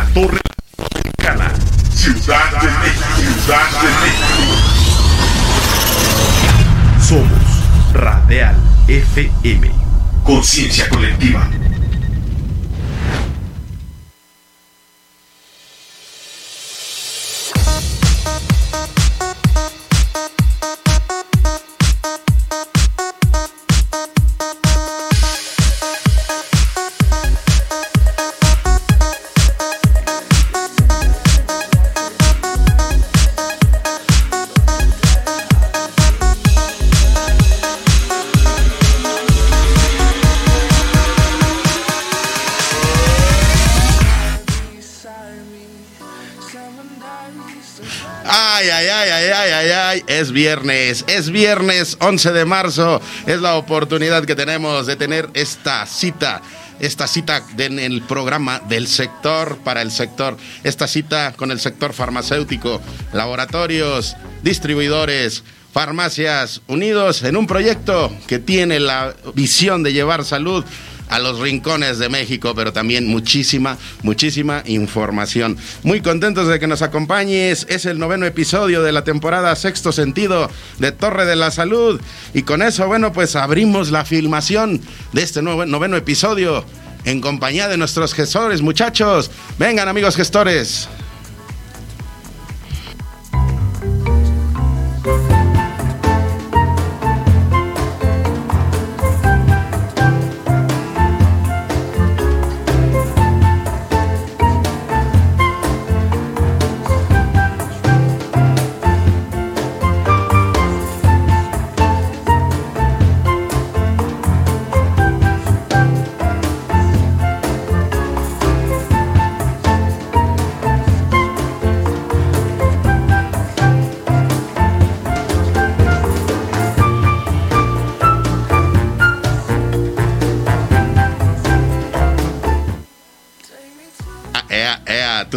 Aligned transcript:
la 0.00 0.06
Torre 0.14 0.40
Latinoamericana, 0.78 1.52
Ciudad 1.94 2.50
de 2.60 2.68
México, 2.68 3.04
Ciudad 3.44 3.70
de 3.82 3.88
México. 4.02 4.42
Somos 7.06 7.44
Radial 7.92 8.56
FM, 8.88 9.70
conciencia 10.24 10.88
colectiva. 10.88 11.59
Es 50.30 50.34
viernes, 50.34 51.04
es 51.08 51.30
viernes 51.30 51.96
11 51.98 52.30
de 52.30 52.44
marzo, 52.44 53.00
es 53.26 53.40
la 53.40 53.56
oportunidad 53.56 54.24
que 54.24 54.36
tenemos 54.36 54.86
de 54.86 54.94
tener 54.94 55.28
esta 55.34 55.84
cita 55.86 56.40
esta 56.78 57.06
cita 57.06 57.42
en 57.58 57.78
el 57.78 58.00
programa 58.02 58.60
del 58.60 58.86
sector 58.86 59.58
para 59.58 59.82
el 59.82 59.90
sector, 59.90 60.38
esta 60.64 60.86
cita 60.86 61.34
con 61.36 61.50
el 61.50 61.60
sector 61.60 61.92
farmacéutico, 61.92 62.80
laboratorios, 63.12 64.16
distribuidores, 64.42 65.42
farmacias 65.74 66.62
unidos 66.68 67.22
en 67.22 67.36
un 67.36 67.46
proyecto 67.46 68.10
que 68.26 68.38
tiene 68.38 68.80
la 68.80 69.14
visión 69.34 69.82
de 69.82 69.92
llevar 69.92 70.24
salud 70.24 70.64
a 71.10 71.18
los 71.18 71.40
rincones 71.40 71.98
de 71.98 72.08
México, 72.08 72.54
pero 72.54 72.72
también 72.72 73.06
muchísima, 73.06 73.76
muchísima 74.02 74.62
información. 74.66 75.58
Muy 75.82 76.00
contentos 76.00 76.48
de 76.48 76.58
que 76.58 76.66
nos 76.66 76.82
acompañes. 76.82 77.66
Es 77.68 77.84
el 77.84 77.98
noveno 77.98 78.26
episodio 78.26 78.82
de 78.82 78.92
la 78.92 79.04
temporada 79.04 79.54
Sexto 79.56 79.92
Sentido 79.92 80.50
de 80.78 80.92
Torre 80.92 81.26
de 81.26 81.36
la 81.36 81.50
Salud. 81.50 82.00
Y 82.32 82.42
con 82.42 82.62
eso, 82.62 82.86
bueno, 82.86 83.12
pues 83.12 83.36
abrimos 83.36 83.90
la 83.90 84.04
filmación 84.04 84.80
de 85.12 85.22
este 85.22 85.42
nuevo, 85.42 85.66
noveno 85.66 85.96
episodio 85.96 86.64
en 87.04 87.20
compañía 87.20 87.68
de 87.68 87.76
nuestros 87.76 88.14
gestores, 88.14 88.62
muchachos. 88.62 89.30
Vengan 89.58 89.88
amigos 89.88 90.16
gestores. 90.16 90.88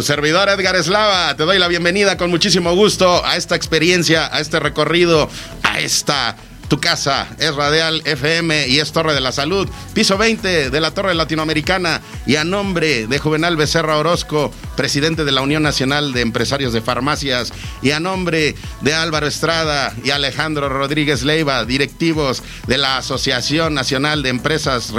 Servidor 0.04 0.48
Edgar 0.50 0.76
Eslava, 0.76 1.34
te 1.34 1.44
doy 1.44 1.58
la 1.58 1.66
bienvenida 1.66 2.16
con 2.16 2.30
muchísimo 2.30 2.74
gusto 2.74 3.24
a 3.24 3.36
esta 3.36 3.56
experiencia, 3.56 4.28
a 4.32 4.40
este 4.40 4.60
recorrido, 4.60 5.30
a 5.62 5.80
esta 5.80 6.36
tu 6.68 6.80
casa 6.80 7.28
es 7.38 7.54
Radial 7.54 8.02
FM 8.04 8.68
y 8.68 8.80
es 8.80 8.92
Torre 8.92 9.14
de 9.14 9.20
la 9.20 9.32
Salud, 9.32 9.68
piso 9.92 10.16
20 10.16 10.70
de 10.70 10.80
la 10.80 10.92
Torre 10.92 11.14
Latinoamericana 11.14 12.00
y 12.26 12.36
a 12.36 12.44
nombre 12.44 13.06
de 13.06 13.18
Juvenal 13.18 13.56
Becerra 13.56 13.98
Orozco, 13.98 14.52
presidente 14.76 15.24
de 15.24 15.32
la 15.32 15.42
Unión 15.42 15.62
Nacional 15.62 16.12
de 16.12 16.20
Empresarios 16.20 16.72
de 16.72 16.80
Farmacias 16.80 17.52
y 17.82 17.90
a 17.92 18.00
nombre 18.00 18.54
de 18.80 18.94
Álvaro 18.94 19.26
Estrada 19.26 19.94
y 20.04 20.10
Alejandro 20.10 20.68
Rodríguez 20.68 21.22
Leiva, 21.22 21.64
directivos 21.64 22.42
de 22.66 22.78
la 22.78 22.98
Asociación 22.98 23.74
Nacional 23.74 24.22
de 24.22 24.30
Empresas 24.30 24.92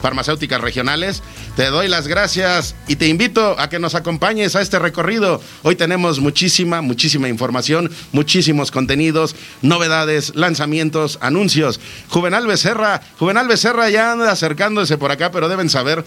Farmacéuticas 0.00 0.60
Regionales, 0.60 1.22
te 1.56 1.66
doy 1.66 1.88
las 1.88 2.08
gracias 2.08 2.74
y 2.88 2.96
te 2.96 3.08
invito 3.08 3.58
a 3.58 3.68
que 3.68 3.78
nos 3.78 3.94
acompañes 3.94 4.56
a 4.56 4.62
este 4.62 4.78
recorrido. 4.78 5.40
Hoy 5.62 5.76
tenemos 5.76 6.18
muchísima, 6.18 6.80
muchísima 6.80 7.28
información, 7.28 7.90
muchísimos 8.12 8.70
contenidos, 8.70 9.36
novedades, 9.60 10.34
lanzamientos 10.34 11.18
anuncios. 11.20 11.80
Juvenal 12.08 12.46
Becerra, 12.46 13.02
Juvenal 13.18 13.48
Becerra 13.48 13.90
ya 13.90 14.12
anda 14.12 14.30
acercándose 14.30 14.98
por 14.98 15.10
acá, 15.10 15.30
pero 15.30 15.48
deben 15.48 15.68
saber 15.68 16.04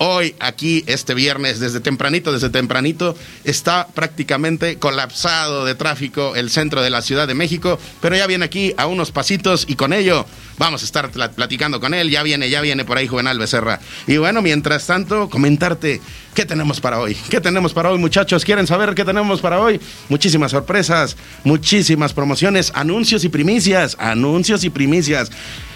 Hoy, 0.00 0.36
aquí, 0.38 0.84
este 0.86 1.12
viernes, 1.12 1.58
desde 1.58 1.80
tempranito, 1.80 2.32
desde 2.32 2.50
tempranito, 2.50 3.16
está 3.42 3.88
prácticamente 3.88 4.78
colapsado 4.78 5.64
de 5.64 5.74
tráfico 5.74 6.36
el 6.36 6.50
centro 6.50 6.82
de 6.82 6.90
la 6.90 7.02
Ciudad 7.02 7.26
de 7.26 7.34
México, 7.34 7.80
pero 8.00 8.14
ya 8.14 8.28
viene 8.28 8.44
aquí 8.44 8.74
a 8.76 8.86
unos 8.86 9.10
pasitos 9.10 9.64
y 9.68 9.74
con 9.74 9.92
ello 9.92 10.24
vamos 10.56 10.82
a 10.82 10.84
estar 10.84 11.10
platicando 11.10 11.80
con 11.80 11.94
él. 11.94 12.10
Ya 12.10 12.22
viene, 12.22 12.48
ya 12.48 12.60
viene 12.60 12.84
por 12.84 12.96
ahí 12.96 13.08
Juvenal 13.08 13.40
Becerra. 13.40 13.80
Y 14.06 14.18
bueno, 14.18 14.40
mientras 14.40 14.86
tanto, 14.86 15.28
comentarte 15.28 16.00
qué 16.32 16.46
tenemos 16.46 16.80
para 16.80 17.00
hoy. 17.00 17.16
¿Qué 17.28 17.40
tenemos 17.40 17.72
para 17.72 17.90
hoy, 17.90 17.98
muchachos? 17.98 18.44
¿Quieren 18.44 18.68
saber 18.68 18.94
qué 18.94 19.04
tenemos 19.04 19.40
para 19.40 19.60
hoy? 19.60 19.80
Muchísimas 20.08 20.52
sorpresas, 20.52 21.16
muchísimas 21.42 22.12
promociones, 22.12 22.70
anuncios 22.76 23.24
y 23.24 23.28
primicias, 23.28 23.96
anuncios 23.98 24.62
y 24.62 24.70
primicias. 24.70 25.32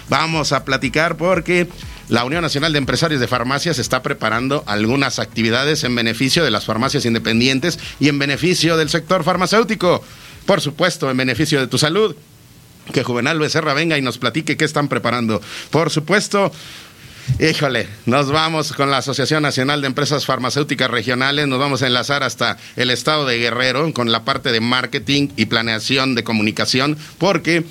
Vamos 0.09 0.51
a 0.51 0.65
platicar 0.65 1.17
porque 1.17 1.67
la 2.09 2.25
Unión 2.25 2.41
Nacional 2.41 2.73
de 2.73 2.79
Empresarios 2.79 3.21
de 3.21 3.27
Farmacias 3.27 3.79
está 3.79 4.03
preparando 4.03 4.63
algunas 4.67 5.19
actividades 5.19 5.83
en 5.83 5.95
beneficio 5.95 6.43
de 6.43 6.51
las 6.51 6.65
farmacias 6.65 7.05
independientes 7.05 7.79
y 7.99 8.09
en 8.09 8.19
beneficio 8.19 8.77
del 8.77 8.89
sector 8.89 9.23
farmacéutico. 9.23 10.03
Por 10.45 10.61
supuesto, 10.61 11.09
en 11.09 11.17
beneficio 11.17 11.59
de 11.59 11.67
tu 11.67 11.77
salud. 11.77 12.15
Que 12.91 13.03
Juvenal 13.03 13.39
Becerra 13.39 13.73
venga 13.73 13.97
y 13.97 14.01
nos 14.01 14.17
platique 14.17 14.57
qué 14.57 14.65
están 14.65 14.89
preparando. 14.89 15.41
Por 15.71 15.89
supuesto, 15.89 16.51
Híjole, 17.39 17.87
nos 18.05 18.29
vamos 18.29 18.73
con 18.73 18.91
la 18.91 18.97
Asociación 18.97 19.43
Nacional 19.43 19.79
de 19.81 19.87
Empresas 19.87 20.25
Farmacéuticas 20.25 20.91
Regionales, 20.91 21.47
nos 21.47 21.57
vamos 21.57 21.81
a 21.81 21.87
enlazar 21.87 22.21
hasta 22.21 22.57
el 22.75 22.89
estado 22.91 23.25
de 23.25 23.37
Guerrero 23.37 23.91
con 23.93 24.11
la 24.11 24.25
parte 24.25 24.51
de 24.51 24.59
marketing 24.59 25.29
y 25.37 25.45
planeación 25.45 26.15
de 26.15 26.25
comunicación, 26.25 26.97
porque 27.17 27.63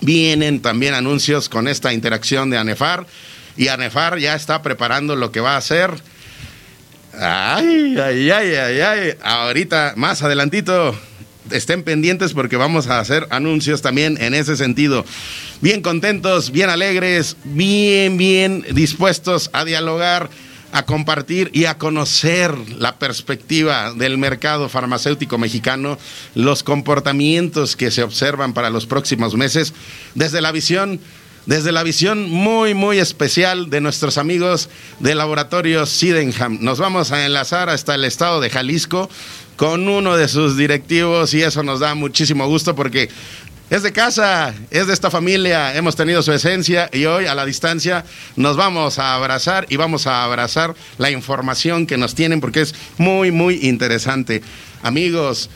vienen 0.00 0.60
también 0.60 0.94
anuncios 0.94 1.48
con 1.48 1.68
esta 1.68 1.92
interacción 1.92 2.50
de 2.50 2.58
ANEFAR 2.58 3.06
y 3.56 3.68
Anefar 3.68 4.18
ya 4.18 4.34
está 4.34 4.62
preparando 4.62 5.16
lo 5.16 5.32
que 5.32 5.40
va 5.40 5.54
a 5.54 5.58
hacer. 5.58 5.90
Ay, 7.18 7.96
ay, 7.98 8.30
ay, 8.30 8.54
ay, 8.54 8.80
ay. 8.80 9.14
Ahorita, 9.22 9.94
más 9.96 10.22
adelantito, 10.22 10.94
estén 11.50 11.82
pendientes 11.82 12.34
porque 12.34 12.56
vamos 12.56 12.88
a 12.88 13.00
hacer 13.00 13.26
anuncios 13.30 13.80
también 13.80 14.18
en 14.20 14.34
ese 14.34 14.56
sentido. 14.56 15.04
Bien 15.62 15.80
contentos, 15.80 16.50
bien 16.50 16.68
alegres, 16.68 17.36
bien, 17.44 18.18
bien 18.18 18.66
dispuestos 18.72 19.48
a 19.54 19.64
dialogar, 19.64 20.28
a 20.72 20.84
compartir 20.84 21.50
y 21.52 21.64
a 21.66 21.78
conocer 21.78 22.54
la 22.78 22.98
perspectiva 22.98 23.92
del 23.92 24.18
mercado 24.18 24.68
farmacéutico 24.68 25.38
mexicano, 25.38 25.98
los 26.34 26.62
comportamientos 26.62 27.76
que 27.76 27.90
se 27.90 28.02
observan 28.02 28.52
para 28.52 28.70
los 28.70 28.86
próximos 28.86 29.34
meses, 29.34 29.72
desde 30.14 30.40
la 30.40 30.52
visión 30.52 31.00
desde 31.46 31.70
la 31.70 31.84
visión 31.84 32.28
muy, 32.28 32.74
muy 32.74 32.98
especial 32.98 33.70
de 33.70 33.80
nuestros 33.80 34.18
amigos 34.18 34.68
del 34.98 35.18
laboratorio 35.18 35.86
Sydenham. 35.86 36.58
Nos 36.60 36.80
vamos 36.80 37.12
a 37.12 37.24
enlazar 37.24 37.70
hasta 37.70 37.94
el 37.94 38.04
estado 38.04 38.40
de 38.40 38.50
Jalisco 38.50 39.08
con 39.56 39.88
uno 39.88 40.16
de 40.16 40.28
sus 40.28 40.56
directivos 40.56 41.32
y 41.34 41.42
eso 41.42 41.62
nos 41.62 41.80
da 41.80 41.94
muchísimo 41.94 42.46
gusto 42.46 42.74
porque 42.74 43.08
es 43.68 43.82
de 43.82 43.92
casa, 43.92 44.54
es 44.70 44.86
de 44.86 44.92
esta 44.92 45.10
familia, 45.10 45.76
hemos 45.76 45.96
tenido 45.96 46.22
su 46.22 46.32
esencia 46.32 46.88
y 46.92 47.04
hoy 47.06 47.26
a 47.26 47.34
la 47.34 47.44
distancia 47.44 48.04
nos 48.36 48.56
vamos 48.56 48.98
a 48.98 49.14
abrazar 49.14 49.66
y 49.68 49.76
vamos 49.76 50.06
a 50.06 50.22
abrazar 50.22 50.74
la 50.98 51.10
información 51.10 51.86
que 51.86 51.96
nos 51.96 52.14
tienen 52.14 52.40
porque 52.40 52.60
es 52.60 52.74
muy, 52.96 53.32
muy 53.32 53.66
interesante. 53.66 54.42
Amigos, 54.82 55.50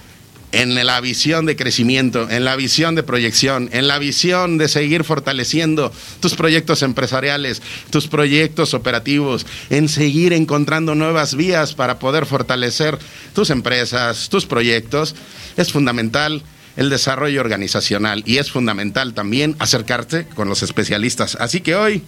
en 0.52 0.74
la 0.84 1.00
visión 1.00 1.46
de 1.46 1.54
crecimiento, 1.54 2.28
en 2.28 2.44
la 2.44 2.56
visión 2.56 2.96
de 2.96 3.04
proyección, 3.04 3.70
en 3.72 3.86
la 3.86 4.00
visión 4.00 4.58
de 4.58 4.68
seguir 4.68 5.04
fortaleciendo 5.04 5.92
tus 6.18 6.34
proyectos 6.34 6.82
empresariales, 6.82 7.62
tus 7.90 8.08
proyectos 8.08 8.74
operativos, 8.74 9.46
en 9.70 9.88
seguir 9.88 10.32
encontrando 10.32 10.96
nuevas 10.96 11.36
vías 11.36 11.74
para 11.74 12.00
poder 12.00 12.26
fortalecer 12.26 12.98
tus 13.36 13.50
empresas, 13.50 14.28
tus 14.28 14.46
proyectos, 14.46 15.14
es 15.56 15.70
fundamental 15.70 16.42
el 16.80 16.88
desarrollo 16.88 17.42
organizacional 17.42 18.22
y 18.24 18.38
es 18.38 18.50
fundamental 18.50 19.12
también 19.12 19.54
acercarte 19.58 20.24
con 20.34 20.48
los 20.48 20.62
especialistas. 20.62 21.36
Así 21.38 21.60
que 21.60 21.76
hoy, 21.76 22.02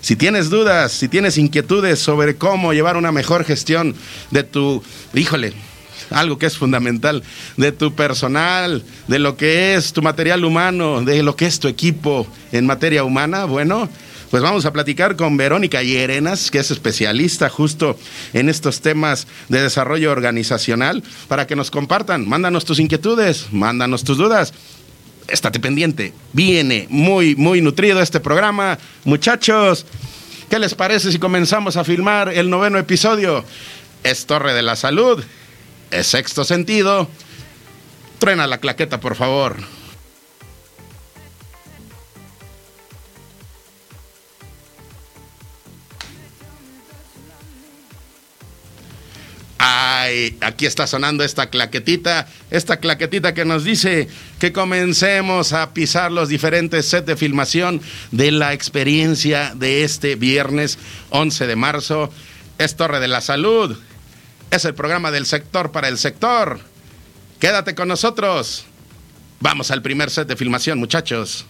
si 0.00 0.16
tienes 0.16 0.48
dudas, 0.48 0.92
si 0.92 1.08
tienes 1.08 1.36
inquietudes 1.36 1.98
sobre 1.98 2.36
cómo 2.36 2.72
llevar 2.72 2.96
una 2.96 3.12
mejor 3.12 3.44
gestión 3.44 3.94
de 4.30 4.44
tu, 4.44 4.82
híjole, 5.12 5.52
algo 6.08 6.38
que 6.38 6.46
es 6.46 6.56
fundamental, 6.56 7.22
de 7.58 7.70
tu 7.70 7.94
personal, 7.94 8.82
de 9.08 9.18
lo 9.18 9.36
que 9.36 9.74
es 9.74 9.92
tu 9.92 10.00
material 10.00 10.42
humano, 10.42 11.02
de 11.02 11.22
lo 11.22 11.36
que 11.36 11.44
es 11.44 11.60
tu 11.60 11.68
equipo 11.68 12.26
en 12.50 12.64
materia 12.64 13.04
humana, 13.04 13.44
bueno, 13.44 13.90
pues 14.30 14.42
vamos 14.42 14.66
a 14.66 14.72
platicar 14.72 15.16
con 15.16 15.36
Verónica 15.36 15.82
Llerenas, 15.82 16.50
que 16.50 16.58
es 16.58 16.70
especialista 16.70 17.48
justo 17.48 17.98
en 18.32 18.48
estos 18.48 18.80
temas 18.80 19.26
de 19.48 19.62
desarrollo 19.62 20.12
organizacional, 20.12 21.02
para 21.28 21.46
que 21.46 21.56
nos 21.56 21.70
compartan. 21.70 22.28
Mándanos 22.28 22.64
tus 22.64 22.78
inquietudes, 22.78 23.46
mándanos 23.52 24.04
tus 24.04 24.18
dudas. 24.18 24.52
Estate 25.28 25.60
pendiente. 25.60 26.12
Viene 26.32 26.86
muy, 26.90 27.36
muy 27.36 27.60
nutrido 27.60 28.00
este 28.00 28.20
programa. 28.20 28.78
Muchachos, 29.04 29.86
¿qué 30.50 30.58
les 30.58 30.74
parece 30.74 31.12
si 31.12 31.18
comenzamos 31.18 31.76
a 31.76 31.84
filmar 31.84 32.32
el 32.32 32.50
noveno 32.50 32.78
episodio? 32.78 33.44
Es 34.04 34.26
Torre 34.26 34.54
de 34.54 34.62
la 34.62 34.76
Salud, 34.76 35.22
es 35.90 36.06
sexto 36.06 36.44
sentido. 36.44 37.08
Truena 38.18 38.46
la 38.46 38.58
claqueta, 38.58 39.00
por 39.00 39.16
favor. 39.16 39.56
Ay, 49.58 50.38
aquí 50.40 50.66
está 50.66 50.86
sonando 50.86 51.24
esta 51.24 51.50
claquetita, 51.50 52.28
esta 52.50 52.76
claquetita 52.76 53.34
que 53.34 53.44
nos 53.44 53.64
dice 53.64 54.08
que 54.38 54.52
comencemos 54.52 55.52
a 55.52 55.74
pisar 55.74 56.12
los 56.12 56.28
diferentes 56.28 56.86
sets 56.86 57.06
de 57.06 57.16
filmación 57.16 57.82
de 58.12 58.30
la 58.30 58.52
experiencia 58.52 59.52
de 59.56 59.82
este 59.82 60.14
viernes 60.14 60.78
11 61.10 61.48
de 61.48 61.56
marzo. 61.56 62.12
Es 62.58 62.76
Torre 62.76 63.00
de 63.00 63.08
la 63.08 63.20
Salud, 63.20 63.76
es 64.52 64.64
el 64.64 64.74
programa 64.74 65.10
del 65.10 65.26
sector 65.26 65.72
para 65.72 65.88
el 65.88 65.98
sector. 65.98 66.60
Quédate 67.40 67.74
con 67.74 67.88
nosotros. 67.88 68.64
Vamos 69.40 69.72
al 69.72 69.82
primer 69.82 70.10
set 70.10 70.28
de 70.28 70.36
filmación, 70.36 70.78
muchachos. 70.78 71.46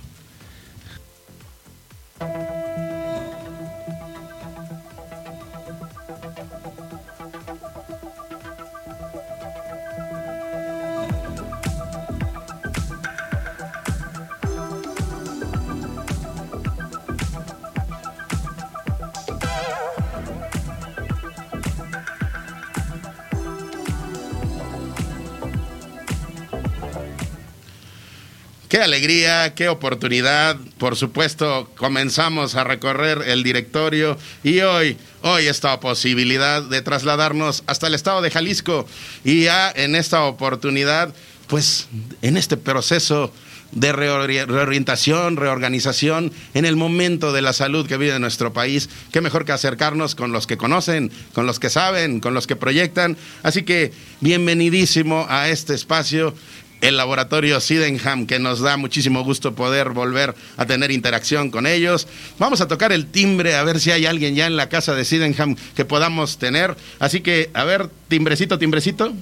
Qué 28.78 28.84
alegría, 28.84 29.54
qué 29.56 29.69
oportunidad. 29.69 30.56
Por 30.78 30.94
supuesto, 30.94 31.69
comenzamos 31.76 32.54
a 32.54 32.62
recorrer 32.62 33.25
el 33.26 33.42
directorio 33.42 34.16
y 34.44 34.60
hoy, 34.60 34.96
hoy 35.22 35.48
esta 35.48 35.80
posibilidad 35.80 36.62
de 36.62 36.80
trasladarnos 36.80 37.64
hasta 37.66 37.88
el 37.88 37.94
estado 37.94 38.22
de 38.22 38.30
Jalisco 38.30 38.86
y 39.25 39.42
ya 39.42 39.69
en 39.75 39.96
esta 39.96 40.22
oportunidad, 40.22 41.12
pues 41.48 41.88
en 42.22 42.36
este 42.36 42.56
proceso 42.56 43.32
de 43.72 43.92
reorientación, 43.92 45.36
reorganización 45.36 46.32
en 46.54 46.64
el 46.64 46.76
momento 46.76 47.32
de 47.32 47.42
la 47.42 47.52
salud 47.52 47.84
que 47.84 47.96
vive 47.96 48.16
nuestro 48.20 48.52
país. 48.52 48.88
Qué 49.10 49.20
mejor 49.20 49.44
que 49.44 49.50
acercarnos 49.50 50.14
con 50.14 50.30
los 50.30 50.46
que 50.46 50.56
conocen, 50.56 51.10
con 51.34 51.46
los 51.46 51.58
que 51.58 51.69
saben, 51.69 52.20
con 52.20 52.32
los 52.32 52.46
que 52.46 52.54
proyectan. 52.54 53.16
Así 53.42 53.64
que 53.64 53.92
bienvenidísimo 54.20 55.26
a 55.28 55.48
este 55.48 55.75
espacio 55.75 56.32
el 56.80 56.96
laboratorio 56.96 57.60
Sydenham, 57.60 58.26
que 58.26 58.38
nos 58.38 58.60
da 58.60 58.76
muchísimo 58.76 59.25
gusto 59.25 59.54
poder 59.54 59.90
volver 59.90 60.34
a 60.56 60.66
tener 60.66 60.90
interacción 60.90 61.50
con 61.50 61.66
ellos. 61.66 62.06
Vamos 62.38 62.60
a 62.60 62.69
tocar 62.69 62.92
el 62.92 63.06
timbre, 63.06 63.56
a 63.56 63.64
ver 63.64 63.80
si 63.80 63.90
hay 63.90 64.06
alguien 64.06 64.34
ya 64.34 64.46
en 64.46 64.56
la 64.56 64.69
casa 64.69 64.94
de 64.94 65.04
Sydenham 65.04 65.56
que 65.75 65.84
podamos 65.84 66.38
tener. 66.38 66.76
Así 66.98 67.20
que, 67.20 67.50
a 67.54 67.64
ver, 67.64 67.88
timbrecito, 68.08 68.58
timbrecito. 68.58 69.12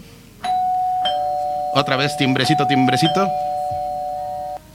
Otra 1.75 1.97
vez, 1.97 2.17
timbrecito, 2.17 2.67
timbrecito. 2.67 3.29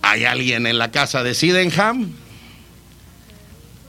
¿Hay 0.01 0.25
alguien 0.25 0.67
en 0.67 0.77
la 0.77 0.91
casa 0.91 1.23
de 1.23 1.33
Sydenham? 1.33 2.13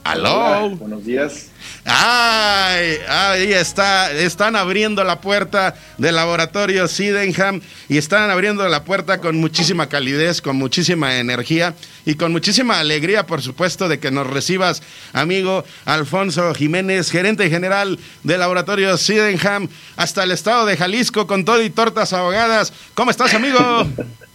¿Aló? 0.03 0.69
buenos 0.71 1.05
días. 1.05 1.47
Ay, 1.85 2.97
ahí 3.07 3.53
está, 3.53 4.11
están 4.11 4.55
abriendo 4.55 5.03
la 5.03 5.21
puerta 5.21 5.75
del 5.97 6.15
laboratorio 6.15 6.87
Sydenham 6.89 7.61
y 7.87 7.97
están 7.97 8.29
abriendo 8.29 8.67
la 8.67 8.83
puerta 8.83 9.19
con 9.19 9.37
muchísima 9.37 9.87
calidez, 9.87 10.41
con 10.41 10.57
muchísima 10.57 11.19
energía 11.19 11.73
y 12.05 12.15
con 12.15 12.33
muchísima 12.33 12.79
alegría, 12.79 13.25
por 13.25 13.41
supuesto, 13.41 13.87
de 13.87 13.99
que 13.99 14.11
nos 14.11 14.27
recibas, 14.27 14.83
amigo 15.13 15.63
Alfonso 15.85 16.53
Jiménez, 16.53 17.09
gerente 17.09 17.49
general 17.49 17.97
del 18.23 18.39
laboratorio 18.41 18.97
Sydenham, 18.97 19.69
hasta 19.95 20.23
el 20.23 20.31
estado 20.31 20.65
de 20.65 20.75
Jalisco 20.75 21.27
con 21.27 21.45
todo 21.45 21.61
y 21.61 21.69
tortas 21.69 22.11
ahogadas. 22.11 22.73
¿Cómo 22.93 23.09
estás, 23.09 23.33
amigo? 23.33 23.59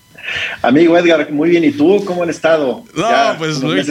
Amigo 0.62 0.96
Edgar, 0.96 1.30
muy 1.30 1.50
bien. 1.50 1.64
¿Y 1.64 1.72
tú 1.72 2.04
cómo 2.04 2.22
han 2.22 2.30
estado? 2.30 2.84
No, 2.94 3.34
pues 3.38 3.60
muy, 3.60 3.82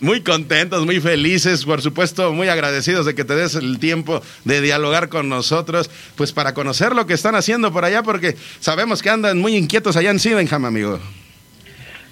muy, 0.00 0.20
contentos, 0.20 0.84
muy 0.84 1.00
felices, 1.00 1.64
por 1.64 1.82
supuesto, 1.82 2.32
muy 2.32 2.48
agradecidos 2.48 3.06
de 3.06 3.14
que 3.14 3.24
te 3.24 3.34
des 3.34 3.54
el 3.54 3.78
tiempo 3.78 4.22
de 4.44 4.60
dialogar 4.60 5.08
con 5.08 5.28
nosotros, 5.28 5.90
pues 6.14 6.32
para 6.32 6.54
conocer 6.54 6.94
lo 6.94 7.06
que 7.06 7.14
están 7.14 7.34
haciendo 7.34 7.72
por 7.72 7.84
allá, 7.84 8.02
porque 8.02 8.36
sabemos 8.60 9.02
que 9.02 9.10
andan 9.10 9.38
muy 9.38 9.56
inquietos 9.56 9.96
allá 9.96 10.10
en 10.10 10.18
Sydenham, 10.18 10.64
amigo. 10.64 11.00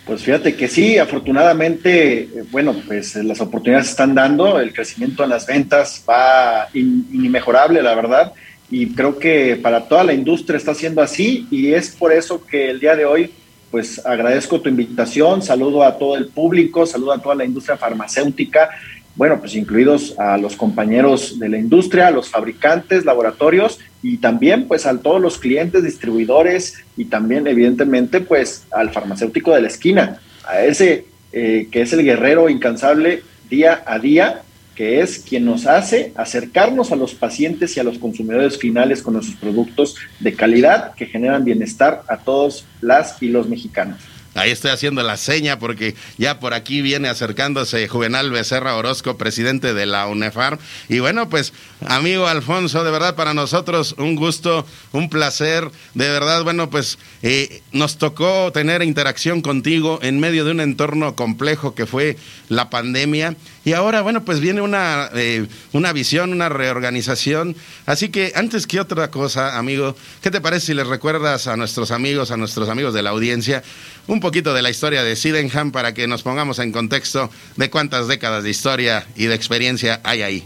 Pues 0.06 0.22
fíjate 0.22 0.54
que 0.54 0.68
sí, 0.68 0.98
afortunadamente, 0.98 2.22
eh, 2.22 2.28
bueno, 2.50 2.76
pues 2.86 3.14
las 3.16 3.40
oportunidades 3.40 3.86
se 3.86 3.92
están 3.92 4.14
dando, 4.14 4.60
el 4.60 4.74
crecimiento 4.74 5.24
en 5.24 5.30
las 5.30 5.46
ventas 5.46 6.04
va 6.08 6.68
inmejorable, 6.74 7.82
la 7.82 7.94
verdad 7.94 8.32
y 8.70 8.88
creo 8.88 9.18
que 9.18 9.56
para 9.56 9.86
toda 9.88 10.04
la 10.04 10.14
industria 10.14 10.56
está 10.56 10.74
siendo 10.74 11.02
así 11.02 11.46
y 11.50 11.72
es 11.72 11.90
por 11.90 12.12
eso 12.12 12.44
que 12.44 12.70
el 12.70 12.80
día 12.80 12.96
de 12.96 13.04
hoy 13.04 13.30
pues 13.74 14.06
agradezco 14.06 14.60
tu 14.60 14.68
invitación, 14.68 15.42
saludo 15.42 15.82
a 15.82 15.98
todo 15.98 16.16
el 16.16 16.28
público, 16.28 16.86
saludo 16.86 17.10
a 17.10 17.18
toda 17.18 17.34
la 17.34 17.44
industria 17.44 17.76
farmacéutica, 17.76 18.70
bueno, 19.16 19.40
pues 19.40 19.56
incluidos 19.56 20.16
a 20.16 20.38
los 20.38 20.54
compañeros 20.54 21.40
de 21.40 21.48
la 21.48 21.58
industria, 21.58 22.06
a 22.06 22.12
los 22.12 22.28
fabricantes, 22.28 23.04
laboratorios 23.04 23.80
y 24.00 24.18
también 24.18 24.68
pues 24.68 24.86
a 24.86 24.96
todos 24.96 25.20
los 25.20 25.38
clientes, 25.38 25.82
distribuidores 25.82 26.84
y 26.96 27.06
también 27.06 27.48
evidentemente 27.48 28.20
pues 28.20 28.64
al 28.70 28.90
farmacéutico 28.90 29.52
de 29.52 29.62
la 29.62 29.66
esquina, 29.66 30.20
a 30.46 30.62
ese 30.62 31.06
eh, 31.32 31.66
que 31.68 31.82
es 31.82 31.92
el 31.92 32.04
guerrero 32.04 32.48
incansable 32.48 33.24
día 33.50 33.82
a 33.86 33.98
día 33.98 34.42
que 34.74 35.00
es 35.00 35.18
quien 35.18 35.44
nos 35.44 35.66
hace 35.66 36.12
acercarnos 36.16 36.92
a 36.92 36.96
los 36.96 37.14
pacientes 37.14 37.76
y 37.76 37.80
a 37.80 37.84
los 37.84 37.98
consumidores 37.98 38.58
finales 38.58 39.02
con 39.02 39.14
nuestros 39.14 39.38
productos 39.38 39.96
de 40.20 40.34
calidad 40.34 40.94
que 40.94 41.06
generan 41.06 41.44
bienestar 41.44 42.02
a 42.08 42.18
todos 42.18 42.64
las 42.80 43.22
y 43.22 43.28
los 43.28 43.48
mexicanos. 43.48 43.98
Ahí 44.34 44.50
estoy 44.50 44.72
haciendo 44.72 45.02
la 45.04 45.16
seña 45.16 45.60
porque 45.60 45.94
ya 46.18 46.40
por 46.40 46.54
aquí 46.54 46.82
viene 46.82 47.08
acercándose 47.08 47.86
Juvenal 47.86 48.32
Becerra 48.32 48.76
Orozco, 48.76 49.16
presidente 49.16 49.74
de 49.74 49.86
la 49.86 50.08
UNEFAR. 50.08 50.58
Y 50.88 50.98
bueno, 50.98 51.28
pues 51.28 51.52
amigo 51.86 52.26
Alfonso, 52.26 52.82
de 52.82 52.90
verdad 52.90 53.14
para 53.14 53.32
nosotros 53.32 53.94
un 53.96 54.16
gusto, 54.16 54.66
un 54.90 55.08
placer. 55.08 55.70
De 55.94 56.08
verdad, 56.08 56.42
bueno, 56.42 56.68
pues 56.68 56.98
eh, 57.22 57.62
nos 57.70 57.96
tocó 57.96 58.50
tener 58.50 58.82
interacción 58.82 59.40
contigo 59.40 60.00
en 60.02 60.18
medio 60.18 60.44
de 60.44 60.50
un 60.50 60.60
entorno 60.60 61.14
complejo 61.14 61.76
que 61.76 61.86
fue 61.86 62.16
la 62.48 62.70
pandemia. 62.70 63.36
Y 63.64 63.72
ahora, 63.72 64.02
bueno, 64.02 64.24
pues 64.24 64.40
viene 64.40 64.60
una, 64.60 65.08
eh, 65.14 65.46
una 65.72 65.92
visión, 65.92 66.32
una 66.32 66.48
reorganización. 66.48 67.56
Así 67.86 68.10
que 68.10 68.32
antes 68.34 68.66
que 68.66 68.80
otra 68.80 69.10
cosa, 69.10 69.58
amigo, 69.58 69.96
¿qué 70.22 70.30
te 70.30 70.40
parece 70.40 70.66
si 70.66 70.74
les 70.74 70.86
recuerdas 70.86 71.46
a 71.46 71.56
nuestros 71.56 71.90
amigos, 71.90 72.30
a 72.30 72.36
nuestros 72.36 72.68
amigos 72.68 72.92
de 72.92 73.02
la 73.02 73.10
audiencia, 73.10 73.62
un 74.06 74.20
poquito 74.20 74.52
de 74.52 74.62
la 74.62 74.70
historia 74.70 75.02
de 75.02 75.16
Sydenham 75.16 75.72
para 75.72 75.94
que 75.94 76.06
nos 76.06 76.22
pongamos 76.22 76.58
en 76.58 76.72
contexto 76.72 77.30
de 77.56 77.70
cuántas 77.70 78.06
décadas 78.06 78.44
de 78.44 78.50
historia 78.50 79.06
y 79.16 79.26
de 79.26 79.34
experiencia 79.34 80.00
hay 80.04 80.22
ahí? 80.22 80.44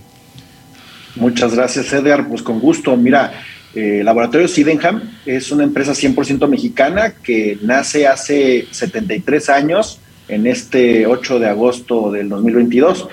Muchas 1.16 1.54
gracias, 1.54 1.92
Edgar. 1.92 2.28
Pues 2.28 2.42
con 2.42 2.60
gusto. 2.60 2.96
Mira, 2.96 3.32
Eh, 3.74 4.02
Laboratorio 4.02 4.48
Sydenham 4.48 5.02
es 5.26 5.52
una 5.52 5.62
empresa 5.62 5.92
100% 5.92 6.48
mexicana 6.48 7.12
que 7.22 7.58
nace 7.62 8.06
hace 8.06 8.66
73 8.70 9.50
años, 9.50 10.00
en 10.28 10.46
este 10.46 11.06
8 11.06 11.38
de 11.38 11.48
agosto 11.48 12.10
del 12.10 12.28
2022. 12.28 13.08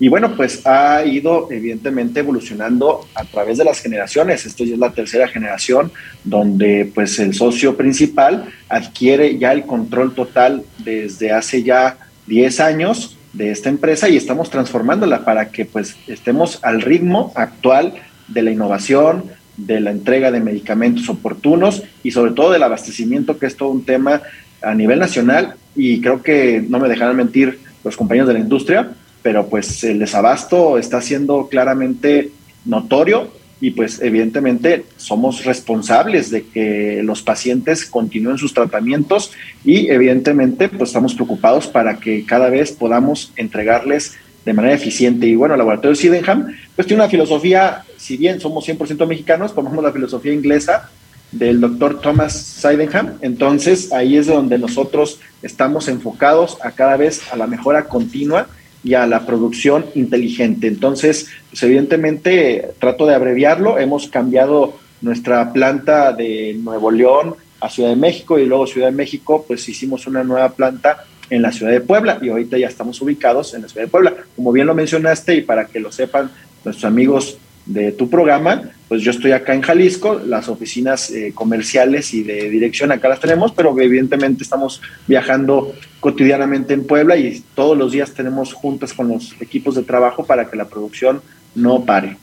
Y 0.00 0.08
bueno, 0.08 0.34
pues 0.34 0.66
ha 0.66 1.04
ido 1.04 1.48
evidentemente 1.50 2.20
evolucionando 2.20 3.06
a 3.14 3.24
través 3.24 3.58
de 3.58 3.64
las 3.64 3.80
generaciones. 3.80 4.44
Esto 4.46 4.64
ya 4.64 4.74
es 4.74 4.80
la 4.80 4.92
tercera 4.92 5.28
generación 5.28 5.92
donde 6.24 6.90
pues 6.92 7.18
el 7.20 7.34
socio 7.34 7.76
principal 7.76 8.46
adquiere 8.68 9.38
ya 9.38 9.52
el 9.52 9.62
control 9.62 10.14
total 10.14 10.64
desde 10.78 11.30
hace 11.30 11.62
ya 11.62 11.98
10 12.26 12.60
años 12.60 13.16
de 13.32 13.50
esta 13.50 13.68
empresa 13.68 14.08
y 14.08 14.16
estamos 14.16 14.50
transformándola 14.50 15.24
para 15.24 15.50
que 15.50 15.64
pues 15.64 15.96
estemos 16.06 16.58
al 16.62 16.82
ritmo 16.82 17.32
actual 17.34 17.94
de 18.28 18.42
la 18.42 18.50
innovación, 18.50 19.24
de 19.56 19.80
la 19.80 19.90
entrega 19.90 20.30
de 20.30 20.40
medicamentos 20.40 21.08
oportunos 21.08 21.82
y 22.02 22.10
sobre 22.10 22.32
todo 22.32 22.50
del 22.50 22.62
abastecimiento, 22.62 23.38
que 23.38 23.46
es 23.46 23.56
todo 23.56 23.68
un 23.68 23.84
tema 23.84 24.22
a 24.62 24.74
nivel 24.74 24.98
nacional 24.98 25.54
y 25.74 26.00
creo 26.00 26.22
que 26.22 26.64
no 26.68 26.78
me 26.78 26.88
dejarán 26.88 27.16
mentir 27.16 27.58
los 27.84 27.96
compañeros 27.96 28.28
de 28.28 28.34
la 28.34 28.40
industria, 28.40 28.92
pero 29.22 29.46
pues 29.48 29.82
el 29.84 29.98
desabasto 29.98 30.78
está 30.78 31.00
siendo 31.00 31.48
claramente 31.48 32.30
notorio 32.64 33.32
y 33.60 33.70
pues 33.70 34.00
evidentemente 34.02 34.84
somos 34.96 35.44
responsables 35.44 36.30
de 36.30 36.44
que 36.44 37.00
los 37.04 37.22
pacientes 37.22 37.86
continúen 37.86 38.36
sus 38.36 38.52
tratamientos 38.52 39.32
y 39.64 39.88
evidentemente 39.88 40.68
pues 40.68 40.90
estamos 40.90 41.14
preocupados 41.14 41.68
para 41.68 41.98
que 41.98 42.26
cada 42.26 42.50
vez 42.50 42.72
podamos 42.72 43.32
entregarles 43.36 44.16
de 44.44 44.52
manera 44.52 44.74
eficiente. 44.74 45.28
Y 45.28 45.36
bueno, 45.36 45.54
el 45.54 45.58
laboratorio 45.58 45.94
Sydenham 45.94 46.48
pues 46.74 46.88
tiene 46.88 47.04
una 47.04 47.10
filosofía, 47.10 47.84
si 47.96 48.16
bien 48.16 48.40
somos 48.40 48.68
100% 48.68 49.06
mexicanos, 49.06 49.54
tomamos 49.54 49.82
la 49.82 49.92
filosofía 49.92 50.32
inglesa 50.32 50.90
del 51.32 51.60
doctor 51.60 52.00
Thomas 52.00 52.34
Sydenham, 52.34 53.18
entonces 53.22 53.92
ahí 53.92 54.16
es 54.16 54.26
donde 54.26 54.58
nosotros 54.58 55.18
estamos 55.42 55.88
enfocados 55.88 56.58
a 56.62 56.72
cada 56.72 56.96
vez 56.96 57.22
a 57.32 57.36
la 57.36 57.46
mejora 57.46 57.84
continua 57.84 58.46
y 58.84 58.94
a 58.94 59.06
la 59.06 59.24
producción 59.26 59.86
inteligente. 59.94 60.66
Entonces, 60.66 61.28
pues 61.50 61.62
evidentemente 61.62 62.72
trato 62.78 63.06
de 63.06 63.14
abreviarlo, 63.14 63.78
hemos 63.78 64.08
cambiado 64.08 64.74
nuestra 65.00 65.52
planta 65.52 66.12
de 66.12 66.54
Nuevo 66.62 66.90
León 66.90 67.34
a 67.60 67.70
Ciudad 67.70 67.90
de 67.90 67.96
México 67.96 68.38
y 68.38 68.46
luego 68.46 68.66
Ciudad 68.66 68.88
de 68.88 68.96
México, 68.96 69.44
pues 69.46 69.68
hicimos 69.68 70.06
una 70.06 70.24
nueva 70.24 70.50
planta 70.50 71.04
en 71.30 71.42
la 71.42 71.52
ciudad 71.52 71.72
de 71.72 71.80
Puebla 71.80 72.18
y 72.20 72.28
ahorita 72.28 72.58
ya 72.58 72.66
estamos 72.66 73.00
ubicados 73.00 73.54
en 73.54 73.62
la 73.62 73.68
ciudad 73.68 73.86
de 73.86 73.90
Puebla. 73.90 74.14
Como 74.36 74.52
bien 74.52 74.66
lo 74.66 74.74
mencionaste 74.74 75.34
y 75.34 75.42
para 75.42 75.66
que 75.66 75.80
lo 75.80 75.90
sepan 75.90 76.30
nuestros 76.64 76.84
amigos 76.84 77.38
de 77.66 77.92
tu 77.92 78.10
programa, 78.10 78.62
pues 78.88 79.02
yo 79.02 79.10
estoy 79.10 79.32
acá 79.32 79.54
en 79.54 79.62
Jalisco, 79.62 80.20
las 80.26 80.48
oficinas 80.48 81.10
eh, 81.10 81.32
comerciales 81.34 82.12
y 82.12 82.22
de 82.22 82.50
dirección 82.50 82.92
acá 82.92 83.08
las 83.08 83.20
tenemos, 83.20 83.52
pero 83.52 83.78
evidentemente 83.80 84.42
estamos 84.42 84.82
viajando 85.06 85.74
cotidianamente 86.00 86.74
en 86.74 86.86
Puebla 86.86 87.16
y 87.16 87.42
todos 87.54 87.76
los 87.78 87.92
días 87.92 88.12
tenemos 88.12 88.52
juntas 88.52 88.92
con 88.92 89.08
los 89.08 89.34
equipos 89.40 89.76
de 89.76 89.82
trabajo 89.82 90.26
para 90.26 90.50
que 90.50 90.56
la 90.56 90.66
producción 90.66 91.22
no 91.54 91.84
pare. 91.84 92.16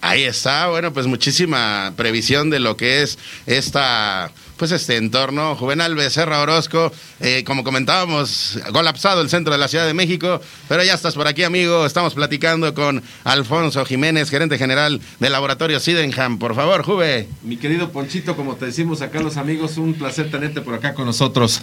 Ahí 0.00 0.24
está, 0.24 0.68
bueno, 0.68 0.92
pues 0.92 1.06
muchísima 1.06 1.92
previsión 1.96 2.50
de 2.50 2.58
lo 2.58 2.76
que 2.76 3.02
es 3.02 3.18
esta 3.46 4.32
pues 4.62 4.70
este 4.70 4.96
entorno. 4.96 5.56
Juvenal 5.56 5.96
Becerra 5.96 6.40
Orozco, 6.40 6.92
eh, 7.18 7.42
como 7.44 7.64
comentábamos, 7.64 8.60
colapsado 8.72 9.20
el 9.20 9.28
centro 9.28 9.52
de 9.52 9.58
la 9.58 9.66
Ciudad 9.66 9.88
de 9.88 9.92
México, 9.92 10.40
pero 10.68 10.84
ya 10.84 10.94
estás 10.94 11.16
por 11.16 11.26
aquí, 11.26 11.42
amigo. 11.42 11.84
Estamos 11.84 12.14
platicando 12.14 12.72
con 12.72 13.02
Alfonso 13.24 13.84
Jiménez, 13.84 14.30
gerente 14.30 14.58
general 14.58 15.00
del 15.18 15.32
laboratorio 15.32 15.80
Sydenham. 15.80 16.38
Por 16.38 16.54
favor, 16.54 16.84
Juve. 16.84 17.26
Mi 17.42 17.56
querido 17.56 17.90
Ponchito, 17.90 18.36
como 18.36 18.54
te 18.54 18.66
decimos 18.66 19.02
acá 19.02 19.18
los 19.18 19.36
amigos, 19.36 19.78
un 19.78 19.94
placer 19.94 20.30
tenerte 20.30 20.60
por 20.60 20.74
acá 20.74 20.94
con 20.94 21.06
nosotros. 21.06 21.60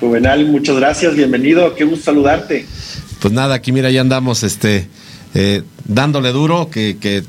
Juvenal, 0.00 0.44
muchas 0.44 0.76
gracias, 0.76 1.16
bienvenido, 1.16 1.74
qué 1.74 1.84
gusto 1.84 2.04
saludarte. 2.04 2.66
Pues 3.20 3.32
nada, 3.32 3.54
aquí 3.54 3.72
mira, 3.72 3.90
ya 3.90 4.02
andamos 4.02 4.42
este, 4.42 4.86
eh, 5.32 5.62
dándole 5.86 6.30
duro, 6.30 6.68
que, 6.70 6.98
que 7.00 7.22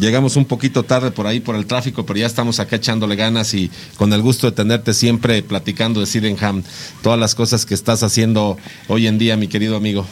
Llegamos 0.00 0.36
un 0.36 0.44
poquito 0.44 0.84
tarde 0.84 1.10
por 1.10 1.26
ahí 1.26 1.40
por 1.40 1.56
el 1.56 1.66
tráfico, 1.66 2.06
pero 2.06 2.18
ya 2.18 2.26
estamos 2.26 2.60
acá 2.60 2.76
echándole 2.76 3.16
ganas 3.16 3.52
y 3.54 3.70
con 3.96 4.12
el 4.12 4.22
gusto 4.22 4.48
de 4.48 4.56
tenerte 4.56 4.94
siempre 4.94 5.42
platicando 5.42 6.00
de 6.00 6.06
Sydenham, 6.06 6.62
todas 7.02 7.18
las 7.18 7.34
cosas 7.34 7.66
que 7.66 7.74
estás 7.74 8.02
haciendo 8.02 8.56
hoy 8.86 9.06
en 9.06 9.18
día, 9.18 9.36
mi 9.36 9.48
querido 9.48 9.76
amigo. 9.76 10.06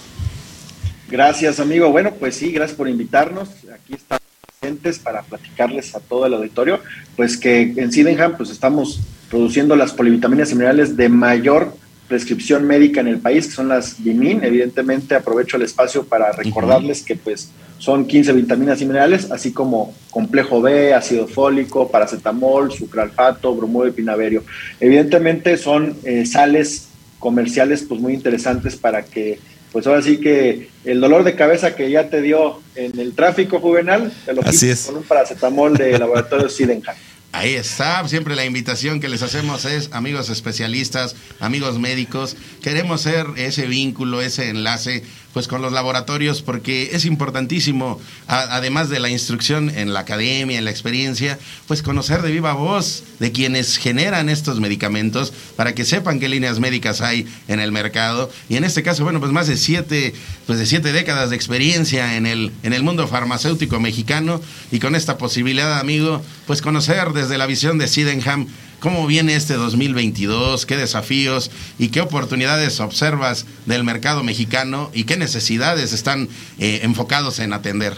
Gracias, 1.09 1.61
amigo. 1.61 1.91
Bueno, 1.91 2.15
pues 2.19 2.35
sí, 2.35 2.51
gracias 2.51 2.77
por 2.77 2.89
invitarnos. 2.89 3.49
Aquí 3.73 3.95
estamos 3.95 4.23
presentes 4.61 4.99
para 4.99 5.23
platicarles 5.23 5.95
a 5.95 6.01
todo 6.01 6.27
el 6.27 6.35
auditorio, 6.35 6.81
pues 7.15 7.37
que 7.37 7.75
en 7.77 7.93
Sydenham 7.93 8.37
pues 8.37 8.51
estamos 8.51 9.01
produciendo 9.31 9.77
las 9.77 9.93
polivitaminas 9.93 10.51
y 10.51 10.55
minerales 10.55 10.97
de 10.97 11.09
mayor 11.09 11.77
prescripción 12.09 12.67
médica 12.67 13.01
en 13.01 13.09
el 13.09 13.19
país, 13.19 13.47
que 13.47 13.53
son 13.53 13.69
las 13.69 14.03
Bimin. 14.03 14.43
Evidentemente 14.43 15.15
aprovecho 15.15 15.57
el 15.57 15.63
espacio 15.63 16.05
para 16.05 16.33
recordarles 16.33 17.03
que 17.03 17.15
pues 17.15 17.51
son 17.79 18.07
15 18.07 18.33
vitaminas 18.33 18.81
y 18.81 18.87
minerales, 18.87 19.31
así 19.31 19.53
como 19.53 19.95
complejo 20.11 20.61
B, 20.63 20.95
ácido 20.95 21.27
fólico, 21.29 21.91
paracetamol, 21.91 22.73
sucralfato, 22.73 23.55
bromuro 23.55 23.87
de 23.87 23.93
pinaverio. 23.93 24.45
Evidentemente 24.81 25.57
son 25.57 25.97
eh, 26.05 26.25
sales 26.27 26.89
comerciales 27.19 27.85
pues 27.89 28.01
muy 28.01 28.15
interesantes 28.15 28.77
para 28.77 29.05
que 29.05 29.39
pues 29.73 29.87
ahora 29.87 30.01
sí 30.01 30.19
que 30.19 30.71
el 30.85 31.01
dolor 31.01 31.23
de 31.23 31.35
cabeza 31.35 31.75
que 31.75 31.91
ya 31.91 32.09
te 32.09 32.23
dio 32.23 32.63
en 32.77 32.99
el 32.99 33.15
tráfico 33.15 33.61
juvenal, 33.61 34.13
te 34.25 34.33
lo 34.33 34.43
Así 34.43 34.71
es. 34.71 34.87
con 34.87 34.97
un 34.97 35.03
paracetamol 35.03 35.77
de 35.77 35.99
laboratorio 35.99 36.49
Sidenham. 36.49 36.97
Ahí 37.33 37.53
está, 37.53 38.09
siempre 38.09 38.35
la 38.35 38.47
invitación 38.47 38.99
que 38.99 39.11
les 39.11 39.21
hacemos 39.21 39.67
es 39.67 39.91
amigos 39.93 40.31
especialistas, 40.31 41.17
amigos 41.39 41.79
médicos, 41.79 42.35
queremos 42.63 43.03
ser 43.03 43.27
ese 43.37 43.67
vínculo, 43.67 44.23
ese 44.23 44.49
enlace 44.49 45.03
pues 45.37 45.49
con 45.49 45.61
los 45.61 45.71
laboratorios 45.71 46.41
porque 46.41 46.93
es 46.93 47.05
importantísimo, 47.05 48.01
además 48.27 48.89
de 48.89 49.01
la 49.01 49.11
instrucción 49.11 49.69
en 49.69 49.93
la 49.93 50.01
academia, 50.01 50.57
en 50.57 50.65
la 50.65 50.71
experiencia, 50.71 51.39
pues 51.69 51.83
conocer 51.83 52.23
de 52.23 52.31
viva 52.31 52.55
voz 52.55 53.03
de 53.19 53.33
quienes 53.33 53.77
generan 53.77 54.31
estos 54.31 54.61
medicamentos 54.61 55.35
para 55.55 55.75
que 55.75 55.85
sepan 55.85 56.21
qué 56.21 56.31
líneas 56.31 56.59
médicas 56.59 57.03
hay 57.03 57.27
en 57.49 57.61
el 57.61 57.71
mercado. 57.71 58.31
Y 58.49 58.57
en 58.57 58.65
este 58.65 58.83
caso, 58.83 59.05
bueno, 59.05 59.21
pues 59.21 59.31
más 59.31 59.47
de 59.47 59.59
siete, 59.59 60.15
pues 60.47 60.59
de 60.59 60.65
siete 60.65 60.95
décadas 60.95 61.29
de 61.29 61.37
experiencia 61.37 62.17
en 62.17 62.25
el, 62.25 62.53
en 62.63 62.73
el 62.73 62.83
mundo 62.83 63.07
farmacéutico 63.07 63.79
mexicano. 63.79 64.41
Y 64.73 64.79
con 64.79 64.95
esta 64.95 65.19
posibilidad, 65.19 65.79
amigo, 65.79 66.23
pues 66.47 66.63
conocer 66.63 67.13
desde 67.13 67.37
la 67.37 67.45
visión 67.45 67.77
de 67.77 67.89
Sydenham 67.89 68.47
¿Cómo 68.81 69.07
viene 69.07 69.37
este 69.37 69.55
2022? 69.55 70.67
¿Qué 70.67 70.77
desafíos 70.77 71.51
y 71.79 71.89
qué 71.89 72.03
oportunidades 72.03 72.79
observas 72.81 73.47
del 73.65 73.85
mercado 73.85 74.23
mexicano 74.23 74.91
y 74.93 75.05
qué 75.05 75.17
necesidades 75.17 75.95
están 75.95 76.29
eh, 76.59 76.81
enfocados 76.83 77.39
en 77.39 77.53
atender? 77.53 77.95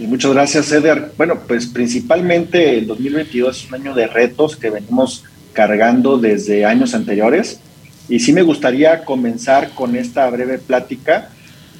muchas 0.00 0.32
gracias, 0.32 0.72
Eder. 0.72 1.12
Bueno, 1.16 1.40
pues 1.46 1.66
principalmente 1.66 2.78
el 2.78 2.86
2022 2.86 3.56
es 3.56 3.68
un 3.68 3.74
año 3.74 3.94
de 3.94 4.06
retos 4.06 4.56
que 4.56 4.70
venimos 4.70 5.24
cargando 5.52 6.18
desde 6.18 6.64
años 6.64 6.94
anteriores. 6.94 7.60
Y 8.08 8.20
sí 8.20 8.32
me 8.32 8.42
gustaría 8.42 9.04
comenzar 9.04 9.70
con 9.70 9.96
esta 9.96 10.28
breve 10.30 10.58
plática 10.58 11.30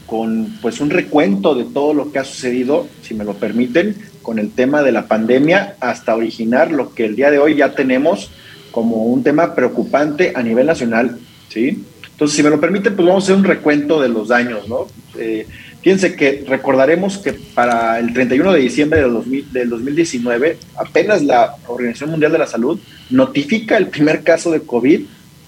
con 0.06 0.56
pues 0.62 0.80
un 0.80 0.90
recuento 0.90 1.54
de 1.54 1.64
todo 1.64 1.92
lo 1.92 2.12
que 2.12 2.18
ha 2.18 2.24
sucedido, 2.24 2.88
si 3.02 3.14
me 3.14 3.24
lo 3.24 3.34
permiten, 3.34 3.96
con 4.26 4.40
el 4.40 4.50
tema 4.50 4.82
de 4.82 4.90
la 4.90 5.06
pandemia 5.06 5.76
hasta 5.78 6.16
originar 6.16 6.72
lo 6.72 6.92
que 6.92 7.04
el 7.04 7.14
día 7.14 7.30
de 7.30 7.38
hoy 7.38 7.54
ya 7.54 7.76
tenemos 7.76 8.32
como 8.72 9.04
un 9.04 9.22
tema 9.22 9.54
preocupante 9.54 10.32
a 10.34 10.42
nivel 10.42 10.66
nacional, 10.66 11.16
¿sí? 11.48 11.84
Entonces, 12.10 12.36
si 12.36 12.42
me 12.42 12.50
lo 12.50 12.60
permiten, 12.60 12.96
pues 12.96 13.06
vamos 13.06 13.22
a 13.22 13.26
hacer 13.26 13.36
un 13.36 13.44
recuento 13.44 14.02
de 14.02 14.08
los 14.08 14.26
daños, 14.26 14.68
¿no? 14.68 14.88
Eh, 15.16 15.46
fíjense 15.80 16.16
que 16.16 16.44
recordaremos 16.48 17.18
que 17.18 17.34
para 17.34 18.00
el 18.00 18.12
31 18.12 18.52
de 18.52 18.58
diciembre 18.58 19.00
del, 19.00 19.12
2000, 19.12 19.52
del 19.52 19.70
2019, 19.70 20.58
apenas 20.76 21.22
la 21.22 21.54
Organización 21.68 22.10
Mundial 22.10 22.32
de 22.32 22.38
la 22.38 22.48
Salud 22.48 22.80
notifica 23.10 23.76
el 23.76 23.86
primer 23.86 24.24
caso 24.24 24.50
de 24.50 24.62
COVID 24.62 25.02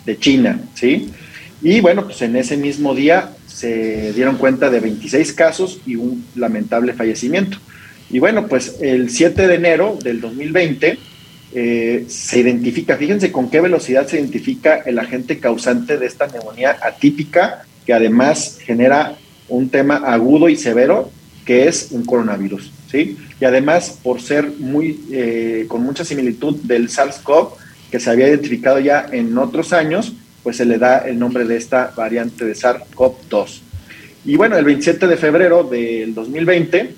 de 0.06 0.18
China, 0.20 0.60
¿sí? 0.74 1.10
Y 1.62 1.80
bueno, 1.80 2.04
pues 2.04 2.22
en 2.22 2.36
ese 2.36 2.56
mismo 2.56 2.94
día 2.94 3.30
se 3.48 4.12
dieron 4.12 4.36
cuenta 4.36 4.70
de 4.70 4.78
26 4.78 5.32
casos 5.32 5.80
y 5.84 5.96
un 5.96 6.24
lamentable 6.36 6.92
fallecimiento. 6.92 7.58
Y 8.10 8.18
bueno, 8.18 8.46
pues 8.46 8.76
el 8.80 9.10
7 9.10 9.46
de 9.46 9.54
enero 9.54 9.98
del 10.02 10.20
2020 10.20 10.98
eh, 11.54 12.04
se 12.08 12.40
identifica, 12.40 12.96
fíjense 12.96 13.32
con 13.32 13.50
qué 13.50 13.60
velocidad 13.60 14.06
se 14.06 14.18
identifica 14.18 14.76
el 14.86 14.98
agente 14.98 15.38
causante 15.38 15.98
de 15.98 16.06
esta 16.06 16.26
neumonía 16.26 16.78
atípica, 16.82 17.64
que 17.86 17.92
además 17.92 18.58
genera 18.62 19.16
un 19.48 19.68
tema 19.70 19.96
agudo 19.96 20.48
y 20.48 20.56
severo, 20.56 21.10
que 21.44 21.68
es 21.68 21.88
un 21.92 22.04
coronavirus. 22.04 22.70
¿sí? 22.90 23.16
Y 23.40 23.44
además, 23.44 23.98
por 24.02 24.20
ser 24.20 24.52
muy, 24.58 25.00
eh, 25.10 25.64
con 25.68 25.82
mucha 25.82 26.04
similitud 26.04 26.56
del 26.62 26.88
SARS-CoV, 26.88 27.52
que 27.90 28.00
se 28.00 28.10
había 28.10 28.28
identificado 28.28 28.78
ya 28.78 29.06
en 29.10 29.36
otros 29.38 29.72
años, 29.72 30.12
pues 30.42 30.58
se 30.58 30.66
le 30.66 30.78
da 30.78 30.98
el 30.98 31.18
nombre 31.18 31.44
de 31.44 31.56
esta 31.56 31.92
variante 31.96 32.44
de 32.44 32.54
SARS-CoV-2. 32.54 33.60
Y 34.26 34.36
bueno, 34.36 34.58
el 34.58 34.64
27 34.64 35.06
de 35.06 35.16
febrero 35.16 35.64
del 35.64 36.14
2020, 36.14 36.94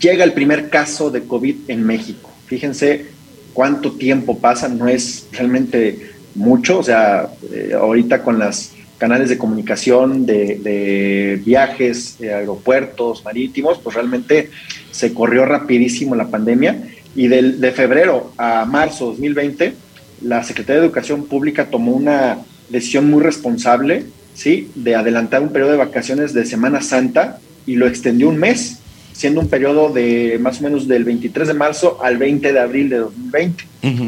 llega 0.00 0.24
el 0.24 0.32
primer 0.32 0.68
caso 0.70 1.10
de 1.10 1.24
COVID 1.24 1.68
en 1.68 1.84
México. 1.84 2.30
Fíjense 2.46 3.06
cuánto 3.52 3.92
tiempo 3.92 4.38
pasa, 4.38 4.68
no 4.68 4.88
es 4.88 5.28
realmente 5.32 6.10
mucho, 6.34 6.80
o 6.80 6.82
sea, 6.82 7.28
eh, 7.52 7.72
ahorita 7.74 8.22
con 8.22 8.38
los 8.38 8.72
canales 8.98 9.28
de 9.28 9.38
comunicación, 9.38 10.26
de, 10.26 11.40
viajes, 11.44 12.18
de 12.18 12.34
aeropuertos 12.34 13.24
marítimos, 13.24 13.78
pues 13.78 13.94
realmente 13.94 14.50
se 14.90 15.12
corrió 15.12 15.44
rapidísimo 15.44 16.14
la 16.14 16.28
pandemia 16.28 16.88
y 17.14 17.28
de 17.28 17.72
febrero 17.72 18.32
a 18.36 18.64
marzo 18.64 19.06
2020, 19.06 19.74
la 20.22 20.42
Secretaría 20.42 20.80
de 20.80 20.86
Educación 20.86 21.26
Pública 21.26 21.66
tomó 21.66 21.92
una 21.92 22.38
decisión 22.68 23.10
muy 23.10 23.22
responsable, 23.22 24.06
¿sí? 24.34 24.70
De 24.74 24.94
adelantar 24.94 25.42
un 25.42 25.50
periodo 25.50 25.72
de 25.72 25.78
vacaciones 25.78 26.32
de 26.32 26.44
Semana 26.44 26.80
Santa 26.80 27.38
y 27.66 27.76
lo 27.76 27.86
extendió 27.86 28.28
un 28.28 28.38
mes, 28.38 28.80
siendo 29.16 29.40
un 29.40 29.48
periodo 29.48 29.88
de 29.88 30.38
más 30.40 30.60
o 30.60 30.64
menos 30.64 30.86
del 30.86 31.04
23 31.04 31.48
de 31.48 31.54
marzo 31.54 31.98
al 32.02 32.18
20 32.18 32.52
de 32.52 32.60
abril 32.60 32.90
de 32.90 32.98
2020, 32.98 33.64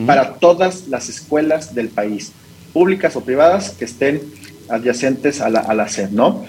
para 0.07 0.35
todas 0.35 0.89
las 0.89 1.09
escuelas 1.09 1.75
del 1.75 1.89
país, 1.89 2.33
públicas 2.75 3.17
o 3.17 3.23
privadas 3.23 3.71
que 3.71 3.87
estén 3.87 4.21
adyacentes 4.69 5.41
a 5.41 5.49
la, 5.49 5.61
a 5.61 5.73
la 5.73 5.89
SED, 5.89 6.11
¿no? 6.11 6.45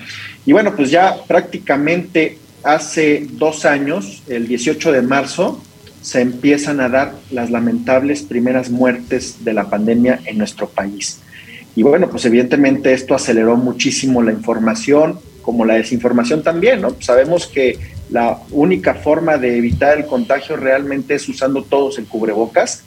Y 0.46 0.52
bueno, 0.52 0.76
pues 0.76 0.92
ya 0.92 1.16
prácticamente 1.26 2.38
hace 2.64 3.26
dos 3.32 3.64
años, 3.64 4.24
el 4.28 4.48
18 4.48 4.92
de 4.92 5.02
marzo, 5.04 5.64
se 6.02 6.20
empiezan 6.20 6.82
a 6.82 6.90
dar 6.90 7.14
las 7.32 7.52
lamentables 7.52 8.24
primeras 8.24 8.70
muertes 8.70 9.46
de 9.46 9.54
la 9.54 9.70
pandemia 9.70 10.20
en 10.26 10.38
nuestro 10.38 10.68
país. 10.68 11.20
Y 11.78 11.84
bueno, 11.84 12.10
pues 12.10 12.26
evidentemente 12.26 12.92
esto 12.92 13.16
aceleró 13.16 13.56
muchísimo 13.56 14.22
la 14.22 14.34
información, 14.34 15.18
como 15.42 15.64
la 15.64 15.76
desinformación 15.76 16.44
también, 16.44 16.82
¿no? 16.82 16.96
sabemos 17.00 17.48
que 17.48 17.99
la 18.10 18.40
única 18.52 18.96
forma 18.96 19.38
de 19.38 19.58
evitar 19.58 19.98
el 19.98 20.06
contagio 20.06 20.58
realmente 20.58 21.16
es 21.16 21.28
usando 21.30 21.64
todos 21.64 21.98
el 22.00 22.06
cubrebocas 22.06 22.84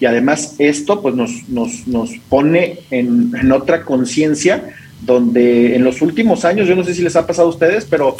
y 0.00 0.04
además 0.04 0.56
esto 0.58 1.00
pues 1.00 1.14
nos, 1.14 1.48
nos, 1.48 1.86
nos 1.86 2.10
pone 2.28 2.80
en, 2.90 3.32
en 3.34 3.52
otra 3.52 3.84
conciencia 3.84 4.74
donde 5.00 5.74
en 5.74 5.84
los 5.84 6.02
últimos 6.02 6.44
años, 6.44 6.68
yo 6.68 6.74
no 6.74 6.84
sé 6.84 6.94
si 6.94 7.02
les 7.02 7.16
ha 7.16 7.26
pasado 7.26 7.48
a 7.48 7.50
ustedes, 7.50 7.86
pero 7.88 8.16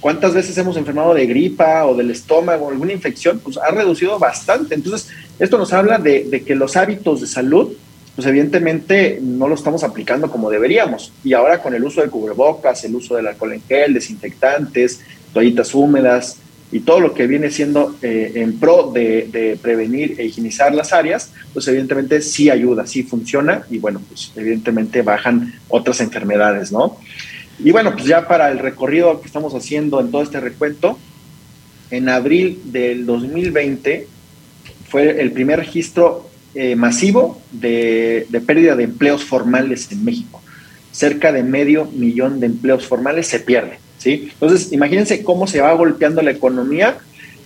cuántas 0.00 0.34
veces 0.34 0.56
hemos 0.58 0.76
enfermado 0.76 1.14
de 1.14 1.26
gripa 1.26 1.84
o 1.86 1.94
del 1.94 2.10
estómago 2.10 2.66
o 2.66 2.70
alguna 2.70 2.92
infección, 2.92 3.40
pues 3.40 3.58
ha 3.58 3.70
reducido 3.70 4.18
bastante. 4.18 4.74
Entonces, 4.74 5.10
esto 5.38 5.58
nos 5.58 5.72
habla 5.72 5.98
de, 5.98 6.24
de 6.24 6.42
que 6.42 6.54
los 6.54 6.76
hábitos 6.76 7.20
de 7.20 7.26
salud 7.26 7.72
pues 8.18 8.26
evidentemente 8.26 9.20
no 9.22 9.46
lo 9.46 9.54
estamos 9.54 9.84
aplicando 9.84 10.28
como 10.28 10.50
deberíamos. 10.50 11.12
Y 11.22 11.34
ahora 11.34 11.62
con 11.62 11.72
el 11.72 11.84
uso 11.84 12.02
de 12.02 12.08
cubrebocas, 12.08 12.82
el 12.84 12.96
uso 12.96 13.14
del 13.14 13.28
alcohol 13.28 13.52
en 13.52 13.62
gel, 13.62 13.94
desinfectantes, 13.94 15.02
toallitas 15.32 15.74
húmedas 15.74 16.38
y 16.70 16.80
todo 16.80 17.00
lo 17.00 17.14
que 17.14 17.26
viene 17.26 17.50
siendo 17.50 17.96
eh, 18.02 18.32
en 18.36 18.58
pro 18.58 18.92
de, 18.92 19.58
prevenir 19.62 20.16
e 20.18 20.26
higienizar 20.26 20.74
las 20.74 20.92
áreas, 20.92 21.32
pues 21.54 21.66
evidentemente 21.68 22.20
sí 22.20 22.50
ayuda, 22.50 22.86
sí 22.86 23.02
funciona 23.02 23.62
y 23.70 23.78
bueno, 23.78 24.00
pues 24.06 24.32
evidentemente 24.36 25.02
bajan 25.02 25.54
otras 25.68 26.00
enfermedades, 26.00 26.70
¿no? 26.70 26.98
Y 27.58 27.72
bueno, 27.72 27.92
pues 27.92 28.04
ya 28.04 28.28
para 28.28 28.50
el 28.50 28.58
recorrido 28.58 29.20
que 29.20 29.26
estamos 29.26 29.54
haciendo 29.54 30.00
en 30.00 30.10
todo 30.10 30.22
este 30.22 30.40
recuento, 30.40 30.98
en 31.90 32.08
abril 32.08 32.60
del 32.66 33.06
2020 33.06 34.06
fue 34.88 35.20
el 35.20 35.32
primer 35.32 35.58
registro 35.58 36.28
eh, 36.54 36.76
masivo 36.76 37.40
de, 37.52 38.26
pérdida 38.46 38.74
de 38.74 38.84
empleos 38.84 39.24
formales 39.24 39.90
en 39.92 40.04
México. 40.04 40.42
Cerca 40.92 41.30
de 41.32 41.42
medio 41.42 41.86
millón 41.86 42.40
de 42.40 42.46
empleos 42.46 42.86
formales 42.86 43.26
se 43.26 43.40
pierden. 43.40 43.78
¿Sí? 43.98 44.30
Entonces, 44.32 44.72
imagínense 44.72 45.22
cómo 45.22 45.46
se 45.46 45.60
va 45.60 45.72
golpeando 45.74 46.22
la 46.22 46.30
economía 46.30 46.98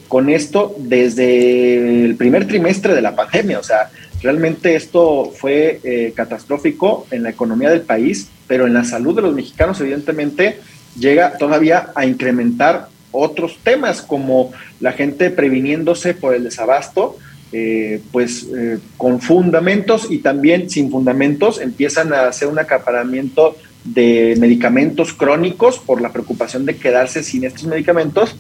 con 0.09 0.29
esto 0.29 0.75
desde 0.79 2.05
el 2.05 2.17
primer 2.17 2.47
trimestre 2.47 2.95
de 2.95 3.01
la 3.01 3.17
pandemia. 3.17 3.59
O 3.59 3.63
sea, 3.63 3.91
realmente 4.23 4.77
esto 4.77 5.33
fue 5.35 5.81
eh, 5.83 6.13
catastrófico 6.15 7.07
en 7.11 7.23
la 7.23 7.31
economía 7.31 7.71
del 7.71 7.81
país, 7.81 8.29
pero 8.47 8.67
en 8.67 8.75
la 8.75 8.85
salud 8.85 9.17
de 9.17 9.23
los 9.23 9.35
mexicanos, 9.35 9.81
evidentemente, 9.81 10.59
llega 10.99 11.39
todavía 11.39 11.91
a 11.95 12.05
incrementar 12.05 12.89
otros 13.11 13.59
temas 13.63 14.03
como 14.03 14.53
la 14.81 14.93
gente 14.93 15.31
previniéndose 15.31 16.15
por 16.15 16.35
el 16.35 16.45
desabasto, 16.45 17.17
eh, 17.53 18.01
pues 18.13 18.47
eh, 18.57 18.79
con 18.97 19.21
fundamentos 19.21 20.11
y 20.11 20.19
también 20.19 20.71
sin 20.71 20.91
fundamentos 20.91 21.61
empiezan 21.61 22.13
a 22.15 22.29
hacer 22.29 22.49
un 22.49 22.59
acaparamiento 22.59 23.57
de 23.85 24.37
medicamentos 24.39 25.13
crónicos 25.13 25.79
por 25.79 26.01
la 26.01 26.13
preocupación 26.13 26.65
de 26.67 26.77
quedarse 26.77 27.23
sin 27.23 27.45
estos 27.45 27.65
medicamentos, 27.65 28.37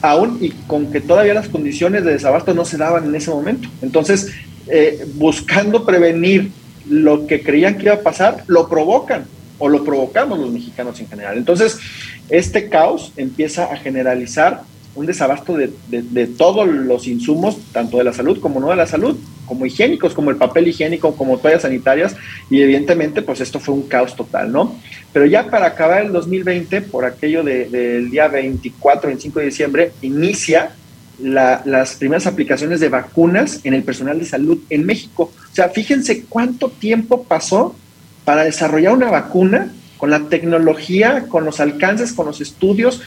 aún 0.00 0.38
y 0.40 0.50
con 0.50 0.90
que 0.90 1.00
todavía 1.00 1.34
las 1.34 1.48
condiciones 1.48 2.04
de 2.04 2.12
desabasto 2.12 2.54
no 2.54 2.64
se 2.64 2.76
daban 2.76 3.04
en 3.04 3.14
ese 3.14 3.30
momento. 3.30 3.68
Entonces, 3.80 4.32
eh, 4.68 5.06
buscando 5.14 5.84
prevenir 5.84 6.50
lo 6.88 7.26
que 7.26 7.42
creían 7.42 7.78
que 7.78 7.84
iba 7.84 7.94
a 7.94 8.00
pasar, 8.00 8.44
lo 8.48 8.68
provocan 8.68 9.24
o 9.58 9.68
lo 9.68 9.84
provocamos 9.84 10.38
los 10.38 10.50
mexicanos 10.50 10.98
en 11.00 11.08
general. 11.08 11.38
Entonces, 11.38 11.78
este 12.28 12.68
caos 12.68 13.12
empieza 13.16 13.72
a 13.72 13.76
generalizar 13.76 14.62
un 14.94 15.06
desabasto 15.06 15.56
de, 15.56 15.72
de, 15.88 16.26
todos 16.26 16.68
los 16.68 17.06
insumos, 17.06 17.56
tanto 17.72 17.98
de 17.98 18.04
la 18.04 18.12
salud 18.12 18.40
como 18.40 18.60
no 18.60 18.70
de 18.70 18.76
la 18.76 18.86
salud, 18.86 19.16
como 19.52 19.66
higiénicos, 19.66 20.14
como 20.14 20.30
el 20.30 20.36
papel 20.36 20.66
higiénico, 20.68 21.14
como 21.14 21.36
toallas 21.36 21.60
sanitarias, 21.60 22.16
y 22.48 22.62
evidentemente, 22.62 23.20
pues 23.20 23.42
esto 23.42 23.60
fue 23.60 23.74
un 23.74 23.86
caos 23.86 24.16
total, 24.16 24.50
¿no? 24.50 24.78
Pero 25.12 25.26
ya 25.26 25.50
para 25.50 25.66
acabar 25.66 26.06
el 26.06 26.10
2020, 26.10 26.80
por 26.80 27.04
aquello 27.04 27.44
del 27.44 28.10
día 28.10 28.28
24, 28.28 29.08
25 29.08 29.40
de 29.40 29.44
diciembre, 29.44 29.92
inicia 30.00 30.70
las 31.18 31.96
primeras 31.96 32.26
aplicaciones 32.26 32.80
de 32.80 32.88
vacunas 32.88 33.60
en 33.62 33.74
el 33.74 33.82
personal 33.82 34.18
de 34.18 34.24
salud 34.24 34.58
en 34.70 34.86
México. 34.86 35.30
O 35.34 35.54
sea, 35.54 35.68
fíjense 35.68 36.24
cuánto 36.30 36.70
tiempo 36.70 37.24
pasó 37.24 37.76
para 38.24 38.44
desarrollar 38.44 38.94
una 38.94 39.10
vacuna 39.10 39.70
con 39.98 40.08
la 40.08 40.30
tecnología, 40.30 41.26
con 41.28 41.44
los 41.44 41.60
alcances, 41.60 42.14
con 42.14 42.24
los 42.24 42.40
estudios. 42.40 43.02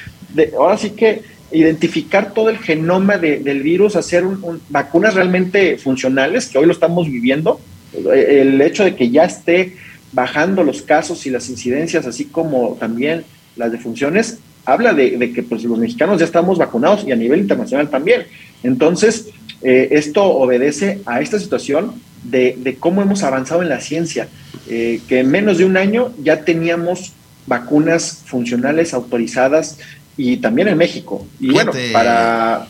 Ahora 0.55 0.77
sí 0.77 0.91
que 0.91 1.23
identificar 1.51 2.33
todo 2.33 2.49
el 2.49 2.57
genoma 2.57 3.17
del 3.17 3.61
virus, 3.61 3.95
hacer 3.95 4.23
vacunas 4.69 5.13
realmente 5.13 5.77
funcionales, 5.77 6.47
que 6.47 6.57
hoy 6.57 6.65
lo 6.65 6.71
estamos 6.71 7.07
viviendo. 7.07 7.59
El 7.93 8.59
hecho 8.61 8.83
de 8.83 8.95
que 8.95 9.09
ya 9.09 9.23
esté 9.23 9.75
bajando 10.11 10.63
los 10.63 10.81
casos 10.81 11.25
y 11.25 11.29
las 11.29 11.49
incidencias, 11.49 12.05
así 12.05 12.25
como 12.25 12.77
también 12.79 13.23
las 13.55 13.71
defunciones, 13.71 14.39
habla 14.65 14.93
de, 14.93 15.31
que 15.33 15.43
pues, 15.43 15.63
los 15.63 15.77
mexicanos 15.77 16.19
ya 16.19 16.25
estamos 16.25 16.57
vacunados 16.57 17.05
y 17.05 17.11
a 17.11 17.15
nivel 17.15 17.39
internacional 17.41 17.89
también. 17.89 18.23
Entonces, 18.63 19.29
eh, 19.61 19.89
esto 19.91 20.23
obedece 20.23 21.01
a 21.05 21.21
esta 21.21 21.39
situación 21.39 21.93
de, 22.23 22.77
cómo 22.79 23.01
hemos 23.01 23.23
avanzado 23.23 23.61
en 23.61 23.69
la 23.69 23.79
ciencia, 23.79 24.27
eh, 24.67 24.99
que 25.07 25.19
en 25.19 25.29
menos 25.29 25.59
de 25.59 25.65
un 25.65 25.77
año 25.77 26.11
ya 26.21 26.43
teníamos 26.43 27.13
vacunas 27.47 28.23
funcionales 28.25 28.93
autorizadas 28.93 29.77
y 30.17 30.37
también 30.37 30.67
en 30.67 30.77
México. 30.77 31.25
Y 31.39 31.51
bueno, 31.51 31.71
para... 31.91 32.67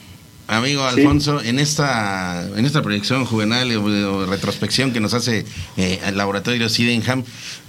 Amigo 0.47 0.83
Alfonso, 0.83 1.41
en 1.41 1.57
esta 1.57 2.47
en 2.55 2.65
esta 2.65 2.83
proyección 2.83 3.25
juvenil 3.25 3.77
o, 3.77 4.27
retrospección 4.27 4.93
que 4.93 4.99
nos 4.99 5.15
hace 5.15 5.43
eh, 5.75 5.99
el 6.05 6.17
laboratorio 6.17 6.69
Sidenham, 6.69 7.23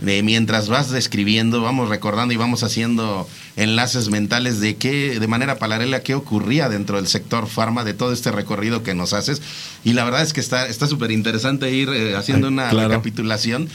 eh, 0.06 0.22
mientras 0.22 0.68
vas 0.68 0.90
describiendo, 0.90 1.62
vamos 1.62 1.88
recordando 1.88 2.34
y 2.34 2.36
vamos 2.36 2.62
haciendo 2.62 3.26
enlaces 3.56 4.10
mentales 4.10 4.60
de 4.60 4.76
qué, 4.76 5.18
de 5.18 5.26
manera 5.26 5.58
paralela, 5.58 6.00
qué 6.00 6.14
ocurría 6.14 6.68
dentro 6.68 6.96
del 6.96 7.06
sector 7.06 7.46
farma, 7.46 7.82
de 7.82 7.94
todo 7.94 8.12
este 8.12 8.30
recorrido 8.30 8.82
que 8.82 8.94
nos 8.94 9.14
haces. 9.14 9.40
Y 9.82 9.94
la 9.94 10.04
verdad 10.04 10.20
es 10.20 10.34
que 10.34 10.40
está 10.40 10.86
súper 10.86 11.12
interesante 11.12 11.72
ir 11.72 11.88
eh, 11.88 12.14
haciendo 12.14 12.48
una 12.48 12.70
recapitulación. 12.70 13.70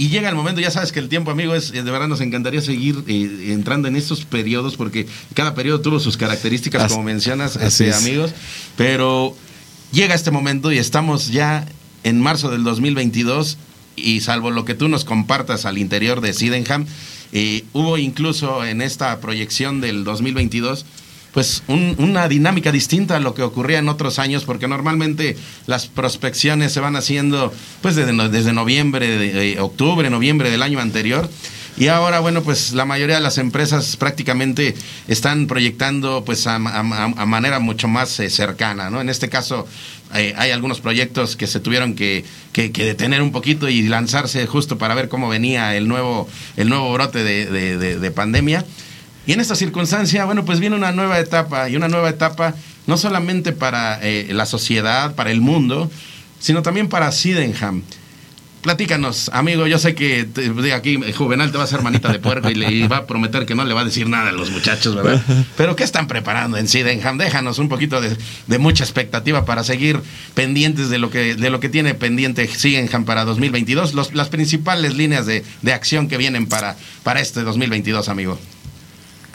Y 0.00 0.08
llega 0.08 0.30
el 0.30 0.34
momento, 0.34 0.62
ya 0.62 0.70
sabes 0.70 0.92
que 0.92 0.98
el 0.98 1.10
tiempo, 1.10 1.30
amigo, 1.30 1.54
es 1.54 1.72
de 1.72 1.82
verdad 1.82 2.08
nos 2.08 2.22
encantaría 2.22 2.62
seguir 2.62 3.04
eh, 3.06 3.52
entrando 3.52 3.86
en 3.86 3.96
estos 3.96 4.24
periodos 4.24 4.74
porque 4.78 5.06
cada 5.34 5.54
periodo 5.54 5.82
tuvo 5.82 6.00
sus 6.00 6.16
características, 6.16 6.90
como 6.90 7.04
mencionas, 7.04 7.56
este, 7.56 7.92
amigos. 7.92 8.30
Pero 8.78 9.36
llega 9.92 10.14
este 10.14 10.30
momento 10.30 10.72
y 10.72 10.78
estamos 10.78 11.28
ya 11.28 11.68
en 12.02 12.18
marzo 12.18 12.50
del 12.50 12.64
2022 12.64 13.58
y 13.94 14.22
salvo 14.22 14.50
lo 14.50 14.64
que 14.64 14.74
tú 14.74 14.88
nos 14.88 15.04
compartas 15.04 15.66
al 15.66 15.76
interior 15.76 16.22
de 16.22 16.32
Sydenham, 16.32 16.86
eh, 17.32 17.66
hubo 17.74 17.98
incluso 17.98 18.64
en 18.64 18.80
esta 18.80 19.20
proyección 19.20 19.82
del 19.82 20.04
2022 20.04 20.86
pues 21.32 21.62
una 21.68 22.28
dinámica 22.28 22.72
distinta 22.72 23.16
a 23.16 23.20
lo 23.20 23.34
que 23.34 23.42
ocurría 23.42 23.78
en 23.78 23.88
otros 23.88 24.18
años, 24.18 24.44
porque 24.44 24.66
normalmente 24.66 25.36
las 25.66 25.86
prospecciones 25.86 26.72
se 26.72 26.80
van 26.80 26.96
haciendo 26.96 27.52
pues 27.82 27.94
desde, 27.94 28.28
desde 28.28 28.52
noviembre, 28.52 29.06
de, 29.16 29.60
octubre, 29.60 30.10
noviembre 30.10 30.50
del 30.50 30.62
año 30.62 30.80
anterior. 30.80 31.28
Y 31.76 31.86
ahora, 31.86 32.18
bueno, 32.18 32.42
pues 32.42 32.72
la 32.72 32.84
mayoría 32.84 33.14
de 33.14 33.20
las 33.22 33.38
empresas 33.38 33.96
prácticamente 33.96 34.74
están 35.06 35.46
proyectando 35.46 36.24
pues 36.24 36.46
a, 36.48 36.58
manera 36.58 37.60
mucho 37.60 37.86
más 37.86 38.18
eh, 38.18 38.28
cercana, 38.28 38.90
¿no? 38.90 39.00
En 39.00 39.08
este 39.08 39.28
caso 39.28 39.66
eh, 40.14 40.34
hay 40.36 40.50
algunos 40.50 40.80
proyectos 40.80 41.36
que 41.36 41.46
se 41.46 41.60
tuvieron 41.60 41.94
que, 41.94 42.24
que, 42.52 42.70
detener 42.70 43.22
un 43.22 43.30
poquito 43.30 43.68
y 43.68 43.82
lanzarse 43.82 44.46
justo 44.46 44.78
para 44.78 44.94
ver 44.94 45.08
cómo 45.08 45.28
venía 45.28 45.76
el 45.76 45.86
nuevo, 45.86 46.28
el 46.56 46.68
nuevo 46.68 46.92
brote 46.92 47.22
de, 47.22 47.46
de 47.78 48.10
pandemia 48.10 48.64
Y 49.26 49.32
en 49.32 49.40
esta 49.40 49.54
circunstancia, 49.54 50.24
bueno, 50.24 50.44
pues 50.44 50.60
viene 50.60 50.76
una 50.76 50.92
nueva 50.92 51.18
etapa 51.18 51.68
y 51.68 51.76
una 51.76 51.88
nueva 51.88 52.08
etapa 52.08 52.54
no 52.86 52.96
solamente 52.96 53.52
para 53.52 54.00
eh, 54.02 54.28
la 54.32 54.46
sociedad, 54.46 55.14
para 55.14 55.30
el 55.30 55.40
mundo, 55.40 55.90
sino 56.40 56.62
también 56.62 56.88
para 56.88 57.12
Sydenham. 57.12 57.82
Platícanos, 58.62 59.30
amigo, 59.32 59.66
yo 59.66 59.78
sé 59.78 59.94
que 59.94 60.24
te, 60.24 60.74
aquí 60.74 60.98
Juvenal 61.16 61.50
te 61.50 61.56
va 61.56 61.62
a 61.62 61.66
hacer 61.66 61.80
manita 61.80 62.12
de 62.12 62.18
puerco 62.18 62.50
y 62.50 62.54
le 62.54 62.88
va 62.88 62.98
a 62.98 63.06
prometer 63.06 63.46
que 63.46 63.54
no 63.54 63.64
le 63.64 63.72
va 63.72 63.80
a 63.80 63.84
decir 63.86 64.06
nada 64.06 64.28
a 64.28 64.32
los 64.32 64.50
muchachos, 64.50 64.94
¿verdad? 64.94 65.22
Pero 65.56 65.76
¿qué 65.76 65.84
están 65.84 66.08
preparando 66.08 66.58
en 66.58 66.68
Sydenham? 66.68 67.16
Déjanos 67.16 67.58
un 67.58 67.70
poquito 67.70 68.02
de, 68.02 68.14
de, 68.46 68.58
mucha 68.58 68.84
expectativa 68.84 69.46
para 69.46 69.64
seguir 69.64 70.00
pendientes 70.34 70.90
de 70.90 70.98
lo 70.98 71.08
que, 71.08 71.36
de 71.36 71.48
lo 71.48 71.58
que 71.58 71.70
tiene 71.70 71.94
pendiente 71.94 72.46
Sydenham 72.48 73.06
para 73.06 73.24
2022, 73.24 73.94
los, 73.94 74.12
las 74.12 74.28
principales 74.28 74.94
líneas 74.94 75.24
de, 75.24 75.42
de 75.62 75.72
acción 75.72 76.06
que 76.06 76.18
vienen 76.18 76.46
para, 76.46 76.76
para 77.02 77.20
este 77.20 77.42
2022, 77.42 78.10
amigo. 78.10 78.38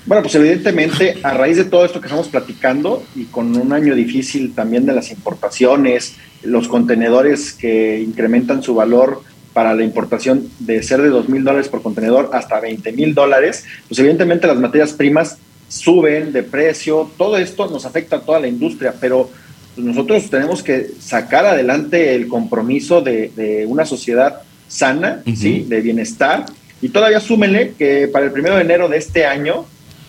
Bueno, 0.05 0.21
pues 0.21 0.35
evidentemente 0.35 1.17
a 1.23 1.33
raíz 1.33 1.57
de 1.57 1.65
todo 1.65 1.83
esto 1.83 1.99
que 1.99 2.05
estamos 2.05 2.27
platicando 2.27 3.03
y 3.15 3.25
con 3.25 3.55
un 3.57 3.73
año 3.73 3.95
difícil 3.95 4.53
también 4.53 4.85
de 4.85 4.93
las 4.93 5.09
importaciones, 5.09 6.15
los 6.43 6.67
contenedores 6.67 7.53
que 7.53 8.01
incrementan 8.01 8.61
su 8.61 8.75
valor 8.75 9.23
para 9.53 9.73
la 9.73 9.83
importación 9.83 10.47
de 10.59 10.83
ser 10.83 11.01
de 11.01 11.09
dos 11.09 11.27
mil 11.27 11.43
dólares 11.43 11.69
por 11.69 11.81
contenedor 11.81 12.29
hasta 12.33 12.59
20 12.59 12.91
mil 12.91 13.15
dólares, 13.15 13.65
pues 13.87 13.97
evidentemente 13.99 14.45
las 14.45 14.57
materias 14.57 14.93
primas 14.93 15.37
suben 15.69 16.31
de 16.31 16.43
precio, 16.43 17.09
todo 17.17 17.37
esto 17.37 17.67
nos 17.67 17.85
afecta 17.85 18.17
a 18.17 18.21
toda 18.21 18.39
la 18.39 18.47
industria, 18.47 18.93
pero 18.99 19.31
pues 19.73 19.87
nosotros 19.87 20.29
tenemos 20.29 20.61
que 20.61 20.87
sacar 20.99 21.47
adelante 21.47 22.13
el 22.13 22.27
compromiso 22.27 23.01
de, 23.01 23.31
de 23.35 23.65
una 23.65 23.85
sociedad 23.85 24.41
sana, 24.67 25.23
uh 25.25 25.29
-huh. 25.29 25.35
¿sí? 25.35 25.65
de 25.67 25.81
bienestar, 25.81 26.45
y 26.81 26.89
todavía 26.89 27.19
súmenle 27.19 27.73
que 27.77 28.07
para 28.07 28.25
el 28.25 28.31
primero 28.31 28.55
de 28.55 28.61
enero 28.61 28.87
de 28.87 28.97
este 28.97 29.25
año 29.25 29.65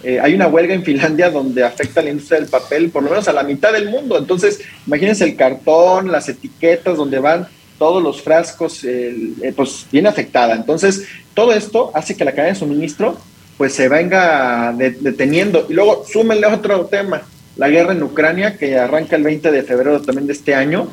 eh, 0.07 0.21
hay 0.21 0.35
una 0.35 0.47
huelga 0.47 0.73
en 0.73 0.85
Finlandia 0.85 1.31
donde 1.31 1.65
afecta 1.65 1.99
a 1.99 2.05
la 2.05 2.11
industria 2.11 2.39
del 2.39 2.49
papel, 2.49 2.91
por 2.91 3.03
lo 3.03 3.11
menos 3.11 3.27
a 3.27 3.33
la 3.33 3.43
mitad 3.43 3.73
del 3.73 3.91
mundo. 3.91 4.17
Entonces, 4.17 4.61
imagínense 4.87 5.25
el 5.25 5.35
cartón, 5.35 6.13
las 6.13 6.29
etiquetas 6.29 6.97
donde 6.97 7.19
van 7.19 7.49
todos 7.77 8.01
los 8.01 8.23
frascos, 8.23 8.85
eh, 8.85 9.53
pues 9.57 9.85
viene 9.91 10.09
afectada. 10.09 10.55
Entonces, 10.55 11.09
todo 11.35 11.53
esto 11.53 11.91
hace 11.93 12.17
que 12.17 12.25
la 12.25 12.31
cadena 12.31 12.55
de 12.55 12.61
suministro 12.61 13.19
pues 13.59 13.75
se 13.75 13.89
venga 13.89 14.73
de, 14.79 14.93
deteniendo. 14.93 15.67
Y 15.69 15.73
luego, 15.73 16.05
súmenle 16.09 16.47
otro 16.47 16.87
tema, 16.87 17.23
la 17.57 17.69
guerra 17.69 17.91
en 17.91 18.05
Ucrania, 18.05 18.57
que 18.57 18.79
arranca 18.79 19.17
el 19.17 19.25
20 19.25 19.51
de 19.51 19.65
febrero 19.65 20.01
también 20.01 20.29
de 20.29 20.35
este 20.35 20.55
año, 20.55 20.89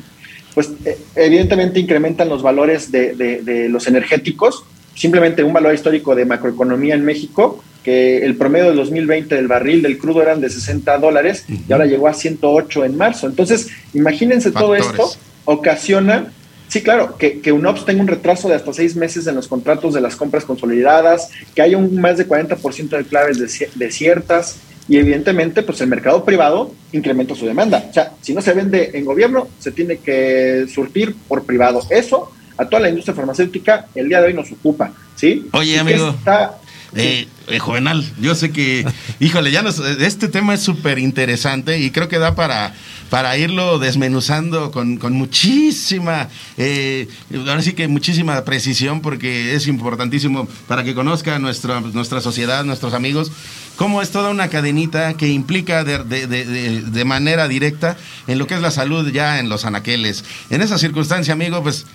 pues 0.54 0.72
eh, 0.84 0.98
evidentemente 1.14 1.78
incrementan 1.78 2.28
los 2.28 2.42
valores 2.42 2.90
de, 2.90 3.14
de, 3.14 3.42
de 3.42 3.68
los 3.68 3.86
energéticos, 3.86 4.64
simplemente 4.96 5.44
un 5.44 5.52
valor 5.52 5.72
histórico 5.72 6.16
de 6.16 6.24
macroeconomía 6.24 6.96
en 6.96 7.04
México, 7.04 7.62
que 7.84 8.24
el 8.24 8.34
promedio 8.36 8.68
del 8.68 8.76
2020 8.76 9.34
del 9.34 9.46
barril 9.46 9.82
del 9.82 9.98
crudo 9.98 10.22
eran 10.22 10.40
de 10.40 10.48
60 10.48 10.98
dólares 10.98 11.44
uh 11.48 11.52
-huh. 11.52 11.60
y 11.68 11.72
ahora 11.72 11.86
llegó 11.86 12.08
a 12.08 12.14
108 12.14 12.84
en 12.84 12.96
marzo. 12.96 13.26
Entonces, 13.26 13.68
imagínense 13.92 14.50
Factores. 14.50 14.82
todo 14.86 15.04
esto 15.04 15.20
ocasiona, 15.44 16.32
sí, 16.68 16.82
claro, 16.82 17.16
que, 17.18 17.40
que 17.40 17.52
UNOPS 17.52 17.84
tenga 17.84 18.00
un 18.00 18.08
retraso 18.08 18.48
de 18.48 18.54
hasta 18.54 18.72
seis 18.72 18.96
meses 18.96 19.26
en 19.26 19.34
los 19.34 19.46
contratos 19.46 19.92
de 19.94 20.00
las 20.00 20.16
compras 20.16 20.44
consolidadas, 20.44 21.28
que 21.54 21.62
haya 21.62 21.76
un 21.76 22.00
más 22.00 22.16
de 22.16 22.26
40% 22.26 22.96
de 22.96 23.04
claves 23.04 23.38
desiertas 23.74 24.56
y 24.88 24.98
evidentemente 24.98 25.62
pues 25.62 25.80
el 25.80 25.88
mercado 25.88 26.24
privado 26.24 26.74
incrementa 26.92 27.34
su 27.34 27.46
demanda. 27.46 27.86
O 27.90 27.92
sea, 27.92 28.12
si 28.20 28.34
no 28.34 28.40
se 28.40 28.52
vende 28.52 28.90
en 28.94 29.04
gobierno, 29.04 29.48
se 29.58 29.72
tiene 29.72 29.98
que 29.98 30.66
surtir 30.72 31.14
por 31.28 31.44
privado. 31.44 31.82
Eso 31.90 32.30
a 32.56 32.66
toda 32.66 32.80
la 32.80 32.88
industria 32.88 33.14
farmacéutica 33.14 33.86
el 33.94 34.08
día 34.08 34.20
de 34.20 34.28
hoy 34.28 34.34
nos 34.34 34.50
ocupa, 34.52 34.92
¿sí? 35.16 35.48
Oye, 35.52 35.78
amigo. 35.78 36.10
Está, 36.10 36.58
eh, 36.94 37.26
eh, 37.48 37.58
Juvenal, 37.58 38.04
yo 38.20 38.34
sé 38.34 38.50
que, 38.50 38.86
híjole, 39.20 39.50
ya 39.50 39.64
este 40.00 40.28
tema 40.28 40.54
es 40.54 40.60
súper 40.60 40.98
interesante 40.98 41.78
y 41.78 41.90
creo 41.90 42.08
que 42.08 42.18
da 42.18 42.34
para, 42.34 42.74
para 43.10 43.36
irlo 43.36 43.78
desmenuzando 43.78 44.70
con, 44.70 44.96
con 44.96 45.12
muchísima, 45.12 46.28
eh, 46.56 47.08
ahora 47.46 47.62
sí 47.62 47.74
que 47.74 47.86
muchísima 47.88 48.42
precisión 48.44 49.00
porque 49.00 49.54
es 49.54 49.66
importantísimo 49.66 50.48
para 50.68 50.84
que 50.84 50.94
conozca 50.94 51.38
nuestra, 51.38 51.80
nuestra 51.80 52.20
sociedad, 52.20 52.64
nuestros 52.64 52.94
amigos, 52.94 53.30
cómo 53.76 54.00
es 54.00 54.10
toda 54.10 54.30
una 54.30 54.48
cadenita 54.48 55.14
que 55.14 55.28
implica 55.28 55.84
de, 55.84 55.98
de 55.98 57.04
manera 57.04 57.48
directa 57.48 57.96
en 58.26 58.38
lo 58.38 58.46
que 58.46 58.54
es 58.54 58.60
la 58.60 58.70
salud 58.70 59.10
ya 59.10 59.38
en 59.38 59.48
los 59.48 59.64
anaqueles. 59.64 60.24
En 60.50 60.62
esa 60.62 60.78
circunstancia, 60.78 61.34
amigo, 61.34 61.62
pues 61.62 61.86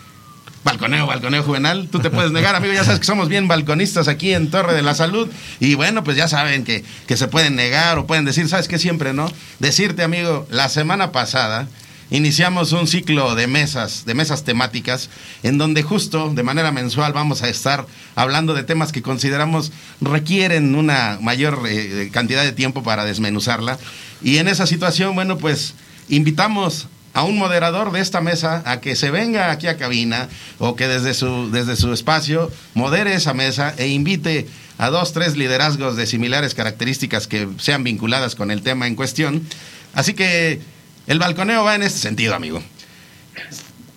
Balconeo, 0.63 1.07
balconeo 1.07 1.43
juvenal. 1.43 1.87
Tú 1.89 1.99
te 1.99 2.09
puedes 2.09 2.31
negar, 2.31 2.55
amigo. 2.55 2.73
Ya 2.73 2.83
sabes 2.83 2.99
que 2.99 3.05
somos 3.05 3.29
bien 3.29 3.47
balconistas 3.47 4.07
aquí 4.07 4.33
en 4.33 4.51
Torre 4.51 4.73
de 4.73 4.81
la 4.81 4.93
Salud. 4.93 5.29
Y 5.59 5.75
bueno, 5.75 6.03
pues 6.03 6.17
ya 6.17 6.27
saben 6.27 6.65
que, 6.65 6.83
que 7.07 7.15
se 7.15 7.27
pueden 7.27 7.55
negar 7.55 7.97
o 7.97 8.05
pueden 8.05 8.25
decir, 8.25 8.49
¿sabes 8.49 8.67
qué? 8.67 8.77
Siempre, 8.77 9.13
¿no? 9.13 9.31
Decirte, 9.59 10.03
amigo, 10.03 10.45
la 10.49 10.67
semana 10.67 11.11
pasada 11.11 11.67
iniciamos 12.11 12.71
un 12.71 12.87
ciclo 12.87 13.35
de 13.35 13.47
mesas, 13.47 14.05
de 14.05 14.13
mesas 14.15 14.43
temáticas, 14.43 15.09
en 15.43 15.57
donde 15.57 15.83
justo 15.83 16.29
de 16.33 16.43
manera 16.43 16.71
mensual 16.71 17.13
vamos 17.13 17.43
a 17.43 17.49
estar 17.49 17.85
hablando 18.15 18.53
de 18.53 18.63
temas 18.63 18.91
que 18.91 19.01
consideramos 19.01 19.71
requieren 20.01 20.75
una 20.75 21.19
mayor 21.21 21.61
eh, 21.67 22.09
cantidad 22.11 22.43
de 22.43 22.51
tiempo 22.51 22.83
para 22.83 23.05
desmenuzarla. 23.05 23.77
Y 24.21 24.37
en 24.37 24.47
esa 24.47 24.67
situación, 24.67 25.15
bueno, 25.15 25.37
pues 25.37 25.75
invitamos 26.09 26.87
a 27.13 27.23
un 27.23 27.37
moderador 27.37 27.91
de 27.91 27.99
esta 28.01 28.21
mesa 28.21 28.63
a 28.65 28.81
que 28.81 28.95
se 28.95 29.11
venga 29.11 29.51
aquí 29.51 29.67
a 29.67 29.77
cabina 29.77 30.29
o 30.57 30.75
que 30.75 30.87
desde 30.87 31.13
su, 31.13 31.51
desde 31.51 31.75
su 31.75 31.91
espacio 31.93 32.51
modere 32.73 33.13
esa 33.13 33.33
mesa 33.33 33.73
e 33.77 33.87
invite 33.87 34.47
a 34.77 34.89
dos, 34.89 35.11
tres 35.13 35.35
liderazgos 35.35 35.95
de 35.97 36.07
similares 36.07 36.53
características 36.53 37.27
que 37.27 37.47
sean 37.57 37.83
vinculadas 37.83 38.35
con 38.35 38.51
el 38.51 38.61
tema 38.61 38.87
en 38.87 38.95
cuestión. 38.95 39.45
Así 39.93 40.13
que 40.13 40.61
el 41.07 41.19
balconeo 41.19 41.63
va 41.63 41.75
en 41.75 41.83
este 41.83 41.99
sentido, 41.99 42.35
amigo. 42.35 42.63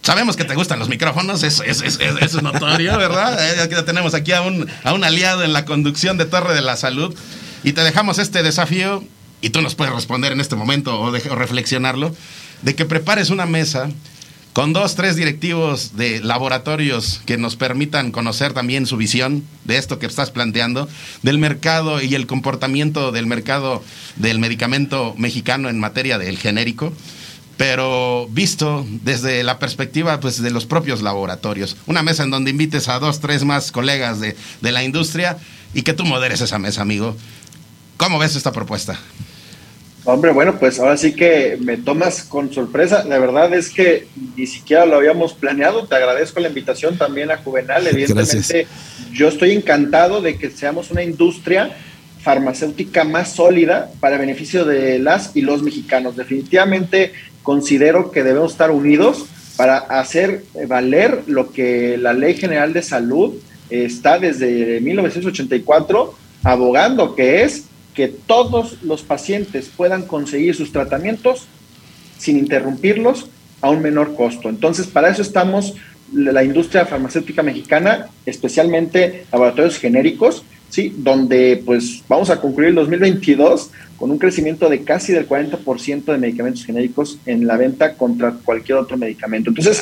Sabemos 0.03 0.37
que 0.37 0.45
te 0.45 0.57
gustan 0.57 0.81
los 0.81 0.89
micrófonos, 0.89 1.45
eso 1.45 1.63
es, 1.63 1.81
es, 1.83 2.01
es, 2.01 2.21
es 2.21 2.43
notorio, 2.43 2.99
¿verdad? 2.99 3.39
Ya 3.71 3.85
tenemos 3.85 4.15
aquí 4.15 4.33
a 4.33 4.43
un, 4.43 4.69
a 4.83 4.93
un 4.93 5.05
aliado 5.05 5.45
en 5.45 5.53
la 5.53 5.65
conducción 5.65 6.19
de 6.19 6.25
Torre 6.25 6.55
de 6.55 6.63
la 6.63 6.77
Salud 6.77 7.15
y 7.63 7.73
te 7.73 7.83
dejamos 7.83 8.19
este 8.19 8.43
desafío 8.43 9.05
y 9.41 9.51
tú 9.51 9.61
nos 9.63 9.77
puedes 9.77 9.95
responder 9.95 10.33
en 10.33 10.41
este 10.41 10.57
momento 10.57 11.01
o, 11.01 11.13
de, 11.13 11.29
o 11.31 11.37
reflexionarlo 11.37 12.15
de 12.63 12.75
que 12.75 12.85
prepares 12.85 13.31
una 13.31 13.47
mesa 13.47 13.91
con 14.53 14.75
dos, 14.75 14.97
tres 14.97 15.17
directivos 15.17 15.97
de 15.97 16.21
laboratorios 16.21 17.23
que 17.25 17.39
nos 17.39 17.57
permitan 17.57 18.13
conocer 18.13 18.53
también 18.53 18.87
su 18.87 18.99
visión 18.99 19.45
de 19.65 19.79
esto 19.79 19.99
que 19.99 20.07
estás 20.07 20.31
planteando, 20.31 20.89
del 21.23 21.39
mercado 21.39 22.03
y 22.03 22.15
el 22.15 22.27
comportamiento 22.27 23.13
del 23.13 23.27
mercado 23.27 23.83
del 24.17 24.39
medicamento 24.39 25.15
mexicano 25.17 25.71
en 25.71 25.81
materia 25.81 26.19
del 26.19 26.37
genérico, 26.37 26.93
pero 27.57 28.29
visto 28.31 28.87
desde 29.03 29.43
la 29.43 29.59
perspectiva 29.59 30.21
pues, 30.21 30.43
de 30.43 30.51
los 30.51 30.67
propios 30.67 31.01
laboratorios. 31.01 31.77
Una 31.87 32.03
mesa 32.03 32.25
en 32.25 32.31
donde 32.31 32.51
invites 32.51 32.89
a 32.89 32.99
dos, 32.99 33.21
tres 33.21 33.45
más 33.45 33.73
colegas 33.73 34.21
de, 34.21 34.37
de 34.61 34.73
la 34.73 34.85
industria 34.85 35.39
y 35.73 35.81
que 35.81 35.95
tú 35.95 36.05
moderes 36.05 36.43
esa 36.43 36.59
mesa, 36.59 36.83
amigo. 36.83 37.17
¿Cómo 37.97 38.19
ves 38.19 38.37
esta 38.37 38.53
propuesta? 38.53 38.99
Hombre, 40.05 40.33
bueno, 40.33 40.59
pues 40.59 40.81
ahora 40.81 40.97
sí 40.97 41.15
que 41.15 41.57
me 41.61 41.77
tomas 41.77 42.25
con 42.25 42.53
sorpresa. 42.53 43.05
La 43.05 43.19
verdad 43.19 43.55
es 43.55 43.71
que 43.71 44.09
ni 44.37 44.49
siquiera 44.49 44.85
lo 44.85 44.97
habíamos 44.97 45.33
planeado. 45.33 45.87
Te 45.87 45.95
agradezco 45.95 46.41
la 46.41 46.49
invitación 46.49 46.99
también 46.99 47.31
a 47.31 47.37
Juvenal. 47.37 47.87
Evidentemente, 47.91 48.35
Gracias. 48.35 48.69
yo 49.13 49.29
estoy 49.29 49.53
encantado 49.53 50.21
de 50.21 50.39
que 50.39 50.51
seamos 50.51 50.91
una 50.91 51.05
industria 51.05 51.77
farmacéutica 52.21 53.05
más 53.05 53.33
sólida 53.33 53.91
para 54.01 54.19
beneficio 54.19 54.65
de 54.65 54.99
las 54.99 55.37
y 55.37 55.43
los 55.43 55.63
mexicanos. 55.63 56.17
Definitivamente 56.17 57.13
considero 57.45 58.11
que 58.11 58.25
debemos 58.25 58.53
estar 58.53 58.73
unidos 58.73 59.27
para 59.57 59.79
hacer 59.79 60.45
valer 60.67 61.23
lo 61.27 61.53
que 61.53 61.97
la 61.97 62.13
Ley 62.13 62.35
General 62.35 62.73
de 62.73 62.83
Salud 62.83 63.35
está 63.71 64.19
desde 64.19 64.81
1984 64.81 66.15
abogando, 66.45 67.15
que 67.15 67.43
es 67.43 67.65
que 67.95 68.09
todos 68.09 68.83
los 68.83 69.03
pacientes 69.03 69.71
puedan 69.75 70.03
conseguir 70.03 70.55
sus 70.55 70.73
tratamientos 70.73 71.47
sin 72.19 72.39
interrumpirlos 72.39 73.29
a 73.61 73.71
un 73.71 73.83
menor 73.83 74.15
costo. 74.15 74.49
Entonces, 74.49 74.87
para 74.87 75.11
eso 75.11 75.23
estamos 75.23 75.75
la 76.13 76.45
industria 76.45 76.85
farmacéutica 76.85 77.43
mexicana, 77.43 78.09
especialmente 78.27 79.25
laboratorios 79.33 79.79
genéricos, 79.79 80.45
sí, 80.69 80.95
donde 80.99 81.63
pues 81.65 82.03
vamos 82.09 82.31
a 82.31 82.41
concluir 82.41 82.71
el 82.71 82.75
2022 82.75 83.71
con 83.97 84.11
un 84.11 84.19
crecimiento 84.19 84.69
de 84.69 84.83
casi 84.83 85.13
del 85.13 85.29
40% 85.29 86.05
de 86.05 86.19
medicamentos 86.19 86.65
genéricos 86.65 87.19
en 87.25 87.47
la 87.47 87.57
venta 87.57 87.95
contra 87.95 88.33
cualquier 88.33 88.79
otro 88.79 88.97
medicamento. 88.97 89.51
Entonces, 89.51 89.81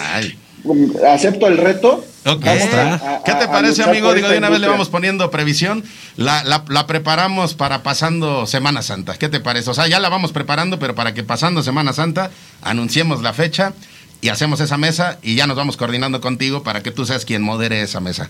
acepto 1.06 1.46
el 1.46 1.58
reto. 1.58 2.04
Okay. 2.24 2.58
A, 2.58 3.22
¿Qué 3.24 3.32
te 3.34 3.48
parece, 3.48 3.82
amigo? 3.82 4.12
Digo, 4.12 4.28
de 4.28 4.38
una 4.38 4.50
vez 4.50 4.60
le 4.60 4.68
vamos 4.68 4.88
poniendo 4.88 5.30
previsión. 5.30 5.84
La, 6.16 6.44
la, 6.44 6.64
la, 6.68 6.86
preparamos 6.86 7.54
para 7.54 7.82
pasando 7.82 8.46
Semana 8.46 8.82
Santa. 8.82 9.14
¿Qué 9.14 9.28
te 9.28 9.40
parece? 9.40 9.70
O 9.70 9.74
sea, 9.74 9.88
ya 9.88 10.00
la 10.00 10.08
vamos 10.08 10.32
preparando, 10.32 10.78
pero 10.78 10.94
para 10.94 11.14
que 11.14 11.22
pasando 11.22 11.62
Semana 11.62 11.92
Santa 11.92 12.30
anunciemos 12.62 13.22
la 13.22 13.32
fecha 13.32 13.72
y 14.20 14.28
hacemos 14.28 14.60
esa 14.60 14.76
mesa 14.76 15.18
y 15.22 15.34
ya 15.34 15.46
nos 15.46 15.56
vamos 15.56 15.76
coordinando 15.76 16.20
contigo 16.20 16.62
para 16.62 16.82
que 16.82 16.90
tú 16.90 17.06
seas 17.06 17.24
quien 17.24 17.42
modere 17.42 17.80
esa 17.82 18.00
mesa. 18.00 18.28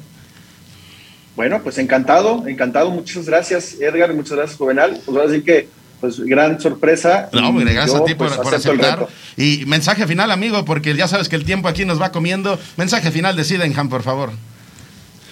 Bueno, 1.37 1.61
pues 1.63 1.79
encantado, 1.79 2.47
encantado. 2.47 2.91
Muchas 2.91 3.27
gracias, 3.27 3.77
Edgar, 3.81 4.13
muchas 4.15 4.37
gracias, 4.37 4.59
Juvenal. 4.59 5.01
Pues 5.05 5.17
ahora 5.17 5.33
sí 5.33 5.43
que, 5.43 5.69
pues 6.01 6.21
gran 6.21 6.61
sorpresa. 6.61 7.29
No, 7.33 7.49
hombre, 7.49 7.73
gracias 7.73 7.99
yo, 7.99 8.03
a 8.03 8.07
ti 8.07 8.15
por, 8.15 8.29
pues, 8.29 8.41
por 8.41 8.55
aceptar. 8.55 9.07
Y 9.37 9.65
mensaje 9.67 10.07
final, 10.07 10.31
amigo, 10.31 10.65
porque 10.65 10.95
ya 10.95 11.09
sabes 11.09 11.29
que 11.29 11.37
el 11.37 11.45
tiempo 11.45 11.69
aquí 11.69 11.85
nos 11.85 12.01
va 12.01 12.13
comiendo. 12.13 12.59
Mensaje 12.77 13.11
final 13.11 13.37
de 13.37 13.45
Sydenham, 13.45 13.89
por 13.89 14.03
favor. 14.03 14.31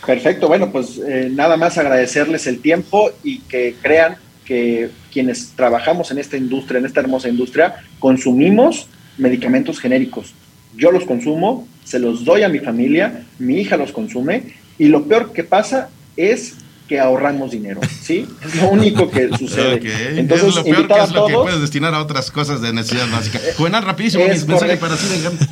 Perfecto, 0.07 0.49
bueno, 0.49 0.71
pues 0.71 0.99
eh, 1.07 1.29
nada 1.31 1.57
más 1.57 1.77
agradecerles 1.77 2.47
el 2.47 2.61
tiempo 2.61 3.11
y 3.23 3.41
que 3.41 3.75
crean 3.83 4.17
que 4.45 4.91
quienes 5.13 5.53
trabajamos 5.55 6.11
en 6.11 6.19
esta 6.19 6.37
industria, 6.37 6.79
en 6.79 6.87
esta 6.87 7.01
hermosa 7.01 7.29
industria, 7.29 7.77
consumimos 7.99 8.87
medicamentos 9.19 9.79
genéricos. 9.79 10.33
Yo 10.77 10.91
los 10.91 11.05
consumo, 11.05 11.69
se 11.85 11.99
los 11.99 12.25
doy 12.25 12.43
a 12.43 12.49
mi 12.49 12.59
familia, 12.61 13.25
mi 13.39 13.61
hija 13.61 13.77
los 13.77 13.93
consume 13.93 14.55
y 14.79 14.87
lo 14.87 15.05
peor 15.05 15.33
que 15.33 15.45
pasa 15.45 15.91
es 16.17 16.55
que 16.89 16.99
ahorramos 16.99 17.51
dinero, 17.51 17.81
¿sí? 18.03 18.27
Es 18.45 18.55
lo 18.57 18.71
único 18.71 19.11
que 19.11 19.29
sucede. 19.39 20.19
Entonces, 20.19 20.49
es 20.49 20.55
lo 20.57 20.65
peor 20.65 20.89
que 20.89 20.95
es 21.05 21.11
lo 21.13 21.27
que 21.27 21.35
puedes 21.35 21.61
destinar 21.61 21.95
a 21.95 22.01
otras 22.01 22.31
cosas 22.31 22.63
de 22.63 22.73
necesidad 22.73 23.09
básica. 23.11 23.39
Juvenal, 23.57 23.85
rapidísimo, 23.85 24.25
Es 24.25 24.43
mi 24.47 24.55
mensaje 24.55 24.79
correcto. 24.79 24.87
para 24.87 24.97
Sydenham. 24.97 25.39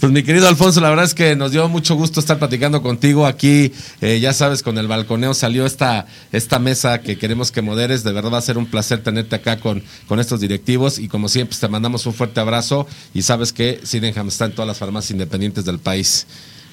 Pues 0.00 0.12
mi 0.12 0.22
querido 0.22 0.48
Alfonso, 0.48 0.80
la 0.80 0.88
verdad 0.88 1.04
es 1.04 1.14
que 1.14 1.36
nos 1.36 1.52
dio 1.52 1.68
mucho 1.68 1.94
gusto 1.94 2.20
estar 2.20 2.38
platicando 2.38 2.82
contigo 2.82 3.26
aquí. 3.26 3.72
eh, 4.00 4.18
ya 4.18 4.32
sabes, 4.32 4.62
con 4.62 4.78
el 4.78 4.88
balconeo 4.88 5.34
salió 5.34 5.66
esta, 5.66 6.06
esta 6.32 6.58
mesa 6.58 7.00
que 7.02 7.18
queremos 7.18 7.52
que 7.52 7.60
moderes. 7.62 8.02
De 8.02 8.12
verdad 8.12 8.32
va 8.32 8.38
a 8.38 8.42
ser 8.42 8.58
un 8.58 8.66
placer 8.66 9.02
tenerte 9.02 9.36
acá 9.36 9.58
con, 9.60 9.82
con 10.08 10.18
estos 10.18 10.40
directivos. 10.40 10.98
Y 10.98 11.06
como 11.08 11.28
siempre, 11.28 11.56
te 11.58 11.68
mandamos 11.68 12.06
un 12.06 12.14
fuerte 12.14 12.40
abrazo. 12.40 12.86
Y 13.14 13.22
sabes 13.22 13.52
que 13.52 13.80
Sydenham 13.84 14.28
está 14.28 14.46
en 14.46 14.52
todas 14.52 14.66
las 14.66 14.78
farmacias 14.78 15.10
independientes 15.12 15.64
del 15.64 15.78
país. 15.78 16.26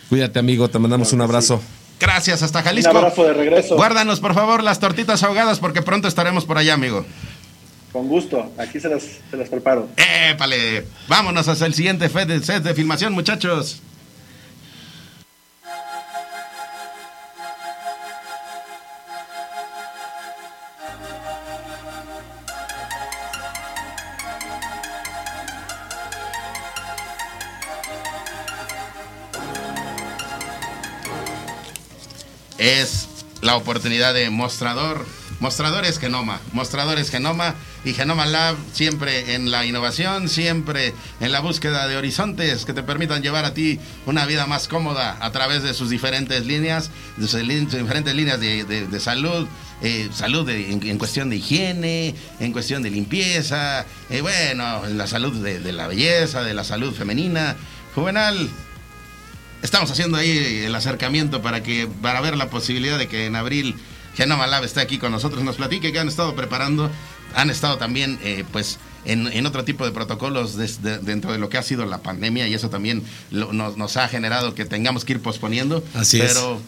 Cuídate, 0.09 0.39
amigo. 0.39 0.69
Te 0.69 0.79
mandamos 0.79 1.11
un 1.13 1.21
abrazo. 1.21 1.61
Gracias, 1.99 2.43
hasta 2.43 2.59
un 2.59 2.65
Jalisco. 2.65 2.97
abrazo 2.97 3.23
de 3.23 3.33
regreso. 3.33 3.75
Guárdanos, 3.75 4.19
por 4.19 4.33
favor, 4.33 4.63
las 4.63 4.79
tortitas 4.79 5.23
ahogadas 5.23 5.59
porque 5.59 5.81
pronto 5.81 6.07
estaremos 6.07 6.45
por 6.45 6.57
allá, 6.57 6.73
amigo. 6.73 7.05
Con 7.91 8.07
gusto, 8.07 8.51
aquí 8.57 8.79
se 8.79 8.89
las, 8.89 9.03
se 9.31 9.37
las 9.37 9.49
preparo. 9.49 9.87
Épale, 10.29 10.85
vámonos 11.07 11.47
hasta 11.47 11.65
el 11.65 11.73
siguiente 11.73 12.09
set 12.09 12.63
de 12.63 12.73
filmación, 12.73 13.13
muchachos. 13.13 13.81
Oportunidad 33.57 34.13
de 34.13 34.29
mostrador. 34.29 35.05
Mostradores 35.39 35.99
Genoma, 35.99 36.39
Mostradores 36.51 37.11
Genoma 37.11 37.53
y 37.85 37.93
Genoma 37.93 38.25
Lab 38.25 38.55
siempre 38.73 39.35
en 39.35 39.51
la 39.51 39.65
innovación, 39.67 40.29
siempre 40.29 40.95
en 41.19 41.31
la 41.31 41.41
búsqueda 41.41 41.87
de 41.87 41.95
horizontes 41.95 42.65
que 42.65 42.73
te 42.73 42.81
permitan 42.81 43.21
llevar 43.21 43.45
a 43.45 43.53
ti 43.53 43.79
una 44.07 44.25
vida 44.25 44.47
más 44.47 44.67
cómoda 44.67 45.15
a 45.21 45.31
través 45.31 45.61
de 45.61 45.75
sus 45.75 45.91
diferentes 45.91 46.43
líneas, 46.47 46.89
de 47.17 47.27
sus 47.27 47.39
diferentes 47.47 48.15
líneas 48.15 48.39
de, 48.39 48.99
salud, 48.99 49.47
eh, 49.83 50.09
salud 50.11 50.43
de- 50.47 50.71
en, 50.71 50.97
cuestión 50.97 51.29
de 51.29 51.35
higiene, 51.35 52.15
en 52.39 52.51
cuestión 52.51 52.81
de 52.81 52.89
limpieza, 52.89 53.85
eh, 54.09 54.21
bueno, 54.21 54.87
en 54.87 54.97
la 54.97 55.05
salud 55.05 55.35
de 55.35 55.71
la 55.71 55.85
belleza, 55.87 56.41
de 56.41 56.55
la 56.55 56.63
salud 56.63 56.95
femenina. 56.95 57.55
Juvenal, 57.93 58.49
Estamos 59.61 59.89
haciendo 59.91 60.17
ahí 60.17 60.63
el 60.65 60.75
acercamiento 60.75 61.41
para 61.41 61.63
que 61.63 61.87
para 62.01 62.21
ver 62.21 62.37
la 62.37 62.49
posibilidad 62.49 62.97
de 62.97 63.07
que 63.07 63.25
en 63.25 63.35
abril 63.35 63.75
Genoma 64.15 64.47
Lab 64.47 64.63
esté 64.63 64.81
aquí 64.81 64.97
con 64.97 65.11
nosotros, 65.11 65.43
nos 65.43 65.55
platique 65.57 65.91
que 65.91 65.99
han 65.99 66.07
estado 66.07 66.35
preparando, 66.35 66.89
han 67.35 67.49
estado 67.49 67.77
también 67.77 68.19
eh, 68.23 68.43
pues 68.51 68.77
en, 69.05 69.27
en 69.27 69.45
otro 69.45 69.63
tipo 69.63 69.85
de 69.85 69.91
protocolos 69.91 70.55
des- 70.57 70.81
de- 70.83 70.99
dentro 70.99 71.31
de 71.31 71.37
lo 71.39 71.49
que 71.49 71.57
ha 71.57 71.63
sido 71.63 71.85
la 71.85 71.99
pandemia 71.99 72.47
y 72.47 72.53
eso 72.53 72.69
también 72.69 73.03
lo- 73.31 73.51
nos, 73.53 73.77
nos 73.77 73.97
ha 73.97 74.07
generado 74.07 74.53
que 74.55 74.65
tengamos 74.65 75.05
que 75.05 75.13
ir 75.13 75.21
posponiendo. 75.21 75.83
Así 75.93 76.19
es. 76.21 76.33
pero, 76.33 76.59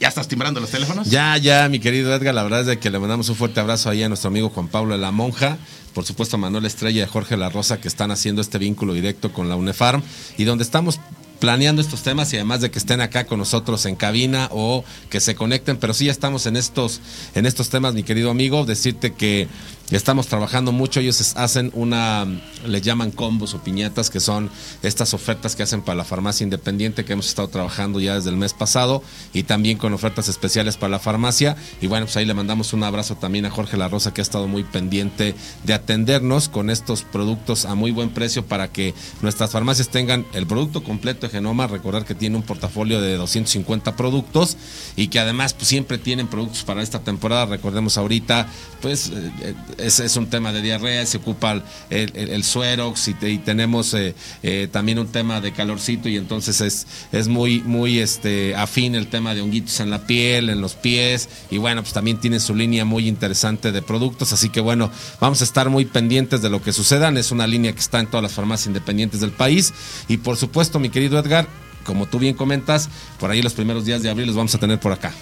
¿Ya 0.00 0.06
estás 0.08 0.28
timbrando 0.28 0.60
los 0.60 0.70
teléfonos? 0.70 1.10
Ya, 1.10 1.36
ya, 1.38 1.68
mi 1.68 1.80
querido 1.80 2.14
Edgar, 2.14 2.32
la 2.32 2.44
verdad 2.44 2.68
es 2.68 2.78
que 2.78 2.88
le 2.88 3.00
mandamos 3.00 3.28
un 3.30 3.34
fuerte 3.34 3.58
abrazo 3.58 3.90
ahí 3.90 4.00
a 4.04 4.08
nuestro 4.08 4.28
amigo 4.28 4.48
Juan 4.48 4.68
Pablo 4.68 4.94
de 4.94 5.00
la 5.00 5.10
Monja, 5.10 5.58
por 5.92 6.04
supuesto 6.04 6.36
a 6.36 6.38
Manuel 6.38 6.66
Estrella 6.66 7.00
y 7.00 7.02
a 7.02 7.08
Jorge 7.08 7.36
La 7.36 7.48
Rosa 7.50 7.80
que 7.80 7.88
están 7.88 8.12
haciendo 8.12 8.40
este 8.40 8.58
vínculo 8.58 8.92
directo 8.94 9.32
con 9.32 9.48
la 9.48 9.56
UNEFARM 9.56 10.02
y 10.36 10.44
donde 10.44 10.62
estamos 10.62 11.00
planeando 11.38 11.80
estos 11.80 12.02
temas 12.02 12.32
y 12.32 12.36
además 12.36 12.60
de 12.60 12.70
que 12.70 12.78
estén 12.78 13.00
acá 13.00 13.24
con 13.24 13.38
nosotros 13.38 13.86
en 13.86 13.96
cabina 13.96 14.48
o 14.52 14.84
que 15.10 15.20
se 15.20 15.34
conecten, 15.34 15.76
pero 15.76 15.94
sí 15.94 16.06
ya 16.06 16.12
estamos 16.12 16.46
en 16.46 16.56
estos 16.56 17.00
en 17.34 17.46
estos 17.46 17.70
temas, 17.70 17.94
mi 17.94 18.02
querido 18.02 18.30
amigo, 18.30 18.64
decirte 18.64 19.12
que 19.12 19.48
estamos 19.90 20.26
trabajando 20.26 20.72
mucho, 20.72 21.00
ellos 21.00 21.34
hacen 21.36 21.70
una 21.74 22.26
le 22.66 22.80
llaman 22.80 23.10
combos 23.10 23.54
o 23.54 23.62
piñatas 23.62 24.10
que 24.10 24.20
son 24.20 24.50
estas 24.82 25.14
ofertas 25.14 25.56
que 25.56 25.62
hacen 25.62 25.82
para 25.82 25.96
la 25.96 26.04
farmacia 26.04 26.44
independiente 26.44 27.04
que 27.04 27.12
hemos 27.12 27.28
estado 27.28 27.48
trabajando 27.48 28.00
ya 28.00 28.14
desde 28.14 28.30
el 28.30 28.36
mes 28.36 28.52
pasado 28.52 29.02
y 29.32 29.44
también 29.44 29.78
con 29.78 29.92
ofertas 29.92 30.28
especiales 30.28 30.76
para 30.76 30.90
la 30.90 30.98
farmacia. 30.98 31.56
Y 31.80 31.86
bueno, 31.86 32.06
pues 32.06 32.16
ahí 32.16 32.24
le 32.24 32.34
mandamos 32.34 32.72
un 32.72 32.82
abrazo 32.82 33.16
también 33.16 33.46
a 33.46 33.50
Jorge 33.50 33.76
La 33.76 33.88
Rosa 33.88 34.12
que 34.12 34.20
ha 34.20 34.22
estado 34.22 34.48
muy 34.48 34.64
pendiente 34.64 35.34
de 35.64 35.74
atendernos 35.74 36.48
con 36.48 36.70
estos 36.70 37.02
productos 37.02 37.64
a 37.64 37.74
muy 37.74 37.90
buen 37.90 38.10
precio 38.10 38.44
para 38.44 38.68
que 38.68 38.94
nuestras 39.22 39.50
farmacias 39.50 39.88
tengan 39.88 40.26
el 40.32 40.46
producto 40.46 40.82
completo 40.82 41.26
de 41.26 41.32
Genoma, 41.32 41.66
recordar 41.66 42.04
que 42.04 42.14
tiene 42.14 42.36
un 42.36 42.42
portafolio 42.42 43.00
de 43.00 43.16
250 43.16 43.96
productos 43.96 44.56
y 44.96 45.08
que 45.08 45.20
además 45.20 45.54
pues, 45.54 45.68
siempre 45.68 45.98
tienen 45.98 46.26
productos 46.26 46.64
para 46.64 46.82
esta 46.82 47.00
temporada, 47.00 47.46
recordemos 47.46 47.98
ahorita, 47.98 48.48
pues 48.80 49.08
eh, 49.08 49.32
eh, 49.40 49.54
es, 49.78 50.00
es 50.00 50.16
un 50.16 50.28
tema 50.28 50.52
de 50.52 50.60
diarrea, 50.60 51.06
se 51.06 51.18
ocupa 51.18 51.62
el, 51.90 52.12
el, 52.14 52.44
Suerox 52.44 53.08
y 53.08 53.38
tenemos 53.38 53.94
eh, 53.94 54.14
eh, 54.42 54.68
también 54.70 54.98
un 54.98 55.08
tema 55.08 55.40
de 55.40 55.52
calorcito 55.52 56.08
y 56.08 56.16
entonces 56.16 56.60
es, 56.60 56.86
es 57.12 57.28
muy, 57.28 57.60
muy 57.60 57.98
este, 57.98 58.54
afín 58.54 58.94
el 58.94 59.08
tema 59.08 59.34
de 59.34 59.40
honguitos 59.40 59.80
en 59.80 59.90
la 59.90 60.06
piel, 60.06 60.50
en 60.50 60.60
los 60.60 60.74
pies 60.74 61.28
y 61.50 61.58
bueno, 61.58 61.82
pues 61.82 61.92
también 61.92 62.18
tiene 62.18 62.40
su 62.40 62.54
línea 62.54 62.84
muy 62.84 63.08
interesante 63.08 63.72
de 63.72 63.82
productos, 63.82 64.32
así 64.32 64.48
que 64.50 64.60
bueno, 64.60 64.90
vamos 65.20 65.40
a 65.40 65.44
estar 65.44 65.70
muy 65.70 65.84
pendientes 65.84 66.42
de 66.42 66.50
lo 66.50 66.62
que 66.62 66.72
sucedan, 66.72 67.16
es 67.16 67.30
una 67.30 67.46
línea 67.46 67.72
que 67.72 67.80
está 67.80 68.00
en 68.00 68.06
todas 68.06 68.22
las 68.22 68.32
farmacias 68.32 68.66
independientes 68.66 69.20
del 69.20 69.30
país 69.30 69.72
y 70.08 70.18
por 70.18 70.36
supuesto 70.36 70.78
mi 70.78 70.90
querido 70.90 71.18
Edgar, 71.18 71.48
como 71.84 72.06
tú 72.06 72.18
bien 72.18 72.34
comentas, 72.34 72.90
por 73.18 73.30
ahí 73.30 73.40
los 73.42 73.54
primeros 73.54 73.84
días 73.84 74.02
de 74.02 74.10
abril 74.10 74.26
los 74.26 74.36
vamos 74.36 74.54
a 74.54 74.58
tener 74.58 74.78
por 74.78 74.92
acá. 74.92 75.12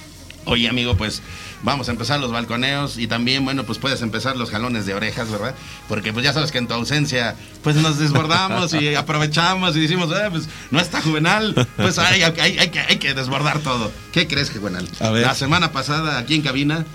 Oye, 0.47 0.69
amigo, 0.69 0.97
pues 0.97 1.23
vamos 1.63 1.89
a 1.89 1.91
empezar 1.91 2.21
los 2.21 2.31
balconeos 2.31 2.99
y 2.99 3.09
también, 3.09 3.45
bueno, 3.45 3.65
pues 3.65 3.79
puedes 3.79 4.01
empezar 4.01 4.37
los 4.37 4.51
jalones 4.51 4.87
de 4.87 4.95
orejas, 4.95 5.31
¿verdad? 5.31 5.55
Porque 5.89 6.13
pues 6.13 6.25
ya 6.25 6.33
sabes 6.33 6.53
que 6.53 6.59
en 6.59 6.69
tu 6.69 6.75
ausencia, 6.75 7.35
pues 7.63 7.77
nos 7.77 7.99
desbordamos 7.99 8.73
y 8.73 8.95
aprovechamos 8.95 9.77
y 9.77 9.81
decimos, 9.81 10.11
eh, 10.13 10.29
pues 10.31 10.49
no 10.71 10.81
está 10.81 11.03
juvenal, 11.03 11.67
pues 11.77 11.99
hay, 11.99 12.23
hay, 12.23 12.59
hay 12.59 12.69
que, 12.71 12.79
hay 12.79 12.97
que 12.97 13.13
desbordar 13.13 13.59
todo. 13.59 13.91
¿Qué 14.13 14.29
crees, 14.29 14.51
juvenal? 14.51 14.89
A 15.01 15.11
ver. 15.11 15.27
La 15.27 15.35
semana 15.35 15.73
pasada, 15.73 16.19
aquí 16.19 16.37
en 16.37 16.43
cabina, 16.43 16.87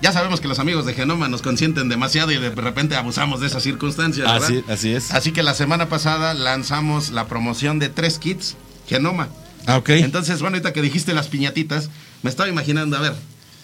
ya 0.00 0.12
sabemos 0.12 0.40
que 0.40 0.48
los 0.48 0.58
amigos 0.60 0.86
de 0.86 0.94
Genoma 0.94 1.28
nos 1.28 1.42
consienten 1.42 1.88
demasiado 1.88 2.30
y 2.30 2.36
de 2.36 2.50
repente 2.50 2.96
abusamos 2.96 3.40
de 3.40 3.48
esas 3.48 3.64
circunstancias, 3.64 4.30
¿verdad? 4.30 4.48
Así, 4.48 4.64
así 4.68 4.92
es. 4.94 5.12
Así 5.12 5.32
que 5.32 5.42
la 5.42 5.54
semana 5.54 5.88
pasada 5.88 6.34
lanzamos 6.34 7.10
la 7.10 7.26
promoción 7.26 7.78
de 7.80 7.88
tres 7.88 8.18
kits 8.18 8.56
Genoma. 8.88 9.28
Ah, 9.66 9.76
ok. 9.78 9.90
Entonces, 9.90 10.40
bueno, 10.40 10.56
ahorita 10.56 10.72
que 10.72 10.82
dijiste 10.82 11.14
las 11.14 11.28
piñatitas, 11.28 11.88
me 12.22 12.30
estaba 12.30 12.48
imaginando, 12.48 12.96
a 12.96 13.00
ver, 13.00 13.14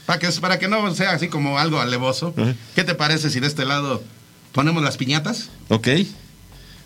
para 0.07 0.19
que, 0.19 0.29
para 0.41 0.59
que 0.59 0.69
no 0.69 0.95
sea 0.95 1.13
así 1.13 1.29
como 1.29 1.59
algo 1.59 1.81
alevoso. 1.81 2.35
¿qué 2.75 2.85
te 2.85 2.95
parece 2.95 3.31
si 3.31 3.41
de 3.41 3.47
este 3.47 3.65
lado 3.65 4.03
ponemos 4.53 4.83
las 4.83 4.97
piñatas? 4.97 5.51
ok. 5.69 5.89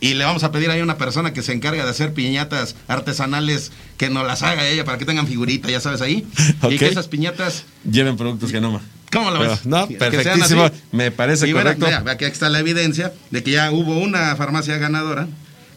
Y 0.00 0.14
le 0.14 0.24
vamos 0.24 0.42
a 0.42 0.50
pedir 0.50 0.68
ahí 0.68 0.80
a 0.80 0.82
una 0.82 0.98
persona 0.98 1.32
que 1.32 1.42
se 1.42 1.52
encarga 1.52 1.84
de 1.84 1.90
hacer 1.90 2.12
piñatas 2.12 2.74
artesanales 2.88 3.70
que 3.98 4.10
nos 4.10 4.26
las 4.26 4.42
haga 4.42 4.66
ella 4.66 4.84
para 4.84 4.98
que 4.98 5.04
tengan 5.04 5.28
figurita, 5.28 5.70
ya 5.70 5.78
sabes 5.78 6.00
ahí. 6.00 6.26
Y 6.68 6.76
que 6.76 6.88
esas 6.88 7.06
piñatas, 7.06 7.64
Lleven 7.88 8.16
productos 8.16 8.50
Genoma. 8.50 8.80
¿cómo 9.12 9.30
lo 9.30 9.38
ves? 9.38 9.64
no, 9.64 9.86
perfectísimo. 9.86 10.68
Me 10.90 11.12
parece 11.12 11.48
y 11.48 11.52
correcto. 11.52 11.86
Mira, 11.86 12.00
mira, 12.00 12.12
aquí 12.14 12.24
está 12.24 12.48
la 12.48 12.58
evidencia 12.58 13.12
de 13.30 13.44
que 13.44 13.52
ya 13.52 13.70
hubo 13.70 13.96
una 14.00 14.34
farmacia 14.34 14.76
ganadora 14.78 15.28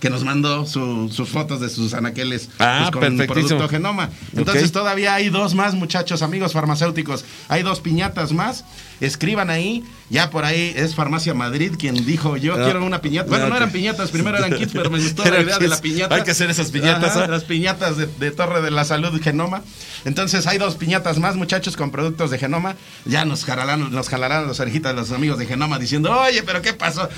que 0.05 0.11
nos 0.11 0.23
mandó 0.23 0.67
su- 0.67 1.09
sus 1.11 1.27
fotos 1.29 1.59
de 1.61 1.67
sus 1.67 1.95
anaqueles 1.95 2.49
Ah, 2.59 2.89
pues, 2.91 2.91
con 2.91 3.01
producto 3.25 3.67
genoma. 3.69 4.11
Entonces 4.37 4.71
todavía 4.71 5.15
hay 5.15 5.29
dos 5.29 5.55
más, 5.55 5.73
muchachos, 5.73 6.21
amigos 6.21 6.53
farmacéuticos. 6.53 7.25
Hay 7.47 7.63
dos 7.63 7.79
piñatas 7.79 8.31
más. 8.31 8.65
Escriban 9.01 9.49
ahí. 9.49 9.83
Ya 10.09 10.29
por 10.29 10.45
ahí 10.45 10.71
es 10.75 10.93
Farmacia 10.93 11.33
Madrid 11.33 11.73
quien 11.79 12.05
dijo 12.05 12.37
yo 12.37 12.55
No. 12.57 12.63
quiero 12.63 12.85
una 12.85 13.01
piñata. 13.01 13.27
Bueno, 13.29 13.49
No, 13.49 13.57
eran 13.57 13.71
piñatas, 13.71 14.11
primero 14.11 14.37
eran 14.37 14.51
kits, 14.55 14.71
pero 14.71 14.91
me 14.91 14.99
gustó 14.99 15.23
la 15.29 15.41
idea 15.41 15.57
de 15.57 15.67
la 15.67 15.81
piñata. 15.81 16.13
Hay 16.15 16.23
que 16.23 16.31
hacer 16.31 16.49
esas 16.51 16.69
piñatas, 16.69 17.15
Ajá, 17.15 17.25
¿ah? 17.25 17.27
Las 17.27 17.43
piñatas 17.43 17.97
de, 17.97 18.05
de 18.05 18.31
Torre 18.31 18.61
de 18.61 18.69
la 18.69 18.85
Salud 18.85 19.19
Genoma. 19.21 19.63
Entonces 20.05 20.45
hay 20.45 20.59
dos 20.59 20.75
piñatas 20.75 21.17
más, 21.17 21.35
muchachos, 21.35 21.75
con 21.75 21.89
productos 21.89 22.29
de 22.29 22.37
Genoma. 22.37 22.75
Ya 23.05 23.25
nos 23.25 23.45
jalarán, 23.45 23.91
nos 23.91 24.07
jalarán 24.07 24.47
las 24.47 24.59
orejitas 24.59 24.93
los 24.95 25.11
amigos 25.11 25.39
de 25.39 25.47
Genoma 25.47 25.79
diciendo, 25.79 26.11
oye, 26.15 26.43
pero 26.43 26.61
¿qué 26.61 26.73
pasó? 26.73 27.09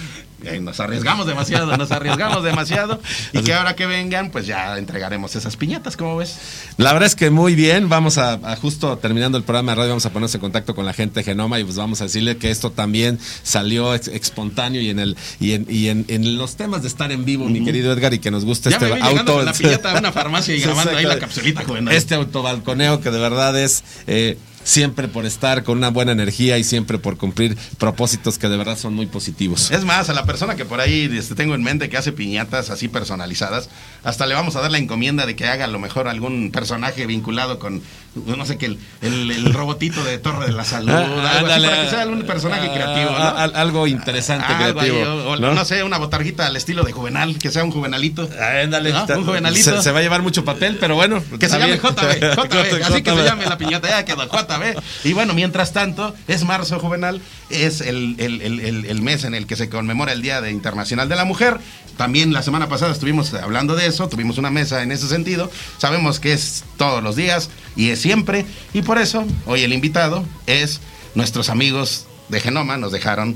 Eh, 0.44 0.60
nos 0.62 0.80
arriesgamos 0.80 1.26
demasiado, 1.28 1.76
nos 1.78 1.92
arriesgamos 1.92 2.44
demasiado. 2.44 3.02
Y 3.34 3.42
que 3.42 3.54
ahora 3.54 3.76
que 3.76 3.86
vengan, 3.86 4.30
pues 4.32 4.46
ya 4.48 4.78
entregaremos 4.78 5.36
esas 5.36 5.58
piñatas, 5.58 5.98
¿cómo 5.98 6.16
ves? 6.16 6.38
La 6.78 6.94
verdad 6.94 7.08
es 7.08 7.16
que 7.16 7.30
muy 7.30 7.56
bien. 7.56 7.90
Vamos 7.90 8.18
a, 8.18 8.34
a 8.34 8.56
justo 8.56 8.98
terminando 8.98 9.38
el 9.38 9.44
programa 9.44 9.74
de 9.74 9.76
radio, 9.76 9.90
vamos 9.90 10.06
a 10.06 10.10
ponernos 10.10 10.34
en 10.36 10.42
contacto 10.42 10.74
con 10.74 10.86
la 10.86 10.94
gente 10.94 11.20
de 11.20 11.24
Genoma 11.26 11.60
y 11.60 11.64
pues 11.68 11.78
vamos 11.78 12.02
a 12.02 12.06
decirle 12.06 12.38
que 12.38 12.50
esto 12.50 12.72
también 12.72 13.20
salió 13.44 13.94
espontáneo 13.94 14.82
y 14.82 14.90
en 14.90 15.00
el 15.00 15.18
y 15.40 15.52
en, 15.52 15.66
y 15.70 15.90
en, 15.90 16.06
en 16.08 16.38
los 16.38 16.56
temas 16.56 16.82
de 16.82 16.88
estar 16.88 17.12
en 17.12 17.26
vivo, 17.26 17.48
mi 17.50 17.64
querido 17.64 17.94
Edgar, 17.94 18.14
y 18.14 18.20
que 18.20 18.32
nos 18.32 18.46
gusta 18.46 18.70
Ya 18.70 18.78
este 18.78 18.94
me 18.94 19.02
auto. 19.02 19.44
la 19.44 19.54
piñata 19.58 19.92
a 19.92 20.00
una 20.00 20.12
farmacia 20.12 20.56
y 20.56 20.60
grabando 20.62 20.96
ahí 20.96 21.06
la 21.06 21.20
capsulita, 21.20 21.64
joven. 21.64 21.88
Este 21.90 22.16
autobalconeo 22.16 23.02
que 23.02 23.12
de 23.12 23.20
verdad 23.20 23.60
es 23.60 23.84
eh, 24.08 24.38
siempre 24.64 25.08
por 25.08 25.26
estar 25.26 25.64
con 25.64 25.78
una 25.78 25.90
buena 25.90 26.12
energía 26.12 26.58
y 26.58 26.64
siempre 26.66 26.98
por 26.98 27.18
cumplir 27.18 27.58
propósitos 27.78 28.38
que 28.38 28.50
de 28.50 28.58
verdad 28.58 28.78
son 28.78 28.94
muy 28.94 29.06
positivos. 29.06 29.72
Es 29.72 29.86
más, 29.86 30.10
a 30.10 30.14
la 30.14 30.26
persona 30.26 30.56
que 30.58 30.66
por 30.66 30.82
ahí 30.82 31.10
este, 31.18 31.36
tengo 31.36 31.56
en 31.56 31.64
mente 31.64 31.88
que 31.90 31.96
hace 31.96 32.12
piñatas 32.12 32.70
así 32.70 32.90
personalizadas, 32.90 33.70
hasta 34.04 34.26
le 34.26 34.36
vamos 34.36 34.58
a 34.58 34.62
dar 34.62 34.70
la 34.70 34.78
encomienda 34.78 35.26
de 35.26 35.38
que 35.38 35.46
haga 35.48 35.66
a 35.66 35.68
lo 35.70 35.80
mejor 35.80 36.10
algún 36.10 36.52
personaje 36.52 37.06
vinculado 37.06 37.60
con, 37.60 37.82
no 38.26 38.46
sé 38.46 38.58
qué, 38.58 38.66
el, 38.68 38.80
el- 39.02 39.32
el 39.32 39.54
robotito 39.54 40.04
de 40.04 40.18
Torre 40.18 40.48
de 40.48 40.52
la 40.54 40.64
Salud, 40.66 40.92
Ah, 40.94 41.40
algo 41.40 41.48
así, 41.52 41.66
para 41.66 41.84
que 41.84 41.90
sea 41.90 42.26
personaje 42.28 42.68
ah, 42.70 42.74
creativo, 42.74 43.10
¿no? 43.12 43.18
ah, 43.18 43.44
al- 43.44 43.56
algo 43.56 43.88
interesante, 43.88 44.46
Algo 44.46 44.80
creativo. 44.80 44.98
o, 45.02 45.32
o 45.34 45.36
¿no? 45.38 45.66
sé, 45.66 45.84
una 45.84 45.98
botarguita 45.98 46.46
al 46.48 46.56
estilo 46.56 46.84
de 46.84 46.92
Juvenal, 46.92 47.38
que 47.38 47.52
sea 47.52 47.64
un 47.64 47.72
Juvenalito. 47.72 48.30
Ándale, 48.64 48.92
¿no? 48.92 49.00
está- 49.00 49.18
Un 49.18 49.26
Juvenalito. 49.26 49.78
Se, 49.78 49.84
se 49.84 49.92
va 49.92 50.00
a 50.00 50.02
llevar 50.02 50.22
mucho 50.22 50.44
papel, 50.46 50.78
pero 50.80 50.96
bueno. 50.96 51.24
Que 51.40 51.48
se 51.50 51.58
llame. 51.60 51.78
JB, 51.78 51.82
JB, 52.36 52.84
así 52.84 53.02
que 53.04 53.12
se 53.12 53.24
llame 53.24 53.46
la 53.46 53.58
piñata, 53.58 53.90
ya 53.90 54.06
quedó 54.06 54.26
JB. 54.28 54.80
Y 55.04 55.14
bueno, 55.14 55.34
mientras 55.34 55.74
tanto, 55.74 56.14
es 56.28 56.44
marzo 56.44 56.80
juvenal, 56.80 57.22
es 57.50 57.82
el- 57.82 58.16
el 58.20 59.02
mes 59.02 59.24
en 59.24 59.34
el 59.36 59.46
que 59.48 59.56
se 59.56 59.70
conmemora 59.70 60.12
el 60.12 60.22
Día 60.22 60.42
de 60.42 60.52
Internacional 60.52 61.10
de 61.10 61.16
la 61.16 61.26
Mujer. 61.26 61.58
También 61.98 62.32
la 62.32 62.44
semana 62.44 62.70
pasada 62.70 62.92
estuvimos 62.92 63.34
hablando 63.34 63.76
de 63.76 63.88
eso, 63.88 64.08
tuvimos 64.08 64.38
una 64.38 64.52
mesa 64.52 64.84
en 64.84 64.92
ese 64.92 65.08
sentido. 65.08 65.50
Sabemos 65.80 66.20
que 66.20 66.32
es 66.34 66.64
todos 66.78 67.02
los 67.02 67.16
días 67.16 67.50
y 67.76 67.90
es 67.90 68.00
siempre. 68.08 68.46
Y 68.74 68.84
por 68.84 69.00
eso, 69.00 69.26
hoy 69.46 69.64
el 69.64 69.74
invitado 69.74 70.24
es 70.46 70.80
nuestros 71.14 71.50
amigos 71.50 72.06
de 72.30 72.40
Genoma, 72.40 72.78
nos 72.78 72.94
dejaron 72.94 73.36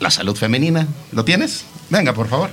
la 0.00 0.10
salud 0.10 0.34
femenina. 0.34 0.88
¿Lo 1.12 1.24
tienes? 1.24 1.64
Venga, 1.88 2.12
por 2.12 2.26
favor. 2.26 2.50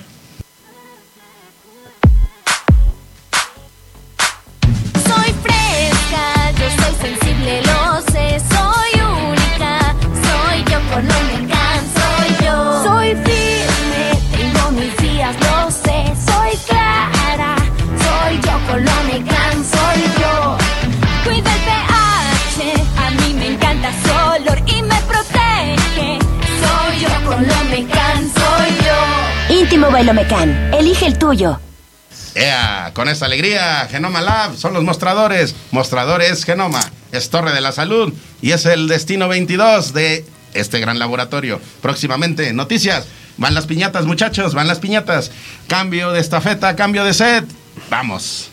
Yo. 29.88 29.92
Íntimo 29.92 29.92
Bailomecan, 29.92 30.74
elige 30.74 31.06
el 31.06 31.18
tuyo. 31.18 31.60
Ea, 32.36 32.92
con 32.94 33.10
esta 33.10 33.26
alegría, 33.26 33.88
Genoma 33.90 34.22
Lab 34.22 34.56
son 34.56 34.74
los 34.74 34.84
mostradores. 34.84 35.56
Mostradores 35.72 36.44
Genoma, 36.44 36.82
es 37.12 37.30
Torre 37.30 37.54
de 37.54 37.62
la 37.62 37.72
Salud 37.72 38.14
y 38.42 38.52
es 38.52 38.66
el 38.66 38.88
destino 38.88 39.28
22 39.28 39.94
de 39.94 40.26
este 40.54 40.80
gran 40.80 41.00
laboratorio. 41.00 41.60
Próximamente, 41.82 42.54
noticias. 42.54 43.08
Van 43.38 43.54
las 43.54 43.68
piñatas, 43.68 44.06
muchachos, 44.06 44.54
van 44.54 44.68
las 44.68 44.80
piñatas. 44.80 45.32
Cambio 45.68 46.12
de 46.12 46.20
estafeta, 46.20 46.76
cambio 46.76 47.04
de 47.04 47.14
set. 47.14 47.46
Vamos. 47.90 48.50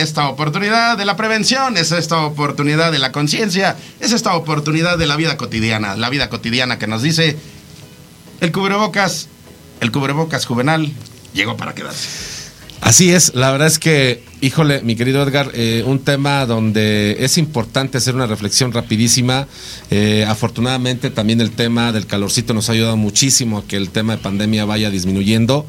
Esta 0.00 0.28
oportunidad 0.28 0.96
de 0.96 1.04
la 1.04 1.16
prevención, 1.16 1.76
es 1.76 1.92
esta 1.92 2.24
oportunidad 2.24 2.92
de 2.92 2.98
la 2.98 3.12
conciencia, 3.12 3.76
es 4.00 4.12
esta 4.12 4.34
oportunidad 4.34 4.98
de 4.98 5.06
la 5.06 5.16
vida 5.16 5.36
cotidiana, 5.36 5.96
la 5.96 6.08
vida 6.08 6.28
cotidiana 6.28 6.78
que 6.78 6.86
nos 6.86 7.02
dice 7.02 7.36
el 8.40 8.52
cubrebocas, 8.52 9.28
el 9.80 9.92
cubrebocas 9.92 10.46
juvenal 10.46 10.92
llegó 11.34 11.56
para 11.56 11.74
quedarse. 11.74 12.08
Así 12.80 13.12
es, 13.12 13.34
la 13.34 13.50
verdad 13.50 13.68
es 13.68 13.78
que, 13.78 14.24
híjole, 14.40 14.80
mi 14.80 14.96
querido 14.96 15.22
Edgar, 15.22 15.50
eh, 15.52 15.84
un 15.86 15.98
tema 15.98 16.46
donde 16.46 17.18
es 17.20 17.36
importante 17.36 17.98
hacer 17.98 18.14
una 18.14 18.26
reflexión 18.26 18.72
rapidísima. 18.72 19.46
Eh, 19.90 20.24
afortunadamente 20.26 21.10
también 21.10 21.42
el 21.42 21.50
tema 21.50 21.92
del 21.92 22.06
calorcito 22.06 22.54
nos 22.54 22.70
ha 22.70 22.72
ayudado 22.72 22.96
muchísimo 22.96 23.58
a 23.58 23.64
que 23.66 23.76
el 23.76 23.90
tema 23.90 24.16
de 24.16 24.22
pandemia 24.22 24.64
vaya 24.64 24.90
disminuyendo. 24.90 25.66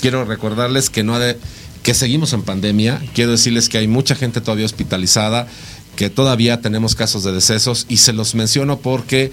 Quiero 0.00 0.24
recordarles 0.24 0.88
que 0.88 1.02
no 1.02 1.16
ha 1.16 1.18
de, 1.18 1.36
que 1.86 1.94
seguimos 1.94 2.32
en 2.32 2.42
pandemia. 2.42 3.00
Quiero 3.14 3.30
decirles 3.30 3.68
que 3.68 3.78
hay 3.78 3.86
mucha 3.86 4.16
gente 4.16 4.40
todavía 4.40 4.66
hospitalizada, 4.66 5.46
que 5.94 6.10
todavía 6.10 6.60
tenemos 6.60 6.96
casos 6.96 7.22
de 7.22 7.30
decesos 7.30 7.86
y 7.88 7.98
se 7.98 8.12
los 8.12 8.34
menciono 8.34 8.80
porque 8.80 9.30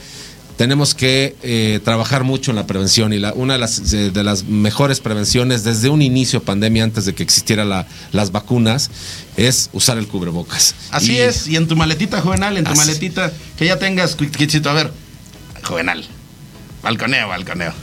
tenemos 0.56 0.94
que 0.94 1.36
eh, 1.42 1.80
trabajar 1.84 2.24
mucho 2.24 2.52
en 2.52 2.56
la 2.58 2.68
prevención 2.68 3.12
y 3.12 3.18
la, 3.18 3.34
una 3.34 3.54
de 3.54 3.60
las, 3.60 3.90
de 3.90 4.24
las 4.24 4.44
mejores 4.44 5.00
prevenciones 5.00 5.64
desde 5.64 5.90
un 5.90 6.04
inicio 6.04 6.42
de 6.42 6.46
pandemia, 6.46 6.84
antes 6.84 7.06
de 7.06 7.16
que 7.16 7.24
existieran 7.24 7.70
la, 7.70 7.88
las 8.12 8.32
vacunas, 8.32 8.92
es 9.36 9.72
usar 9.74 9.98
el 9.98 10.08
cubrebocas. 10.08 10.76
Así 10.92 11.14
Y- 11.14 11.18
es, 11.22 11.48
y 11.48 11.56
en 11.56 11.68
tu 11.68 11.76
maletita 11.76 12.22
juvenal, 12.22 12.56
en 12.56 12.66
tu 12.66 12.70
Así. 12.74 12.78
maletita, 12.82 13.34
que 13.58 13.66
ya 13.66 13.80
tengas, 13.80 14.16
Kitchito, 14.16 14.70
a 14.70 14.74
ver, 14.74 14.94
juvenal, 15.64 16.06
balconeo, 16.84 17.30
balconeo. 17.30 17.74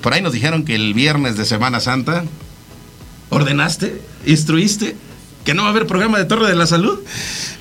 Por 0.00 0.14
ahí 0.14 0.22
nos 0.22 0.32
dijeron 0.32 0.64
que 0.64 0.74
el 0.74 0.94
viernes 0.94 1.36
de 1.36 1.44
Semana 1.44 1.78
Santa 1.80 2.24
ordenaste, 3.34 4.00
instruiste 4.26 4.96
que 5.44 5.52
no 5.52 5.60
va 5.62 5.68
a 5.68 5.70
haber 5.72 5.86
programa 5.86 6.16
de 6.18 6.24
Torre 6.24 6.48
de 6.48 6.54
la 6.54 6.66
Salud. 6.66 6.98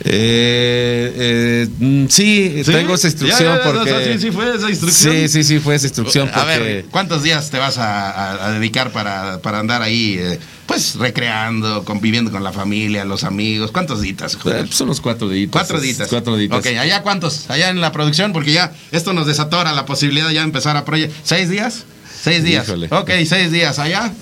Eh, 0.06 1.14
eh, 1.16 1.68
mm, 1.80 2.06
sí, 2.08 2.62
¿Sí? 2.64 2.72
tengo 2.72 2.96
esa 2.96 3.08
instrucción 3.08 3.40
Ya, 3.40 3.58
ya, 3.58 3.64
ya, 3.66 3.72
porque... 3.74 3.92
o 3.94 3.98
sea, 4.00 4.14
sí, 4.14 4.20
sí 4.22 4.32
fue 4.32 4.56
esa 4.56 4.70
instrucción. 4.70 5.14
Sí, 5.14 5.28
sí, 5.28 5.44
sí, 5.44 5.60
fue 5.60 5.76
esa 5.76 5.88
instrucción 5.88 6.30
A 6.30 6.32
porque... 6.34 6.60
ver, 6.60 6.86
¿cuántos 6.92 7.24
días 7.24 7.50
te 7.50 7.58
vas 7.58 7.78
a, 7.78 8.10
a- 8.10 8.48
a 8.48 8.52
dedicar 8.54 8.92
para, 8.92 9.40
para 9.42 9.60
andar 9.60 9.82
ahí, 9.82 10.16
eh, 10.18 10.40
pues, 10.66 10.96
recreando, 10.96 11.84
conviviendo 11.84 12.32
con 12.32 12.42
la 12.44 12.54
familia, 12.54 13.04
los 13.04 13.26
amigos? 13.26 13.72
¿Cuántos 13.72 14.02
días? 14.02 14.34
Eh, 14.34 14.38
joder? 14.42 14.68
Son 14.72 14.88
unos 14.88 15.02
cuatro 15.02 15.28
días. 15.28 15.50
Cuatro 15.52 15.82
días. 15.82 16.08
Cuatro 16.10 16.38
días. 16.38 16.52
Ok, 16.58 16.66
¿allá 16.68 17.02
cuántos? 17.02 17.50
Allá 17.50 17.70
en 17.70 17.82
la 17.82 17.92
producción, 17.92 18.32
porque 18.32 18.54
ya 18.54 18.72
esto 18.92 19.12
nos 19.12 19.28
desatora 19.28 19.74
la 19.74 19.86
posibilidad 19.86 20.30
de 20.30 20.36
ya 20.36 20.44
empezar 20.44 20.78
a 20.78 20.86
proyectar. 20.86 21.18
¿Seis 21.24 21.50
días? 21.50 21.84
Seis 22.22 22.44
días. 22.46 22.66
Híjole. 22.68 22.88
Ok, 22.92 23.12
seis 23.28 23.52
días. 23.52 23.78
¿Allá? 23.80 24.14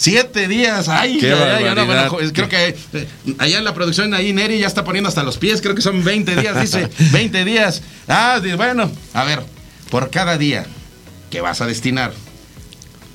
Siete 0.00 0.48
días. 0.48 0.88
Ay, 0.88 1.18
Qué 1.18 1.28
no, 1.28 1.84
bueno, 1.84 2.16
creo 2.32 2.48
que 2.48 2.74
eh, 2.94 3.08
allá 3.36 3.58
en 3.58 3.64
la 3.64 3.74
producción, 3.74 4.14
ahí 4.14 4.32
Neri 4.32 4.58
ya 4.58 4.66
está 4.66 4.82
poniendo 4.82 5.08
hasta 5.10 5.22
los 5.22 5.36
pies. 5.36 5.60
Creo 5.60 5.74
que 5.74 5.82
son 5.82 6.02
20 6.02 6.36
días, 6.36 6.58
dice. 6.58 6.88
20 7.12 7.44
días. 7.44 7.82
Ah, 8.08 8.40
bueno, 8.56 8.90
a 9.12 9.24
ver, 9.24 9.42
por 9.90 10.08
cada 10.08 10.38
día 10.38 10.64
que 11.28 11.42
vas 11.42 11.60
a 11.60 11.66
destinar 11.66 12.14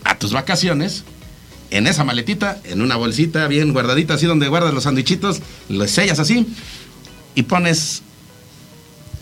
a 0.03 0.19
tus 0.19 0.31
vacaciones, 0.31 1.05
en 1.71 1.87
esa 1.87 2.03
maletita, 2.03 2.59
en 2.65 2.83
una 2.83 2.97
bolsita 2.97 3.47
bien 3.47 3.73
guardadita, 3.73 4.13
así 4.13 4.27
donde 4.27 4.47
guardas 4.47 4.71
los 4.71 4.83
sandwichitos, 4.83 5.41
los 5.69 5.89
sellas 5.89 6.19
así 6.19 6.45
y 7.33 7.41
pones 7.43 8.03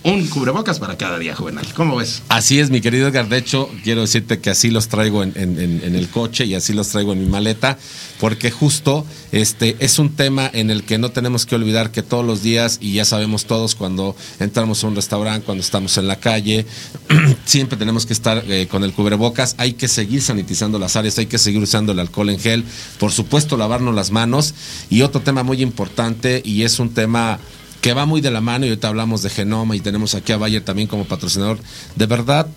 un 0.04 0.28
cubrebocas 0.28 0.80
para 0.80 0.98
cada 0.98 1.18
día, 1.18 1.36
Juvenal. 1.36 1.66
¿Cómo 1.76 1.96
ves? 1.96 2.24
Así 2.28 2.60
es, 2.60 2.70
mi 2.70 2.82
querido 2.82 3.08
Edgar. 3.08 3.30
De 3.30 3.38
hecho, 3.38 3.70
quiero 3.84 4.02
decirte 4.02 4.40
que 4.40 4.50
así 4.50 4.70
los 4.70 4.90
traigo 4.90 5.24
en, 5.24 5.34
el 5.36 6.10
coche 6.10 6.46
y 6.46 6.56
así 6.56 6.74
los 6.74 6.90
traigo 6.90 7.14
en 7.14 7.20
mi 7.20 7.26
maleta, 7.26 7.78
porque 8.20 8.52
justo 8.52 9.06
este 9.32 9.78
es 9.80 10.00
un 10.00 10.14
tema 10.16 10.50
en 10.54 10.72
el 10.72 10.84
que 10.84 10.98
no 10.98 11.12
tenemos 11.12 11.46
que 11.46 11.56
olvidar 11.56 11.92
que 11.92 12.04
todos 12.04 12.26
los 12.26 12.44
días, 12.44 12.80
y 12.82 12.94
ya 12.94 13.06
sabemos 13.06 13.46
todos, 13.46 13.76
cuando 13.76 14.16
entramos 14.40 14.84
a 14.84 14.88
un 14.88 14.96
restaurante, 14.96 15.46
cuando 15.46 15.64
estamos 15.64 15.98
en 15.98 16.08
la 16.08 16.18
calle, 16.18 16.66
siempre 17.46 17.78
tenemos 17.78 18.06
que 18.06 18.14
estar 18.14 18.44
eh, 18.48 18.68
con 18.70 18.84
el 18.84 18.92
cubrebocas. 18.92 19.56
Hay 19.58 19.74
que 19.74 19.88
seguir 19.88 20.22
sanitizando 20.22 20.80
las 20.80 20.98
áreas, 20.98 21.18
hay 21.18 21.28
que 21.28 21.38
seguir 21.38 21.62
usando 21.62 21.94
el 21.94 22.00
alcohol 22.00 22.30
en 22.30 22.40
gel, 22.40 22.66
por 23.00 23.12
supuesto, 23.12 23.56
lavarnos 23.56 23.96
las 23.96 24.12
manos. 24.12 24.54
Y 24.90 25.02
otro 25.02 25.22
tema 25.22 25.44
muy 25.44 25.62
importante, 25.62 26.42
y 26.44 26.64
es 26.64 26.80
un 26.80 26.94
tema 26.94 27.40
que 27.84 27.94
va 27.94 28.06
muy 28.06 28.22
de 28.22 28.32
la 28.32 28.40
mano 28.40 28.66
y 28.66 28.70
ahorita 28.70 28.88
hablamos 28.88 29.24
de 29.24 29.30
Genoma 29.30 29.76
y 29.76 29.82
tenemos 29.82 30.16
aquí 30.16 30.32
a 30.32 30.38
Bayer 30.38 30.64
también 30.64 30.88
como 30.88 31.04
patrocinador. 31.04 31.60
De 31.98 32.06
verdad, 32.06 32.48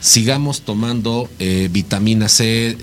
sigamos 0.00 0.60
tomando 0.60 1.28
eh, 1.40 1.68
vitamina 1.68 2.28
C, 2.28 2.68
eh, 2.68 2.76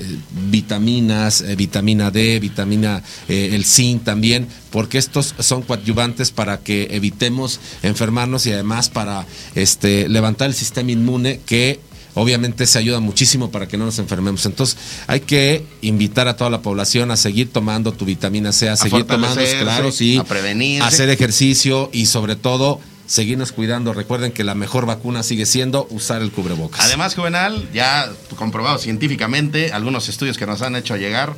vitaminas, 0.50 1.40
eh, 1.40 1.56
vitamina 1.56 2.12
D, 2.12 2.42
vitamina, 2.42 3.02
eh, 3.30 3.52
el 3.54 3.64
zinc 3.64 4.04
también, 4.04 4.46
porque 4.72 4.98
estos 4.98 5.36
son 5.40 5.62
coadyuvantes 5.62 6.32
para 6.32 6.58
que 6.58 6.90
evitemos 6.92 7.62
enfermarnos 7.82 8.46
y 8.46 8.52
además 8.52 8.90
para 8.90 9.26
este, 9.56 10.10
levantar 10.10 10.50
el 10.50 10.54
sistema 10.54 10.92
inmune 10.92 11.40
que 11.46 11.80
obviamente 12.16 12.66
se 12.66 12.80
ayuda 12.80 13.00
muchísimo 13.00 13.52
para 13.52 13.68
que 13.68 13.78
no 13.78 13.86
nos 13.86 14.00
enfermemos. 14.00 14.46
Entonces, 14.46 14.78
hay 15.08 15.20
que 15.20 15.66
invitar 15.82 16.28
a 16.28 16.36
toda 16.36 16.50
la 16.50 16.62
población 16.62 17.12
a 17.12 17.18
seguir 17.18 17.52
tomando 17.52 17.94
tu 17.94 18.06
vitamina 18.06 18.52
C, 18.52 18.70
a, 18.70 18.76
seguir 18.76 19.06
tomando, 19.06 19.42
claro, 19.62 19.92
sí, 19.92 20.18
a 20.18 20.24
prevenirse. 20.24 20.84
a 20.84 20.88
hacer 20.88 21.10
ejercicio 21.10 21.90
y 21.94 22.08
sobre 22.08 22.36
todo 22.36 22.80
seguirnos 23.06 23.52
cuidando. 23.52 23.94
Recuerden 23.94 24.32
que 24.32 24.44
la 24.44 24.56
mejor 24.56 24.86
vacuna 24.86 25.24
sigue 25.24 25.46
siendo 25.46 25.88
usar 25.92 26.22
el 26.22 26.32
cubrebocas. 26.32 26.84
Además, 26.86 27.16
Juvenal, 27.16 27.70
ya 27.74 28.10
comprobado 28.36 28.78
científicamente, 28.80 29.72
algunos 29.72 30.10
estudios 30.10 30.38
que 30.38 30.46
nos 30.46 30.62
han 30.62 30.76
hecho 30.76 30.96
llegar, 30.96 31.36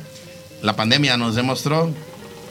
la 0.62 0.76
pandemia 0.76 1.16
nos 1.16 1.34
demostró 1.34 1.92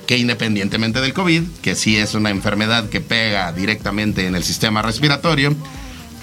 que 0.06 0.18
independientemente 0.18 1.02
del 1.02 1.14
COVID, 1.14 1.44
que 1.62 1.76
sí 1.76 1.98
es 1.98 2.14
una 2.14 2.30
enfermedad 2.30 2.90
que 2.90 3.02
pega 3.02 3.52
directamente 3.52 4.26
en 4.26 4.36
el 4.36 4.44
sistema 4.44 4.82
respiratorio, 4.82 5.54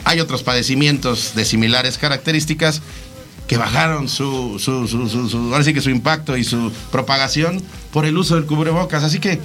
hay 0.04 0.20
otros 0.20 0.42
padecimientos 0.42 1.34
de 1.34 1.44
similares 1.44 1.98
características 1.98 2.82
que 3.46 3.56
bajaron 3.58 4.08
su, 4.08 4.58
su, 4.58 4.88
su, 4.88 5.08
su- 5.08 5.38
ahora 5.52 5.64
sí 5.64 5.74
que 5.74 5.80
su 5.82 5.90
impacto 5.90 6.36
y 6.36 6.44
su 6.44 6.72
propagación 6.90 7.62
por 7.92 8.06
el 8.06 8.16
uso 8.16 8.36
del 8.36 8.46
cubrebocas. 8.46 9.04
Así 9.04 9.18
que, 9.18 9.38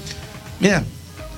mira, 0.59 0.83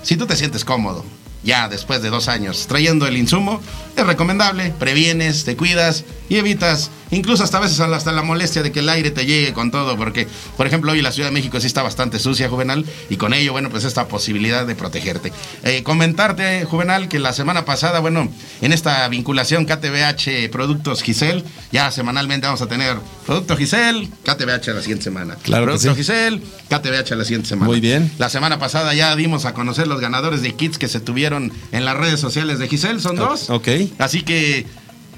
si 0.04 0.16
tú 0.18 0.28
te 0.28 0.36
sientes 0.36 0.64
cómodo, 0.64 1.04
ya 1.44 1.68
después 1.68 2.02
de 2.02 2.10
dos 2.10 2.28
años 2.28 2.68
trayendo 2.68 3.08
el 3.08 3.18
insumo, 3.18 3.62
es 3.96 4.06
recomendable, 4.06 4.74
previenes, 4.80 5.44
te 5.44 5.56
cuidas 5.56 6.06
y 6.30 6.38
evitas, 6.38 6.92
incluso 7.12 7.44
hasta 7.44 7.58
a 7.58 7.62
veces 7.62 7.80
hasta 7.82 8.12
la 8.14 8.22
molestia 8.22 8.64
de 8.64 8.72
que 8.72 8.80
el 8.80 8.88
aire 8.88 9.12
te 9.12 9.26
llegue 9.26 9.52
con 9.52 9.70
todo, 9.70 9.98
porque, 9.98 10.28
por 10.56 10.66
ejemplo, 10.66 10.94
hoy 10.94 11.02
la 11.02 11.12
Ciudad 11.12 11.28
de 11.28 11.34
México 11.34 11.60
sí 11.60 11.68
está 11.68 11.84
bastante 11.84 12.20
sucia, 12.20 12.48
Juvenal, 12.48 12.86
y 13.10 13.18
con 13.18 13.34
ello, 13.34 13.52
bueno, 13.52 13.70
pues 13.70 13.84
esta 13.84 14.08
posibilidad 14.08 14.66
de 14.66 14.76
protegerte. 14.76 15.34
Eh, 15.64 15.84
comentarte, 15.84 16.64
Juvenal, 16.64 17.10
que 17.10 17.20
la 17.20 17.34
semana 17.34 17.66
pasada, 17.66 18.00
bueno, 18.00 18.32
en 18.62 18.72
esta 18.72 19.06
vinculación 19.10 19.66
KTBH 19.66 20.50
Productos 20.52 21.04
Gisel, 21.04 21.44
ya 21.72 21.92
semanalmente 21.92 22.48
vamos 22.48 22.62
a 22.62 22.68
tener 22.68 22.96
Producto 23.26 23.58
Gisel, 23.58 24.10
KTBH 24.24 24.74
la 24.74 24.82
siguiente 24.82 25.04
semana. 25.04 25.36
Claro 25.44 25.66
Producto 25.66 25.92
sí. 25.92 25.98
Gisel, 25.98 26.42
KTBH 26.70 27.16
la 27.16 27.26
siguiente 27.26 27.50
semana. 27.50 27.68
Muy 27.68 27.82
bien. 27.82 28.10
La 28.20 28.30
semana 28.30 28.58
pasada 28.58 28.94
ya 28.94 29.14
dimos 29.18 29.44
a 29.46 29.54
conocer 29.54 29.88
los 29.88 30.00
ganadores 30.00 30.42
de 30.42 30.54
kits 30.54 30.78
que 30.78 30.88
se 30.88 31.02
tuvieron 31.02 31.31
en 31.38 31.86
las 31.86 31.96
redes 31.98 32.20
sociales 32.20 32.60
de 32.60 32.68
Giselle, 32.68 33.00
son 33.00 33.16
dos. 33.16 33.50
Ok. 33.50 33.68
Así 34.00 34.22
que 34.24 34.66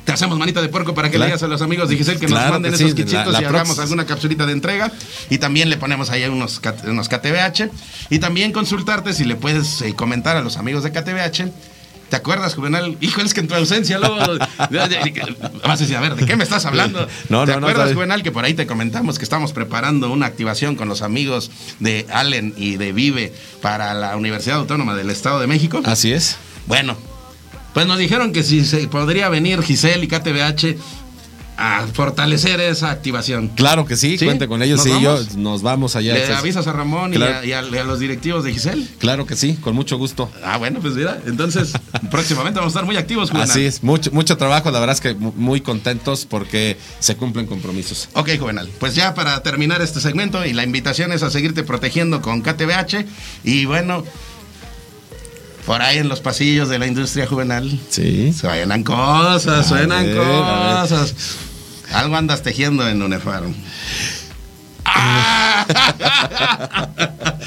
te 0.06 0.12
hacemos 0.12 0.38
manita 0.38 0.62
de 0.62 0.68
puerco 0.68 0.94
para 0.94 1.10
que 1.10 1.16
Claro. 1.16 1.28
le 1.30 1.32
digas 1.32 1.44
a 1.44 1.48
los 1.48 1.62
amigos 1.62 1.88
de 1.90 1.96
Giselle 1.96 2.20
que 2.20 2.28
nos 2.28 2.38
manden 2.50 2.72
que 2.74 2.78
sí, 2.78 2.84
esos 2.84 3.14
la- 3.14 3.26
la 3.26 3.42
y 3.42 3.46
hagamos 3.46 3.78
prox- 3.78 3.82
alguna 3.84 4.06
capsulita 4.06 4.46
de 4.46 4.52
entrega. 4.52 4.92
Y 5.30 5.38
también 5.38 5.70
le 5.70 5.78
ponemos 5.78 6.10
ahí 6.10 6.26
unos, 6.26 6.60
unos 6.86 7.08
KTBH. 7.08 7.70
Y 8.10 8.20
también 8.20 8.52
consultarte 8.52 9.14
si 9.14 9.24
le 9.24 9.36
puedes 9.38 9.82
eh, 9.82 9.94
comentar 9.96 10.36
a 10.36 10.42
los 10.42 10.58
amigos 10.58 10.84
de 10.84 10.92
KTBH. 10.92 11.52
¿Te 12.14 12.18
acuerdas, 12.18 12.54
Juvenal? 12.54 12.96
Híjole, 13.02 13.26
es 13.26 13.34
que 13.34 13.40
en 13.40 13.48
tu 13.48 13.56
ausencia 13.56 13.98
luego. 13.98 14.18
Vas 14.38 14.70
a 14.70 15.78
decir, 15.78 15.98
a 15.98 16.00
ver, 16.00 16.14
¿de 16.14 16.28
qué 16.28 16.36
me 16.36 16.44
estás 16.44 16.64
hablando? 16.68 17.08
No, 17.30 17.44
¿Te 17.44 17.54
no, 17.54 17.58
acuerdas, 17.58 17.92
Juvenal, 17.92 18.22
que 18.22 18.32
por 18.32 18.46
ahí 18.46 18.54
te 18.54 18.68
comentamos 18.68 19.18
que 19.18 19.24
estamos 19.24 19.52
preparando 19.52 20.12
una 20.12 20.28
activación 20.28 20.76
con 20.76 20.88
los 20.88 21.02
amigos 21.02 21.50
de 21.80 22.06
Allen 22.14 22.54
y 22.56 22.78
de 22.78 22.92
Vive 22.94 23.34
para 23.64 23.96
la 23.96 24.16
Universidad 24.16 24.58
Autónoma 24.58 24.94
del 24.94 25.10
Estado 25.10 25.40
de 25.40 25.48
México? 25.48 25.82
Así 25.86 26.14
es. 26.14 26.38
Bueno, 26.68 26.96
pues 27.74 27.88
nos 27.88 27.98
dijeron 27.98 28.32
que 28.32 28.44
si 28.44 28.64
se 28.64 28.88
podría 28.90 29.30
venir 29.30 29.64
Giselle 29.64 30.06
y 30.06 30.08
KTBH 30.08 30.78
a 31.58 31.86
fortalecer 31.94 32.60
esa 32.60 32.90
activación. 32.92 33.50
Claro 33.50 33.86
que 33.86 33.96
sí, 33.96 34.18
¿Sí? 34.18 34.26
cuente 34.26 34.48
con 34.48 34.62
ellos. 34.64 34.78
¿Nos 34.78 34.86
sí, 34.86 35.04
vamos? 35.06 35.30
yo 35.34 35.38
nos 35.40 35.62
vamos 35.62 35.96
allá. 35.96 36.14
¿Le 36.14 36.34
avisas 36.34 36.68
a 36.68 36.74
Ramón 36.74 37.14
y 37.14 37.18
Claro. 37.18 37.40
a- 37.40 37.46
y, 37.46 37.54
a, 37.54 37.62
y 37.62 37.78
a 37.78 37.84
los 37.84 38.00
directivos 38.00 38.44
de 38.44 38.54
Giselle? 38.54 38.88
Claro 39.00 39.26
que 39.26 39.36
sí, 39.36 39.54
con 39.56 39.76
mucho 39.76 39.98
gusto. 39.98 40.32
Ah, 40.44 40.58
bueno, 40.58 40.80
pues 40.82 40.94
mira, 40.96 41.20
entonces 41.26 41.72
próximamente 42.12 42.60
vamos 42.60 42.74
a 42.74 42.76
estar 42.80 42.86
muy 42.86 42.98
activos, 42.98 43.30
Juvenal. 43.30 43.50
Así 43.50 43.66
es, 43.66 43.84
mucho, 43.84 44.12
mucho 44.12 44.38
trabajo, 44.38 44.72
la 44.72 44.80
verdad 44.80 44.96
es 44.96 45.02
que 45.02 45.14
mu- 45.14 45.34
muy 45.36 45.62
contentos 45.62 46.26
porque 46.26 46.78
se 47.00 47.16
cumplen 47.16 47.46
compromisos. 47.46 48.10
Ok, 48.14 48.30
Juvenal. 48.40 48.70
Pues 48.80 48.96
ya 48.96 49.14
para 49.14 49.42
terminar 49.44 49.82
este 49.82 50.00
segmento 50.00 50.46
y 50.46 50.54
la 50.54 50.64
invitación 50.64 51.12
es 51.12 51.24
a 51.24 51.30
seguirte 51.30 51.64
protegiendo 51.64 52.22
con 52.22 52.42
KTBH 52.42 53.06
y 53.44 53.66
bueno, 53.66 54.04
por 55.66 55.82
ahí 55.82 55.98
en 55.98 56.10
los 56.10 56.20
pasillos 56.20 56.70
de 56.70 56.80
la 56.80 56.88
industria 56.88 57.26
juvenal 57.28 57.80
Sí. 57.90 58.34
suenan 58.34 58.84
cosas, 58.84 59.68
suenan 59.68 60.06
ver, 60.06 60.18
cosas. 60.18 61.14
Algo 61.94 62.16
andas 62.16 62.42
tejiendo 62.44 62.88
en 62.88 63.02
Unefarm. 63.02 63.54
¡Ah! 64.86 65.66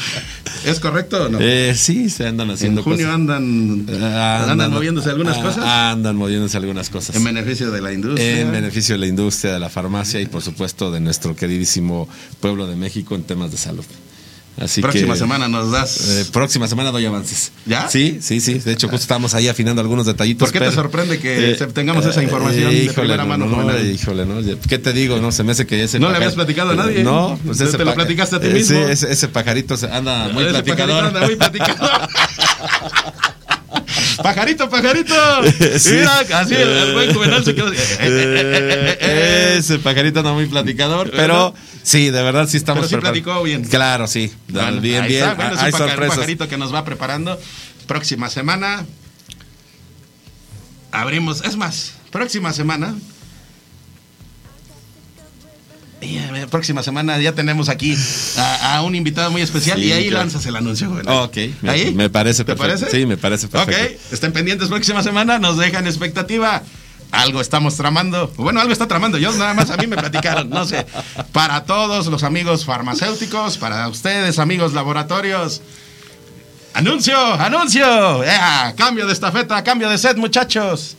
¿Es 0.64 0.81
correcto 0.81 1.25
o 1.25 1.29
no? 1.29 1.39
Eh, 1.41 1.75
sí, 1.77 2.11
se 2.11 2.27
andan 2.27 2.49
en 2.49 2.55
haciendo 2.55 2.83
junio 2.83 3.07
cosas. 3.07 3.14
andan, 3.14 3.87
Ah, 4.03 4.47
andan 4.51 4.73
moviéndose 4.73 5.11
algunas 5.11 5.37
ah, 5.39 5.43
cosas 5.43 5.64
Andan 5.64 6.17
moviéndose 6.17 6.57
algunas 6.57 6.91
cosas. 6.91 7.14
en 7.14 7.23
beneficio 7.23 7.71
de 7.71 7.81
la 7.81 7.93
industria. 7.93 8.41
En 8.41 8.51
beneficio 8.51 8.95
de 8.97 8.99
la 8.99 9.07
industria, 9.07 9.53
de 9.53 9.61
la 9.61 9.69
farmacia 9.69 10.21
y 10.21 10.27
por 10.27 10.43
supuesto 10.43 10.91
de 10.91 10.99
nuestro 11.01 11.37
queridísimo 11.37 12.09
pueblo 12.41 12.67
de 12.67 12.75
México 12.75 13.14
en 13.14 13.23
temas 13.23 13.53
de 13.53 13.59
salud. 13.59 13.85
Así 14.59 14.81
Próxima 14.81 15.13
que, 15.13 15.19
semana 15.19 15.49
nos 15.49 15.71
das. 15.71 16.09
eh, 16.09 16.25
próxima 16.33 16.67
semana 16.67 16.91
doy 16.91 17.05
avances. 17.05 17.53
¿Ya? 17.67 17.91
Sí, 17.91 18.21
sí, 18.23 18.41
sí. 18.41 18.55
De 18.55 18.73
hecho, 18.73 18.89
justo 18.89 19.03
estamos 19.03 19.35
ahí 19.35 19.49
afinando 19.49 19.83
algunos 19.83 20.07
detallitos. 20.07 20.51
¿Por 20.51 20.59
qué 20.59 20.67
te 20.67 20.73
sorprende 20.75 21.19
que 21.19 21.57
se- 21.59 21.67
tengamos 21.67 22.07
esa 22.07 22.23
información 22.23 22.71
de 22.73 22.91
primera 22.95 23.25
no, 23.25 23.27
mano, 23.29 23.45
no, 23.47 23.81
híjole, 23.83 24.25
no. 24.25 24.37
¿Qué 24.67 24.79
te 24.79 24.95
digo? 24.95 25.19
No, 25.19 25.31
se 25.31 25.43
me 25.45 25.53
hace 25.53 25.67
que 25.67 25.85
ese 25.85 25.99
¿No 25.99 26.09
le 26.11 26.17
habías 26.17 26.35
platicado 26.35 26.71
a 26.71 26.75
nadie? 26.75 27.05
No, 27.05 27.39
pues 27.45 27.59
¿Te- 27.59 27.65
ese 27.65 27.77
te 27.77 27.85
lo 27.85 27.95
platicaste 27.95 28.37
a 28.37 28.41
ti 28.41 28.47
eh, 28.47 28.51
mismo? 28.55 28.79
Sí, 28.87 28.93
ese, 28.93 29.13
ese 29.13 29.29
pajarito 29.29 29.77
se 29.77 29.87
anda 29.91 30.29
muy 30.31 30.45
Ese 30.45 30.53
platicador. 30.53 30.97
pajarito 30.97 31.17
anda 31.19 31.27
muy 31.27 31.37
platicador. 31.37 32.09
pajarito, 34.23 34.71
pajarito. 34.71 35.15
Sí. 35.79 35.91
Mira, 35.95 36.21
así 36.41 36.55
el, 36.55 36.69
el 36.69 36.93
buen 36.95 37.13
Juvenal 37.15 37.45
se 37.45 37.55
quedó. 37.55 37.71
Eh, 38.01 39.57
ese 39.59 39.79
pajarito 39.81 40.21
anda 40.21 40.33
muy 40.33 40.47
platicador, 40.47 41.11
pero 41.15 41.55
sí, 41.87 42.11
de 42.11 42.22
verdad 42.22 42.49
sí 42.49 42.57
estamos 42.57 42.80
Pero 42.80 42.89
sí 42.89 42.95
prepar- 42.97 43.01
platicó 43.12 43.43
bien. 43.43 43.64
Claro, 43.64 44.07
sí. 44.07 44.32
Bueno, 44.49 44.80
bien, 44.80 45.03
ahí 45.05 45.09
bien. 45.09 45.22
está, 45.22 45.34
bueno, 45.34 45.55
es 45.55 45.61
Hay 45.62 45.72
sorpresas. 45.72 46.16
pajarito 46.16 46.49
que 46.49 46.59
nos 46.59 46.74
va 46.74 46.84
preparando. 46.84 47.41
Próxima 47.87 48.28
semana 48.30 48.84
abrimos. 50.91 51.43
Es 51.45 51.57
más, 51.57 51.93
próxima 52.11 52.53
semana. 52.53 52.95
Próxima 56.51 56.82
semana 56.82 57.18
ya 57.18 57.32
tenemos 57.32 57.68
aquí 57.68 57.97
a, 58.37 58.76
a 58.76 58.82
un 58.82 58.95
invitado 58.95 59.30
muy 59.30 59.41
especial 59.43 59.78
Sí, 59.80 59.87
y 59.87 59.93
ahí 59.93 60.09
claro. 60.09 60.24
lanzas 60.24 60.45
el 60.47 60.55
anuncio. 60.55 60.89
Juvenal. 60.89 61.14
Ok, 61.24 61.37
me- 61.62 61.70
¿Ahí? 61.70 61.93
me 61.95 62.11
parece 62.11 62.45
¿Te 62.45 62.55
perfecto. 62.55 62.80
parece? 62.80 62.97
Sí, 62.97 63.07
me 63.07 63.16
parece 63.16 63.49
perfecto. 63.49 63.95
Ok, 63.95 64.12
estén 64.12 64.32
pendientes 64.32 64.68
próxima 64.68 65.03
semana, 65.03 65.39
nos 65.39 65.57
dejan 65.59 65.87
expectativa. 65.87 66.62
Algo 67.13 67.41
estamos 67.41 67.77
tramando. 67.77 68.33
Bueno, 68.37 68.61
algo 68.61 68.73
está 68.73 68.87
tramando. 68.87 69.17
Yo 69.19 69.33
nada 69.33 69.55
más 69.55 69.71
a 69.71 69.77
mí 69.77 69.87
me 69.87 69.97
platicaron, 69.97 70.51
no 70.51 70.65
sé. 70.65 70.87
Para 71.33 71.65
todos 71.65 72.07
los 72.07 72.23
amigos 72.23 72.65
farmacéuticos, 72.65 73.59
para 73.59 73.89
ustedes, 73.89 74.39
amigos 74.39 74.75
laboratorios. 74.75 75.63
Anuncio, 76.75 77.17
anuncio. 77.17 77.87
Cambio 78.77 79.07
de 79.07 79.13
estafeta, 79.13 79.63
cambio 79.65 79.89
de 79.89 79.99
set, 79.99 80.17
muchachos. 80.17 80.97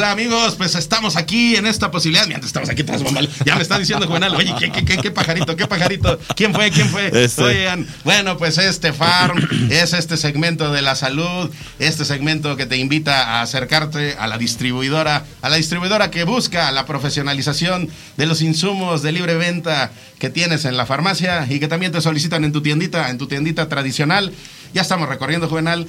Hola 0.00 0.12
amigos, 0.12 0.54
pues 0.56 0.76
estamos 0.76 1.14
aquí 1.16 1.56
en 1.56 1.66
esta 1.66 1.90
posibilidad. 1.90 2.26
Mientras 2.26 2.46
estamos 2.46 2.70
aquí 2.70 2.84
tras 2.84 3.02
bambal, 3.02 3.28
ya 3.44 3.54
me 3.56 3.60
está 3.60 3.78
diciendo 3.78 4.06
Juvenal, 4.06 4.34
oye, 4.34 4.54
¿qué, 4.58 4.72
qué, 4.72 4.82
qué, 4.82 4.96
qué 4.96 5.10
pajarito, 5.10 5.56
qué 5.56 5.66
pajarito? 5.66 6.18
¿Quién 6.34 6.54
fue? 6.54 6.70
¿Quién 6.70 6.88
fue? 6.88 7.10
Este. 7.22 7.42
Oigan, 7.42 7.86
bueno, 8.02 8.38
pues 8.38 8.56
este 8.56 8.94
farm 8.94 9.46
es 9.68 9.92
este 9.92 10.16
segmento 10.16 10.72
de 10.72 10.80
la 10.80 10.94
salud, 10.94 11.50
este 11.78 12.06
segmento 12.06 12.56
que 12.56 12.64
te 12.64 12.78
invita 12.78 13.24
a 13.24 13.42
acercarte 13.42 14.16
a 14.18 14.26
la 14.26 14.38
distribuidora, 14.38 15.26
a 15.42 15.50
la 15.50 15.56
distribuidora 15.56 16.10
que 16.10 16.24
busca 16.24 16.72
la 16.72 16.86
profesionalización 16.86 17.90
de 18.16 18.24
los 18.24 18.40
insumos 18.40 19.02
de 19.02 19.12
libre 19.12 19.34
venta 19.34 19.90
que 20.18 20.30
tienes 20.30 20.64
en 20.64 20.78
la 20.78 20.86
farmacia 20.86 21.46
y 21.46 21.60
que 21.60 21.68
también 21.68 21.92
te 21.92 22.00
solicitan 22.00 22.42
en 22.44 22.52
tu 22.52 22.62
tiendita, 22.62 23.10
en 23.10 23.18
tu 23.18 23.26
tiendita 23.26 23.68
tradicional. 23.68 24.32
Ya 24.72 24.80
estamos 24.80 25.10
recorriendo, 25.10 25.46
Juvenal. 25.46 25.86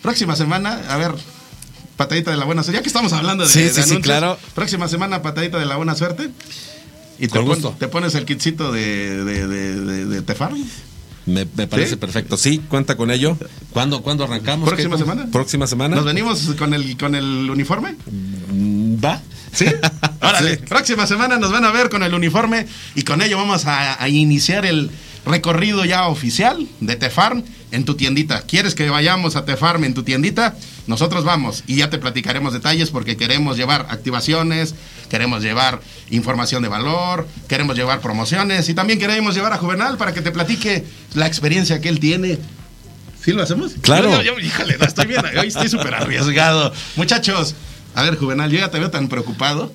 Próxima 0.00 0.34
semana, 0.34 0.80
a 0.88 0.96
ver, 0.96 1.12
patadita 1.96 2.30
de 2.30 2.36
la 2.36 2.44
buena 2.44 2.62
suerte. 2.62 2.78
Ya 2.78 2.82
que 2.82 2.88
estamos 2.88 3.12
hablando 3.12 3.44
de, 3.44 3.50
Sí, 3.50 3.60
de 3.60 3.68
sí, 3.68 3.74
sí, 3.74 3.80
anuncios, 3.80 4.02
claro. 4.02 4.38
Próxima 4.54 4.88
semana, 4.88 5.22
patadita 5.22 5.58
de 5.58 5.66
la 5.66 5.76
buena 5.76 5.94
suerte. 5.94 6.30
Y 7.18 7.28
te, 7.28 7.40
pon- 7.40 7.76
te 7.78 7.88
pones 7.88 8.14
el 8.16 8.24
kitcito 8.24 8.72
de, 8.72 9.24
de, 9.24 9.46
de, 9.46 9.80
de- 9.80 10.04
de 10.06 10.22
Tefar. 10.22 10.52
Me, 11.26 11.46
me 11.56 11.66
parece 11.66 11.90
¿Sí? 11.90 11.96
perfecto. 11.96 12.36
Sí, 12.36 12.58
cuenta 12.68 12.96
con 12.96 13.10
ello. 13.10 13.38
¿Cuándo, 13.70 14.02
¿cuándo 14.02 14.24
arrancamos? 14.24 14.68
¿Próxima 14.68 14.96
¿Qué- 14.96 15.02
semana? 15.04 15.26
¿Próxima 15.32 15.66
semana? 15.66 15.96
¿Nos 15.96 16.04
venimos 16.04 16.40
con 16.58 16.74
el, 16.74 16.96
con 16.98 17.14
el 17.14 17.48
uniforme? 17.50 17.96
Mm, 18.52 18.96
¿Va? 19.02 19.22
¿Sí? 19.52 19.66
Órale, 20.20 20.56
Sí. 20.56 20.62
próxima 20.68 21.06
semana 21.06 21.38
nos 21.38 21.52
van 21.52 21.64
a 21.64 21.70
ver 21.70 21.88
con 21.88 22.02
el 22.02 22.12
uniforme 22.12 22.66
y 22.94 23.02
con 23.04 23.22
ello 23.22 23.38
vamos 23.38 23.64
a, 23.66 24.02
a 24.02 24.08
iniciar 24.08 24.66
el 24.66 24.90
recorrido 25.24 25.84
ya 25.86 26.08
oficial 26.08 26.66
de 26.80 26.96
Tefarm 26.96 27.42
en 27.74 27.84
tu 27.84 27.94
tiendita. 27.96 28.42
¿Quieres 28.42 28.74
que 28.74 28.88
vayamos 28.88 29.36
a 29.36 29.44
Tefarm 29.44 29.84
en 29.84 29.94
tu 29.94 30.02
tiendita? 30.02 30.54
Nosotros 30.86 31.24
vamos 31.24 31.64
y 31.66 31.76
ya 31.76 31.90
te 31.90 31.98
platicaremos 31.98 32.52
detalles 32.52 32.90
porque 32.90 33.16
queremos 33.16 33.56
llevar 33.56 33.86
activaciones, 33.90 34.74
queremos 35.10 35.42
llevar 35.42 35.80
información 36.10 36.62
de 36.62 36.68
valor, 36.68 37.26
queremos 37.48 37.76
llevar 37.76 38.00
promociones 38.00 38.68
y 38.68 38.74
también 38.74 38.98
queremos 38.98 39.34
llevar 39.34 39.52
a 39.52 39.58
Juvenal 39.58 39.96
para 39.96 40.12
que 40.14 40.20
te 40.22 40.30
platique 40.30 40.84
la 41.14 41.26
experiencia 41.26 41.80
que 41.80 41.88
él 41.88 42.00
tiene. 42.00 42.38
¿Sí 43.24 43.32
lo 43.32 43.42
hacemos? 43.42 43.72
Claro. 43.80 44.22
Yo, 44.22 44.34
yo- 44.34 44.38
híjole, 44.38 44.76
no 44.78 44.84
estoy 44.86 45.06
bien, 45.06 45.22
hoy 45.38 45.48
estoy 45.48 45.68
súper 45.68 45.94
arriesgado. 45.94 46.72
Muchachos, 46.96 47.54
a 47.94 48.02
ver, 48.02 48.16
Juvenal, 48.16 48.50
yo 48.50 48.58
ya 48.58 48.70
te 48.70 48.78
veo 48.78 48.90
tan 48.90 49.08
preocupado. 49.08 49.72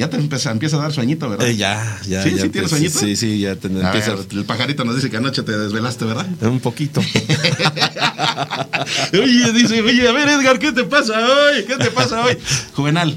Ya 0.00 0.08
te 0.08 0.16
empieza, 0.16 0.50
empieza 0.50 0.78
a 0.78 0.80
dar 0.80 0.92
sueñito, 0.94 1.28
¿verdad? 1.28 1.46
Eh, 1.46 1.56
ya, 1.56 2.00
ya. 2.08 2.22
¿Sí? 2.22 2.30
ya 2.30 2.36
¿Sí 2.36 2.42
te- 2.44 2.48
tienes 2.48 2.70
sueñito? 2.70 2.98
Sí, 2.98 3.16
sí, 3.16 3.38
ya 3.38 3.54
te 3.56 3.66
empieza. 3.66 4.14
ver, 4.14 4.24
el 4.30 4.44
pajarito 4.46 4.82
nos 4.86 4.96
dice 4.96 5.10
que 5.10 5.18
anoche 5.18 5.42
te 5.42 5.58
desvelaste, 5.58 6.06
¿verdad? 6.06 6.26
Un 6.40 6.58
poquito. 6.60 7.02
oye, 9.12 9.52
dice, 9.52 9.82
oye, 9.82 10.08
a 10.08 10.12
ver, 10.12 10.26
Edgar, 10.30 10.58
¿qué 10.58 10.72
te 10.72 10.84
pasa 10.84 11.18
hoy? 11.20 11.64
¿Qué 11.66 11.76
te 11.76 11.90
pasa 11.90 12.24
hoy? 12.24 12.38
Juvenal, 12.74 13.14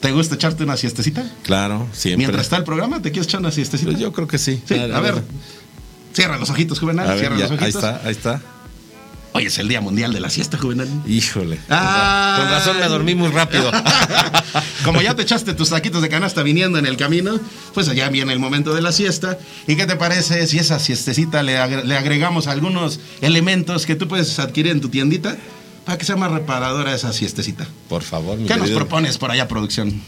¿te 0.00 0.10
gusta 0.12 0.36
echarte 0.36 0.64
una 0.64 0.78
siestecita? 0.78 1.30
Claro, 1.42 1.86
siempre. 1.92 2.16
Mientras 2.16 2.46
está 2.46 2.56
el 2.56 2.64
programa, 2.64 3.02
¿te 3.02 3.10
quieres 3.10 3.26
echar 3.26 3.40
una 3.40 3.52
siestecita? 3.52 3.90
Pues 3.90 4.00
yo 4.00 4.10
creo 4.14 4.26
que 4.26 4.38
sí. 4.38 4.58
Sí, 4.66 4.78
a 4.78 5.00
ver. 5.00 5.22
Cierra 6.14 6.38
los 6.38 6.48
ojitos, 6.48 6.78
Juvenal. 6.80 7.08
Ver, 7.08 7.18
cierra 7.18 7.36
ya, 7.36 7.42
los 7.42 7.50
ojitos. 7.52 7.84
ahí 7.84 7.90
está, 7.92 8.06
ahí 8.06 8.12
está. 8.12 8.42
Hoy 9.40 9.46
es 9.46 9.56
el 9.58 9.68
Día 9.68 9.80
Mundial 9.80 10.12
de 10.12 10.20
la 10.20 10.28
Siesta, 10.28 10.58
Juvenal. 10.58 10.86
Híjole. 11.06 11.58
Ah. 11.70 12.36
Con 12.38 12.50
razón 12.50 12.78
me 12.78 12.86
dormí 12.86 13.14
muy 13.14 13.28
rápido. 13.30 13.70
Como 14.84 15.00
ya 15.00 15.14
te 15.14 15.22
echaste 15.22 15.54
tus 15.54 15.70
taquitos 15.70 16.02
de 16.02 16.10
canasta 16.10 16.42
viniendo 16.42 16.76
en 16.78 16.84
el 16.84 16.98
camino, 16.98 17.40
pues 17.72 17.88
allá 17.88 18.10
viene 18.10 18.34
el 18.34 18.38
momento 18.38 18.74
de 18.74 18.82
la 18.82 18.92
siesta. 18.92 19.38
¿Y 19.66 19.76
qué 19.76 19.86
te 19.86 19.96
parece 19.96 20.46
si 20.46 20.58
esa 20.58 20.78
siestecita 20.78 21.42
le, 21.42 21.56
agre- 21.58 21.84
le 21.84 21.96
agregamos 21.96 22.48
algunos 22.48 23.00
elementos 23.22 23.86
que 23.86 23.94
tú 23.94 24.08
puedes 24.08 24.38
adquirir 24.38 24.72
en 24.72 24.82
tu 24.82 24.90
tiendita 24.90 25.38
para 25.86 25.96
que 25.96 26.04
sea 26.04 26.16
más 26.16 26.30
reparadora 26.32 26.94
esa 26.94 27.10
siestecita? 27.14 27.66
Por 27.88 28.02
favor, 28.02 28.36
mi 28.36 28.44
¿Qué 28.44 28.52
nos 28.56 28.64
querido. 28.64 28.78
propones 28.78 29.16
por 29.16 29.30
allá, 29.30 29.48
producción? 29.48 30.02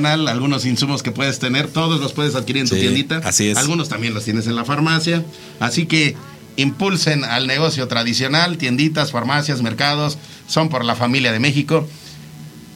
Juvenal, 0.00 0.28
algunos 0.28 0.64
insumos 0.64 1.02
que 1.02 1.12
puedes 1.12 1.38
tener, 1.38 1.68
todos 1.68 2.00
los 2.00 2.12
puedes 2.14 2.34
adquirir 2.34 2.62
en 2.62 2.68
tu 2.68 2.74
Sí, 2.74 2.80
tiendita. 2.80 3.20
así 3.24 3.48
es. 3.48 3.58
Algunos 3.58 3.88
también 3.90 4.14
los 4.14 4.24
tienes 4.24 4.46
en 4.46 4.56
la 4.56 4.64
farmacia. 4.64 5.22
Así 5.60 5.84
que 5.86 6.16
impulsen 6.56 7.24
al 7.24 7.46
negocio 7.46 7.86
tradicional, 7.86 8.56
tienditas, 8.56 9.12
farmacias, 9.12 9.60
mercados, 9.62 10.16
son 10.48 10.68
por 10.70 10.84
la 10.86 10.96
familia 10.96 11.32
de 11.32 11.38
México. 11.38 11.86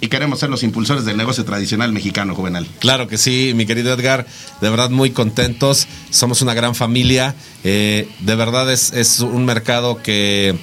Y 0.03 0.09
queremos 0.09 0.39
ser 0.41 0.51
los 0.51 0.63
impulsores 0.63 1.07
del 1.07 1.17
negocio 1.17 1.47
tradicional 1.47 1.93
mexicano, 1.93 2.35
Juvenal. 2.35 2.67
Claro 2.79 3.09
que 3.09 3.17
sí, 3.17 3.53
mi 3.55 3.65
querido 3.65 3.91
Edgar, 3.95 4.27
de 4.61 4.69
verdad 4.69 4.91
muy 4.91 5.11
contentos, 5.13 5.89
somos 6.11 6.43
una 6.43 6.53
gran 6.53 6.75
familia, 6.75 7.35
eh, 7.63 8.07
de 8.21 8.35
verdad 8.35 8.71
es, 8.71 8.93
es 8.93 9.21
un 9.21 9.47
mercado 9.47 10.03
que 10.03 10.59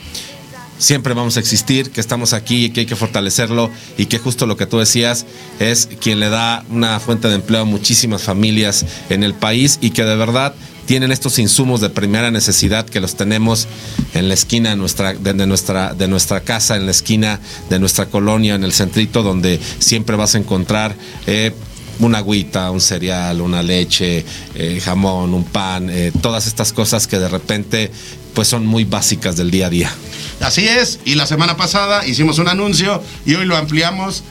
siempre 0.82 1.14
vamos 1.14 1.38
a 1.38 1.40
existir, 1.40 1.92
que 1.92 2.02
estamos 2.02 2.34
aquí 2.34 2.66
y 2.66 2.70
que 2.72 2.82
hay 2.82 2.86
que 2.88 2.96
fortalecerlo 2.96 3.70
y 3.98 4.08
que 4.08 4.18
justo 4.18 4.48
lo 4.48 4.58
que 4.58 4.66
tú 4.66 4.80
decías 4.80 5.28
es 5.60 5.88
quien 6.02 6.20
le 6.20 6.30
da 6.30 6.66
una 6.70 7.00
fuente 7.00 7.28
de 7.28 7.36
empleo 7.36 7.62
a 7.62 7.66
muchísimas 7.66 8.24
familias 8.24 8.86
en 9.10 9.24
el 9.24 9.36
país 9.36 9.78
y 9.80 9.92
que 9.92 10.04
de 10.04 10.16
verdad 10.16 10.56
tienen 10.88 11.12
estos 11.12 11.38
insumos 11.38 11.82
de 11.82 11.92
primera 11.92 12.32
necesidad 12.32 12.88
que 12.88 13.00
los 13.00 13.16
tenemos 13.16 13.68
en 14.16 14.28
la 14.28 14.34
esquina 14.34 14.72
de 14.72 14.76
nuestra, 14.76 15.14
de, 15.14 15.46
nuestra, 15.46 15.94
de 15.94 16.08
nuestra 16.08 16.42
casa, 16.42 16.76
en 16.76 16.86
la 16.86 16.92
esquina 16.92 17.40
de 17.70 17.78
nuestra 17.78 18.08
colonia, 18.08 18.56
en 18.56 18.64
el 18.64 18.74
centrito, 18.74 19.22
donde 19.22 19.60
siempre 19.78 20.16
vas 20.16 20.34
a 20.34 20.40
encontrar 20.40 20.96
eh, 21.28 21.54
una 22.06 22.20
agüita, 22.20 22.72
un 22.72 22.82
cereal, 22.82 23.42
una 23.42 23.64
leche, 23.64 24.26
eh, 24.56 24.82
jamón, 24.84 25.34
un 25.34 25.44
pan, 25.46 25.90
eh, 25.90 26.12
todas 26.22 26.48
estas 26.48 26.74
cosas 26.74 27.08
que 27.08 27.20
de 27.20 27.30
repente 27.30 27.92
pues 28.34 28.48
son 28.48 28.66
muy 28.66 28.86
básicas 28.86 29.36
del 29.36 29.52
día 29.52 29.68
a 29.68 29.70
día. 29.70 29.92
Así 30.40 30.68
es, 30.68 31.00
y 31.06 31.16
la 31.16 31.28
semana 31.28 31.58
pasada 31.58 32.06
hicimos 32.06 32.40
un 32.40 32.48
anuncio 32.48 33.04
y 33.26 33.36
hoy 33.36 33.46
lo 33.46 33.58
ampliamos. 33.58 34.24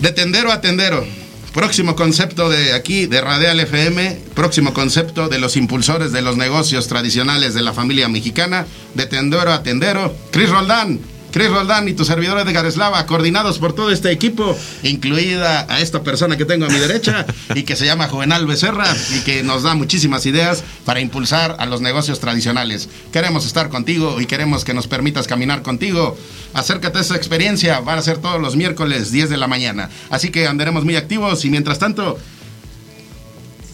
De 0.00 0.12
tendero 0.12 0.52
a 0.52 0.60
tendero. 0.60 1.06
Próximo 1.54 1.96
concepto 1.96 2.50
de 2.50 2.74
aquí, 2.74 3.06
de 3.06 3.22
Radial 3.22 3.58
FM, 3.58 4.18
próximo 4.34 4.74
concepto 4.74 5.28
de 5.28 5.38
los 5.38 5.56
impulsores 5.56 6.12
de 6.12 6.20
los 6.20 6.36
negocios 6.36 6.86
tradicionales 6.86 7.54
de 7.54 7.62
la 7.62 7.72
familia 7.72 8.10
mexicana, 8.10 8.66
de 8.92 9.06
tendero 9.06 9.50
a 9.50 9.62
tendero. 9.62 10.14
Chris 10.32 10.50
Roldán, 10.50 11.00
Chris 11.30 11.50
Roldán 11.50 11.88
y 11.88 11.92
tu 11.92 12.04
servidor 12.04 12.38
Edgar 12.38 12.66
Eslava, 12.66 13.04
coordinados 13.06 13.58
por 13.58 13.74
todo 13.74 13.90
este 13.90 14.10
equipo, 14.10 14.56
incluida 14.82 15.66
a 15.68 15.80
esta 15.80 16.02
persona 16.02 16.36
que 16.36 16.44
tengo 16.44 16.66
a 16.66 16.68
mi 16.68 16.78
derecha 16.78 17.26
y 17.54 17.64
que 17.64 17.76
se 17.76 17.86
llama 17.86 18.08
Juvenal 18.08 18.46
Becerra 18.46 18.86
y 19.14 19.20
que 19.20 19.42
nos 19.42 19.62
da 19.62 19.74
muchísimas 19.74 20.26
ideas 20.26 20.64
para 20.84 21.00
impulsar 21.00 21.56
a 21.58 21.66
los 21.66 21.80
negocios 21.80 22.20
tradicionales. 22.20 22.88
Queremos 23.12 23.46
estar 23.46 23.68
contigo 23.68 24.20
y 24.20 24.26
queremos 24.26 24.64
que 24.64 24.74
nos 24.74 24.86
permitas 24.86 25.26
caminar 25.26 25.62
contigo. 25.62 26.16
Acércate 26.54 26.98
a 26.98 27.00
esta 27.02 27.16
experiencia, 27.16 27.80
van 27.80 27.98
a 27.98 28.02
ser 28.02 28.18
todos 28.18 28.40
los 28.40 28.56
miércoles 28.56 29.10
10 29.12 29.30
de 29.30 29.36
la 29.36 29.46
mañana. 29.46 29.90
Así 30.10 30.30
que 30.30 30.46
andaremos 30.46 30.84
muy 30.84 30.96
activos 30.96 31.44
y 31.44 31.50
mientras 31.50 31.78
tanto... 31.78 32.18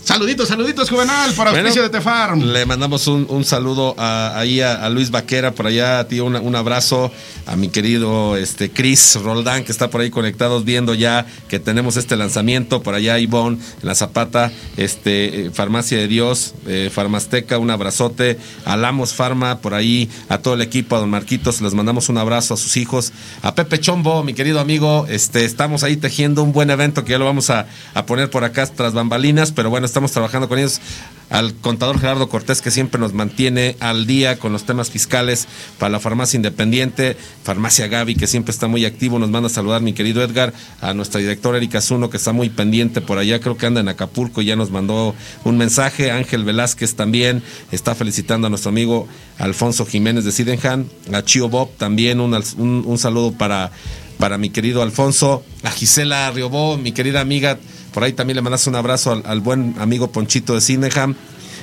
Saluditos, 0.04 0.48
saluditos, 0.48 0.90
Juvenal, 0.90 1.32
por 1.34 1.46
auspicio 1.46 1.70
Bueno, 1.74 1.82
de 1.84 1.88
Tefarm. 1.90 2.40
Le 2.52 2.66
mandamos 2.66 3.06
un, 3.06 3.24
un 3.30 3.44
saludo 3.44 3.94
a, 3.98 4.36
ahí 4.36 4.60
a, 4.60 4.84
a 4.84 4.90
Luis 4.90 5.12
Vaquera, 5.12 5.52
por 5.52 5.68
allá, 5.68 6.00
a 6.00 6.08
ti 6.08 6.18
una- 6.18 6.40
un 6.40 6.56
abrazo 6.56 7.12
a 7.46 7.54
mi 7.54 7.68
querido 7.68 8.36
este 8.36 8.68
Chris 8.70 9.16
Roldán, 9.22 9.62
que 9.64 9.70
está 9.70 9.90
por 9.90 10.00
ahí 10.00 10.10
conectados 10.10 10.64
viendo 10.64 10.94
ya 10.94 11.24
que 11.48 11.60
tenemos 11.60 11.96
este 11.96 12.16
lanzamiento, 12.16 12.82
por 12.82 12.94
allá 12.96 13.20
Ivonne, 13.20 13.58
en 13.80 13.86
la 13.88 13.94
Zapata, 13.94 14.50
este, 14.76 15.46
eh, 15.46 15.50
Farmacia 15.52 15.98
de 15.98 16.08
Dios, 16.08 16.54
eh, 16.66 16.90
Farmasteca, 16.92 17.58
un 17.58 17.70
abrazote, 17.70 18.38
a 18.64 18.76
Lamos 18.76 19.14
Farma, 19.14 19.60
por 19.60 19.72
ahí, 19.72 20.10
a 20.28 20.38
todo 20.38 20.54
el 20.54 20.62
equipo, 20.62 20.96
a 20.96 20.98
don 20.98 21.10
Marquitos, 21.10 21.60
les 21.60 21.74
mandamos 21.74 22.08
un 22.08 22.18
abrazo 22.18 22.54
a 22.54 22.56
sus 22.56 22.76
hijos, 22.76 23.12
a 23.42 23.54
Pepe 23.54 23.78
Chombo, 23.78 24.24
mi 24.24 24.34
querido 24.34 24.58
amigo, 24.58 25.06
este, 25.08 25.44
estamos 25.44 25.84
ahí 25.84 25.96
tejiendo 25.96 26.42
un 26.42 26.52
buen 26.52 26.70
evento 26.70 27.04
que 27.04 27.12
ya 27.12 27.18
lo 27.18 27.24
vamos 27.24 27.50
a, 27.50 27.66
a 27.94 28.04
poner 28.04 28.30
por 28.30 28.42
acá 28.42 28.66
tras 28.66 28.94
bambalinas, 28.94 29.52
pero 29.52 29.70
bueno, 29.70 29.86
estamos 29.92 30.12
trabajando 30.12 30.48
con 30.48 30.58
ellos. 30.58 30.80
Al 31.28 31.54
contador 31.54 31.98
Gerardo 31.98 32.28
Cortés, 32.28 32.60
que 32.60 32.70
siempre 32.70 33.00
nos 33.00 33.14
mantiene 33.14 33.76
al 33.80 34.06
día 34.06 34.38
con 34.38 34.52
los 34.52 34.64
temas 34.64 34.90
fiscales 34.90 35.48
para 35.78 35.88
la 35.90 35.98
farmacia 36.00 36.36
independiente. 36.36 37.16
Farmacia 37.42 37.86
Gaby, 37.86 38.16
que 38.16 38.26
siempre 38.26 38.52
está 38.52 38.66
muy 38.68 38.84
activo, 38.84 39.18
nos 39.18 39.30
manda 39.30 39.46
a 39.46 39.50
saludar 39.50 39.80
mi 39.80 39.94
querido 39.94 40.22
Edgar. 40.22 40.52
A 40.82 40.92
nuestra 40.92 41.20
directora 41.20 41.56
Erika 41.56 41.80
Zuno, 41.80 42.10
que 42.10 42.18
está 42.18 42.32
muy 42.32 42.50
pendiente 42.50 43.00
por 43.00 43.16
allá, 43.16 43.40
creo 43.40 43.56
que 43.56 43.64
anda 43.64 43.80
en 43.80 43.88
Acapulco 43.88 44.42
y 44.42 44.46
ya 44.46 44.56
nos 44.56 44.70
mandó 44.70 45.14
un 45.44 45.56
mensaje. 45.56 46.10
Ángel 46.10 46.44
Velázquez 46.44 46.96
también 46.96 47.42
está 47.70 47.94
felicitando 47.94 48.46
a 48.48 48.50
nuestro 48.50 48.68
amigo 48.68 49.08
Alfonso 49.38 49.86
Jiménez 49.86 50.24
de 50.24 50.32
Sidenhan. 50.32 50.86
A 51.14 51.22
Chio 51.22 51.48
Bob 51.48 51.70
también, 51.78 52.20
un, 52.20 52.34
un- 52.58 52.98
saludo 52.98 53.32
para, 53.32 53.70
para 54.18 54.36
mi 54.36 54.50
querido 54.50 54.82
Alfonso. 54.82 55.42
A 55.62 55.70
Gisela 55.70 56.30
Riobó, 56.30 56.76
mi 56.76 56.92
querida 56.92 57.20
amiga. 57.22 57.58
Por 57.92 58.04
ahí 58.04 58.12
también 58.12 58.36
le 58.36 58.42
mandas 58.42 58.66
un 58.66 58.74
abrazo 58.76 59.22
al, 59.24 59.40
buen 59.40 59.74
amigo 59.78 60.10
Ponchito 60.10 60.54
de 60.54 60.60
Cineham. 60.60 61.14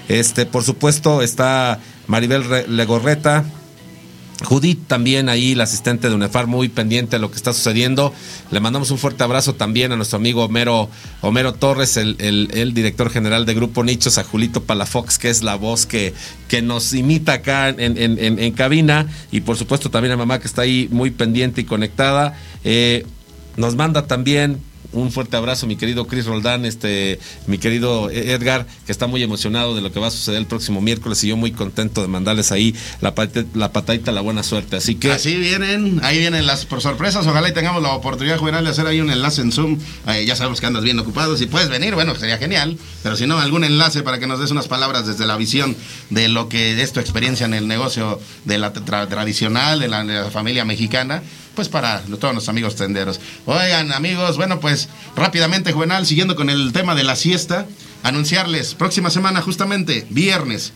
Este, 0.08 0.46
por 0.46 0.64
supuesto, 0.64 1.22
está 1.22 1.80
Maribel 2.08 2.44
Re- 2.44 2.68
Legorreta, 2.68 3.46
Judith 4.42 4.88
también 4.88 5.28
ahí, 5.28 5.54
la 5.54 5.66
asistente 5.66 6.08
de 6.08 6.16
UNEFAR, 6.16 6.48
muy 6.48 6.70
pendiente 6.70 7.18
de 7.18 7.20
lo 7.20 7.30
que 7.30 7.36
está 7.36 7.52
sucediendo. 7.52 8.14
Le 8.52 8.60
mandamos 8.62 8.90
un 8.90 8.98
fuerte 8.98 9.22
abrazo 9.24 9.56
también 9.56 9.92
a 9.92 9.98
nuestro 9.98 10.16
amigo 10.16 10.46
Homero, 10.46 10.90
Homero 11.22 11.54
Torres, 11.54 11.98
el, 11.98 12.16
el- 12.20 12.74
director 12.74 13.10
general 13.10 13.46
de 13.46 13.54
Grupo 13.54 13.84
Nichos, 13.84 14.18
a 14.18 14.24
Julito 14.24 14.64
Palafox, 14.64 15.18
que 15.20 15.30
es 15.30 15.44
la 15.44 15.56
voz 15.56 15.86
que, 15.86 16.14
que 16.48 16.62
nos 16.62 16.94
imita 16.94 17.34
acá 17.34 17.68
en- 17.70 17.98
en 17.98 18.52
cabina. 18.54 19.08
Y 19.32 19.42
por 19.42 19.58
supuesto 19.58 19.90
también 19.92 20.14
a 20.14 20.18
mamá 20.18 20.40
que 20.40 20.48
está 20.48 20.62
ahí 20.62 20.88
muy 20.90 21.12
pendiente 21.12 21.60
y 21.62 21.66
conectada. 21.66 22.38
Eh, 22.64 23.06
nos 23.58 23.76
manda 23.76 24.08
también 24.08 24.62
un 24.92 25.12
fuerte 25.12 25.38
abrazo, 25.38 25.68
mi 25.68 25.76
querido 25.76 26.08
Chris 26.08 26.26
Roldán, 26.26 26.66
este, 26.66 27.20
mi 27.48 27.58
querido 27.60 28.10
Edgar, 28.10 28.66
que 28.86 28.92
está 28.92 29.06
muy 29.08 29.22
emocionado 29.22 29.76
de 29.76 29.82
lo 29.82 29.92
que 29.92 30.00
va 30.00 30.08
a 30.08 30.12
suceder 30.12 30.40
el 30.40 30.48
próximo 30.48 30.82
miércoles 30.82 31.24
y 31.24 31.28
yo 31.28 31.38
muy 31.38 31.52
contento 31.52 32.02
de 32.02 32.08
mandarles 32.08 32.52
ahí 32.52 32.74
la, 33.02 33.14
la 33.54 33.72
patadita, 33.72 34.12
la 34.12 34.22
buena 34.22 34.42
suerte. 34.44 34.78
Así 34.78 34.96
que 34.96 35.12
Así 35.12 35.36
vienen, 35.36 36.00
ahí 36.04 36.18
vienen 36.18 36.48
las 36.48 36.66
por 36.66 36.82
sorpresas. 36.82 37.28
Ojalá 37.28 37.50
y 37.50 37.54
tengamos 37.54 37.84
la 37.84 37.92
oportunidad, 37.94 38.38
Juvenal, 38.38 38.64
de 38.64 38.72
hacer 38.72 38.88
ahí 38.88 39.00
un 39.00 39.12
enlace 39.12 39.42
en 39.42 39.52
Zoom. 39.52 39.78
Eh, 40.08 40.26
ya 40.26 40.36
sabemos 40.36 40.60
que 40.60 40.66
andas 40.66 40.84
bien 40.84 40.98
ocupado. 41.00 41.38
Si 41.38 41.46
puedes 41.46 41.70
venir, 41.70 41.94
bueno, 41.94 42.16
sería 42.16 42.38
genial. 42.38 42.78
Pero 43.04 43.16
si 43.16 43.28
no, 43.28 43.38
algún 43.38 43.64
enlace 43.64 44.02
para 44.02 44.20
que 44.20 44.28
nos 44.28 44.40
des 44.40 44.50
unas 44.52 44.68
palabras 44.68 45.06
desde 45.06 45.26
la 45.28 45.38
visión 45.38 45.76
de 46.10 46.30
lo 46.30 46.50
que 46.50 46.82
es 46.82 46.94
tu 46.94 47.00
experiencia 47.00 47.46
en 47.46 47.54
el 47.54 47.68
negocio 47.68 48.20
de 48.46 48.58
la 48.58 48.74
tra- 48.74 49.08
tradicional, 49.08 49.80
de 49.80 49.88
la 49.88 50.30
familia 50.32 50.66
mexicana. 50.66 51.22
Pues 51.60 51.68
para 51.68 52.00
todos 52.04 52.34
nuestros 52.34 52.48
amigos 52.48 52.78
tenderos. 52.78 53.20
Oigan, 53.46 53.92
amigos, 53.92 54.38
bueno, 54.38 54.62
pues 54.62 54.88
rápidamente, 55.18 55.74
Juvenal, 55.74 56.06
siguiendo 56.06 56.38
con 56.38 56.50
el 56.50 56.72
tema 56.72 56.96
de 56.96 57.04
la 57.04 57.18
siesta, 57.18 57.66
anunciarles, 58.02 58.76
próxima 58.76 59.10
semana, 59.10 59.42
justamente, 59.42 60.08
viernes, 60.10 60.72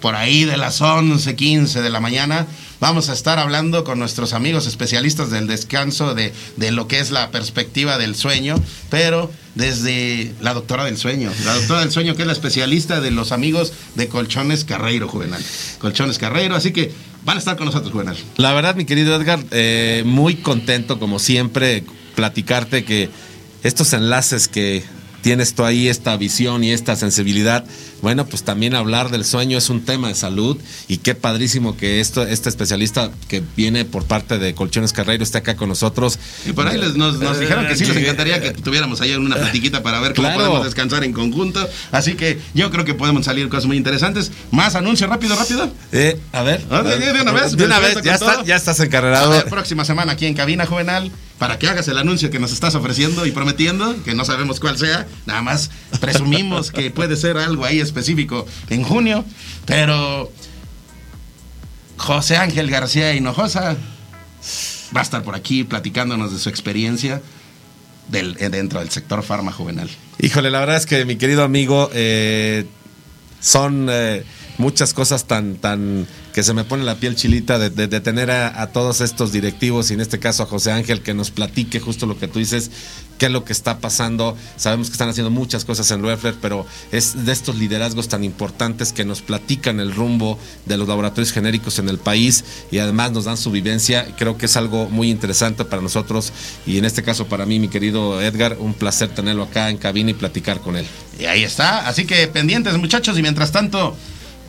por 0.00 0.16
ahí 0.16 0.44
de 0.44 0.56
las 0.56 0.80
11, 0.80 1.36
15 1.36 1.82
de 1.82 1.90
la 1.90 2.00
mañana, 2.00 2.48
vamos 2.80 3.10
a 3.10 3.12
estar 3.12 3.38
hablando 3.38 3.84
con 3.84 4.00
nuestros 4.00 4.32
amigos 4.32 4.66
especialistas 4.66 5.30
del 5.30 5.46
descanso, 5.46 6.16
de, 6.16 6.32
de 6.56 6.72
lo 6.72 6.88
que 6.88 6.98
es 6.98 7.12
la 7.12 7.30
perspectiva 7.30 7.96
del 7.96 8.16
sueño, 8.16 8.60
pero 8.90 9.30
desde 9.54 10.32
la 10.40 10.52
doctora 10.52 10.84
del 10.84 10.96
sueño, 10.96 11.32
la 11.44 11.54
doctora 11.54 11.80
del 11.80 11.92
sueño 11.92 12.16
que 12.16 12.22
es 12.22 12.26
la 12.26 12.32
especialista 12.32 13.00
de 13.00 13.12
los 13.12 13.30
amigos 13.30 13.72
de 13.94 14.08
Colchones 14.08 14.64
Carreiro, 14.64 15.08
Juvenal. 15.08 15.44
Colchones 15.78 16.18
Carreiro, 16.18 16.56
así 16.56 16.72
que 16.72 16.92
van 17.24 17.36
a 17.36 17.38
estar 17.38 17.56
con 17.56 17.66
nosotros, 17.66 17.92
Juvenal. 17.92 18.16
La 18.36 18.52
verdad, 18.52 18.74
mi 18.74 18.84
querido 18.84 19.14
Edgar, 19.14 19.40
eh, 19.50 20.02
muy 20.06 20.36
contento, 20.36 20.98
como 20.98 21.18
siempre, 21.18 21.84
platicarte 22.14 22.84
que 22.84 23.10
estos 23.62 23.92
enlaces 23.92 24.48
que 24.48 24.82
tienes 25.22 25.54
tú 25.54 25.64
ahí, 25.64 25.88
esta 25.88 26.16
visión 26.16 26.62
y 26.64 26.70
esta 26.72 26.96
sensibilidad, 26.96 27.64
bueno, 28.02 28.26
pues 28.26 28.44
también 28.44 28.74
hablar 28.74 29.10
del 29.10 29.24
sueño 29.24 29.58
es 29.58 29.68
un 29.70 29.84
tema 29.84 30.08
de 30.08 30.14
salud 30.14 30.56
y 30.86 30.98
qué 30.98 31.14
padrísimo 31.14 31.76
que 31.76 32.00
esto, 32.00 32.22
este 32.22 32.48
especialista 32.48 33.10
que 33.28 33.42
viene 33.56 33.84
por 33.84 34.04
parte 34.04 34.38
de 34.38 34.54
Colchones 34.54 34.92
Carreiro 34.92 35.24
esté 35.24 35.38
acá 35.38 35.56
con 35.56 35.68
nosotros. 35.68 36.18
Y 36.46 36.52
por 36.52 36.68
ahí 36.68 36.78
les- 36.78 36.94
nos, 36.96 37.18
nos 37.18 37.38
dijeron 37.40 37.66
que 37.66 37.76
sí 37.76 37.84
les 37.84 37.96
Eh, 37.96 38.00
encantaría 38.02 38.40
que 38.40 38.52
tuviéramos 38.52 39.00
ahí 39.00 39.12
una 39.14 39.36
platiquita 39.36 39.82
para 39.82 40.00
ver 40.00 40.14
cómo 40.14 40.28
Claro. 40.28 40.40
podemos 40.44 40.64
descansar 40.64 41.02
en 41.04 41.12
conjunto. 41.12 41.68
Así 41.90 42.14
que 42.14 42.38
yo 42.54 42.70
creo 42.70 42.84
que 42.84 42.94
podemos 42.94 43.24
salir 43.24 43.48
cosas 43.48 43.66
muy 43.66 43.76
interesantes. 43.76 44.30
Más 44.52 44.74
anuncios, 44.76 45.10
rápido, 45.10 45.34
rápido. 45.36 45.70
Eh, 45.92 46.18
a 46.32 46.42
ver. 46.42 46.64
De- 46.66 47.20
una 47.22 47.32
vez, 47.32 47.56
De 47.56 47.64
una 47.64 47.78
vez, 47.80 47.96
ya, 48.04 48.14
está, 48.14 48.42
estás 48.46 48.80
A 48.80 48.84
encarregado. 48.84 49.30
ver, 49.30 49.44
próxima 49.46 49.84
semana 49.84 50.12
aquí 50.12 50.26
en 50.26 50.34
Cabina 50.34 50.64
Juvenal, 50.66 51.10
para 51.38 51.58
que 51.58 51.68
hagas 51.68 51.88
el 51.88 51.98
anuncio 51.98 52.30
que 52.30 52.38
nos 52.38 52.52
estás 52.52 52.74
ofreciendo 52.74 53.26
y 53.26 53.32
prometiendo, 53.32 54.02
que 54.04 54.14
no 54.14 54.24
sabemos 54.24 54.60
cuál 54.60 54.76
sea, 54.76 55.06
nada 55.26 55.42
más 55.42 55.70
presumimos 56.00 56.70
que 56.70 56.90
puede 56.90 57.16
ser 57.16 57.36
algo 57.36 57.64
ahí 57.64 57.80
específico 57.80 58.46
en 58.68 58.82
junio, 58.82 59.24
pero 59.64 60.32
José 61.96 62.36
Ángel 62.36 62.70
García 62.70 63.14
Hinojosa 63.14 63.76
va 64.96 65.00
a 65.00 65.02
estar 65.02 65.22
por 65.22 65.34
aquí 65.34 65.64
platicándonos 65.64 66.32
de 66.32 66.38
su 66.38 66.48
experiencia 66.48 67.22
del, 68.08 68.36
eh, 68.40 68.48
dentro 68.48 68.80
del 68.80 68.90
sector 68.90 69.22
farma 69.22 69.52
juvenal. 69.52 69.88
Híjole, 70.18 70.50
la 70.50 70.60
verdad 70.60 70.76
es 70.76 70.86
que 70.86 71.04
mi 71.04 71.16
querido 71.16 71.44
amigo, 71.44 71.90
eh, 71.92 72.66
son 73.40 73.88
eh, 73.90 74.24
muchas 74.58 74.92
cosas 74.92 75.24
tan, 75.24 75.56
tan 75.56 76.06
que 76.34 76.42
se 76.42 76.52
me 76.52 76.64
pone 76.64 76.84
la 76.84 76.96
piel 76.96 77.16
chilita 77.16 77.58
de, 77.58 78.00
tener 78.00 78.30
a, 78.30 78.60
a 78.60 78.68
todos 78.68 79.00
estos 79.00 79.32
directivos 79.32 79.90
y 79.90 79.94
en 79.94 80.00
este 80.00 80.18
caso 80.18 80.42
a 80.42 80.46
José 80.46 80.72
Ángel 80.72 81.02
que 81.02 81.14
nos 81.14 81.30
platique 81.30 81.80
justo 81.80 82.06
lo 82.06 82.18
que 82.18 82.28
tú 82.28 82.38
dices, 82.38 82.70
qué 83.18 83.26
es 83.26 83.32
lo 83.32 83.44
que 83.44 83.52
está 83.52 83.78
pasando. 83.78 84.36
Sabemos 84.56 84.88
que 84.88 84.92
están 84.92 85.08
haciendo 85.08 85.30
muchas 85.30 85.64
cosas 85.64 85.90
en 85.90 86.02
Refler, 86.02 86.36
pero 86.40 86.64
es 86.92 87.26
de 87.26 87.32
estos 87.32 87.56
liderazgos 87.56 88.08
tan 88.08 88.24
importantes 88.24 88.92
que 88.92 89.04
nos 89.04 89.20
platican 89.20 89.80
el 89.80 89.94
rumbo 89.94 90.38
de 90.64 90.76
los 90.76 90.88
laboratorios 90.88 91.32
genéricos 91.32 91.78
en 91.78 91.88
el 91.88 91.98
país 91.98 92.44
y 92.70 92.78
además 92.78 93.12
nos 93.12 93.24
dan 93.24 93.36
su 93.36 93.50
vivencia. 93.50 94.14
Creo 94.16 94.38
que 94.38 94.46
es 94.46 94.56
algo 94.56 94.88
muy 94.88 95.10
interesante 95.10 95.64
para 95.64 95.82
nosotros 95.82 96.32
y 96.66 96.78
en 96.78 96.84
este 96.84 97.02
caso 97.02 97.26
para 97.26 97.44
mí, 97.44 97.58
mi 97.58 97.68
querido 97.68 98.22
Edgar, 98.22 98.56
un 98.58 98.74
placer 98.74 99.08
tenerlo 99.10 99.42
acá 99.42 99.70
en 99.70 99.76
cabina 99.76 100.10
y 100.10 100.14
platicar 100.14 100.60
con 100.60 100.76
él. 100.76 100.86
Y 101.18 101.24
ahí 101.24 101.42
está. 101.42 101.88
Así 101.88 102.06
que 102.06 102.28
pendientes, 102.28 102.76
muchachos. 102.78 103.18
Y 103.18 103.22
mientras 103.22 103.50
tanto, 103.50 103.96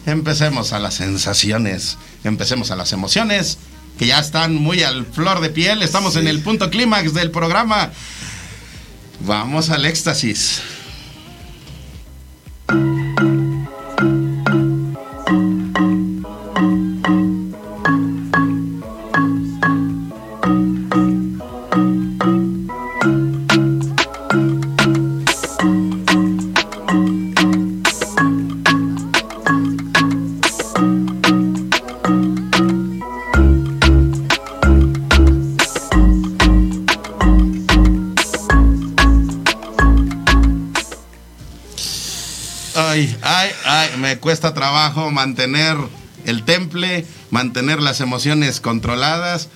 empecemos 0.05 0.73
a 0.73 0.79
las 0.79 0.95
sensaciones, 0.95 1.97
empecemos 2.23 2.71
a 2.71 2.75
las 2.75 2.91
emociones, 2.93 3.57
que 3.97 4.07
ya 4.07 4.19
están 4.19 4.55
muy 4.55 4.83
al 4.83 5.05
flor 5.05 5.41
de 5.41 5.49
piel. 5.49 5.83
Estamos 5.83 6.15
en 6.15 6.27
el 6.27 6.39
punto 6.41 6.69
clímax 6.69 7.13
del 7.13 7.31
programa. 7.31 7.91
Vamos 9.19 9.69
al 9.69 9.85
éxtasis. 9.85 10.61
Mantener 45.29 45.77
el 46.25 46.43
temple, 46.43 47.05
mantener 47.29 47.81
las 47.81 48.01
emociones 48.01 48.59
controladas. 48.61 49.49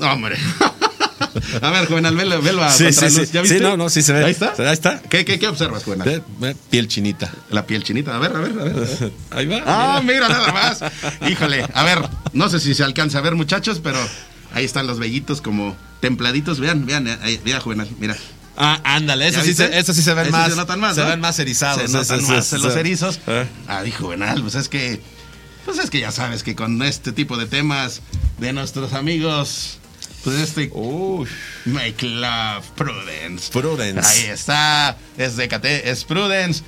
Hombre. 0.00 0.36
A 1.62 1.70
ver, 1.70 1.86
Juvenal, 1.86 2.14
velo, 2.14 2.40
velo 2.42 2.62
a 2.62 2.70
Sí, 2.70 2.92
sí, 2.92 3.10
sí. 3.10 3.26
¿Ya 3.32 3.40
viste? 3.40 3.58
Sí, 3.58 3.62
no, 3.62 3.76
no, 3.76 3.88
sí 3.88 4.02
se 4.02 4.12
ve. 4.12 4.24
Ahí 4.24 4.30
está. 4.30 4.54
Ahí 4.58 4.72
está. 4.72 5.00
¿Qué, 5.02 5.24
qué, 5.24 5.38
qué 5.38 5.48
observas, 5.48 5.82
Juvenal? 5.82 6.06
Ve, 6.06 6.22
ve, 6.38 6.56
piel 6.70 6.86
chinita. 6.86 7.32
La 7.50 7.66
piel 7.66 7.82
chinita. 7.82 8.14
A 8.14 8.18
ver, 8.20 8.36
a 8.36 8.40
ver, 8.40 8.52
a 8.52 8.64
ver. 8.64 8.76
a 8.76 8.80
ver. 8.80 9.12
Ahí 9.30 9.46
va. 9.46 9.62
Ah, 9.66 10.02
mira 10.04 10.28
nada 10.28 10.52
más. 10.52 10.80
Híjole, 11.28 11.66
a 11.72 11.82
ver, 11.82 11.98
no 12.34 12.48
sé 12.48 12.60
si 12.60 12.74
se 12.74 12.84
alcanza 12.84 13.18
a 13.18 13.22
ver, 13.22 13.34
muchachos, 13.34 13.80
pero 13.82 13.98
ahí 14.52 14.64
están 14.64 14.86
los 14.86 15.00
vellitos 15.00 15.40
como 15.40 15.76
templaditos. 16.00 16.60
Vean, 16.60 16.86
vean, 16.86 17.08
ahí, 17.22 17.40
mira, 17.44 17.60
Juvenal, 17.60 17.88
mira. 17.98 18.16
Ah, 18.56 18.80
ándale, 18.84 19.28
eso 19.28 19.38
¿Ya 19.38 19.44
sí, 19.44 19.54
se, 19.54 19.78
eso 19.78 19.92
sí 19.92 20.02
se 20.02 20.14
ven 20.14 20.30
más. 20.30 20.50
se 20.50 20.56
notan 20.56 20.78
más, 20.78 20.94
Se 20.94 21.02
¿no? 21.02 21.08
ven 21.08 21.20
más 21.20 21.38
erizados. 21.38 21.82
Se 21.90 21.96
notan 21.96 22.22
más 22.26 22.52
los 22.52 22.76
erizos. 22.76 23.18
Eh. 23.26 23.46
Ah, 23.66 23.82
dijo 23.82 24.04
Juvenal, 24.04 24.42
pues 24.42 24.54
es 24.54 24.68
que. 24.68 25.00
Pues 25.64 25.78
es 25.78 25.90
que 25.90 25.98
ya 26.00 26.12
sabes 26.12 26.42
que 26.42 26.54
con 26.54 26.82
este 26.82 27.12
tipo 27.12 27.36
de 27.36 27.46
temas 27.46 28.00
de 28.38 28.52
nuestros 28.52 28.92
amigos. 28.92 29.78
Pues 30.22 30.36
este. 30.36 30.70
Uy, 30.72 31.28
Make 31.64 32.06
love 32.06 32.64
Prudence. 32.76 33.50
Prudence. 33.50 34.06
Ahí 34.06 34.24
está. 34.30 34.96
Es 35.18 35.36
de 35.36 35.48
KT, 35.48 35.64
es 35.88 36.04
Prudence. 36.04 36.62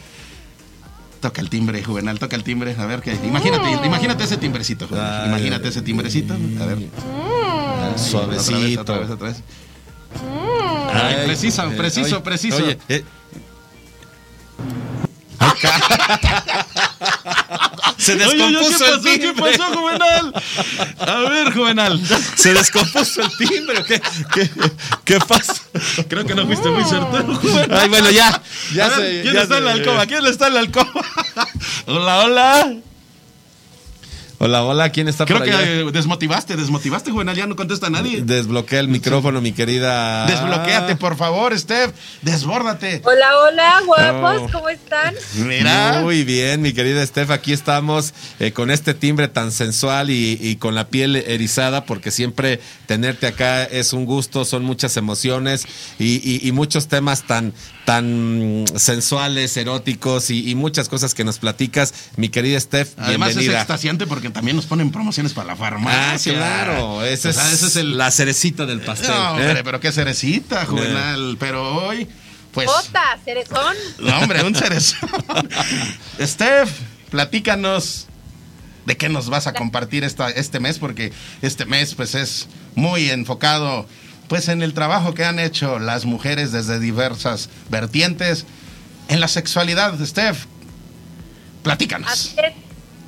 Toca 1.21 1.41
el 1.41 1.49
timbre, 1.51 1.83
Juvenal, 1.83 2.19
toca 2.19 2.37
el 2.37 2.43
timbre. 2.45 2.75
A 2.79 2.87
ver 2.87 3.01
qué. 3.01 3.15
Imagínate, 3.25 3.87
imagínate 3.87 4.25
ese 4.25 4.37
timbrecito, 4.39 4.89
Juvenal. 4.89 5.23
Ay. 5.23 5.29
Imagínate 5.29 5.69
ese 5.69 5.83
timbrecito. 5.83 6.35
A 6.35 6.67
ver. 6.67 6.79
suavecito. 7.99 8.83
Otra 8.83 8.99
vez, 8.99 9.11
otra 9.11 9.29
vez, 9.29 9.37
otra 9.39 10.27
vez. 10.33 10.46
Ay, 11.03 11.27
preciso, 11.27 11.63
eh, 11.71 11.77
preciso, 11.77 12.17
oye, 12.17 12.25
preciso. 12.25 12.57
Oye, 12.57 12.79
eh, 12.89 13.05
se 17.99 18.17
descompuso 18.17 18.85
el 18.95 19.01
¿Qué 19.03 19.19
timbre. 19.19 19.57
pasó, 19.57 19.65
Juvenal? 19.75 20.35
A 20.99 21.15
ver, 21.29 21.53
Juvenal. 21.53 22.01
Se 22.37 22.55
descompuso 22.55 23.23
el 23.23 23.31
timbre. 23.37 23.85
¿Qué, 23.85 24.01
qué, 24.33 24.51
qué 25.05 25.19
pasa? 25.21 25.55
Creo 26.09 26.25
que 26.25 26.35
no 26.35 26.47
fuiste 26.47 26.69
muy 26.71 26.85
certero, 26.85 27.35
Juvenal. 27.37 27.79
Ay, 27.81 27.89
bueno, 27.89 28.11
ya. 28.11 28.41
ya 28.75 28.87
A 28.87 28.89
ver, 28.91 28.99
se- 28.99 29.23
¿Quién 29.23 29.35
ya 29.35 29.43
está 29.43 29.59
en 29.59 29.65
la 29.65 29.73
alcoba? 29.73 30.07
¿Quién 30.07 30.27
está 30.27 30.47
en 30.49 30.55
la 30.55 30.61
alcoba? 30.61 30.93
hola, 31.87 32.19
hola. 32.25 32.75
Hola, 34.39 34.65
hola, 34.65 34.91
¿quién 34.91 35.09
está 35.09 35.25
Creo 35.25 35.39
por 35.39 35.47
que 35.47 35.53
allá? 35.55 35.63
eh, 35.81 35.85
desmotivaste, 35.93 36.57
desmotivaste, 36.57 37.11
Juvenal, 37.11 37.35
ya 37.35 37.47
no 37.47 37.57
contesta 37.57 37.89
nadie. 37.89 38.21
Desbloquea 38.23 38.81
el 38.81 38.89
micrófono, 38.89 39.41
mi 39.41 39.53
querida. 39.53 40.27
Desbloquéate, 40.27 40.95
por 40.97 41.17
favor, 41.17 41.59
Steph. 41.59 41.93
Desbórdate. 42.21 43.01
Hola, 43.05 43.27
hola, 43.39 43.81
guapos, 43.87 44.43
Oh. 44.43 44.53
¿cómo 44.53 44.69
están? 44.69 45.15
Mira. 45.37 46.01
Muy 46.03 46.23
bien, 46.25 46.61
mi 46.61 46.75
querida 46.75 47.05
Steph, 47.07 47.31
aquí 47.31 47.55
estamos 47.55 48.13
eh, 48.39 48.53
con 48.53 48.71
este 48.71 48.93
timbre 48.93 49.29
tan 49.29 49.53
sensual 49.53 50.11
y, 50.11 50.39
y 50.39 50.57
con 50.57 50.75
la 50.75 50.89
piel 50.89 51.17
erizada, 51.17 51.85
porque 51.87 52.11
siempre 52.11 52.61
tenerte 52.87 53.27
acá 53.27 53.65
es 53.65 53.95
un 53.95 54.05
gusto, 54.05 54.45
son 54.45 54.65
muchas 54.65 54.99
emociones 54.99 55.65
y, 55.99 56.17
y- 56.17 56.47
y 56.47 56.53
muchos 56.53 56.89
temas 56.89 57.23
tan, 57.23 57.55
tan 57.87 58.65
mm, 58.65 58.67
sensuales, 58.77 59.57
eróticos 59.57 60.29
y, 60.31 60.51
y 60.51 60.55
muchas 60.55 60.91
cosas 60.91 61.15
que 61.15 61.25
nos 61.25 61.39
platicas. 61.39 61.95
Mi 62.17 62.29
querida 62.29 62.61
Steph, 62.61 62.91
Además 62.99 63.31
es 63.31 63.37
bienvenida. 63.37 63.61
extasiante 63.61 64.07
porque 64.07 64.29
también 64.29 64.57
nos 64.57 64.67
ponen 64.67 64.91
promociones 64.91 65.33
para 65.33 65.47
la 65.47 65.53
Ah, 65.55 65.57
farmacia. 65.57 66.35
claro, 66.35 67.03
ese, 67.05 67.31
O 67.31 67.33
sea, 67.33 67.47
es, 67.47 67.55
ese 67.55 67.67
es 67.69 67.77
el... 67.77 67.97
la 67.97 68.11
cerecita 68.11 68.67
del 68.67 68.81
pastel. 68.83 69.09
No, 69.11 69.31
hombre, 69.31 69.53
¿eh? 69.53 69.63
pero 69.65 69.81
qué 69.81 69.91
cerecita, 69.93 70.67
Juvenal. 70.67 71.37
Pero 71.41 71.87
hoy, 71.87 72.07
pues... 72.53 72.69
Jota, 72.69 73.19
cerezón. 73.25 73.75
No, 74.01 74.19
hombre, 74.19 74.43
un 74.45 74.55
cerezón. 74.55 75.09
Steph, 76.21 76.71
platícanos 77.11 78.07
de 78.85 78.97
qué 78.97 79.09
nos 79.09 79.29
vas 79.29 79.47
a 79.47 79.53
compartir 79.53 80.05
esta, 80.05 80.31
este 80.31 80.61
mes, 80.61 80.79
porque 80.79 81.13
este 81.43 81.65
mes 81.67 81.95
pues 81.95 82.15
es 82.15 82.47
muy 82.75 83.11
enfocado 83.11 83.87
pues 84.29 84.49
en 84.49 84.63
el 84.63 84.75
trabajo 84.75 85.15
que 85.15 85.25
han 85.25 85.39
hecho 85.39 85.79
las 85.79 86.05
mujeres 86.05 86.53
desde 86.53 86.79
diversas 86.81 87.49
vertientes 87.69 88.47
en 89.09 89.21
la 89.21 89.29
sexualidad. 89.29 89.95
Steph, 90.05 90.47
platícanos. 91.63 92.11
Así. 92.11 92.37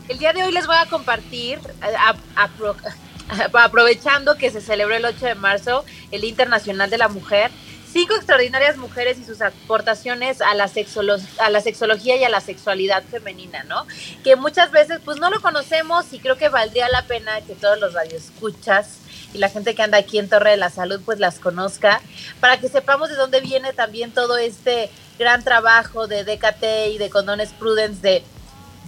El 0.08 0.18
día 0.18 0.32
de 0.32 0.42
hoy 0.42 0.52
les 0.52 0.66
voy 0.66 0.76
a 0.76 0.86
compartir, 0.86 1.58
aprovechando 3.52 4.36
que 4.36 4.50
se 4.50 4.60
celebró 4.60 4.94
el 4.96 5.04
8 5.04 5.26
de 5.26 5.34
marzo, 5.34 5.84
el 6.10 6.24
Internacional 6.24 6.88
de 6.90 6.98
la 6.98 7.08
Mujer, 7.08 7.50
cinco 7.92 8.14
extraordinarias 8.14 8.76
mujeres 8.76 9.18
y 9.18 9.24
sus 9.24 9.40
aportaciones 9.42 10.40
a 10.40 10.54
la, 10.54 10.66
sexolo- 10.68 11.20
a 11.40 11.50
la 11.50 11.60
sexología 11.60 12.16
y 12.16 12.24
a 12.24 12.28
la 12.28 12.40
sexualidad 12.40 13.02
femenina, 13.10 13.64
¿no? 13.64 13.86
Que 14.24 14.36
muchas 14.36 14.70
veces 14.70 15.00
pues 15.04 15.18
no 15.18 15.30
lo 15.30 15.40
conocemos 15.40 16.06
y 16.12 16.18
creo 16.20 16.36
que 16.36 16.48
valdría 16.48 16.88
la 16.90 17.02
pena 17.06 17.40
que 17.46 17.54
todos 17.54 17.78
los 17.80 17.92
radioescuchas 17.94 18.98
y 19.34 19.38
la 19.38 19.48
gente 19.48 19.74
que 19.74 19.82
anda 19.82 19.98
aquí 19.98 20.18
en 20.18 20.28
Torre 20.28 20.52
de 20.52 20.56
la 20.56 20.70
Salud 20.70 21.00
pues 21.04 21.18
las 21.18 21.38
conozca, 21.38 22.00
para 22.40 22.58
que 22.58 22.68
sepamos 22.68 23.08
de 23.08 23.16
dónde 23.16 23.40
viene 23.40 23.72
también 23.72 24.12
todo 24.12 24.36
este 24.36 24.90
gran 25.18 25.42
trabajo 25.42 26.06
de 26.06 26.24
DKT 26.24 26.94
y 26.94 26.98
de 26.98 27.10
Condones 27.10 27.50
Prudence 27.50 28.00
de 28.00 28.22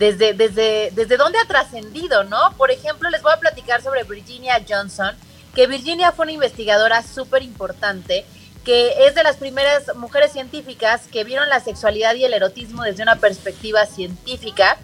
desde, 0.00 0.32
desde, 0.32 0.90
desde 0.94 1.18
dónde 1.18 1.38
ha 1.38 1.46
trascendido, 1.46 2.24
¿no? 2.24 2.38
Por 2.56 2.70
ejemplo, 2.70 3.10
les 3.10 3.20
voy 3.20 3.34
a 3.34 3.38
platicar 3.38 3.82
sobre 3.82 4.02
Virginia 4.04 4.64
Johnson, 4.66 5.14
que 5.54 5.66
Virginia 5.66 6.10
fue 6.12 6.24
una 6.24 6.32
investigadora 6.32 7.02
súper 7.02 7.42
importante, 7.42 8.24
que 8.64 9.06
es 9.06 9.14
de 9.14 9.22
las 9.22 9.36
primeras 9.36 9.94
mujeres 9.96 10.32
científicas 10.32 11.02
que 11.12 11.22
vieron 11.22 11.50
la 11.50 11.60
sexualidad 11.60 12.14
y 12.14 12.24
el 12.24 12.32
erotismo 12.32 12.82
desde 12.82 13.02
una 13.02 13.16
perspectiva 13.16 13.84
científica. 13.84 14.78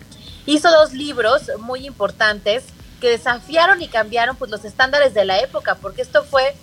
Hizo 0.44 0.70
dos 0.70 0.92
libros 0.92 1.50
muy 1.60 1.86
importantes 1.86 2.64
que 3.00 3.10
desafiaron 3.10 3.82
y 3.82 3.88
cambiaron 3.88 4.36
pues, 4.36 4.50
los 4.50 4.64
estándares 4.64 5.14
de 5.14 5.24
la 5.24 5.38
época, 5.40 5.76
porque 5.76 6.02
esto 6.02 6.24
fue 6.24 6.54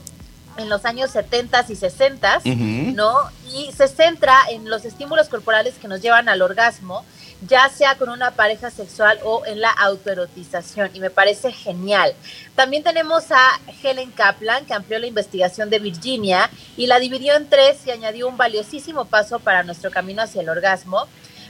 en 0.57 0.69
los 0.69 0.85
años 0.85 1.11
70 1.11 1.65
y 1.69 1.75
60, 1.75 2.37
Ujú. 2.39 2.51
¿no? 2.93 3.13
Y 3.51 3.71
se 3.71 3.87
centra 3.87 4.37
en 4.49 4.69
los 4.69 4.85
estímulos 4.85 5.29
corporales 5.29 5.75
que 5.75 5.87
nos 5.87 6.01
llevan 6.01 6.29
al 6.29 6.41
orgasmo, 6.41 7.05
ya 7.47 7.69
sea 7.69 7.97
con 7.97 8.09
una 8.09 8.31
pareja 8.31 8.69
sexual 8.69 9.19
o 9.23 9.45
en 9.45 9.59
la 9.59 9.69
autoerotización, 9.69 10.91
y 10.93 10.99
me 10.99 11.09
parece 11.09 11.51
genial. 11.51 12.13
También 12.55 12.83
tenemos 12.83 13.31
a 13.31 13.59
Helen 13.81 14.11
Kaplan, 14.11 14.65
que 14.65 14.73
amplió 14.73 14.99
la 14.99 15.07
investigación 15.07 15.69
de 15.69 15.79
Virginia 15.79 16.49
y 16.77 16.87
la 16.87 16.99
dividió 16.99 17.35
en 17.35 17.49
tres 17.49 17.85
y 17.85 17.91
añadió 17.91 18.27
un 18.27 18.37
valiosísimo 18.37 19.05
paso 19.05 19.39
para 19.39 19.63
nuestro 19.63 19.91
camino 19.91 20.21
hacia 20.21 20.41
el 20.41 20.49
orgasmo. 20.49 21.07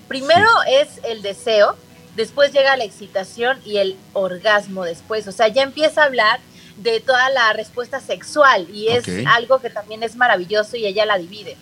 Primero 0.07 0.47
es 0.67 0.99
el 1.03 1.21
deseo, 1.21 1.77
después 2.16 2.51
llega 2.51 2.78
la 2.78 2.84
excitación 2.84 3.59
y 3.66 3.78
el 3.78 3.97
orgasmo 4.14 4.84
después, 4.84 5.28
o 5.28 5.32
sea, 5.32 5.47
ya 5.47 5.64
empieza 5.64 6.01
a 6.01 6.05
hablar 6.05 6.39
de 6.78 6.99
toda 6.99 7.30
la 7.30 7.53
respuesta 7.53 7.99
sexual 7.99 8.68
y 8.74 8.88
es 8.88 9.05
algo 9.28 9.59
que 9.59 9.70
también 9.70 10.03
es 10.03 10.16
maravilloso 10.16 10.76
y 10.76 10.86
ella 10.86 11.05
la 11.05 11.18
divide. 11.18 11.55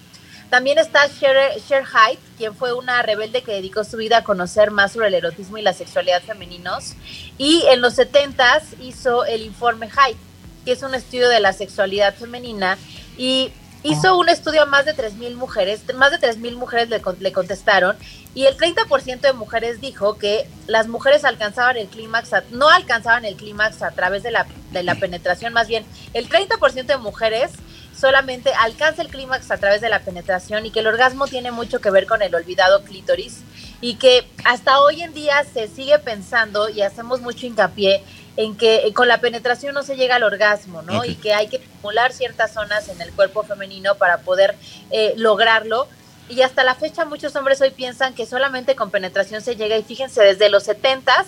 También 0.52 0.78
está 0.78 1.10
Cher, 1.10 1.62
Cher 1.66 1.86
Hyde, 1.86 2.20
quien 2.38 2.54
fue 2.54 2.74
una 2.74 3.02
rebelde 3.02 3.42
que 3.42 3.54
dedicó 3.54 3.86
su 3.86 3.96
vida 3.96 4.18
a 4.18 4.24
conocer 4.26 4.70
más 4.70 4.92
sobre 4.92 5.08
el 5.08 5.14
erotismo 5.14 5.58
y 5.58 5.62
la 5.62 5.72
sexualidad 5.72 6.22
femeninos. 6.22 6.96
Y 7.38 7.64
en 7.70 7.80
los 7.80 7.98
70s 7.98 8.64
hizo 8.82 9.24
el 9.24 9.44
informe 9.44 9.90
Hyde, 9.90 10.18
que 10.66 10.74
es 10.74 10.84
un 10.84 10.94
estudio 10.94 11.30
de 11.30 11.40
la 11.40 11.54
sexualidad 11.54 12.14
femenina. 12.16 12.78
Y 13.18 13.54
hizo 13.84 14.18
un 14.18 14.30
estudio 14.30 14.64
a 14.64 14.66
más 14.66 14.86
de 14.86 14.96
3.000 14.96 15.36
mujeres, 15.36 15.82
más 15.96 16.12
de 16.12 16.20
3.000 16.20 16.56
mujeres 16.56 16.90
le, 16.90 17.02
le 17.20 17.32
contestaron. 17.32 17.98
Y 18.34 18.46
el 18.46 18.58
30% 18.58 19.20
de 19.20 19.34
mujeres 19.34 19.82
dijo 19.82 20.18
que 20.18 20.48
las 20.68 20.88
mujeres 20.88 21.26
alcanzaban 21.26 21.78
el 21.78 21.88
clímax, 21.88 22.32
no 22.52 22.70
alcanzaban 22.70 23.26
el 23.26 23.36
clímax 23.36 23.82
a 23.82 23.92
través 23.92 24.24
de 24.24 24.32
la, 24.32 24.46
de 24.72 24.84
la 24.84 24.96
penetración, 24.96 25.54
más 25.54 25.68
bien 25.68 25.84
el 26.14 26.30
30% 26.30 26.86
de 26.86 26.98
mujeres 26.98 27.52
solamente 27.98 28.52
alcanza 28.54 29.02
el 29.02 29.10
clímax 29.10 29.52
a 29.52 29.58
través 29.58 29.82
de 29.82 29.90
la 29.90 30.00
penetración 30.00 30.66
y 30.66 30.72
que 30.72 30.80
el 30.80 30.88
orgasmo 30.88 31.28
tiene 31.28 31.52
mucho 31.52 31.80
que 31.82 31.92
ver 31.92 32.08
con 32.08 32.22
el 32.22 32.34
olvidado 32.34 32.84
clítoris 32.84 33.42
y 33.82 33.96
que 33.96 34.26
hasta 34.46 34.80
hoy 34.82 35.02
en 35.02 35.14
día 35.14 35.44
se 35.54 35.68
sigue 35.68 36.00
pensando 36.00 36.70
y 36.70 36.82
hacemos 36.82 37.22
mucho 37.22 37.46
hincapié 37.46 38.04
en 38.38 38.56
que 38.56 38.88
eh, 38.88 38.94
con 38.94 39.08
la 39.08 39.20
penetración 39.20 39.74
no 39.74 39.84
se 39.84 39.96
llega 39.96 40.16
al 40.16 40.24
orgasmo, 40.24 40.82
¿no? 40.82 41.04
Y 41.06 41.16
que 41.16 41.34
hay 41.34 41.48
que 41.48 41.58
estimular 41.58 42.14
ciertas 42.14 42.54
zonas 42.54 42.88
en 42.90 43.02
el 43.02 43.12
cuerpo 43.12 43.44
femenino 43.44 43.96
para 43.96 44.20
poder 44.20 44.56
eh, 44.90 45.14
lograrlo. 45.18 45.88
Y 46.30 46.42
hasta 46.42 46.64
la 46.64 46.76
fecha 46.76 47.06
muchos 47.06 47.36
hombres 47.36 47.60
hoy 47.62 47.72
piensan 47.72 48.14
que 48.14 48.26
solamente 48.26 48.76
con 48.76 48.90
penetración 48.90 49.42
se 49.42 49.56
llega 49.56 49.78
y 49.78 49.84
fíjense, 49.84 50.22
desde 50.24 50.50
los 50.50 50.68
70s 50.68 51.26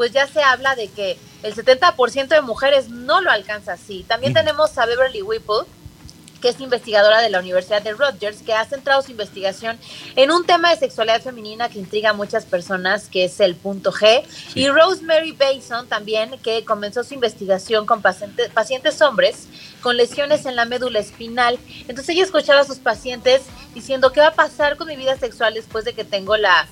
pues 0.00 0.12
ya 0.12 0.26
se 0.26 0.42
habla 0.42 0.74
de 0.76 0.88
que 0.88 1.18
el 1.42 1.54
70% 1.54 2.28
de 2.28 2.40
mujeres 2.40 2.88
no 2.88 3.20
lo 3.20 3.30
alcanza 3.30 3.74
así. 3.74 4.02
También 4.08 4.32
tenemos 4.32 4.78
a 4.78 4.86
Beverly 4.86 5.20
Whipple, 5.20 5.66
que 6.40 6.48
es 6.48 6.60
investigadora 6.60 7.20
de 7.20 7.30
la 7.30 7.38
Universidad 7.38 7.82
de 7.82 7.92
Rutgers, 7.92 8.42
que 8.42 8.52
ha 8.52 8.64
centrado 8.64 9.02
su 9.02 9.10
investigación 9.10 9.78
en 10.16 10.30
un 10.30 10.44
tema 10.46 10.70
de 10.70 10.76
sexualidad 10.76 11.20
femenina 11.20 11.68
que 11.68 11.78
intriga 11.78 12.10
a 12.10 12.12
muchas 12.12 12.44
personas, 12.44 13.08
que 13.08 13.24
es 13.24 13.40
el 13.40 13.54
punto 13.54 13.92
G. 13.92 14.22
Y 14.54 14.68
Rosemary 14.68 15.32
Bason 15.32 15.86
también, 15.88 16.38
que 16.42 16.64
comenzó 16.64 17.04
su 17.04 17.14
investigación 17.14 17.86
con 17.86 18.02
paciente- 18.02 18.48
pacientes 18.50 19.00
hombres 19.02 19.46
con 19.80 19.96
lesiones 19.96 20.46
en 20.46 20.56
la 20.56 20.64
médula 20.66 20.98
espinal. 20.98 21.58
Entonces 21.88 22.10
ella 22.10 22.24
escuchaba 22.24 22.60
a 22.60 22.64
sus 22.64 22.78
pacientes 22.78 23.42
diciendo, 23.74 24.12
¿qué 24.12 24.20
va 24.20 24.28
a 24.28 24.34
pasar 24.34 24.76
con 24.76 24.88
mi 24.88 24.96
vida 24.96 25.16
sexual 25.16 25.54
después 25.54 25.84
de 25.84 25.94
que 25.94 26.04
tengo 26.04 26.36
la, 26.36 26.68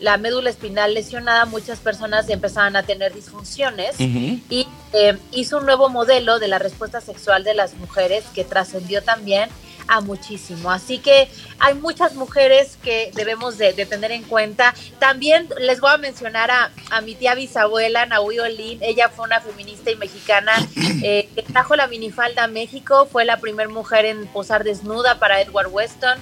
la 0.00 0.16
médula 0.16 0.50
espinal 0.50 0.94
lesionada? 0.94 1.44
Muchas 1.44 1.78
personas 1.78 2.28
empezaban 2.28 2.76
a 2.76 2.82
tener 2.82 3.14
disfunciones 3.14 3.98
y 3.98 4.66
eh, 4.92 5.18
hizo 5.32 5.58
un 5.58 5.66
nuevo 5.66 5.88
modelo 5.88 6.38
de 6.38 6.48
la 6.48 6.58
respuesta 6.58 7.00
sexual 7.00 7.44
de 7.44 7.54
las 7.54 7.74
mujeres 7.74 8.24
que 8.34 8.44
trascendió 8.44 9.02
también 9.02 9.50
a 9.88 10.00
muchísimo. 10.00 10.70
Así 10.70 10.98
que 10.98 11.28
hay 11.58 11.74
muchas 11.74 12.14
mujeres 12.14 12.78
que 12.82 13.10
debemos 13.14 13.58
de, 13.58 13.72
de 13.72 13.86
tener 13.86 14.12
en 14.12 14.22
cuenta. 14.22 14.74
También 14.98 15.48
les 15.58 15.80
voy 15.80 15.90
a 15.90 15.96
mencionar 15.96 16.50
a, 16.50 16.70
a 16.90 17.00
mi 17.00 17.14
tía 17.14 17.34
bisabuela, 17.34 18.06
Nahui 18.06 18.38
Olin. 18.38 18.78
Ella 18.82 19.08
fue 19.08 19.24
una 19.24 19.40
feminista 19.40 19.90
y 19.90 19.96
mexicana 19.96 20.52
eh, 21.02 21.28
que 21.34 21.42
trajo 21.42 21.74
la 21.74 21.88
minifalda 21.88 22.44
a 22.44 22.48
México. 22.48 23.08
Fue 23.10 23.24
la 23.24 23.38
primera 23.38 23.68
mujer 23.68 24.04
en 24.04 24.26
posar 24.26 24.62
desnuda 24.62 25.18
para 25.18 25.40
Edward 25.40 25.68
Weston. 25.72 26.18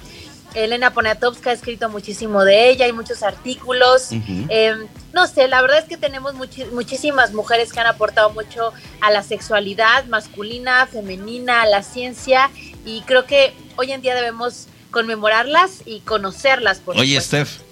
Elena 0.53 0.91
Poniatowska 0.93 1.51
ha 1.51 1.53
escrito 1.53 1.89
muchísimo 1.89 2.43
de 2.43 2.69
ella, 2.69 2.85
hay 2.85 2.93
muchos 2.93 3.23
artículos. 3.23 4.09
Eh, 4.11 4.75
no 5.13 5.27
sé, 5.27 5.47
la 5.47 5.61
verdad 5.61 5.79
es 5.79 5.85
que 5.85 5.97
tenemos 5.97 6.33
muchísimas 6.71 7.33
mujeres 7.33 7.71
que 7.71 7.79
han 7.79 7.87
aportado 7.87 8.31
mucho 8.31 8.73
a 9.01 9.11
la 9.11 9.23
sexualidad 9.23 10.05
masculina, 10.05 10.87
femenina, 10.87 11.61
a 11.61 11.65
la 11.65 11.83
ciencia 11.83 12.49
y 12.85 13.01
creo 13.01 13.25
que 13.25 13.53
hoy 13.75 13.91
en 13.91 14.01
día 14.01 14.15
debemos 14.15 14.67
conmemorarlas 14.91 15.83
y 15.85 15.99
conocerlas. 16.01 16.79
Por 16.79 16.97
Oye, 16.97 17.21
supuesto. 17.21 17.45
Steph, 17.45 17.67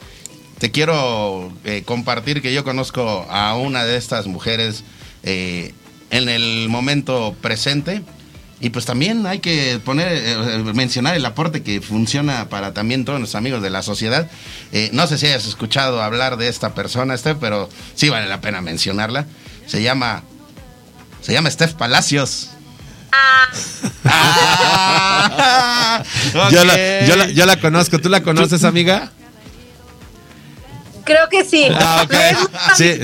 te 0.59 0.71
quiero 0.71 1.51
eh, 1.63 1.83
compartir 1.85 2.41
que 2.41 2.53
yo 2.53 2.63
conozco 2.63 3.25
a 3.29 3.55
una 3.55 3.85
de 3.85 3.97
estas 3.97 4.27
mujeres 4.27 4.83
eh, 5.23 5.73
en 6.11 6.29
el 6.29 6.69
momento 6.69 7.35
presente. 7.41 8.01
Y 8.61 8.69
pues 8.69 8.85
también 8.85 9.27
hay 9.27 9.39
que 9.39 9.79
poner, 9.83 10.07
eh, 10.13 10.63
mencionar 10.73 11.15
el 11.15 11.25
aporte 11.25 11.61
que 11.61 11.81
funciona 11.81 12.47
para 12.47 12.73
también 12.73 13.03
todos 13.03 13.19
nuestros 13.19 13.37
amigos 13.37 13.61
de 13.61 13.69
la 13.69 13.81
sociedad. 13.81 14.29
Eh, 14.71 14.89
no 14.93 15.07
sé 15.07 15.17
si 15.17 15.25
hayas 15.27 15.45
escuchado 15.45 16.01
hablar 16.01 16.37
de 16.37 16.47
esta 16.47 16.73
persona, 16.73 17.17
Steph, 17.17 17.37
pero 17.39 17.69
sí 17.95 18.07
vale 18.09 18.27
la 18.27 18.39
pena 18.39 18.61
mencionarla. 18.61 19.25
Se 19.67 19.81
llama, 19.83 20.23
se 21.21 21.33
llama 21.33 21.51
Steph 21.51 21.73
Palacios. 21.73 22.51
Ah, 24.07 26.03
Yo, 26.33 26.61
ok. 26.61 26.65
la, 26.65 27.05
yo, 27.05 27.15
la, 27.15 27.27
yo 27.29 27.45
la 27.45 27.59
conozco, 27.59 27.99
¿tú 27.99 28.09
la 28.09 28.23
conoces, 28.23 28.63
amiga? 28.63 29.11
Creo 31.05 31.29
que 31.29 31.45
sí. 31.45 31.67
Ah, 31.71 32.01
ok. 32.03 32.11
Me 32.11 32.33
gusta 32.33 32.75
Sí. 32.75 32.99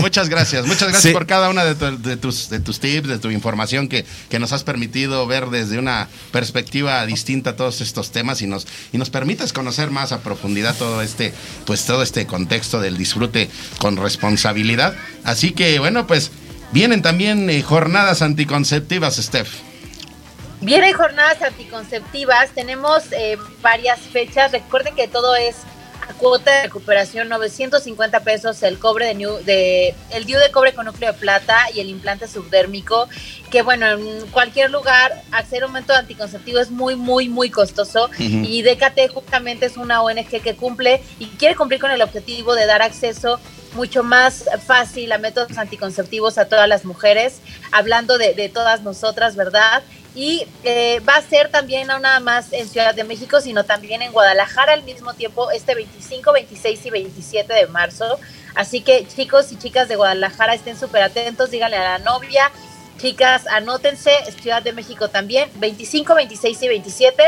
muchas 0.00 0.28
gracias, 0.28 0.66
muchas 0.66 0.88
gracias 0.88 1.02
Sí. 1.02 1.12
por 1.12 1.26
cada 1.26 1.48
una 1.48 1.64
de, 1.64 1.74
tu- 1.74 2.02
de 2.02 2.16
tus, 2.16 2.50
de 2.50 2.60
tus 2.60 2.80
tips, 2.80 3.08
de 3.08 3.18
tu 3.18 3.30
información 3.30 3.88
que, 3.88 4.04
que 4.28 4.38
nos 4.38 4.52
has 4.52 4.64
permitido 4.64 5.26
ver 5.26 5.46
desde 5.50 5.78
una 5.78 6.08
perspectiva 6.32 7.04
distinta 7.06 7.56
todos 7.56 7.80
estos 7.80 8.10
temas 8.10 8.42
y 8.42 8.46
nos, 8.46 8.66
y 8.92 8.98
nos 8.98 9.10
permites 9.10 9.52
conocer 9.52 9.90
más 9.90 10.12
a 10.12 10.20
profundidad 10.20 10.74
todo 10.76 11.00
este, 11.02 11.32
pues 11.66 11.84
todo 11.86 12.02
este 12.02 12.26
contexto 12.26 12.80
del 12.80 12.96
disfrute 12.98 13.48
con 13.78 13.96
responsabilidad. 13.96 14.94
Así 15.24 15.52
que 15.52 15.78
bueno, 15.78 16.06
pues 16.06 16.30
vienen 16.72 17.00
también 17.02 17.48
eh, 17.48 17.62
jornadas 17.62 18.22
anticonceptivas, 18.22 19.16
Steph. 19.16 19.48
Vienen 20.60 20.92
jornadas 20.94 21.40
anticonceptivas, 21.40 22.50
tenemos 22.52 23.04
eh, 23.12 23.38
varias 23.62 24.00
fechas. 24.00 24.50
Recuerden 24.50 24.96
que 24.96 25.06
todo 25.06 25.36
es 25.36 25.54
a 26.08 26.12
cuota 26.14 26.50
de 26.52 26.62
recuperación, 26.64 27.28
950 27.28 28.20
pesos 28.20 28.62
el 28.62 28.78
cobre 28.78 29.06
de, 29.06 29.14
new- 29.14 29.38
de 29.44 29.94
el 30.10 30.24
DIU 30.24 30.38
de 30.38 30.50
cobre 30.50 30.74
con 30.74 30.86
núcleo 30.86 31.12
de 31.12 31.18
plata 31.18 31.56
y 31.74 31.80
el 31.80 31.88
implante 31.88 32.28
subdérmico. 32.28 33.08
Que 33.50 33.62
bueno, 33.62 33.86
en 33.86 34.26
cualquier 34.30 34.70
lugar 34.70 35.22
hacer 35.32 35.64
un 35.64 35.72
método 35.72 35.96
anticonceptivo 35.96 36.58
es 36.58 36.70
muy, 36.70 36.96
muy, 36.96 37.28
muy 37.28 37.50
costoso. 37.50 38.10
Y 38.44 38.62
DKT 38.62 39.12
justamente 39.12 39.66
es 39.66 39.76
una 39.76 40.02
ONG 40.02 40.28
que 40.42 40.54
cumple 40.56 41.02
y 41.18 41.26
quiere 41.26 41.54
cumplir 41.56 41.80
con 41.80 41.90
el 41.90 42.02
objetivo 42.02 42.54
de 42.54 42.66
dar 42.66 42.82
acceso 42.82 43.40
mucho 43.74 44.02
más 44.02 44.44
fácil 44.66 45.12
a 45.12 45.18
métodos 45.18 45.56
anticonceptivos 45.58 46.38
a 46.38 46.46
todas 46.48 46.66
las 46.68 46.84
mujeres, 46.86 47.40
hablando 47.70 48.16
de, 48.16 48.32
de 48.34 48.48
todas 48.48 48.82
nosotras, 48.82 49.36
¿verdad? 49.36 49.82
Y 50.18 50.48
eh, 50.64 51.00
va 51.08 51.14
a 51.14 51.22
ser 51.22 51.48
también 51.48 51.86
no 51.86 52.00
nada 52.00 52.18
más 52.18 52.52
en 52.52 52.68
Ciudad 52.68 52.92
de 52.92 53.04
México, 53.04 53.40
sino 53.40 53.62
también 53.62 54.02
en 54.02 54.10
Guadalajara 54.10 54.72
al 54.72 54.82
mismo 54.82 55.14
tiempo, 55.14 55.52
este 55.52 55.76
25, 55.76 56.32
26 56.32 56.86
y 56.86 56.90
27 56.90 57.54
de 57.54 57.68
marzo. 57.68 58.18
Así 58.56 58.80
que 58.80 59.06
chicos 59.06 59.52
y 59.52 59.58
chicas 59.58 59.86
de 59.86 59.94
Guadalajara 59.94 60.54
estén 60.54 60.76
súper 60.76 61.04
atentos, 61.04 61.52
díganle 61.52 61.76
a 61.76 61.98
la 61.98 61.98
novia, 62.00 62.50
chicas, 63.00 63.46
anótense, 63.46 64.10
Ciudad 64.42 64.60
de 64.60 64.72
México 64.72 65.06
también, 65.06 65.48
25, 65.54 66.16
26 66.16 66.62
y 66.62 66.68
27. 66.68 67.22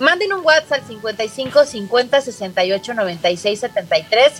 Manden 0.00 0.32
un 0.32 0.44
WhatsApp 0.44 0.80
al 0.80 0.84
55 0.84 1.64
50 1.64 2.20
68 2.22 2.94
96 2.94 3.60
73. 3.60 4.32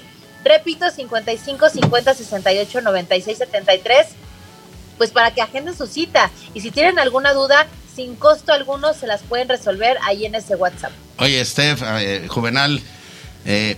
Repito, 0.43 0.91
55 0.91 1.70
50 1.70 2.14
68 2.14 2.80
96 2.80 3.39
73 3.39 4.07
pues 4.99 5.11
para 5.11 5.32
que 5.32 5.42
agenden 5.42 5.76
su 5.76 5.86
cita. 5.86 6.30
Y 6.55 6.61
si 6.61 6.70
tienen 6.70 6.99
alguna 6.99 7.32
duda, 7.32 7.66
sin 7.94 8.14
costo 8.16 8.53
alguno, 8.53 8.92
se 8.94 9.07
las 9.07 9.22
pueden 9.22 9.49
resolver 9.49 9.97
ahí 10.05 10.26
en 10.26 10.34
ese 10.34 10.55
WhatsApp. 10.57 10.92
Oye, 11.18 11.44
Steph, 11.44 11.82
eh, 11.82 12.26
Juvenal, 12.28 12.80
eh, 13.44 13.76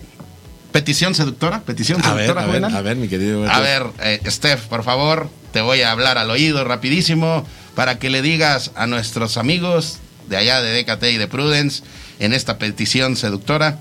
petición 0.73 1.15
seductora, 1.15 1.61
petición 1.61 2.05
A 2.05 2.15
ver, 2.15 2.27
seductora, 2.27 2.43
a 2.43 2.47
ver, 2.47 2.55
Juvenal. 2.61 2.77
a 2.77 2.83
ver, 2.83 2.97
mi 2.97 3.09
querido. 3.09 3.49
A 3.49 3.61
ver, 3.61 3.87
eh, 4.01 4.21
Steph, 4.27 4.67
por 4.67 4.83
favor, 4.83 5.31
te 5.53 5.61
voy 5.61 5.83
a 5.83 5.93
hablar 5.93 6.19
al 6.19 6.31
oído 6.31 6.65
rapidísimo 6.65 7.47
para 7.75 7.99
que 7.99 8.11
le 8.11 8.23
digas 8.23 8.73
a 8.75 8.87
nuestros 8.87 9.37
amigos 9.37 9.99
de 10.29 10.37
allá 10.37 10.61
de 10.61 10.83
DKT 10.83 11.05
y 11.05 11.17
de 11.17 11.29
Prudence 11.29 11.83
en 12.19 12.33
esta 12.33 12.59
petición 12.59 13.17
seductora. 13.17 13.79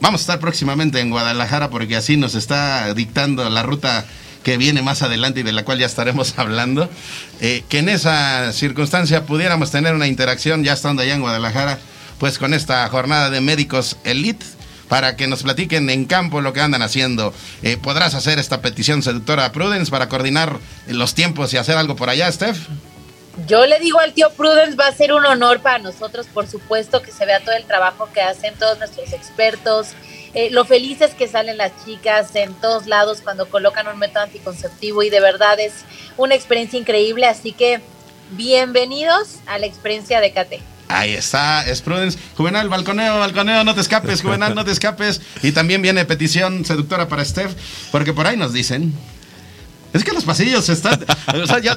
Vamos 0.00 0.20
a 0.20 0.22
estar 0.22 0.40
próximamente 0.40 1.00
en 1.00 1.10
Guadalajara 1.10 1.70
porque 1.70 1.96
así 1.96 2.16
nos 2.16 2.34
está 2.34 2.92
dictando 2.92 3.48
la 3.48 3.62
ruta 3.62 4.04
que 4.42 4.56
viene 4.56 4.82
más 4.82 5.02
adelante 5.02 5.40
y 5.40 5.42
de 5.42 5.52
la 5.52 5.64
cual 5.64 5.78
ya 5.78 5.86
estaremos 5.86 6.34
hablando. 6.36 6.88
Eh, 7.40 7.64
que 7.68 7.78
en 7.78 7.88
esa 7.88 8.52
circunstancia 8.52 9.24
pudiéramos 9.26 9.70
tener 9.70 9.94
una 9.94 10.06
interacción 10.06 10.64
ya 10.64 10.72
estando 10.72 11.02
allá 11.02 11.14
en 11.14 11.20
Guadalajara, 11.20 11.78
pues 12.18 12.38
con 12.38 12.54
esta 12.54 12.88
jornada 12.88 13.30
de 13.30 13.40
médicos 13.40 13.96
elite 14.04 14.44
para 14.88 15.16
que 15.16 15.26
nos 15.26 15.42
platiquen 15.42 15.88
en 15.88 16.04
campo 16.04 16.42
lo 16.42 16.52
que 16.52 16.60
andan 16.60 16.82
haciendo. 16.82 17.32
Eh, 17.62 17.78
¿Podrás 17.78 18.14
hacer 18.14 18.38
esta 18.38 18.60
petición 18.60 19.02
seductora 19.02 19.46
a 19.46 19.52
Prudence 19.52 19.90
para 19.90 20.08
coordinar 20.08 20.58
los 20.86 21.14
tiempos 21.14 21.54
y 21.54 21.56
hacer 21.56 21.78
algo 21.78 21.96
por 21.96 22.10
allá, 22.10 22.30
Steph? 22.30 22.58
Yo 23.46 23.64
le 23.64 23.78
digo 23.80 23.98
al 23.98 24.12
tío 24.12 24.30
Prudence, 24.32 24.76
va 24.76 24.88
a 24.88 24.92
ser 24.92 25.14
un 25.14 25.24
honor 25.24 25.60
para 25.60 25.78
nosotros, 25.78 26.26
por 26.26 26.46
supuesto, 26.46 27.00
que 27.00 27.10
se 27.10 27.24
vea 27.24 27.40
todo 27.40 27.56
el 27.56 27.64
trabajo 27.64 28.10
que 28.12 28.20
hacen 28.20 28.54
todos 28.58 28.78
nuestros 28.78 29.14
expertos, 29.14 29.88
eh, 30.34 30.50
lo 30.50 30.64
felices 30.64 31.14
que 31.14 31.28
salen 31.28 31.58
las 31.58 31.72
chicas 31.84 32.34
en 32.36 32.54
todos 32.54 32.86
lados 32.86 33.20
cuando 33.22 33.48
colocan 33.48 33.86
un 33.88 33.98
método 33.98 34.24
anticonceptivo 34.24 35.02
y 35.02 35.10
de 35.10 35.20
verdad 35.20 35.60
es 35.60 35.84
una 36.16 36.34
experiencia 36.34 36.78
increíble, 36.78 37.26
así 37.26 37.52
que 37.52 37.80
bienvenidos 38.30 39.40
a 39.46 39.58
la 39.58 39.66
experiencia 39.66 40.20
de 40.20 40.32
KT. 40.32 40.62
Ahí 40.88 41.14
está, 41.14 41.66
es 41.66 41.80
Prudence. 41.80 42.18
Juvenal, 42.36 42.68
balconeo, 42.68 43.18
balconeo, 43.18 43.64
no 43.64 43.74
te 43.74 43.80
escapes, 43.80 44.20
Juvenal, 44.20 44.54
no 44.54 44.64
te 44.64 44.72
escapes. 44.72 45.22
Y 45.42 45.52
también 45.52 45.80
viene 45.80 46.04
petición 46.04 46.64
seductora 46.64 47.08
para 47.08 47.24
Steph, 47.24 47.54
porque 47.90 48.12
por 48.12 48.26
ahí 48.26 48.36
nos 48.36 48.52
dicen. 48.52 48.92
Es 49.92 50.04
que 50.04 50.12
los 50.12 50.24
pasillos 50.24 50.68
están. 50.68 51.04
o 51.34 51.46
sea, 51.46 51.58
ya- 51.58 51.76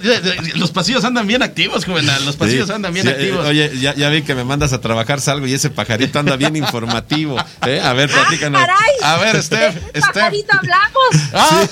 los 0.55 0.71
pasillos 0.71 1.03
andan 1.03 1.27
bien 1.27 1.43
activos, 1.43 1.85
Juvenal. 1.85 2.23
Los 2.25 2.35
pasillos 2.35 2.67
Sí, 2.67 2.73
andan 2.73 2.93
bien 2.93 3.05
sí, 3.05 3.11
activos. 3.11 3.45
eh, 3.45 3.49
Oye, 3.49 3.71
ya, 3.79 3.93
ya 3.95 4.09
vi 4.09 4.21
que 4.21 4.35
me 4.35 4.43
mandas 4.43 4.71
a 4.73 4.81
trabajar, 4.81 5.19
salgo 5.21 5.45
y 5.47 5.53
ese 5.53 5.69
pajarito 5.69 6.19
anda 6.19 6.35
bien 6.37 6.55
informativo. 6.55 7.37
¿eh? 7.65 7.81
A 7.83 7.93
ver, 7.93 8.09
platícanos. 8.09 8.61
¡Ah, 8.61 8.67
caray! 8.67 8.91
A 9.03 9.17
ver, 9.17 9.43
Steph, 9.43 9.75
¿De 9.75 9.91
qué 9.91 9.99
Steph. 10.01 10.13
pajarito 10.13 10.53
hablamos? 10.57 11.29
Ah. 11.33 11.63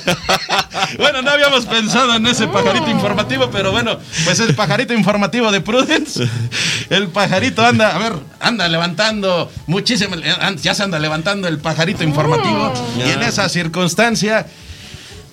bueno, 0.98 1.22
no 1.22 1.32
habíamos 1.32 1.66
pensado 1.66 2.16
en 2.16 2.28
ese 2.28 2.48
pajarito 2.48 2.90
informativo, 2.90 3.50
pero 3.52 3.72
bueno, 3.72 3.98
pues 4.26 4.40
el 4.40 4.54
pajarito 4.56 4.94
informativo 4.94 5.52
de 5.52 5.62
Prudence. 5.62 6.28
El 6.90 7.08
pajarito 7.08 7.66
anda, 7.66 7.96
a 7.96 8.00
ver, 8.00 8.14
anda 8.40 8.68
levantando 8.68 9.52
muchísimo, 9.68 10.16
ya 10.62 10.74
se 10.76 10.84
anda 10.84 11.00
levantando 11.00 11.48
el 11.48 11.60
pajarito 11.60 12.04
informativo. 12.04 12.74
Y 12.98 13.10
en 13.10 13.24
esa 13.24 13.48
circunstancia, 13.50 14.46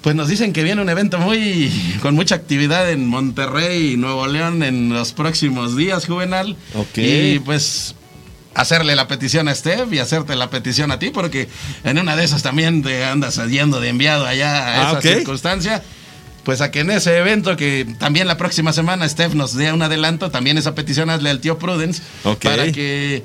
pues 0.03 0.17
nos 0.17 0.29
dicen 0.29 0.53
que 0.53 0.63
viene 0.63 0.81
un 0.81 0.89
evento 0.89 1.19
muy, 1.19 1.71
con 2.03 2.15
mucha 2.15 2.35
actividad 2.35 2.91
en 2.91 3.07
Monterrey, 3.07 3.97
Nuevo 3.97 4.27
León, 4.27 4.63
en 4.63 4.89
los 4.91 5.13
próximos 5.13 5.77
días, 5.77 6.07
Juvenal. 6.07 6.57
Ok. 6.75 6.97
Y 6.99 7.39
pues 7.41 7.95
hacerle 8.55 8.97
la 8.97 9.07
petición 9.09 9.47
a 9.49 9.55
Steph 9.55 9.93
y 9.93 9.99
hacerte 9.99 10.35
la 10.37 10.51
petición 10.51 10.91
a 10.91 10.99
ti, 10.99 11.11
porque 11.11 11.49
en 11.85 11.99
una 11.99 12.17
de 12.17 12.25
esas 12.25 12.43
también 12.43 12.83
te 12.83 13.05
andas 13.05 13.41
yendo 13.49 13.81
de 13.81 13.89
enviado 13.89 14.27
allá 14.27 14.59
a 14.59 14.89
Ah, 14.89 14.91
esa 14.93 15.03
circunstancia. 15.03 15.83
Pues 16.45 16.63
a 16.63 16.71
que 16.71 16.81
en 16.81 16.91
ese 16.91 17.19
evento, 17.19 17.55
que 17.57 17.87
también 17.99 18.27
la 18.27 18.39
próxima 18.39 18.73
semana 18.73 19.07
Steph 19.07 19.35
nos 19.35 19.55
dé 19.55 19.73
un 19.73 19.83
adelanto, 19.83 20.31
también 20.31 20.57
esa 20.57 20.75
petición 20.75 21.11
hazle 21.11 21.29
al 21.29 21.41
tío 21.41 21.59
Prudence 21.59 22.03
Ok. 22.25 22.43
para 22.43 22.73
que 22.73 23.23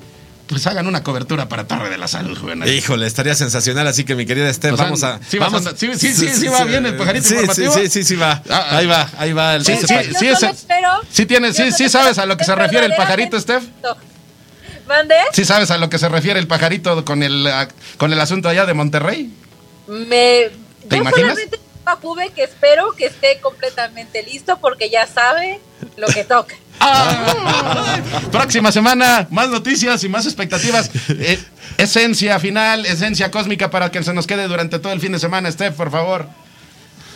pues 0.48 0.68
hagan 0.68 0.88
una 0.88 1.02
cobertura 1.04 1.50
para 1.50 1.66
Torre 1.68 1.90
de 1.90 1.98
la 1.98 2.08
Salud, 2.08 2.38
Juvenal. 2.38 2.70
Híjole, 2.70 3.08
estaría 3.08 3.34
sensacional, 3.36 3.88
así 3.88 4.04
que 4.04 4.16
mi 4.16 4.26
querida 4.26 4.52
Steph, 4.54 4.74
O 4.74 4.78
sea, 4.78 4.86
vamos 4.86 5.04
a. 5.04 5.20
sí 5.28 5.38
vamos, 5.40 5.64
sí, 5.76 5.90
sí, 5.98 6.14
sí, 6.14 6.30
sí 6.30 6.48
va 6.48 6.64
bien 6.66 6.86
el 6.86 6.96
pajarito 6.96 7.28
sí, 7.28 7.34
informativo. 7.34 7.74
Sí, 7.74 7.82
sí, 7.82 7.90
sí, 7.90 8.04
sí 8.04 8.16
va. 8.16 8.44
Ah, 8.50 8.68
ah. 8.72 8.78
ahí 8.78 8.86
va, 8.86 9.10
ahí 9.18 9.34
va. 9.34 9.56
El, 9.56 9.66
Sí, 9.66 9.76
sí, 9.78 9.88
Yo 9.88 10.20
sí, 10.20 10.28
es- 10.28 10.44
espero- 10.44 11.02
sí 11.10 11.26
tienes, 11.26 11.56
sí, 11.56 11.72
sí 11.72 11.90
sabes 11.90 12.18
a 12.20 12.26
lo 12.26 12.38
que 12.38 12.44
se 12.46 12.54
refiere 12.56 12.86
el 12.86 12.96
pajarito, 12.96 13.40
Steph. 13.40 13.64
¿Mande? 14.88 15.16
¿Sí 15.34 15.46
sabes 15.46 15.72
a 15.72 15.78
lo 15.80 15.90
que 15.90 15.98
se 15.98 16.08
refiere 16.10 16.40
el 16.40 16.48
pajarito 16.48 17.04
con 17.06 17.24
el, 17.24 17.48
ah, 17.48 17.68
con 17.98 18.14
el 18.14 18.20
asunto 18.22 18.50
allá 18.50 18.66
de 18.68 18.74
Monterrey? 18.76 19.34
Me, 19.88 20.52
¿Te 20.88 20.96
yo 20.98 21.02
imaginas? 21.02 21.32
solamente 21.34 21.60
a 21.86 21.96
Juve 21.96 22.32
que 22.32 22.44
espero 22.44 22.92
que 22.94 23.06
esté 23.06 23.40
completamente 23.42 24.24
listo 24.24 24.58
porque 24.60 24.90
ya 24.90 25.08
sabe 25.08 25.60
lo 25.98 26.08
que 26.08 26.24
toca. 26.24 26.56
Ah. 26.78 28.02
Próxima 28.32 28.70
semana, 28.70 29.28
más 29.32 29.50
noticias 29.50 30.04
y 30.04 30.10
más 30.10 30.26
expectativas. 30.26 30.92
Eh, 31.10 31.40
esencia 31.78 32.38
final, 32.38 32.86
esencia 32.86 33.32
cósmica 33.32 33.72
para 33.72 33.90
que 33.92 34.04
se 34.04 34.14
nos 34.14 34.28
quede 34.28 34.48
durante 34.48 34.78
todo 34.78 34.92
el 34.92 35.00
fin 35.00 35.14
de 35.14 35.20
semana, 35.20 35.50
Steph, 35.50 35.74
por 35.74 35.90
favor. 35.90 36.28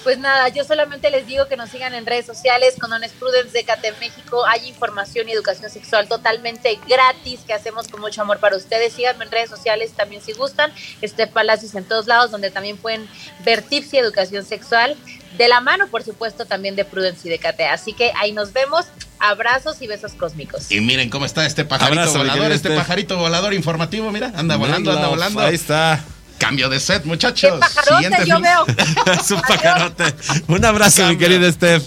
Pues 0.03 0.17
nada, 0.17 0.47
yo 0.49 0.63
solamente 0.63 1.09
les 1.09 1.27
digo 1.27 1.47
que 1.47 1.57
nos 1.57 1.69
sigan 1.69 1.93
en 1.93 2.05
redes 2.05 2.25
sociales 2.25 2.75
con 2.79 2.89
Dones 2.89 3.11
Prudence 3.11 3.51
de 3.51 3.63
CAT 3.63 3.83
México. 3.99 4.45
Hay 4.47 4.67
información 4.67 5.27
y 5.27 5.33
educación 5.33 5.69
sexual 5.69 6.07
totalmente 6.07 6.79
gratis 6.87 7.41
que 7.45 7.53
hacemos 7.53 7.87
con 7.87 7.99
mucho 7.99 8.21
amor 8.21 8.39
para 8.39 8.55
ustedes. 8.55 8.93
Síganme 8.93 9.25
en 9.25 9.31
redes 9.31 9.49
sociales 9.49 9.91
también 9.91 10.21
si 10.21 10.33
gustan. 10.33 10.71
Steph 11.03 11.31
Palacios 11.31 11.75
en 11.75 11.83
todos 11.83 12.07
lados, 12.07 12.31
donde 12.31 12.49
también 12.49 12.77
pueden 12.77 13.07
ver 13.43 13.61
tips 13.61 13.93
y 13.93 13.97
educación 13.97 14.45
sexual. 14.45 14.95
De 15.37 15.47
la 15.47 15.59
mano, 15.61 15.87
por 15.87 16.03
supuesto, 16.03 16.45
también 16.45 16.75
de 16.75 16.85
Prudence 16.85 17.27
y 17.27 17.31
de 17.31 17.37
CAT. 17.37 17.59
Así 17.71 17.93
que 17.93 18.11
ahí 18.15 18.31
nos 18.31 18.53
vemos. 18.53 18.85
Abrazos 19.21 19.81
y 19.81 19.87
besos 19.87 20.13
cósmicos. 20.13 20.71
Y 20.71 20.79
miren 20.79 21.09
cómo 21.09 21.25
está 21.25 21.45
este 21.45 21.65
pajarito 21.65 21.99
Abrazo, 21.99 22.19
volador, 22.19 22.53
este 22.53 22.69
pajarito 22.69 23.17
volador 23.17 23.53
informativo, 23.53 24.09
mira, 24.13 24.31
anda 24.33 24.55
volando, 24.55 24.93
anda 24.93 25.09
volando. 25.09 25.41
Ahí 25.41 25.55
está. 25.55 26.01
Cambio 26.39 26.69
de 26.69 26.79
set, 26.79 27.03
¡Qué 27.03 27.07
muchachos. 27.09 27.59
Siguiente 27.87 28.25
yo 28.25 28.39
veo! 28.39 28.65
es 29.19 29.29
un 29.29 29.41
pajarote. 29.41 30.15
Un 30.47 30.65
abrazo, 30.65 31.03
mi 31.03 31.09
Cambio. 31.09 31.27
querida 31.27 31.51
Steph. 31.51 31.83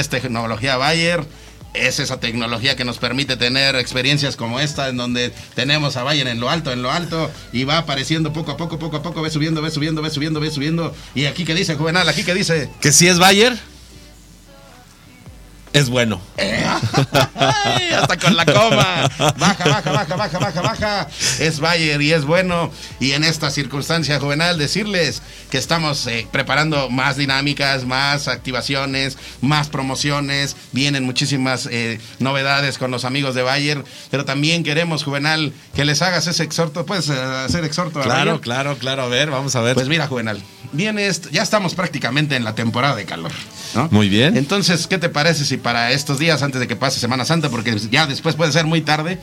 Es 0.00 0.08
tecnología 0.08 0.76
Bayer. 0.76 1.24
Es 1.72 2.00
esa 2.00 2.18
tecnología 2.18 2.74
que 2.74 2.84
nos 2.84 2.98
permite 2.98 3.36
tener 3.36 3.76
experiencias 3.76 4.34
como 4.34 4.58
esta, 4.58 4.88
en 4.88 4.96
donde 4.96 5.32
tenemos 5.54 5.96
a 5.96 6.02
Bayer 6.02 6.26
en 6.26 6.40
lo 6.40 6.50
alto, 6.50 6.72
en 6.72 6.82
lo 6.82 6.90
alto, 6.90 7.30
y 7.52 7.62
va 7.62 7.78
apareciendo 7.78 8.32
poco 8.32 8.50
a 8.50 8.56
poco, 8.56 8.80
poco 8.80 8.96
a 8.96 9.02
poco, 9.02 9.22
ve 9.22 9.30
subiendo, 9.30 9.62
ve 9.62 9.70
subiendo, 9.70 10.02
ve 10.02 10.10
subiendo, 10.10 10.40
ve 10.40 10.50
subiendo. 10.50 10.92
Y 11.14 11.26
aquí 11.26 11.44
que 11.44 11.54
dice, 11.54 11.76
Juvenal, 11.76 12.08
aquí 12.08 12.24
que 12.24 12.34
dice, 12.34 12.68
Que 12.80 12.90
si 12.90 13.06
es 13.06 13.20
Bayer, 13.20 13.56
es 15.72 15.88
bueno. 15.88 16.20
Ay, 17.34 17.90
hasta 17.92 18.16
con 18.18 18.36
la 18.36 18.44
coma. 18.44 19.08
Baja, 19.38 19.64
baja, 19.68 19.90
baja, 19.92 20.16
baja, 20.16 20.38
baja, 20.38 20.60
baja. 20.62 21.08
Es 21.38 21.60
Bayer 21.60 22.00
y 22.02 22.12
es 22.12 22.24
bueno. 22.24 22.70
Y 22.98 23.12
en 23.12 23.24
esta 23.24 23.50
circunstancia 23.50 24.18
juvenal, 24.20 24.58
decirles 24.58 25.22
que 25.50 25.58
estamos 25.58 26.06
eh, 26.06 26.26
preparando 26.30 26.90
más 26.90 27.16
dinámicas, 27.16 27.84
más 27.84 28.28
activaciones, 28.28 29.16
más 29.40 29.68
promociones. 29.68 30.56
Vienen 30.72 31.04
muchísimas 31.04 31.68
eh, 31.70 32.00
novedades 32.18 32.78
con 32.78 32.90
los 32.90 33.04
amigos 33.04 33.34
de 33.34 33.42
Bayer. 33.42 33.84
Pero 34.10 34.24
también 34.24 34.62
queremos, 34.64 35.04
juvenal, 35.04 35.52
que 35.74 35.84
les 35.84 36.02
hagas 36.02 36.26
ese 36.26 36.42
exhorto. 36.42 36.86
¿Puedes 36.86 37.08
eh, 37.08 37.12
hacer 37.14 37.64
exhorto 37.64 38.00
a 38.00 38.02
Claro, 38.04 38.32
Bayer? 38.32 38.40
claro, 38.40 38.76
claro. 38.78 39.02
A 39.04 39.08
ver, 39.08 39.30
vamos 39.30 39.54
a 39.56 39.60
ver. 39.60 39.74
Pues 39.74 39.88
mira, 39.88 40.06
Juvenal, 40.06 40.42
viene 40.72 41.06
esto, 41.06 41.28
ya 41.30 41.42
estamos 41.42 41.74
prácticamente 41.74 42.36
en 42.36 42.44
la 42.44 42.54
temporada 42.54 42.96
de 42.96 43.04
calor. 43.04 43.32
¿no? 43.74 43.88
Muy 43.90 44.08
bien. 44.08 44.36
Entonces, 44.36 44.86
¿qué 44.86 44.98
te 44.98 45.08
parece 45.08 45.44
si 45.44 45.56
para 45.60 45.92
estos 45.92 46.18
días, 46.18 46.42
antes 46.42 46.60
de 46.60 46.66
que 46.66 46.76
pase 46.76 46.98
Semana 47.00 47.24
Santa, 47.24 47.48
porque 47.50 47.76
ya 47.90 48.06
después 48.06 48.34
puede 48.34 48.50
ser 48.52 48.64
muy 48.66 48.80
tarde, 48.80 49.18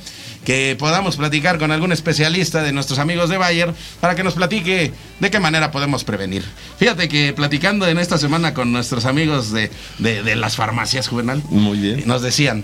que 0.46 0.76
podamos 0.80 1.18
platicar 1.18 1.60
con 1.60 1.72
algún 1.72 1.92
especialista 1.92 2.64
de 2.64 2.72
nuestros 2.72 3.00
amigos 3.00 3.30
de 3.30 3.38
Bayer 3.38 3.74
para 4.00 4.16
que 4.16 4.24
nos 4.24 4.36
platique 4.36 4.94
de 5.20 5.32
qué 5.32 5.40
manera 5.40 5.72
podemos 5.72 6.04
prevenir? 6.04 6.44
Fíjate 6.80 7.10
que 7.10 7.34
platicando 7.34 7.88
en 7.88 7.98
esta 7.98 8.18
semana 8.18 8.54
con 8.54 8.72
nuestros 8.72 9.06
amigos 9.06 9.52
de, 9.52 9.70
de- 10.00 10.24
de 10.24 10.36
las 10.36 10.56
farmacias, 10.56 11.08
Juvenal, 11.08 11.44
Muy 11.50 11.78
bien. 11.80 12.04
nos 12.06 12.22
decían, 12.22 12.64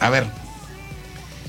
a 0.00 0.10
ver, 0.10 0.26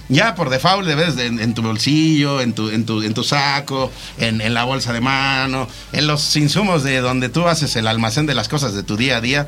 ya 0.09 0.35
por 0.35 0.49
default 0.49 0.85
debes 0.85 1.15
de- 1.15 1.27
en, 1.27 1.53
tu 1.53 1.61
bolsillo, 1.61 2.41
en 2.41 2.51
tu, 2.53 2.69
en 2.69 2.85
tu, 2.85 3.01
en 3.01 3.13
tu 3.13 3.23
saco, 3.23 3.91
en, 4.17 4.41
en 4.41 4.53
la 4.53 4.65
bolsa 4.65 4.91
de 4.91 4.99
mano, 4.99 5.69
en 5.93 6.05
los 6.05 6.35
insumos 6.35 6.83
de 6.83 6.99
donde 6.99 7.29
tú 7.29 7.47
haces 7.47 7.77
el 7.77 7.87
almacén 7.87 8.25
de 8.25 8.35
las 8.35 8.49
cosas 8.49 8.73
de 8.73 8.83
tu 8.83 8.97
día 8.97 9.17
a 9.17 9.21
día, 9.21 9.47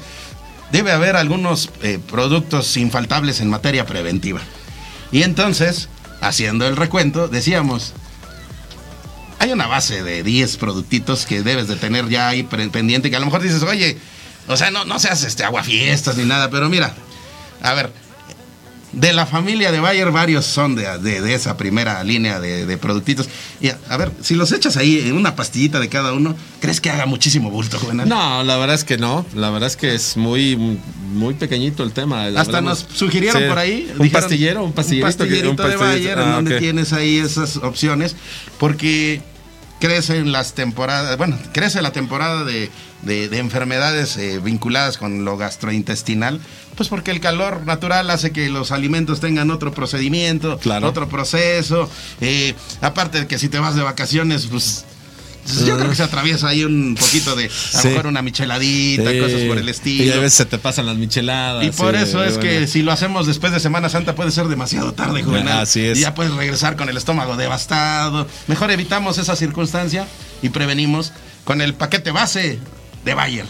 debe 0.74 0.92
haber 0.92 1.16
algunos 1.16 1.70
eh, 1.84 2.00
productos 2.10 2.76
infaltables 2.78 3.40
en 3.42 3.50
materia 3.50 3.86
preventiva. 3.86 4.42
Y 5.12 5.22
entonces, 5.22 5.88
haciendo 6.20 6.68
el 6.68 6.76
recuento, 6.76 7.28
decíamos, 7.28 7.94
hay 9.38 9.52
una 9.52 9.68
base 9.68 10.02
de 10.02 10.24
10 10.24 10.58
productitos 10.58 11.28
que 11.28 11.44
debes 11.44 11.68
de 11.68 11.76
tener 11.76 12.10
ya 12.10 12.28
ahí 12.28 12.42
pendiente, 12.42 13.12
que 13.12 13.16
a 13.16 13.20
lo 13.20 13.28
mejor 13.28 13.44
dices, 13.44 13.62
oye, 13.62 14.00
o 14.48 14.58
sea, 14.58 14.72
no, 14.72 14.84
no 14.84 14.98
seas 14.98 15.24
este 15.24 15.44
aguafiestas 15.44 16.18
ni 16.18 16.26
nada, 16.26 16.50
pero 16.50 16.68
mira, 16.70 16.96
a 17.62 17.74
ver, 17.76 17.94
de 18.94 19.12
la 19.12 19.26
familia 19.26 19.72
de 19.72 19.80
Bayer, 19.80 20.12
varios 20.12 20.46
son 20.46 20.76
de, 20.76 20.84
de- 21.00 21.20
de 21.22 21.34
esa 21.34 21.58
primera 21.58 22.04
línea 22.04 22.40
de, 22.40 22.66
de 22.66 22.78
productitos. 22.78 23.28
Y 23.60 23.70
a, 23.70 23.78
a 23.90 23.98
ver, 23.98 24.12
si 24.22 24.36
los 24.36 24.52
echas 24.52 24.78
ahí 24.78 25.00
en 25.00 25.14
una 25.14 25.36
pastillita 25.36 25.80
de 25.80 25.90
cada 25.90 26.14
uno, 26.14 26.36
¿crees 26.62 26.80
que 26.80 26.90
haga 26.92 27.06
muchísimo 27.06 27.50
bulto, 27.50 27.80
Juvenal? 27.80 28.08
No, 28.08 28.44
la 28.44 28.58
verdad 28.58 28.76
es 28.76 28.84
que 28.84 28.98
no. 28.98 29.26
La 29.36 29.50
verdad 29.50 29.68
es 29.68 29.76
que 29.78 29.96
es 29.96 30.16
muy, 30.16 30.56
muy 31.12 31.34
pequeñito 31.34 31.84
el 31.84 31.92
tema. 31.92 32.26
Hasta 32.38 32.62
nos 32.62 32.86
sugirieron 32.94 33.42
Sí, 33.42 33.48
por 33.50 33.58
ahí. 33.58 33.88
Un 33.98 34.04
dijeron, 34.04 34.12
pastillero, 34.12 34.64
un 34.64 34.74
pastillerito. 34.74 35.08
Un 35.08 35.14
pastillerito 35.18 35.50
un 35.50 35.56
de 35.56 35.64
pastillito. 35.64 35.86
Bayer, 35.86 36.18
en 36.20 36.24
Ah, 36.30 36.36
donde 36.36 36.60
tienes 36.60 36.94
ahí 36.94 37.18
esas 37.18 37.58
opciones. 37.58 38.16
Porque 38.60 39.22
crecen 39.88 40.32
las 40.32 40.54
temporadas, 40.54 41.18
bueno, 41.18 41.38
crece 41.52 41.82
la 41.82 41.92
temporada 41.92 42.46
de, 42.46 42.72
de- 43.02 43.28
de 43.28 43.38
enfermedades 43.40 44.16
eh, 44.16 44.40
vinculadas 44.40 44.98
con 44.98 45.26
lo 45.26 45.36
gastrointestinal, 45.36 46.40
pues 46.78 46.88
porque 46.88 47.12
el 47.12 47.20
calor 47.20 47.66
natural 47.66 48.10
hace 48.10 48.32
que 48.32 48.48
los 48.48 48.72
alimentos 48.72 49.20
tengan 49.20 49.52
otro 49.52 49.74
procedimiento, 49.74 50.58
Claro. 50.60 50.88
otro 50.88 51.10
proceso. 51.10 51.90
eh, 52.22 52.56
aparte 52.80 53.20
de 53.20 53.28
que 53.28 53.38
si 53.38 53.50
te 53.50 53.60
vas 53.60 53.76
de 53.76 53.84
vacaciones, 53.84 54.46
pues... 54.48 54.86
Yo 55.66 55.78
creo 55.78 55.90
que 55.90 55.96
se 55.96 56.04
atraviesa 56.04 56.48
ahí 56.48 56.64
un 56.64 56.96
poquito 57.00 57.36
de, 57.36 57.46
a 57.74 57.78
lo 57.84 57.90
mejor 57.90 58.08
una 58.08 58.22
micheladita, 58.22 59.12
Sí. 59.12 59.20
cosas 59.20 59.42
por 59.42 59.58
el 59.58 59.66
Y 59.66 59.68
a 59.68 59.72
estilo. 59.72 60.16
veces 60.22 60.34
se 60.34 60.46
te 60.46 60.58
pasan 60.58 60.86
las 60.86 60.96
micheladas. 60.98 61.66
Y 61.66 61.72
por 61.72 61.96
sí, 61.98 62.04
eso 62.04 62.24
es 62.24 62.36
bueno. 62.38 62.50
que 62.50 62.68
si 62.68 62.82
lo 62.82 62.92
hacemos 62.92 63.28
después 63.28 63.52
de 63.52 63.60
Semana 63.60 63.90
Santa 63.90 64.16
puede 64.16 64.32
ser 64.32 64.48
demasiado 64.48 64.94
tarde, 64.94 65.22
Juvenal. 65.24 65.60
Así 65.60 65.82
es. 65.86 65.98
Y 65.98 66.02
ya 66.02 66.14
puedes 66.16 66.34
regresar 66.34 66.76
con 66.76 66.90
el 66.90 66.98
estómago 66.98 67.36
devastado. 67.36 68.28
Mejor 68.48 68.72
evitamos 68.72 69.18
esa 69.18 69.36
circunstancia 69.36 70.08
y 70.42 70.50
prevenimos 70.50 71.12
con 71.44 71.62
el 71.62 71.74
paquete 71.74 72.12
base 72.12 72.60
de 73.04 73.14
Bayer. 73.14 73.46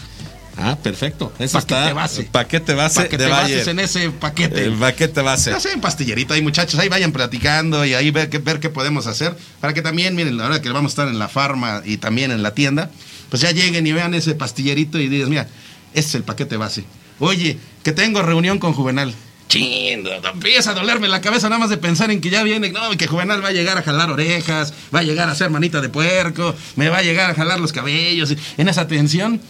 Ah, 0.56 0.76
perfecto. 0.80 1.32
Eso 1.38 1.58
Paquete 1.58 1.80
está. 1.80 1.92
base. 1.94 2.22
Paquete 2.30 2.74
base 2.74 3.08
que 3.08 3.16
de 3.18 3.26
bases 3.26 3.66
en 3.66 3.78
ese 3.80 4.10
paquete. 4.10 4.64
El 4.64 4.74
paquete 4.74 5.20
base. 5.20 5.50
Ya 5.50 5.72
en 5.72 5.80
pastillerita, 5.80 6.34
ahí 6.34 6.42
muchachos, 6.42 6.78
ahí 6.78 6.88
vayan 6.88 7.12
platicando 7.12 7.84
y 7.84 7.94
ahí 7.94 8.10
ver 8.10 8.30
qué, 8.30 8.38
ver 8.38 8.60
qué 8.60 8.70
podemos 8.70 9.06
hacer 9.06 9.36
para 9.60 9.74
que 9.74 9.82
también, 9.82 10.14
miren, 10.14 10.36
la 10.36 10.46
hora 10.46 10.62
que 10.62 10.70
vamos 10.70 10.90
a 10.90 10.92
estar 10.92 11.08
en 11.08 11.18
la 11.18 11.28
farma 11.28 11.82
y 11.84 11.96
también 11.96 12.30
en 12.30 12.42
la 12.42 12.54
tienda, 12.54 12.90
pues 13.30 13.42
ya 13.42 13.50
lleguen 13.50 13.86
y 13.86 13.92
vean 13.92 14.14
ese 14.14 14.34
pastillerito 14.34 14.98
y 15.00 15.08
digas, 15.08 15.28
mira, 15.28 15.48
este 15.92 16.08
es 16.10 16.14
el 16.14 16.22
paquete 16.22 16.56
base. 16.56 16.84
Oye, 17.18 17.58
que 17.82 17.92
tengo 17.92 18.22
reunión 18.22 18.58
con 18.58 18.72
Juvenal. 18.74 19.12
Chindo, 19.48 20.10
empieza 20.14 20.70
a 20.70 20.74
dolerme 20.74 21.06
la 21.06 21.20
cabeza 21.20 21.48
nada 21.48 21.58
más 21.58 21.70
de 21.70 21.76
pensar 21.76 22.10
en 22.10 22.20
que 22.20 22.30
ya 22.30 22.42
viene, 22.42 22.70
no, 22.70 22.90
que 22.96 23.06
Juvenal 23.06 23.44
va 23.44 23.48
a 23.48 23.52
llegar 23.52 23.76
a 23.76 23.82
jalar 23.82 24.10
orejas, 24.10 24.72
va 24.94 25.00
a 25.00 25.02
llegar 25.02 25.28
a 25.28 25.32
hacer 25.32 25.50
manita 25.50 25.80
de 25.80 25.88
puerco, 25.90 26.54
me 26.76 26.88
va 26.88 26.98
a 26.98 27.02
llegar 27.02 27.30
a 27.30 27.34
jalar 27.34 27.60
los 27.60 27.72
cabellos. 27.72 28.34
En 28.56 28.68
esa 28.68 28.88
tensión, 28.88 29.40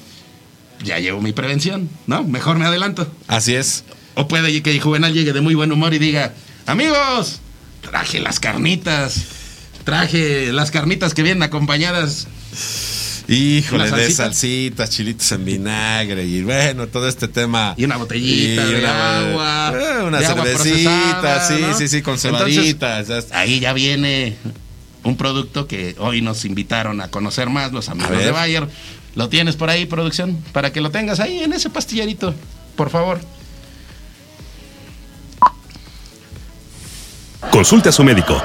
ya 0.82 0.98
llevo 0.98 1.20
mi 1.20 1.32
prevención, 1.32 1.88
¿no? 2.06 2.24
Mejor 2.24 2.58
me 2.58 2.66
adelanto. 2.66 3.10
Así 3.28 3.54
es. 3.54 3.84
O 4.14 4.28
puede 4.28 4.62
que 4.62 4.80
Juvenal 4.80 5.12
llegue 5.12 5.32
de 5.32 5.40
muy 5.40 5.54
buen 5.54 5.72
humor 5.72 5.92
y 5.94 5.98
diga, 5.98 6.32
amigos, 6.66 7.40
traje 7.82 8.20
las 8.20 8.40
carnitas, 8.40 9.22
traje 9.84 10.52
las 10.52 10.70
carnitas 10.70 11.14
que 11.14 11.22
vienen 11.22 11.42
acompañadas. 11.42 12.26
Híjole, 13.26 13.84
Una 13.84 13.96
de 13.96 14.02
salsita. 14.02 14.24
salsitas, 14.24 14.90
chilitos 14.90 15.32
en 15.32 15.44
vinagre 15.46 16.24
y 16.24 16.42
bueno, 16.42 16.88
todo 16.88 17.08
este 17.08 17.26
tema. 17.26 17.74
Y 17.76 17.84
una 17.84 17.96
botellita 17.96 18.66
de 18.66 18.86
agua, 18.86 19.72
eh, 19.74 20.02
una 20.02 20.18
de 20.18 20.26
cervecita, 20.26 21.48
sí, 21.48 21.54
¿no? 21.60 21.74
sí, 21.78 21.88
sí, 21.88 22.02
con 22.02 22.18
cebaditas. 22.18 23.08
Ahí 23.32 23.60
ya 23.60 23.72
viene 23.72 24.36
un 25.04 25.16
producto 25.16 25.66
que 25.66 25.94
hoy 25.98 26.20
nos 26.20 26.44
invitaron 26.44 27.00
a 27.00 27.08
conocer 27.08 27.48
más 27.48 27.72
los 27.72 27.88
amigos 27.88 28.18
de 28.18 28.30
Bayer. 28.30 28.68
¿Lo 29.14 29.28
tienes 29.28 29.56
por 29.56 29.70
ahí, 29.70 29.86
producción? 29.86 30.42
Para 30.52 30.72
que 30.72 30.80
lo 30.80 30.90
tengas 30.90 31.20
ahí 31.20 31.42
en 31.42 31.52
ese 31.52 31.70
pastillerito, 31.70 32.34
por 32.76 32.90
favor. 32.90 33.20
Consulte 37.50 37.90
a 37.90 37.92
su 37.92 38.02
médico. 38.02 38.42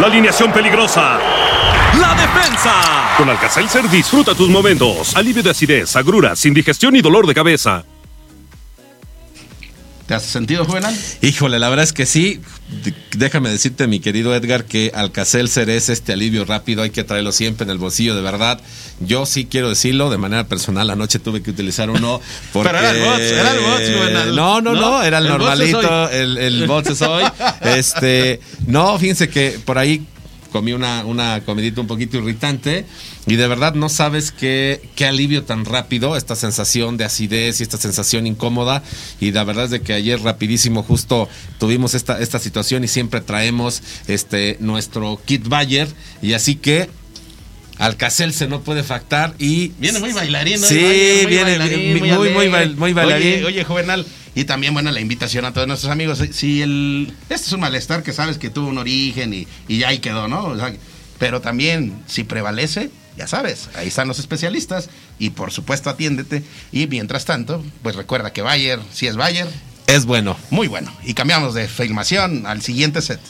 La 0.00 0.06
alineación 0.06 0.50
peligrosa. 0.52 1.18
La 1.98 2.14
defensa. 2.14 3.14
Con 3.18 3.28
Alka-Seltzer 3.28 3.90
disfruta 3.90 4.34
tus 4.34 4.48
momentos. 4.48 5.14
Alivio 5.14 5.42
de 5.42 5.50
acidez, 5.50 5.94
agruras, 5.96 6.46
indigestión 6.46 6.96
y 6.96 7.02
dolor 7.02 7.26
de 7.26 7.34
cabeza. 7.34 7.84
¿Te 10.10 10.16
has 10.16 10.24
sentido, 10.24 10.64
Juvenal? 10.64 10.92
Híjole, 11.22 11.60
la 11.60 11.68
verdad 11.68 11.84
es 11.84 11.92
que 11.92 12.04
sí. 12.04 12.40
Déjame 13.16 13.48
decirte, 13.48 13.86
mi 13.86 14.00
querido 14.00 14.34
Edgar, 14.34 14.64
que 14.64 14.90
Alcacelser 14.92 15.70
es 15.70 15.88
este 15.88 16.14
alivio 16.14 16.44
rápido, 16.44 16.82
hay 16.82 16.90
que 16.90 17.04
traerlo 17.04 17.30
siempre 17.30 17.62
en 17.62 17.70
el 17.70 17.78
bolsillo, 17.78 18.16
de 18.16 18.20
verdad. 18.20 18.60
Yo 18.98 19.24
sí 19.24 19.46
quiero 19.48 19.68
decirlo, 19.68 20.10
de 20.10 20.18
manera 20.18 20.48
personal, 20.48 20.90
anoche 20.90 21.20
tuve 21.20 21.44
que 21.44 21.52
utilizar 21.52 21.90
uno. 21.90 22.20
Porque... 22.52 22.68
Pero 22.72 22.80
era 22.80 22.90
el 22.90 23.02
Bots, 23.04 23.22
era 23.22 23.52
el 23.52 23.60
Bots, 23.60 23.98
Juvenal. 23.98 24.34
No, 24.34 24.60
no, 24.60 24.74
no, 24.74 24.80
No, 24.80 25.02
era 25.04 25.18
el, 25.18 25.28
normalito, 25.28 26.10
el, 26.10 26.38
el 26.38 26.66
Bots 26.66 26.90
es 26.90 27.02
hoy. 27.02 27.22
Este, 27.60 28.40
no, 28.66 28.98
fíjense 28.98 29.28
que 29.28 29.60
por 29.64 29.78
ahí 29.78 30.04
comí 30.50 30.72
una, 30.72 31.04
una 31.04 31.40
comidita 31.44 31.80
un 31.80 31.86
poquito 31.86 32.18
irritante 32.18 32.84
y 33.26 33.36
de 33.36 33.48
verdad 33.48 33.74
no 33.74 33.88
sabes 33.88 34.32
qué, 34.32 34.80
qué 34.94 35.06
alivio 35.06 35.44
tan 35.44 35.64
rápido, 35.64 36.16
esta 36.16 36.36
sensación 36.36 36.96
de 36.96 37.04
acidez 37.04 37.60
y 37.60 37.62
esta 37.62 37.78
sensación 37.78 38.26
incómoda 38.26 38.82
y 39.20 39.32
la 39.32 39.44
verdad 39.44 39.66
es 39.66 39.70
de 39.70 39.80
que 39.80 39.92
ayer 39.92 40.20
rapidísimo 40.20 40.82
justo 40.82 41.28
tuvimos 41.58 41.94
esta, 41.94 42.20
esta 42.20 42.38
situación 42.38 42.84
y 42.84 42.88
siempre 42.88 43.20
traemos 43.20 43.82
este 44.08 44.56
nuestro 44.60 45.20
kit 45.24 45.48
Bayer 45.48 45.88
y 46.22 46.34
así 46.34 46.56
que 46.56 46.88
Alcacel 47.78 48.34
se 48.34 48.46
no 48.46 48.60
puede 48.60 48.82
factar 48.82 49.34
y 49.38 49.68
Viene 49.78 50.00
muy 50.00 50.12
bailarín, 50.12 50.60
¿no? 50.60 50.66
Sí, 50.66 51.20
muy 51.22 51.26
viene 51.26 51.56
bailarín, 51.56 51.98
muy, 51.98 52.10
muy, 52.10 52.48
muy, 52.48 52.74
muy 52.74 52.92
bailarín. 52.92 53.36
Oye, 53.36 53.44
oye, 53.46 53.64
Juvenal, 53.64 54.04
y 54.34 54.44
también, 54.44 54.72
bueno, 54.74 54.90
la 54.92 55.00
invitación 55.00 55.44
a 55.44 55.52
todos 55.52 55.66
nuestros 55.66 55.90
amigos. 55.90 56.22
Si 56.32 56.62
el. 56.62 57.12
Este 57.28 57.46
es 57.46 57.52
un 57.52 57.60
malestar 57.60 58.02
que 58.02 58.12
sabes 58.12 58.38
que 58.38 58.50
tuvo 58.50 58.68
un 58.68 58.78
origen 58.78 59.34
y, 59.34 59.46
y 59.68 59.78
ya 59.78 59.88
ahí 59.88 59.98
quedó, 59.98 60.28
¿no? 60.28 60.44
O 60.44 60.56
sea, 60.56 60.72
pero 61.18 61.40
también, 61.40 62.02
si 62.06 62.24
prevalece, 62.24 62.90
ya 63.16 63.26
sabes, 63.26 63.68
ahí 63.74 63.88
están 63.88 64.08
los 64.08 64.18
especialistas 64.18 64.88
y 65.18 65.30
por 65.30 65.52
supuesto 65.52 65.90
atiéndete. 65.90 66.42
Y 66.72 66.86
mientras 66.86 67.24
tanto, 67.24 67.62
pues 67.82 67.96
recuerda 67.96 68.32
que 68.32 68.42
Bayer, 68.42 68.80
si 68.92 69.06
es 69.06 69.16
Bayer, 69.16 69.48
es 69.86 70.06
bueno. 70.06 70.36
muy 70.50 70.68
bueno. 70.68 70.92
Y 71.04 71.14
cambiamos 71.14 71.54
de 71.54 71.68
filmación 71.68 72.46
al 72.46 72.62
siguiente 72.62 73.02
set. 73.02 73.20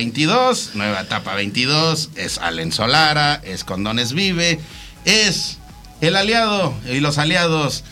22, 0.00 0.70
nueva 0.76 1.02
etapa 1.02 1.34
22, 1.34 2.12
es 2.16 2.38
Allen 2.38 2.72
Solara, 2.72 3.34
es 3.44 3.64
Condones 3.64 4.14
Vive, 4.14 4.58
es 5.04 5.58
el 6.00 6.16
aliado 6.16 6.72
y 6.90 7.00
los 7.00 7.18
aliados 7.18 7.84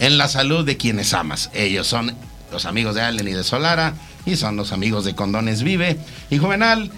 en 0.00 0.18
la 0.18 0.26
salud 0.26 0.66
de 0.66 0.76
quienes 0.76 1.14
amas. 1.14 1.50
Ellos 1.54 1.86
son 1.86 2.16
los 2.50 2.66
amigos 2.66 2.96
de 2.96 3.02
Allen 3.02 3.28
y 3.28 3.32
de 3.32 3.44
Solara 3.44 3.94
y 4.26 4.34
son 4.34 4.56
los 4.56 4.72
amigos 4.72 5.04
de 5.04 5.14
Condones 5.14 5.62
Vive. 5.62 5.98
Y 6.30 6.38
Juvenal, 6.38 6.90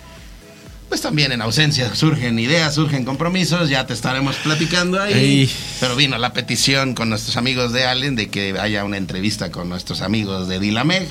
pues 0.88 1.02
también 1.02 1.30
en 1.32 1.42
ausencia 1.42 1.94
surgen 1.94 2.38
ideas, 2.38 2.74
surgen 2.74 3.04
compromisos, 3.04 3.68
ya 3.68 3.86
te 3.86 3.92
estaremos 3.92 4.36
platicando 4.36 4.98
ahí. 4.98 5.12
Ey. 5.12 5.52
Pero 5.78 5.94
vino 5.94 6.16
la 6.16 6.32
petición 6.32 6.94
con 6.94 7.10
nuestros 7.10 7.36
amigos 7.36 7.74
de 7.74 7.84
Allen 7.84 8.16
de 8.16 8.30
que 8.30 8.58
haya 8.58 8.82
una 8.84 8.96
entrevista 8.96 9.50
con 9.50 9.68
nuestros 9.68 10.00
amigos 10.00 10.48
de 10.48 10.58
Dilameg. 10.58 11.06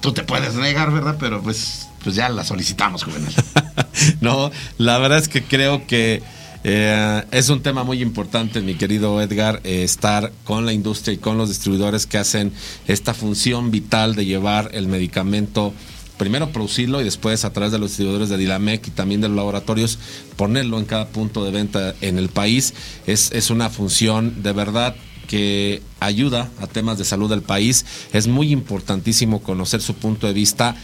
Tú 0.00 0.12
te 0.12 0.24
puedes 0.24 0.54
negar, 0.54 0.90
¿verdad? 0.90 1.14
Pero 1.20 1.40
pues, 1.44 1.86
pues 2.02 2.16
ya 2.16 2.28
la 2.28 2.44
solicitamos, 2.44 3.04
Juvenal. 3.04 3.32
no, 4.20 4.50
la 4.78 4.98
verdad 4.98 5.18
es 5.18 5.28
que 5.28 5.42
creo 5.42 5.86
que 5.86 6.22
eh, 6.64 7.24
es 7.32 7.48
un 7.48 7.60
tema 7.60 7.82
muy 7.82 8.00
importante, 8.02 8.60
mi 8.60 8.74
querido 8.74 9.20
Edgar, 9.20 9.60
eh, 9.64 9.82
estar 9.82 10.32
con 10.44 10.64
la 10.64 10.72
industria 10.72 11.14
y 11.14 11.18
con 11.18 11.36
los 11.36 11.48
distribuidores 11.48 12.06
que 12.06 12.18
hacen 12.18 12.52
esta 12.86 13.14
función 13.14 13.70
vital 13.70 14.14
de 14.14 14.24
llevar 14.24 14.70
el 14.72 14.86
medicamento, 14.86 15.72
primero 16.18 16.50
producirlo 16.50 17.00
y 17.00 17.04
después 17.04 17.44
a 17.44 17.52
través 17.52 17.72
de 17.72 17.80
los 17.80 17.90
distribuidores 17.90 18.28
de 18.28 18.36
Dilamec 18.36 18.86
y 18.86 18.90
también 18.92 19.20
de 19.20 19.28
los 19.28 19.36
laboratorios, 19.36 19.98
ponerlo 20.36 20.78
en 20.78 20.84
cada 20.84 21.08
punto 21.08 21.44
de 21.44 21.50
venta 21.50 21.94
en 22.00 22.16
el 22.16 22.28
país. 22.28 22.74
Es, 23.08 23.32
es 23.32 23.50
una 23.50 23.68
función 23.68 24.42
de 24.42 24.52
verdad 24.52 24.94
que 25.26 25.82
ayuda 25.98 26.50
a 26.60 26.66
temas 26.68 26.98
de 26.98 27.04
salud 27.04 27.28
del 27.28 27.42
país. 27.42 27.86
Es 28.12 28.28
muy 28.28 28.52
importantísimo 28.52 29.42
conocer 29.42 29.80
su 29.80 29.94
punto 29.94 30.26
de 30.28 30.32
vista 30.32 30.76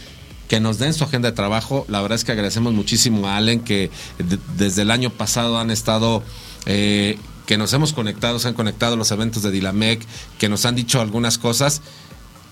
que 0.49 0.59
nos 0.59 0.79
den 0.79 0.93
su 0.93 1.05
agenda 1.05 1.29
de 1.29 1.35
trabajo. 1.35 1.85
La 1.87 2.01
verdad 2.01 2.17
es 2.17 2.25
que 2.25 2.33
agradecemos 2.33 2.73
muchísimo 2.73 3.27
a 3.29 3.37
Allen 3.37 3.61
que 3.61 3.89
de- 4.17 4.39
desde 4.57 4.81
el 4.81 4.91
año 4.91 5.09
pasado 5.11 5.57
han 5.59 5.71
estado... 5.71 6.21
eh, 6.65 7.17
que 7.45 7.57
nos 7.57 7.73
hemos 7.73 7.93
conectado, 7.93 8.37
se 8.37 8.47
han 8.47 8.53
conectado 8.53 8.95
los 8.95 9.09
eventos 9.09 9.41
de 9.41 9.49
Dilamec, 9.49 10.05
que 10.37 10.49
nos 10.49 10.65
han 10.65 10.75
dicho 10.75 11.01
algunas 11.01 11.39
cosas. 11.39 11.81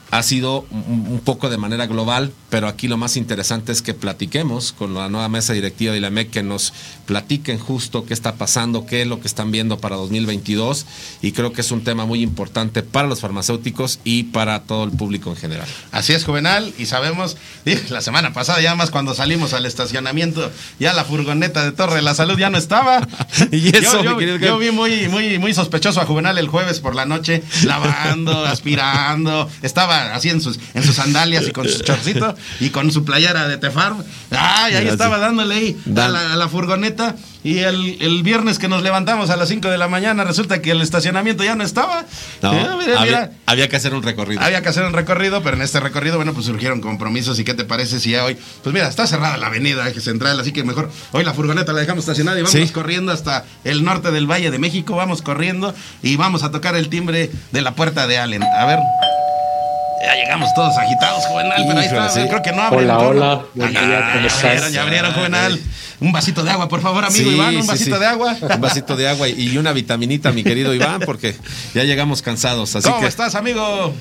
Ha 0.09 0.23
sido 0.23 0.65
un 0.71 1.21
poco 1.23 1.49
de 1.49 1.57
manera 1.57 1.85
global, 1.85 2.31
pero 2.49 2.67
aquí 2.69 2.87
lo 2.87 2.95
más 2.95 3.17
interesante 3.17 3.73
es 3.73 3.81
que 3.81 3.93
platiquemos 3.93 4.71
con 4.71 4.93
la 4.93 5.09
nueva 5.09 5.27
mesa 5.27 5.51
directiva 5.51 5.91
de 5.91 5.97
Dilamec, 5.97 6.29
que 6.29 6.43
nos 6.43 6.71
platiquen 7.05 7.59
justo 7.59 8.05
qué 8.05 8.13
está 8.13 8.35
pasando, 8.35 8.85
qué 8.85 9.01
es 9.01 9.07
lo 9.07 9.19
que 9.19 9.27
están 9.27 9.51
viendo 9.51 9.79
para 9.79 9.97
2022 9.97 10.85
y 11.21 11.33
creo 11.33 11.51
que 11.51 11.59
es 11.59 11.71
un 11.71 11.83
tema 11.83 12.05
muy 12.05 12.21
importante 12.21 12.83
para 12.83 13.07
los 13.09 13.19
farmacéuticos 13.19 13.99
y 14.05 14.23
para 14.23 14.61
todo 14.63 14.85
el 14.85 14.91
público 14.91 15.29
en 15.31 15.35
general. 15.35 15.67
Así 15.91 16.13
es, 16.13 16.23
Juvenal, 16.23 16.73
y 16.77 16.85
sabemos, 16.85 17.35
la 17.89 17.99
semana 18.01 18.31
pasada 18.31 18.61
ya 18.61 18.75
más 18.75 18.91
cuando 18.91 19.13
salimos 19.13 19.53
al 19.53 19.65
estacionamiento, 19.65 20.49
ya 20.79 20.93
la 20.93 21.03
furgoneta 21.03 21.65
de 21.65 21.73
Torre 21.73 21.95
de 21.95 22.01
la 22.01 22.15
Salud 22.15 22.37
ya 22.39 22.49
no 22.49 22.57
estaba. 22.57 23.05
Y 23.51 23.75
eso, 23.75 24.03
yo, 24.03 24.19
yo- 24.19 24.57
vi 24.57 24.71
muy, 24.71 25.07
muy, 25.09 25.37
muy 25.37 25.53
sospechoso 25.53 25.99
a 26.01 26.05
Juvenal 26.05 26.37
el 26.37 26.47
jueves 26.47 26.79
por 26.79 26.95
la 26.95 27.05
noche, 27.05 27.43
lavando, 27.63 28.45
aspirando, 28.45 29.49
estaba 29.61 29.96
así 30.13 30.29
en 30.29 30.41
sus, 30.41 30.59
en 30.73 30.83
sus 30.83 30.95
sandalias 30.95 31.47
y 31.47 31.51
con 31.51 31.67
sus 31.67 31.83
chorcitos 31.83 32.35
y 32.59 32.69
con 32.69 32.91
su 32.91 33.03
playera 33.05 33.47
de 33.47 33.57
Tefar. 33.57 33.93
Ay, 34.31 34.75
ahí 34.75 34.87
estaba 34.87 35.17
dándole 35.17 35.55
ahí 35.55 35.77
a 35.97 36.07
la, 36.09 36.33
a 36.33 36.35
la 36.35 36.47
furgoneta. 36.47 37.15
Y 37.43 37.59
el, 37.59 37.97
el 38.01 38.23
viernes 38.23 38.59
que 38.59 38.67
nos 38.67 38.83
levantamos 38.83 39.29
a 39.29 39.37
las 39.37 39.47
5 39.47 39.69
de 39.69 39.77
la 39.77 39.87
mañana, 39.87 40.25
resulta 40.25 40.61
que 40.61 40.71
el 40.71 40.81
estacionamiento 40.81 41.45
ya 41.45 41.55
no 41.55 41.63
estaba. 41.63 42.03
No, 42.41 42.51
Eh, 42.51 42.67
mira, 42.77 42.99
había, 42.99 43.01
mira. 43.19 43.31
había 43.45 43.69
que 43.69 43.77
hacer 43.77 43.93
un 43.93 44.03
recorrido. 44.03 44.41
Había 44.41 44.61
que 44.61 44.67
hacer 44.67 44.83
un 44.83 44.91
recorrido, 44.91 45.41
pero 45.43 45.55
en 45.55 45.61
este 45.61 45.79
recorrido, 45.79 46.17
bueno, 46.17 46.33
pues 46.33 46.45
surgieron 46.45 46.81
compromisos. 46.81 47.39
¿Y 47.39 47.45
qué 47.45 47.53
te 47.53 47.63
parece 47.63 48.01
si 48.01 48.11
ya 48.11 48.25
hoy? 48.25 48.37
Pues 48.63 48.73
mira, 48.73 48.89
está 48.89 49.07
cerrada 49.07 49.37
la 49.37 49.47
avenida 49.47 49.87
eje 49.87 50.01
central, 50.01 50.37
así 50.39 50.51
que 50.51 50.63
mejor 50.65 50.91
hoy 51.13 51.23
la 51.23 51.33
furgoneta 51.33 51.71
la 51.71 51.79
dejamos 51.79 52.03
estacionada 52.03 52.37
y 52.37 52.41
vamos 52.41 52.51
Sí. 52.59 52.67
corriendo 52.73 53.13
hasta 53.13 53.45
el 53.63 53.83
norte 53.85 54.11
del 54.11 54.29
Valle 54.29 54.51
de 54.51 54.59
México. 54.59 54.95
Vamos 54.97 55.21
corriendo 55.21 55.73
y 56.03 56.17
vamos 56.17 56.43
a 56.43 56.51
tocar 56.51 56.75
el 56.75 56.89
timbre 56.89 57.31
de 57.53 57.61
la 57.61 57.75
puerta 57.75 58.07
de 58.07 58.17
Allen. 58.17 58.43
A 58.43 58.65
ver. 58.65 58.79
Ya 60.03 60.15
llegamos 60.15 60.53
todos 60.53 60.77
agitados, 60.77 61.25
Juvenal, 61.25 61.63
pero 61.67 61.79
ahí 61.79 61.85
está. 61.85 62.09
sí. 62.09 62.21
Creo 62.27 62.41
que 62.41 62.51
no 62.51 62.61
abren. 62.61 62.89
Hola, 62.89 62.99
hola, 62.99 63.45
buen 63.55 63.75
Ah, 63.77 63.81
ya 63.81 64.27
abrieron, 64.29 64.71
ya 64.71 64.81
abrieron, 64.83 65.13
Juvenal. 65.13 65.59
Un 65.99 66.11
vasito 66.11 66.43
de 66.43 66.51
agua, 66.51 66.67
por 66.67 66.81
favor, 66.81 67.03
amigo 67.03 67.27
Sí, 67.29 67.35
Iván, 67.35 67.55
un 67.55 67.63
sí, 67.63 67.67
vasito 67.67 67.95
sí. 67.95 68.01
de 68.01 68.05
agua. 68.05 68.37
Un 68.55 68.61
vasito 68.61 68.95
de 68.95 69.07
agua 69.09 69.27
y 69.27 69.57
una 69.57 69.73
vitaminita, 69.73 70.31
mi 70.31 70.43
querido 70.43 70.73
Iván, 70.73 71.01
porque 71.05 71.35
ya 71.73 71.83
llegamos 71.83 72.21
cansados. 72.21 72.75
Así 72.75 72.87
¿Cómo 72.87 73.01
que 73.01 73.07
estás, 73.07 73.33
amigo? 73.33 73.93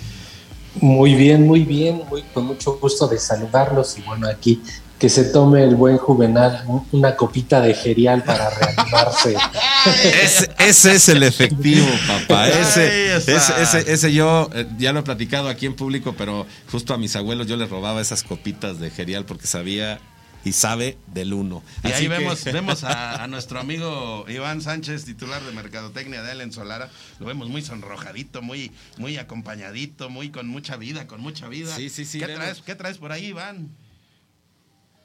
Muy 0.82 1.14
bien, 1.14 1.46
muy 1.46 1.60
bien, 1.62 2.02
muy, 2.10 2.22
con 2.34 2.44
mucho 2.44 2.76
gusto 2.78 3.08
de 3.08 3.18
saludarlos 3.18 3.96
y 3.96 4.02
bueno, 4.02 4.28
aquí 4.28 4.60
que 4.98 5.08
se 5.10 5.24
tome 5.24 5.62
el 5.62 5.74
buen 5.76 5.98
Juvenal 5.98 6.64
un- 6.66 6.86
una 6.92 7.16
copita 7.16 7.60
de 7.60 7.74
gerial 7.74 8.22
para 8.24 8.48
reanimarse. 8.50 9.36
ese, 10.22 10.50
ese 10.58 10.94
es 10.94 11.08
el 11.10 11.22
efectivo, 11.22 11.86
papá. 12.06 12.48
Ese, 12.48 13.16
ese, 13.16 13.36
ese, 13.62 13.92
ese 13.92 14.12
yo 14.12 14.48
eh, 14.54 14.66
ya 14.78 14.92
lo 14.92 15.00
he 15.00 15.02
platicado 15.02 15.48
aquí 15.48 15.66
en 15.66 15.74
público, 15.74 16.14
pero 16.16 16.46
justo 16.72 16.94
a 16.94 16.98
mis 16.98 17.14
abuelos 17.16 17.46
yo 17.46 17.56
les 17.56 17.68
robaba 17.68 18.00
esas 18.00 18.22
copitas 18.22 18.78
de 18.80 18.90
gerial 18.90 19.24
porque 19.26 19.46
sabía 19.46 20.00
y 20.44 20.52
sabe 20.52 20.96
del 21.08 21.34
uno. 21.34 21.62
Y 21.84 21.88
Así 21.88 21.94
ahí 21.94 22.02
que- 22.04 22.08
vemos, 22.08 22.44
vemos 22.52 22.84
a, 22.84 23.22
a 23.22 23.26
nuestro 23.26 23.60
amigo 23.60 24.24
Iván 24.28 24.62
Sánchez, 24.62 25.04
titular 25.04 25.42
de 25.42 25.52
Mercadotecnia 25.52 26.22
de 26.22 26.32
Ellen 26.32 26.52
Solara. 26.52 26.88
Lo 27.20 27.26
vemos 27.26 27.48
muy 27.48 27.60
sonrojadito, 27.62 28.40
muy, 28.42 28.72
muy 28.96 29.18
acompañadito, 29.18 30.08
muy 30.08 30.30
con 30.30 30.48
mucha 30.48 30.76
vida, 30.76 31.06
con 31.06 31.20
mucha 31.20 31.48
vida. 31.48 31.74
Sí, 31.76 31.90
sí, 31.90 32.04
sí, 32.04 32.20
¿Qué 32.20 32.28
traes, 32.28 32.62
¿Qué 32.64 32.74
traes 32.74 32.96
por 32.98 33.12
ahí, 33.12 33.26
Iván? 33.26 33.68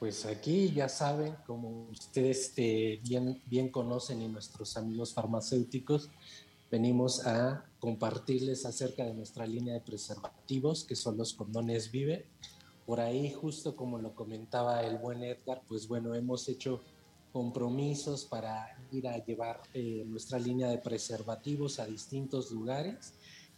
Pues 0.02 0.26
aquí 0.26 0.72
ya 0.72 0.88
saben, 0.88 1.36
como 1.46 1.86
ustedes 1.88 2.52
eh, 2.56 2.98
bien, 3.04 3.40
bien 3.46 3.68
conocen 3.68 4.20
y 4.20 4.26
nuestros 4.26 4.76
amigos 4.76 5.14
farmacéuticos, 5.14 6.10
venimos 6.72 7.24
a 7.24 7.64
compartirles 7.78 8.66
acerca 8.66 9.04
de 9.04 9.14
nuestra 9.14 9.46
línea 9.46 9.74
de 9.74 9.80
preservativos, 9.80 10.82
que 10.82 10.96
son 10.96 11.16
los 11.16 11.34
condones 11.34 11.92
Vive. 11.92 12.26
Por 12.84 12.98
ahí, 12.98 13.30
justo 13.30 13.76
como 13.76 14.00
lo 14.00 14.12
comentaba 14.16 14.82
el 14.82 14.98
buen 14.98 15.22
Edgar, 15.22 15.62
pues 15.68 15.86
bueno, 15.86 16.16
hemos 16.16 16.48
hecho 16.48 16.82
compromisos 17.32 18.24
para 18.24 18.76
ir 18.90 19.06
a 19.06 19.24
llevar 19.24 19.62
eh, 19.72 20.02
nuestra 20.04 20.40
línea 20.40 20.66
de 20.66 20.78
preservativos 20.78 21.78
a 21.78 21.86
distintos 21.86 22.50
lugares. 22.50 23.14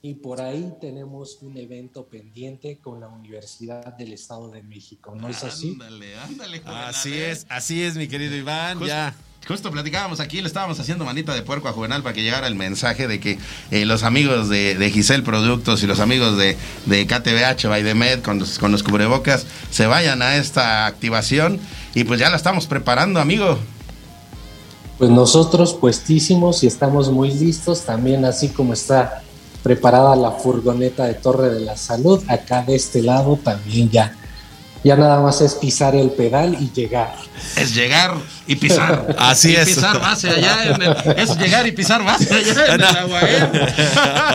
Y 0.06 0.16
por 0.16 0.42
ahí 0.42 0.70
tenemos 0.82 1.38
un 1.40 1.56
evento 1.56 2.04
pendiente 2.04 2.76
con 2.76 3.00
la 3.00 3.08
Universidad 3.08 3.96
del 3.96 4.12
Estado 4.12 4.50
de 4.50 4.62
México, 4.62 5.14
¿no 5.18 5.30
es 5.30 5.42
así? 5.42 5.70
Ándale, 5.70 6.18
ándale, 6.18 6.58
Juvenal, 6.58 6.84
Así 6.90 7.14
es, 7.14 7.46
así 7.48 7.82
es, 7.82 7.96
mi 7.96 8.06
querido 8.06 8.36
Iván. 8.36 8.74
Justo, 8.76 8.86
Ya. 8.86 9.14
justo 9.48 9.70
platicábamos 9.70 10.20
aquí, 10.20 10.42
le 10.42 10.46
estábamos 10.48 10.78
haciendo 10.78 11.06
manita 11.06 11.34
de 11.34 11.40
puerco 11.40 11.68
a 11.68 11.72
Juvenal 11.72 12.02
para 12.02 12.14
que 12.14 12.22
llegara 12.22 12.46
el 12.48 12.54
mensaje 12.54 13.08
de 13.08 13.18
que 13.18 13.38
eh, 13.70 13.86
los 13.86 14.02
amigos 14.02 14.50
de, 14.50 14.74
de 14.74 14.90
Giselle 14.90 15.22
Productos 15.22 15.82
y 15.82 15.86
los 15.86 16.00
amigos 16.00 16.36
de, 16.36 16.58
de 16.84 17.06
KTBH, 17.06 17.66
Baidemed, 17.66 18.20
con 18.20 18.38
los, 18.40 18.58
con 18.58 18.72
los 18.72 18.82
cubrebocas, 18.82 19.46
se 19.70 19.86
vayan 19.86 20.20
a 20.20 20.36
esta 20.36 20.84
activación. 20.84 21.58
Y 21.94 22.04
pues 22.04 22.20
ya 22.20 22.28
la 22.28 22.36
estamos 22.36 22.66
preparando, 22.66 23.20
amigo. 23.20 23.56
Pues 24.98 25.08
nosotros 25.08 25.72
puestísimos 25.72 26.62
y 26.62 26.66
estamos 26.66 27.10
muy 27.10 27.32
listos, 27.32 27.86
también 27.86 28.26
así 28.26 28.50
como 28.50 28.74
está 28.74 29.22
preparada 29.64 30.14
la 30.14 30.30
furgoneta 30.30 31.06
de 31.06 31.14
Torre 31.14 31.48
de 31.48 31.60
la 31.60 31.76
Salud, 31.76 32.22
acá 32.28 32.62
de 32.62 32.76
este 32.76 33.02
lado 33.02 33.36
también 33.42 33.90
ya. 33.90 34.12
Ya 34.84 34.96
nada 34.96 35.18
más 35.22 35.40
es 35.40 35.54
pisar 35.54 35.96
el 35.96 36.10
pedal 36.10 36.58
y 36.60 36.70
llegar. 36.70 37.14
Es 37.56 37.74
llegar 37.74 38.12
y 38.46 38.56
pisar. 38.56 39.14
Así 39.18 39.52
Y 39.52 39.56
es. 39.56 39.64
pisar 39.70 39.98
base 39.98 40.28
allá. 40.28 40.66
En 40.74 40.82
el- 40.82 40.96
es 41.16 41.38
llegar 41.38 41.66
y 41.66 41.72
pisar 41.72 42.04
base 42.04 42.34
allá 42.34 42.66
en 42.66 42.74
el 42.74 42.84
agua. 42.84 43.20
¿eh? 43.22 43.70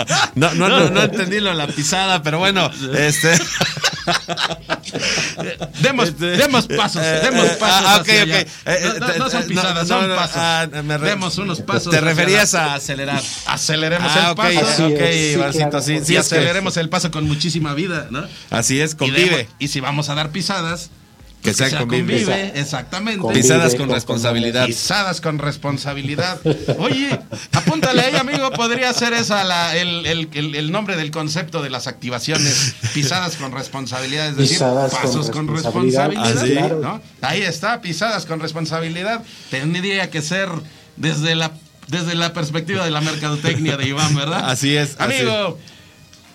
No, 0.36 0.52
no, 0.56 0.68
no, 0.68 0.90
no 0.90 1.04
entendí 1.04 1.40
lo 1.40 1.52
de 1.52 1.56
la 1.56 1.68
pisada, 1.68 2.24
pero 2.24 2.40
bueno, 2.40 2.68
este. 2.98 3.34
Demos, 5.82 6.10
Este, 6.10 6.26
demos 6.26 6.68
pasos, 6.68 7.02
eh, 7.04 7.20
demos 7.24 7.48
pasos. 7.52 7.86
ah, 7.88 7.98
ok, 8.02 8.10
hacia 8.10 8.24
ok. 8.24 8.30
allá. 8.30 8.40
Eh, 8.42 8.94
No, 9.00 9.08
no, 9.08 9.18
no 9.18 9.30
son 9.30 9.44
pisadas, 9.44 9.88
no, 9.88 10.00
son 10.02 10.16
pasos. 10.16 10.36
ah, 10.38 10.68
me 10.84 10.98
re- 10.98 11.10
Demos 11.10 11.38
unos 11.38 11.62
pasos. 11.62 11.92
Te 11.92 12.02
referías 12.02 12.54
la- 12.54 12.66
a 12.74 12.76
acelerar. 12.76 13.22
Aceleremos 13.46 14.12
Ah, 14.16 14.30
el 14.30 14.36
paso. 14.36 14.68
Así 14.68 14.84
ok, 14.84 15.00
es, 15.00 15.16
sí, 15.16 15.32
Ivancito, 15.34 15.70
claro. 15.70 15.86
sí, 15.86 15.94
y 15.94 15.98
sí, 15.98 16.02
es 16.02 16.28
que- 16.28 16.36
aceleremos 16.36 16.78
el 16.78 16.90
paso 16.90 17.12
con 17.12 17.26
muchísima 17.28 17.74
vida, 17.74 18.08
¿no? 18.10 18.26
Así 18.50 18.80
es, 18.82 18.94
Y, 18.94 18.96
convive. 18.96 19.30
demos- 19.38 19.56
y 19.60 19.68
si 19.70 19.80
vamos 19.80 20.10
a 20.10 20.16
dar 20.16 20.32
pisadas, 20.32 20.90
Que 21.42 21.54
pues 21.54 21.70
sea 21.70 21.80
convive. 21.80 22.16
convive, 22.26 22.52
exactamente. 22.60 23.20
Convive. 23.22 23.42
Pisadas 23.42 23.76
con 23.76 23.86
con- 23.88 23.96
responsabilidad. 23.96 24.66
Pisadas 24.66 25.22
con 25.22 25.40
responsabilidad. 25.40 26.38
Oye, 26.80 27.18
apúntale 27.54 28.02
ahí, 28.02 28.16
amigo. 28.18 28.52
Podría 28.52 28.92
ser 28.94 29.14
esa 29.14 29.44
la, 29.46 29.76
el, 29.78 30.06
el- 30.06 30.30
el- 30.34 30.56
el 30.56 30.72
nombre 30.72 30.98
del 30.98 31.12
concepto 31.12 31.62
de 31.62 31.70
las 31.70 31.88
activaciones. 31.88 32.76
Pisadas 32.94 33.38
con 33.38 33.54
responsabilidad, 33.54 34.28
es 34.30 34.36
decir, 34.36 34.56
Pisadas 34.58 34.92
con 34.92 35.02
pasos 35.02 35.30
con 35.32 35.48
responsabilidad. 35.48 36.10
responsabilidad. 36.10 36.66
Ah, 36.66 36.76
sí. 36.76 36.82
¿no? 36.82 37.02
Ahí 37.28 37.42
está, 37.42 37.80
pisadas 37.82 38.26
con 38.26 38.42
responsabilidad. 38.42 39.24
Tendría 39.50 40.10
que 40.10 40.22
ser 40.22 40.50
desde 40.98 41.36
la, 41.36 41.52
desde 41.88 42.16
la 42.16 42.34
perspectiva 42.34 42.84
de 42.84 42.92
la 42.92 43.00
mercadotecnia 43.00 43.78
de 43.78 43.88
Iván, 43.88 44.14
¿verdad? 44.14 44.44
Así 44.50 44.76
es, 44.76 44.96
así 45.00 45.22
Amigo. 45.22 45.58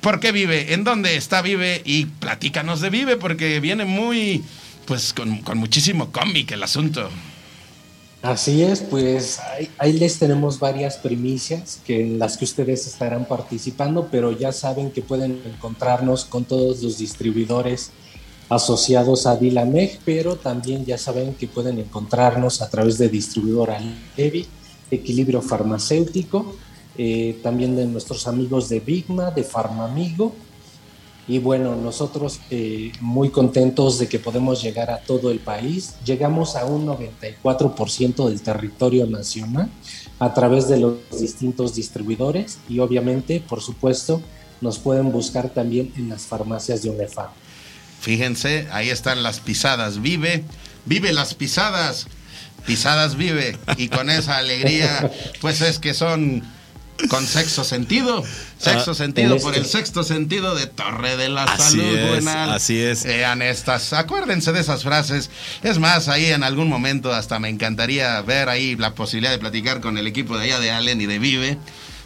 ¿Por 0.01 0.21
qué 0.21 0.33
vive? 0.33 0.75
¿En 0.75 0.85
dónde 0.85 1.17
está 1.17 1.41
Vive? 1.43 1.81
Y 1.85 2.07
platícanos 2.07 2.81
de 2.83 2.91
Vive, 2.91 3.17
porque 3.17 3.59
viene 3.61 3.85
muy, 3.87 4.43
pues 4.86 5.12
con, 5.12 5.39
con 5.39 5.59
muchísimo 5.59 6.11
cómic 6.12 6.52
el 6.52 6.62
asunto. 6.62 7.09
Así 8.24 8.62
es, 8.62 8.81
pues 8.81 9.39
ahí, 9.77 9.93
les 9.93 10.19
tenemos 10.19 10.59
varias 10.59 10.97
primicias 10.97 11.78
que 11.86 12.01
en 12.01 12.19
las 12.19 12.39
que 12.39 12.47
ustedes 12.47 12.86
estarán 12.86 13.27
participando, 13.27 14.09
pero 14.11 14.32
ya 14.32 14.51
saben 14.51 14.90
que 14.90 15.02
pueden 15.02 15.43
encontrarnos 15.44 16.24
con 16.24 16.47
todos 16.47 16.82
los 16.82 16.97
distribuidores 16.97 17.90
asociados 18.48 19.27
a 19.27 19.36
Dilameg, 19.36 20.01
pero 20.06 20.36
también 20.36 20.86
ya 20.86 20.97
saben 20.97 21.35
que 21.35 21.48
pueden 21.48 21.78
encontrarnos 21.78 22.62
a 22.62 22.70
través 22.70 22.97
de 22.97 23.11
distribuidora 23.11 23.78
Levi, 24.16 24.47
Equilibrio 24.90 25.43
Farmacéutico, 25.43 26.56
eh, 26.97 27.39
también 27.43 27.77
de 27.77 27.85
nuestros 27.85 28.27
amigos 28.27 28.70
de 28.70 28.81
Bigma, 28.81 29.32
de 29.32 29.44
Farmamigo. 29.44 30.35
Y 31.27 31.39
bueno, 31.39 31.75
nosotros 31.75 32.41
eh, 32.51 32.93
muy 33.01 33.31
contentos 33.31 33.99
de 33.99 34.09
que 34.09 34.19
podemos 34.19 34.63
llegar 34.63 34.91
a 34.91 34.99
todo 34.99 35.31
el 35.31 35.39
país. 35.39 35.95
Llegamos 36.05 36.55
a 36.55 36.67
un 36.67 36.87
94% 36.87 38.29
del 38.29 38.43
territorio 38.43 39.07
nacional 39.07 39.71
a 40.19 40.35
través 40.35 40.69
de 40.69 40.79
los 40.79 40.99
distintos 41.19 41.75
distribuidores 41.75 42.59
y 42.69 42.79
obviamente, 42.79 43.41
por 43.41 43.63
supuesto, 43.63 44.21
nos 44.61 44.79
pueden 44.79 45.13
buscar 45.13 45.49
también 45.49 45.93
en 45.97 46.09
las 46.11 46.23
farmacias 46.23 46.83
de 46.83 46.91
UNEFAM. 46.91 47.29
Fíjense, 48.01 48.69
ahí 48.71 48.91
están 48.91 49.23
las 49.23 49.41
pisadas. 49.41 50.03
Vive, 50.03 50.45
vive 50.85 51.13
las 51.13 51.35
pisadas. 51.35 52.07
Pisadas 52.67 53.17
vive. 53.17 53.57
Y 53.79 53.89
con 53.89 54.11
esa 54.11 54.37
alegría, 54.37 55.11
pues 55.41 55.63
es 55.63 55.79
que 55.79 55.95
son 55.95 56.43
con 57.09 57.27
sexo 57.27 57.65
sentido. 57.65 58.23
Sexo 58.59 58.93
Ah, 58.93 58.95
sentido 58.95 59.37
en 59.37 59.43
por 59.43 59.53
este- 59.55 59.65
el 59.66 59.71
sexto 59.71 60.05
sentido 60.05 60.55
de 60.55 60.66
Torre 60.66 61.16
de 61.16 61.29
la 61.29 61.45
Así 61.45 61.79
Salud. 61.79 61.97
es, 61.97 62.27
así 62.27 62.79
es. 62.81 63.05
Vean 63.05 63.43
estas, 63.43 63.93
acuérdense 63.93 64.53
de 64.53 64.61
esas 64.61 64.83
frases. 64.83 65.31
Es 65.62 65.79
más, 65.79 66.09
ahí 66.09 66.27
en 66.27 66.43
algún 66.43 66.69
momento 66.69 67.12
hasta 67.12 67.39
me 67.39 67.49
encantaría 67.49 68.21
ver 68.23 68.49
ahí 68.49 68.77
la 68.77 68.95
posibilidad 68.95 69.33
de 69.33 69.39
platicar 69.39 69.81
con 69.81 69.99
el 69.99 70.07
equipo 70.07 70.39
de 70.39 70.45
allá 70.45 70.61
de 70.61 70.71
Allen 70.71 71.01
y 71.01 71.07
de 71.07 71.19
Vive. 71.19 71.59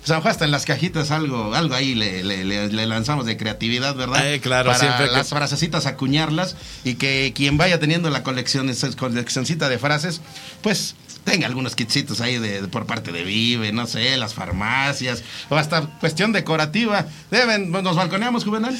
Mejor 0.08 0.28
hasta 0.28 0.46
en 0.46 0.52
las 0.52 0.64
cajitas 0.64 1.10
algo, 1.10 1.54
algo 1.54 1.74
ahí 1.74 1.94
le, 1.94 2.24
le- 2.24 2.42
le- 2.42 2.68
le 2.68 2.86
lanzamos 2.86 3.26
de 3.26 3.36
creatividad, 3.36 3.94
¿verdad? 3.94 4.26
Eh, 4.32 4.40
claro, 4.40 4.68
Para 4.70 4.78
siempre 4.78 5.04
que- 5.06 5.12
las 5.12 5.28
frasecitas 5.28 5.84
acuñarlas 5.84 6.56
y 6.82 6.94
que 6.94 7.32
quien 7.36 7.58
vaya 7.58 7.78
teniendo 7.78 8.08
la 8.08 8.22
colección, 8.22 8.70
esa 8.70 8.90
coleccioncita 8.92 9.68
de 9.68 9.78
frases, 9.78 10.22
pues 10.62 10.94
tenga 11.28 11.46
algunos 11.46 11.74
kitsitos 11.74 12.20
ahí 12.20 12.38
de, 12.38 12.62
de- 12.62 12.68
por 12.68 12.86
parte 12.86 13.12
de 13.12 13.22
Vive, 13.22 13.72
no 13.72 13.86
sé, 13.86 14.16
las 14.16 14.34
farmacias, 14.34 15.22
o 15.50 15.56
hasta 15.56 15.82
cuestión 16.00 16.32
decorativa. 16.32 17.06
Deben, 17.30 17.70
nos 17.70 17.96
balconeamos, 17.96 18.44
Juvenal. 18.44 18.76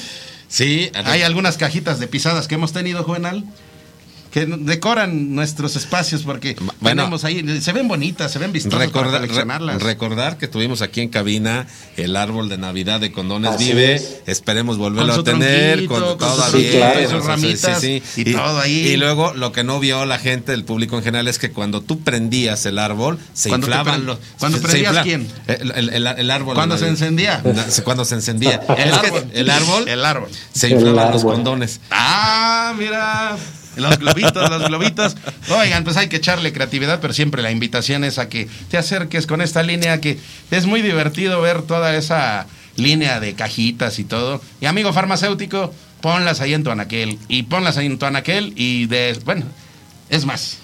Sí, 0.47 0.91
Hay 1.05 1.21
algunas 1.21 1.57
cajitas 1.57 1.99
de 1.99 2.07
pisadas 2.07 2.47
que 2.47 2.55
hemos 2.55 2.73
tenido, 2.73 3.03
Juvenal, 3.03 3.43
que 4.31 4.45
decoran 4.45 5.33
nuestros 5.35 5.75
espacios 5.75 6.23
porque 6.23 6.55
Bueno. 6.79 7.03
tenemos 7.03 7.23
ahí, 7.23 7.61
se 7.61 7.71
ven 7.73 7.87
bonitas, 7.87 8.31
se 8.31 8.39
ven 8.39 8.51
vistosas 8.51 8.77
para 8.77 8.85
Recordar, 8.85 9.21
coleccionarlas. 9.21 9.81
re- 9.81 9.87
recordar 9.87 10.37
que 10.37 10.47
tuvimos 10.47 10.81
aquí 10.81 11.01
en 11.01 11.09
cabina 11.09 11.67
el 11.97 12.15
árbol 12.15 12.47
de 12.49 12.57
Navidad 12.57 12.99
de 12.99 13.11
Condones 13.11 13.51
Así 13.51 13.65
Vive. 13.65 13.95
es. 13.95 14.17
Esperemos 14.27 14.77
volverlo 14.77 15.11
Con 15.13 15.21
a 15.21 15.23
tener. 15.23 15.85
Con, 15.85 15.99
con 16.01 16.17
con 16.17 16.29
sus 16.51 17.09
su- 17.09 17.19
ramitas 17.27 17.83
y 17.83 18.01
todo 18.31 18.59
ahí. 18.59 18.87
Y 18.87 18.97
luego 18.97 19.33
lo 19.33 19.51
que 19.51 19.63
no 19.63 19.79
vio 19.79 20.05
la 20.05 20.19
gente, 20.19 20.53
el 20.53 20.63
público 20.63 20.97
en 20.97 21.03
general, 21.03 21.27
es 21.27 21.39
que 21.39 21.51
cuando 21.51 21.81
tú 21.81 21.99
prendías 22.01 22.65
el 22.65 22.79
árbol, 22.79 23.17
se 23.33 23.49
¿Cuándo 23.49 23.67
te 23.67 23.71
inflaban 23.73 24.05
los. 24.05 24.19
cuándo 24.37 24.57
se 24.59 24.63
prendías 24.67 24.93
infla- 24.93 25.03
quién? 25.03 25.27
El, 25.47 25.71
el- 25.71 25.89
el- 25.89 26.07
el 26.07 26.31
árbol. 26.31 26.55
¿Cuándo 26.55 26.75
de 26.75 26.81
se 26.81 26.87
encendía? 26.87 27.41
No, 27.49 27.63
Cuando 27.83 28.05
se 28.05 28.15
encendía. 28.15 28.61
El 28.77 28.93
árbol. 28.93 29.25
el 29.33 29.49
árbol 29.49 29.87
El 29.89 30.05
árbol. 30.05 30.29
se 30.53 30.67
El 30.67 30.73
inflaban 30.73 31.11
los 31.13 31.23
condones. 31.23 31.79
Ah, 31.91 32.73
mira. 32.77 33.35
Los 33.75 33.97
globitos, 33.99 34.49
los 34.49 34.67
globitos. 34.67 35.15
Oigan, 35.49 35.83
pues 35.83 35.95
hay 35.97 36.07
que 36.07 36.17
echarle 36.17 36.51
creatividad, 36.51 36.99
pero 36.99 37.13
siempre 37.13 37.41
la 37.41 37.51
invitación 37.51 38.03
es 38.03 38.17
a 38.17 38.27
que 38.27 38.47
te 38.69 38.77
acerques 38.77 39.25
con 39.27 39.41
esta 39.41 39.63
línea 39.63 40.01
que 40.01 40.17
es 40.51 40.65
muy 40.65 40.81
divertido 40.81 41.41
ver 41.41 41.61
toda 41.61 41.95
esa 41.95 42.45
línea 42.75 43.19
de 43.19 43.33
cajitas 43.35 43.99
y 43.99 44.03
todo. 44.03 44.41
Y 44.59 44.65
amigo 44.65 44.91
farmacéutico, 44.93 45.73
ponlas 46.01 46.41
ahí 46.41 46.53
en 46.53 46.63
tu 46.63 46.71
anaquel. 46.71 47.17
Y 47.27 47.43
ponlas 47.43 47.77
ahí 47.77 47.85
en 47.85 47.99
tu 47.99 48.05
anaquel 48.05 48.53
y 48.55 48.85
de, 48.87 49.17
bueno, 49.25 49.45
es 50.09 50.25
más. 50.25 50.57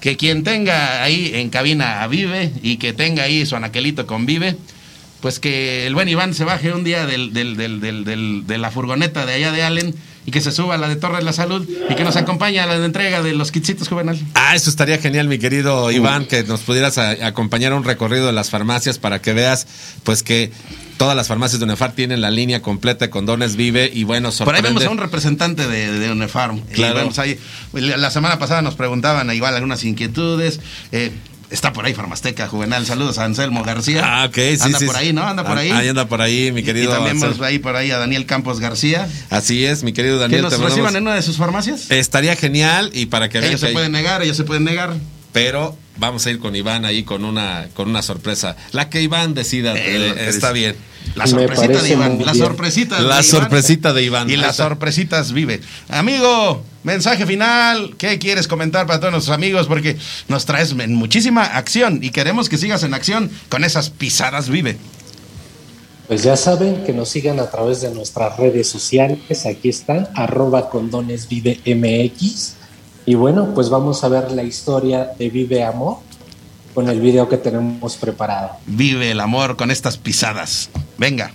Que 0.00 0.16
quien 0.16 0.44
tenga 0.44 1.02
ahí 1.02 1.32
en 1.34 1.50
cabina 1.50 2.02
a 2.02 2.06
Vive 2.06 2.52
y 2.62 2.78
que 2.78 2.92
tenga 2.94 3.24
ahí 3.24 3.44
su 3.44 3.54
anaquelito 3.56 4.06
con 4.06 4.24
Vive, 4.24 4.56
pues 5.20 5.38
que 5.40 5.86
el 5.86 5.94
buen 5.94 6.08
Iván 6.08 6.32
se 6.32 6.44
baje 6.44 6.72
un 6.72 6.84
día 6.84 7.04
del, 7.04 7.34
del- 7.34 7.56
del- 7.56 8.46
de 8.46 8.58
la 8.58 8.70
furgoneta 8.70 9.26
de 9.26 9.34
allá 9.34 9.52
de 9.52 9.62
Allen 9.62 9.94
y 10.30 10.32
que 10.32 10.40
se 10.40 10.52
suba 10.52 10.76
a 10.76 10.78
la 10.78 10.88
de 10.88 10.94
Torre 10.94 11.16
de 11.18 11.24
la 11.24 11.32
Salud 11.32 11.66
y 11.88 11.94
que 11.96 12.04
nos 12.04 12.14
acompañe 12.14 12.60
a 12.60 12.66
la 12.66 12.76
entrega 12.84 13.20
de 13.20 13.34
los 13.34 13.50
kitsitos 13.50 13.88
juvenal. 13.88 14.16
Ah, 14.34 14.54
eso 14.54 14.70
estaría 14.70 14.98
genial, 14.98 15.26
mi 15.26 15.38
querido 15.38 15.90
Iván, 15.90 16.26
que 16.26 16.44
nos 16.44 16.60
pudieras 16.60 16.98
a- 16.98 17.26
acompañar 17.26 17.72
a 17.72 17.76
un 17.76 17.82
recorrido 17.84 18.26
de 18.26 18.32
las 18.32 18.50
farmacias 18.50 18.98
para 18.98 19.20
que 19.20 19.32
veas, 19.32 19.66
pues 20.04 20.22
que 20.22 20.52
todas 20.96 21.16
las 21.16 21.26
farmacias 21.26 21.58
de 21.58 21.64
UNEFAR 21.64 21.92
tienen 21.92 22.20
la 22.20 22.30
línea 22.30 22.62
completa 22.62 23.06
de 23.06 23.10
condones 23.10 23.56
Vive 23.56 23.90
y 23.92 24.04
bueno, 24.04 24.28
Por 24.28 24.32
ahí 24.32 24.36
sorprende. 24.62 24.68
vemos 24.68 24.84
a 24.84 24.90
un 24.90 24.98
representante 24.98 25.66
de, 25.66 25.98
de 25.98 26.12
Unefarm. 26.12 26.58
Y 26.70 26.74
Claro. 26.74 26.94
vemos 26.94 27.18
ahí, 27.18 27.38
la 27.72 28.10
semana 28.10 28.38
pasada 28.38 28.62
nos 28.62 28.76
preguntaban 28.76 29.30
igual 29.34 29.54
algunas 29.56 29.82
inquietudes. 29.84 30.60
eh, 30.92 31.10
está 31.50 31.72
por 31.72 31.84
ahí 31.84 31.94
Farmasteca 31.94 32.48
Juvenal. 32.48 32.86
Saludos 32.86 33.18
a 33.18 33.24
Anselmo 33.24 33.62
García. 33.64 34.02
Ah, 34.04 34.26
ok, 34.26 34.34
sí, 34.34 34.58
Anda 34.60 34.78
sí, 34.78 34.86
por 34.86 34.94
sí. 34.96 35.00
ahí, 35.00 35.12
¿no? 35.12 35.22
Anda 35.26 35.44
por 35.44 35.58
Ah, 35.58 35.60
ahí. 35.60 35.70
Ahí 35.70 35.88
anda 35.88 36.06
por 36.06 36.22
ahí, 36.22 36.52
mi 36.52 36.60
Y- 36.60 36.64
querido. 36.64 36.90
Y 36.90 36.94
también 36.94 37.16
Ansel. 37.16 37.30
vemos 37.30 37.46
ahí 37.46 37.58
por 37.58 37.76
ahí 37.76 37.90
a 37.90 37.98
Daniel 37.98 38.26
Campos 38.26 38.60
García. 38.60 39.08
Así 39.30 39.64
es, 39.64 39.82
mi 39.82 39.92
querido 39.92 40.16
Que 40.16 40.22
Daniel. 40.22 40.42
nos 40.42 40.50
te 40.52 40.58
mandamos- 40.58 40.76
reciban 40.76 40.96
en 40.96 41.02
una 41.02 41.14
de 41.16 41.22
sus 41.22 41.36
farmacias. 41.36 41.90
Estaría 41.90 42.36
genial 42.36 42.90
y 42.94 43.06
para 43.06 43.28
que 43.28 43.38
vean 43.40 43.50
ellos 43.50 43.60
que 43.60 43.66
se 43.66 43.68
hay- 43.68 43.72
pueden 43.74 43.92
negar, 43.92 44.22
ellos 44.22 44.36
se 44.36 44.44
pueden 44.44 44.64
negar. 44.64 44.94
pero 45.32 45.76
vamos 46.00 46.26
a 46.26 46.30
ir 46.30 46.40
con 46.40 46.56
Iván 46.56 46.84
ahí 46.84 47.04
con 47.04 47.24
una 47.24 47.68
con 47.74 47.88
una 47.88 48.02
sorpresa. 48.02 48.56
La 48.72 48.88
que 48.90 49.00
Iván 49.02 49.34
decida, 49.34 49.76
Eh, 49.76 49.82
eh, 50.16 50.26
está 50.28 50.48
es- 50.48 50.54
bien. 50.54 50.76
La 51.14 51.26
sorpresita 51.26 51.82
de 51.82 51.88
Iván. 51.90 52.18
La 52.24 52.34
sorpresita 52.34 52.96
de 52.96 53.02
La 53.02 53.08
Iván. 53.14 53.24
sorpresita 53.24 53.92
de 53.92 54.02
Iván. 54.02 54.30
Y 54.30 54.36
las 54.36 54.56
sorpresitas 54.56 55.32
vive. 55.32 55.60
Amigo, 55.88 56.62
mensaje 56.84 57.24
final. 57.26 57.94
¿Qué 57.98 58.18
quieres 58.18 58.46
comentar 58.48 58.86
para 58.86 59.00
todos 59.00 59.12
nuestros 59.12 59.34
amigos? 59.34 59.66
Porque 59.66 59.96
nos 60.28 60.44
traes 60.44 60.72
en 60.72 60.94
muchísima 60.94 61.42
acción 61.44 62.00
y 62.02 62.10
queremos 62.10 62.48
que 62.48 62.58
sigas 62.58 62.82
en 62.82 62.94
acción 62.94 63.30
con 63.48 63.64
esas 63.64 63.90
pisadas 63.90 64.48
vive. 64.50 64.76
Pues 66.06 66.22
ya 66.24 66.36
saben 66.36 66.84
que 66.84 66.92
nos 66.92 67.08
sigan 67.08 67.38
a 67.40 67.50
través 67.50 67.80
de 67.82 67.92
nuestras 67.94 68.36
redes 68.36 68.68
sociales. 68.68 69.46
Aquí 69.46 69.68
están, 69.68 70.08
arroba 70.14 70.68
condones 70.68 71.28
vive 71.28 71.60
MX. 71.64 72.56
Y 73.10 73.16
bueno, 73.16 73.48
pues 73.56 73.70
vamos 73.70 74.04
a 74.04 74.08
ver 74.08 74.30
la 74.30 74.44
historia 74.44 75.10
de 75.18 75.30
Vive 75.30 75.64
Amor 75.64 75.96
con 76.74 76.88
el 76.88 77.00
video 77.00 77.28
que 77.28 77.38
tenemos 77.38 77.96
preparado. 77.96 78.50
Vive 78.66 79.10
el 79.10 79.18
amor 79.18 79.56
con 79.56 79.72
estas 79.72 79.98
pisadas. 79.98 80.70
Venga. 80.96 81.32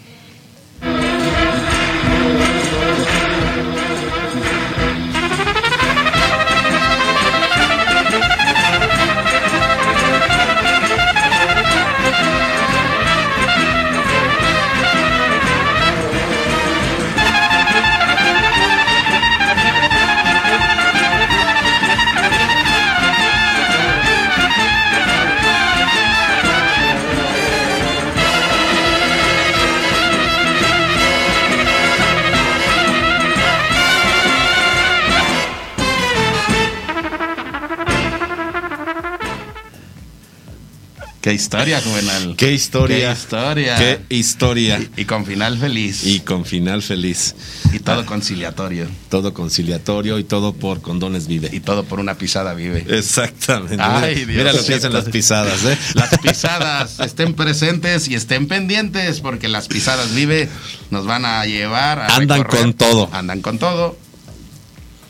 Qué 41.26 41.34
historia, 41.34 41.82
Juvenal. 41.82 42.36
Qué 42.38 42.54
historia. 42.54 43.08
Qué 43.08 43.20
historia. 43.20 43.78
Qué 43.78 44.16
historia. 44.16 44.80
Y, 44.96 45.02
y 45.02 45.06
con 45.06 45.26
final 45.26 45.58
feliz. 45.58 46.06
Y 46.06 46.20
con 46.20 46.46
final 46.46 46.84
feliz. 46.84 47.34
Y 47.74 47.80
todo 47.80 48.06
conciliatorio. 48.06 48.86
Todo 49.10 49.34
conciliatorio 49.34 50.20
y 50.20 50.24
todo 50.24 50.54
por 50.54 50.82
condones 50.82 51.26
vive. 51.26 51.50
Y 51.52 51.62
todo 51.62 51.84
por 51.84 52.00
una 52.00 52.14
pisada 52.14 52.54
vive. 52.54 52.86
Exactamente. 52.96 53.78
Ay, 53.80 54.24
Mira 54.28 54.54
lo 54.54 54.64
que 54.64 54.76
hacen 54.76 54.94
las 54.94 55.06
pisadas, 55.06 55.66
¿eh? 55.66 55.76
Las 55.96 56.16
pisadas 56.20 57.00
estén 57.00 57.34
presentes 57.34 58.08
y 58.08 58.14
estén 58.14 58.48
pendientes 58.48 59.20
porque 59.20 59.48
las 59.48 59.68
pisadas 59.68 60.14
vive 60.14 60.48
nos 60.92 61.08
van 61.08 61.26
a 61.26 61.44
llevar 61.48 62.02
a 62.02 62.06
Andan 62.18 62.44
recorrer. 62.44 62.62
con 62.62 62.74
todo. 62.76 63.10
Andan 63.12 63.42
con 63.42 63.58
todo. 63.58 63.98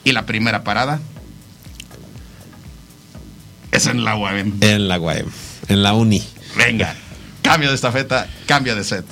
Y 0.05 0.13
la 0.13 0.25
primera 0.25 0.63
parada 0.63 1.01
es 3.73 3.85
en 3.87 4.05
la 4.05 4.15
UAM. 4.15 4.53
En 4.61 4.87
la 4.87 4.97
UAM, 4.97 5.25
en 5.67 5.83
la 5.83 5.93
uni. 5.93 6.23
Venga, 6.55 6.95
cambio 7.41 7.69
de 7.69 7.75
estafeta, 7.75 8.27
cambio 8.45 8.75
de 8.75 8.83
set. 8.83 9.05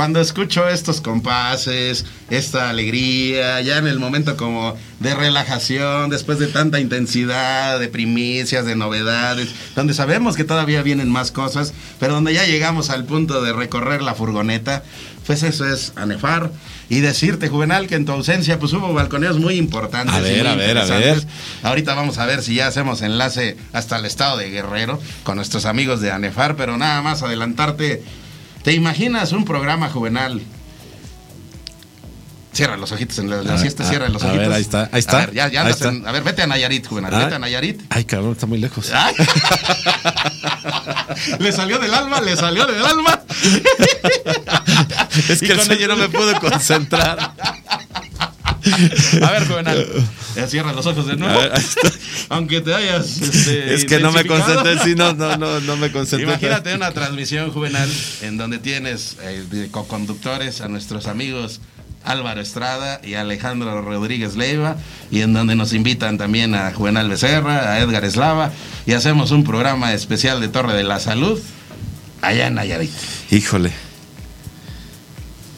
Cuando 0.00 0.22
escucho 0.22 0.66
estos 0.66 1.02
compases, 1.02 2.06
esta 2.30 2.70
alegría, 2.70 3.60
ya 3.60 3.76
en 3.76 3.86
el 3.86 3.98
momento 3.98 4.34
como 4.34 4.74
de 4.98 5.14
relajación, 5.14 6.08
después 6.08 6.38
de 6.38 6.46
tanta 6.46 6.80
intensidad, 6.80 7.78
de 7.78 7.88
primicias, 7.88 8.64
de 8.64 8.76
novedades, 8.76 9.50
donde 9.76 9.92
sabemos 9.92 10.36
que 10.36 10.44
todavía 10.44 10.80
vienen 10.80 11.10
más 11.10 11.30
cosas, 11.30 11.74
pero 11.98 12.14
donde 12.14 12.32
ya 12.32 12.46
llegamos 12.46 12.88
al 12.88 13.04
punto 13.04 13.42
de 13.42 13.52
recorrer 13.52 14.00
la 14.00 14.14
furgoneta, 14.14 14.84
pues 15.26 15.42
eso 15.42 15.70
es 15.70 15.92
anefar. 15.96 16.50
Y 16.88 17.00
decirte, 17.00 17.50
Juvenal, 17.50 17.86
que 17.86 17.96
en 17.96 18.06
tu 18.06 18.12
ausencia 18.12 18.58
pues 18.58 18.72
hubo 18.72 18.94
balconeos 18.94 19.38
muy 19.38 19.56
importantes. 19.56 20.16
A 20.16 20.20
ver, 20.20 20.46
a 20.46 20.54
ver, 20.54 20.78
a 20.78 20.86
ver. 20.86 21.22
Ahorita 21.62 21.94
vamos 21.94 22.16
a 22.16 22.24
ver 22.24 22.42
si 22.42 22.54
ya 22.54 22.68
hacemos 22.68 23.02
enlace 23.02 23.58
hasta 23.74 23.98
el 23.98 24.06
estado 24.06 24.38
de 24.38 24.48
Guerrero 24.48 24.98
con 25.24 25.36
nuestros 25.36 25.66
amigos 25.66 26.00
de 26.00 26.10
Anefar, 26.10 26.56
pero 26.56 26.78
nada 26.78 27.02
más 27.02 27.22
adelantarte. 27.22 28.02
¿Te 28.62 28.72
imaginas 28.72 29.32
un 29.32 29.44
programa 29.44 29.88
juvenal? 29.88 30.42
Cierra 32.52 32.76
los 32.76 32.90
ojitos 32.92 33.18
en 33.20 33.30
la, 33.30 33.36
la 33.42 33.50
A 33.50 33.52
ver, 33.54 33.60
siesta, 33.60 33.84
a- 33.84 33.88
cierra 33.88 34.08
los 34.08 34.22
a 34.22 34.26
ojitos. 34.26 34.48
ver, 34.48 34.56
ahí 34.56 34.62
está, 34.62 34.90
ahí 34.92 34.98
está, 34.98 35.16
A 35.18 35.26
ver, 35.26 35.34
ya, 35.34 35.48
ya 35.48 35.60
andas 35.62 35.76
está. 35.76 35.88
en- 35.88 36.06
a 36.06 36.12
ver, 36.12 36.22
vete 36.24 36.42
a 36.42 36.46
Nayarit, 36.46 36.86
juvenal, 36.86 37.14
Ah. 37.14 37.18
vete 37.20 37.34
a 37.36 37.38
Nayarit. 37.38 37.80
Ay, 37.90 38.04
cabrón, 38.04 38.32
está 38.32 38.46
muy 38.46 38.58
lejos. 38.58 38.90
Ay. 38.92 39.14
le 41.38 41.52
salió 41.52 41.78
del 41.78 41.94
alma, 41.94 42.20
le 42.20 42.36
salió 42.36 42.66
del 42.66 42.84
alma. 42.84 43.20
Es 45.28 45.42
Y 45.42 45.46
que 45.46 45.52
el 45.52 45.60
sueño 45.60 45.86
no 45.88 45.96
me 45.96 46.08
pudo 46.08 46.38
concentrar. 46.40 47.18
A 49.22 49.30
ver, 49.30 49.46
juvenal. 49.48 49.86
Cierra 50.48 50.72
los 50.72 50.86
ojos 50.86 51.06
de 51.06 51.16
nuevo. 51.16 51.40
Aunque 52.28 52.60
te 52.60 52.74
hayas. 52.74 53.20
este, 53.20 53.74
Es 53.74 53.84
que 53.84 53.98
no 53.98 54.12
me 54.12 54.24
concentré, 54.24 54.78
sí, 54.78 54.94
no, 54.94 55.12
no, 55.12 55.36
no, 55.36 55.60
no 55.60 55.76
me 55.76 55.90
concentré. 55.90 56.28
Imagínate 56.28 56.74
una 56.74 56.92
transmisión 56.92 57.50
juvenal 57.50 57.90
en 58.22 58.36
donde 58.36 58.58
tienes 58.58 59.16
eh, 59.22 59.68
co-conductores 59.70 60.60
a 60.60 60.68
nuestros 60.68 61.06
amigos 61.06 61.60
Álvaro 62.04 62.40
Estrada 62.40 63.00
y 63.04 63.14
Alejandro 63.14 63.82
Rodríguez 63.82 64.36
Leiva 64.36 64.76
y 65.10 65.20
en 65.20 65.32
donde 65.32 65.54
nos 65.54 65.72
invitan 65.72 66.16
también 66.18 66.54
a 66.54 66.72
Juvenal 66.72 67.08
Becerra, 67.08 67.72
a 67.72 67.80
Edgar 67.80 68.04
Eslava 68.04 68.52
y 68.86 68.92
hacemos 68.92 69.30
un 69.32 69.44
programa 69.44 69.92
especial 69.92 70.40
de 70.40 70.48
Torre 70.48 70.74
de 70.74 70.84
la 70.84 70.98
Salud 70.98 71.38
allá 72.22 72.46
en 72.46 72.54
Nayarit. 72.54 72.90
Híjole. 73.30 73.89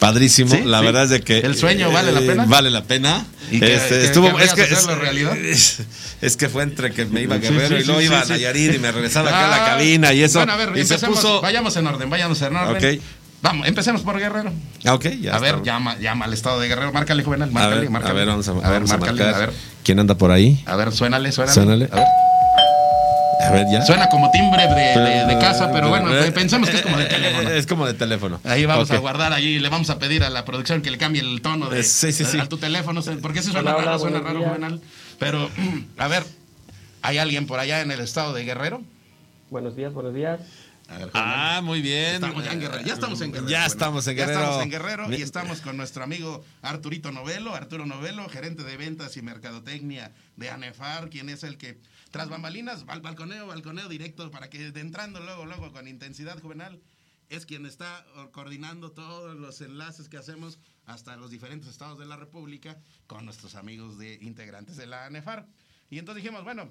Padrísimo, 0.03 0.53
Sí, 0.53 0.61
la 0.65 0.79
sí. 0.79 0.85
verdad 0.85 1.03
es 1.05 1.09
de 1.09 1.21
que 1.21 1.39
¿El 1.39 1.55
sueño 1.55 1.91
vale 1.91 2.11
la 2.11 2.19
eh, 2.21 2.27
pena? 2.27 2.45
Vale 2.45 2.69
la 2.69 2.83
pena. 2.83 3.25
¿Y 3.51 3.59
qué- 3.59 3.75
Este, 3.75 3.89
qué- 3.99 4.05
estuvo, 4.05 4.27
querrías 4.27 4.57
es 4.57 4.85
que 4.87 4.95
realidad? 4.95 5.37
Es, 5.37 5.79
es 6.21 6.37
que 6.37 6.49
fue 6.49 6.63
entre 6.63 6.91
que 6.91 7.05
me 7.05 7.21
iba 7.21 7.35
a 7.35 7.37
Guerrero 7.39 7.77
sí, 7.77 7.83
y 7.83 7.85
luego 7.85 8.01
iba 8.01 8.21
a. 8.21 8.25
Nayarit 8.25 8.75
y 8.75 8.79
me 8.79 8.91
regresaba 8.91 9.29
acá 9.29 9.45
a 9.45 9.49
la 9.49 9.63
Ah, 9.63 9.65
cabina 9.69 10.13
y 10.13 10.21
eso. 10.23 10.39
Bueno, 10.39 10.53
a 10.53 10.57
ver, 10.57 10.77
y 10.77 10.83
se 10.85 10.97
puso. 10.99 11.41
vayamos 11.41 11.75
en 11.77 11.87
orden, 11.87 12.09
vayamos 12.09 12.41
en 12.41 12.55
orden. 12.55 12.95
Ok. 12.97 13.01
Vamos, 13.41 13.67
empecemos 13.67 14.01
por 14.03 14.17
Guerrero. 14.17 14.53
Ah, 14.85 14.93
ok, 14.93 15.05
ya 15.21 15.35
a 15.35 15.39
ver, 15.39 15.61
llama, 15.63 15.97
llama 15.99 16.25
al 16.25 16.33
estado 16.33 16.61
de 16.61 16.69
Guerrero, 16.69 16.93
márcale, 16.93 17.23
Juvenal, 17.23 17.49
a 17.49 17.51
márcale, 17.51 17.81
ver, 17.81 17.89
márcale. 17.89 18.11
a 18.11 18.15
ver, 18.15 18.27
vamos 18.27 18.47
a, 18.47 18.53
ver, 18.53 18.61
vamos 18.63 18.91
a 18.91 18.97
márcale, 18.97 19.21
marcar. 19.23 19.35
a 19.35 19.45
ver. 19.47 19.53
¿Quién 19.83 19.99
anda 19.99 20.15
por 20.17 20.31
ahí? 20.31 20.63
A 20.65 20.77
ver, 20.77 20.93
suénale, 20.93 21.29
suénale. 21.33 21.53
Suénale. 21.53 21.89
A 21.91 21.95
ver. 21.95 22.05
A 23.47 23.51
ver, 23.51 23.65
ya. 23.71 23.81
Suena 23.85 24.09
como 24.09 24.29
timbre 24.31 24.67
de, 24.67 24.99
de- 24.99 25.25
de 25.25 25.37
casa, 25.39 25.71
pero 25.71 25.89
bueno, 25.89 26.13
Eh, 26.15 26.31
pensemos 26.31 26.69
que 26.69 26.77
es 26.77 26.81
como 26.81 26.97
de 26.97 27.05
teléfono. 27.05 27.49
Es 27.49 27.67
como 27.67 27.85
de 27.85 27.93
teléfono. 27.93 28.39
Ahí 28.43 28.65
vamos 28.65 28.89
a 28.91 28.97
guardar, 28.97 29.33
ahí 29.33 29.59
le 29.59 29.69
vamos 29.69 29.89
a 29.89 29.99
pedir 29.99 30.23
a 30.23 30.29
la 30.29 30.45
producción 30.45 30.81
que 30.81 30.91
le 30.91 30.97
cambie 30.97 31.21
el 31.21 31.41
tono 31.41 31.69
de, 31.69 31.81
Eh, 31.81 31.83
sí, 31.83 32.11
sí, 32.11 32.23
sí. 32.25 32.39
a 32.39 32.47
tu 32.47 32.57
teléfono, 32.57 33.01
porque 33.21 33.39
ese 33.39 33.51
suena 33.51 33.71
Hola, 33.71 33.77
hola, 33.77 33.85
raro, 33.85 33.99
suena 33.99 34.19
raro. 34.19 34.43
Juvenal. 34.43 34.81
Pero, 35.19 35.49
a 35.97 36.07
ver, 36.07 36.23
¿hay 37.01 37.17
alguien 37.17 37.47
por 37.47 37.59
allá 37.59 37.81
en 37.81 37.91
el 37.91 37.99
estado 37.99 38.33
de 38.33 38.43
Guerrero? 38.45 38.81
Buenos 39.49 39.75
días, 39.75 39.93
buenos 39.93 40.13
días. 40.13 40.39
Ver. 40.97 41.11
Ah, 41.13 41.61
muy 41.63 41.81
bien. 41.81 42.15
Estamos 42.15 42.43
ya 42.43 42.53
en 42.53 42.59
Guerrero. 42.59 42.83
Ya 42.85 42.93
estamos 42.93 43.21
en 43.21 43.31
Guerrero. 43.31 43.49
Ya 43.49 43.65
estamos 43.65 44.07
en 44.07 44.15
Ya 44.15 44.25
Guerrero. 44.25 44.41
estamos 44.41 44.63
en 44.63 44.69
Guerrero 44.71 45.13
y 45.13 45.21
estamos 45.21 45.61
con 45.61 45.77
nuestro 45.77 46.03
amigo 46.03 46.43
Arturito 46.61 47.11
Novelo, 47.11 47.55
Arturo 47.55 47.85
Novelo, 47.85 48.27
gerente 48.29 48.63
de 48.63 48.77
ventas 48.77 49.17
y 49.17 49.21
mercadotecnia 49.21 50.13
de 50.35 50.49
ANEFAR, 50.49 51.09
quien 51.09 51.29
es 51.29 51.43
el 51.43 51.57
que, 51.57 51.79
tras 52.11 52.29
bambalinas, 52.29 52.85
al 52.87 53.01
balconeo, 53.01 53.47
balconeo 53.47 53.89
directo, 53.89 54.29
para 54.31 54.49
que 54.49 54.71
de 54.71 54.81
entrando 54.81 55.19
luego, 55.19 55.45
luego 55.45 55.71
con 55.71 55.87
intensidad 55.87 56.39
juvenal, 56.39 56.81
es 57.29 57.45
quien 57.45 57.65
está 57.65 58.05
coordinando 58.31 58.91
todos 58.91 59.35
los 59.35 59.61
enlaces 59.61 60.09
que 60.09 60.17
hacemos 60.17 60.59
hasta 60.85 61.15
los 61.15 61.31
diferentes 61.31 61.69
estados 61.69 61.97
de 61.97 62.05
la 62.05 62.17
República 62.17 62.77
con 63.07 63.25
nuestros 63.25 63.55
amigos 63.55 63.97
de 63.97 64.15
integrantes 64.21 64.77
de 64.77 64.85
la 64.85 65.05
ANEFAR. 65.05 65.47
Y 65.89 65.99
entonces 65.99 66.23
dijimos, 66.23 66.43
bueno, 66.43 66.69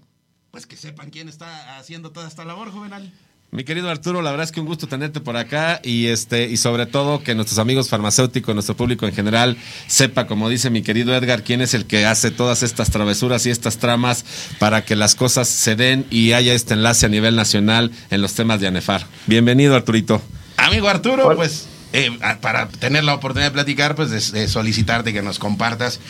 pues 0.51 0.66
que 0.66 0.77
sepan 0.77 1.11
quién 1.11 1.28
está 1.28 1.78
haciendo 1.78 2.12
toda 2.12 2.28
esta 2.28 2.44
labor 2.44 2.70
juvenal. 2.70 3.12
Mi 3.54 3.64
querido 3.64 3.90
Arturo, 3.90 4.22
la 4.22 4.30
verdad 4.30 4.44
es 4.44 4.50
que 4.50 4.60
un 4.60 4.66
gusto 4.66 4.86
tenerte 4.86 5.20
por 5.20 5.36
acá 5.36 5.78
y 5.84 6.06
este 6.06 6.48
y 6.48 6.56
sobre 6.56 6.86
todo 6.86 7.22
que 7.22 7.34
nuestros 7.34 7.58
amigos 7.58 7.90
farmacéuticos, 7.90 8.54
nuestro 8.54 8.78
público 8.78 9.06
en 9.06 9.14
general 9.14 9.58
sepa, 9.88 10.26
como 10.26 10.48
dice 10.48 10.70
mi 10.70 10.80
querido 10.80 11.14
Edgar, 11.14 11.44
quién 11.44 11.60
es 11.60 11.74
el 11.74 11.84
que 11.84 12.06
hace 12.06 12.30
todas 12.30 12.62
estas 12.62 12.90
travesuras 12.90 13.44
y 13.44 13.50
estas 13.50 13.76
tramas 13.76 14.24
para 14.58 14.86
que 14.86 14.96
las 14.96 15.14
cosas 15.14 15.48
se 15.48 15.76
den 15.76 16.06
y 16.08 16.32
haya 16.32 16.54
este 16.54 16.72
enlace 16.72 17.04
a 17.04 17.10
nivel 17.10 17.36
nacional 17.36 17.92
en 18.08 18.22
los 18.22 18.32
temas 18.32 18.58
de 18.58 18.68
ANEFAR. 18.68 19.04
Bienvenido, 19.26 19.76
Arturito. 19.76 20.22
Amigo 20.56 20.88
Arturo, 20.88 21.36
pues 21.36 21.66
eh, 21.92 22.10
para 22.40 22.68
tener 22.68 23.04
la 23.04 23.12
oportunidad 23.12 23.48
de 23.48 23.52
platicar, 23.52 23.94
pues 23.96 24.08
de, 24.32 24.40
de 24.40 24.48
solicitarte 24.48 25.12
que 25.12 25.20
nos 25.20 25.38
compartas 25.38 26.00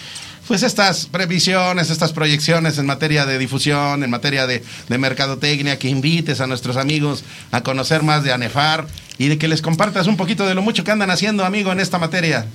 pues 0.48 0.62
estas 0.62 1.06
previsiones, 1.06 1.90
estas 1.90 2.12
proyecciones 2.12 2.78
en 2.78 2.86
materia 2.86 3.26
de 3.26 3.38
difusión, 3.38 4.02
en 4.02 4.10
materia 4.10 4.46
de, 4.46 4.62
de 4.88 4.98
mercadotecnia, 4.98 5.78
que 5.78 5.88
invites 5.88 6.40
a 6.40 6.46
nuestros 6.46 6.76
amigos 6.76 7.24
a 7.50 7.62
conocer 7.62 8.02
más 8.02 8.24
de 8.24 8.32
ANEFAR 8.32 8.86
y 9.18 9.28
de 9.28 9.38
que 9.38 9.48
les 9.48 9.62
compartas 9.62 10.06
un 10.06 10.16
poquito 10.16 10.46
de 10.46 10.54
lo 10.54 10.62
mucho 10.62 10.84
que 10.84 10.90
andan 10.90 11.10
haciendo, 11.10 11.44
amigo, 11.44 11.72
en 11.72 11.80
esta 11.80 11.98
materia. 11.98 12.46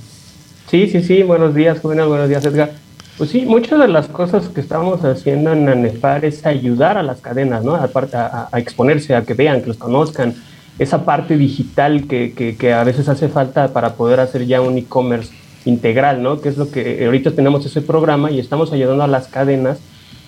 Sí, 0.69 0.89
sí, 0.89 1.01
sí, 1.01 1.23
buenos 1.23 1.55
días, 1.55 1.80
Juvenal, 1.80 2.07
buenos 2.07 2.30
días, 2.30 2.43
Edgar. 2.45 2.73
Pues 3.18 3.31
sí, 3.31 3.45
muchas 3.45 3.80
de 3.80 3.88
las 3.88 4.07
cosas 4.07 4.49
que 4.49 4.61
estamos 4.61 5.03
haciendo 5.03 5.53
en 5.53 5.68
ANEFAR 5.69 6.26
es 6.26 6.45
ayudar 6.45 6.97
a 6.97 7.03
las 7.03 7.19
cadenas, 7.22 7.64
¿no? 7.64 7.73
A, 7.76 8.49
a 8.51 8.59
exponerse, 8.59 9.15
a 9.15 9.23
que 9.23 9.34
vean, 9.34 9.61
que 9.61 9.68
los 9.68 9.77
conozcan. 9.77 10.35
Esa 10.77 11.05
parte 11.05 11.38
digital 11.38 12.05
que, 12.07 12.55
que 12.59 12.73
a 12.73 12.84
veces 12.84 13.09
hace 13.09 13.30
falta 13.30 13.73
para 13.73 13.95
poder 13.95 14.19
hacer 14.19 14.45
ya 14.45 14.61
un 14.61 14.77
e-commerce 14.77 15.31
integral, 15.68 16.23
¿no? 16.23 16.41
Que 16.41 16.49
es 16.49 16.57
lo 16.57 16.72
que 16.72 17.06
ahorita 17.06 17.31
tenemos 17.31 17.65
ese 17.65 17.81
programa 17.81 18.31
y 18.31 18.39
estamos 18.39 18.72
ayudando 18.72 19.03
a 19.03 19.07
las 19.07 19.27
cadenas 19.27 19.80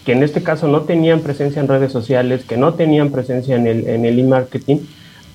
que 0.06 0.14
en 0.14 0.24
este 0.24 0.44
caso 0.44 0.68
no 0.68 0.82
tenían 0.82 1.22
presencia 1.22 1.61
en 1.61 1.68
redes 1.68 1.91
sociales, 1.91 2.44
que 2.44 2.57
no 2.57 2.74
tenían 2.74 3.11
presencia 3.11 3.56
en 3.56 3.68
el 3.68 3.88
en 3.88 4.06
e-marketing, 4.06 4.78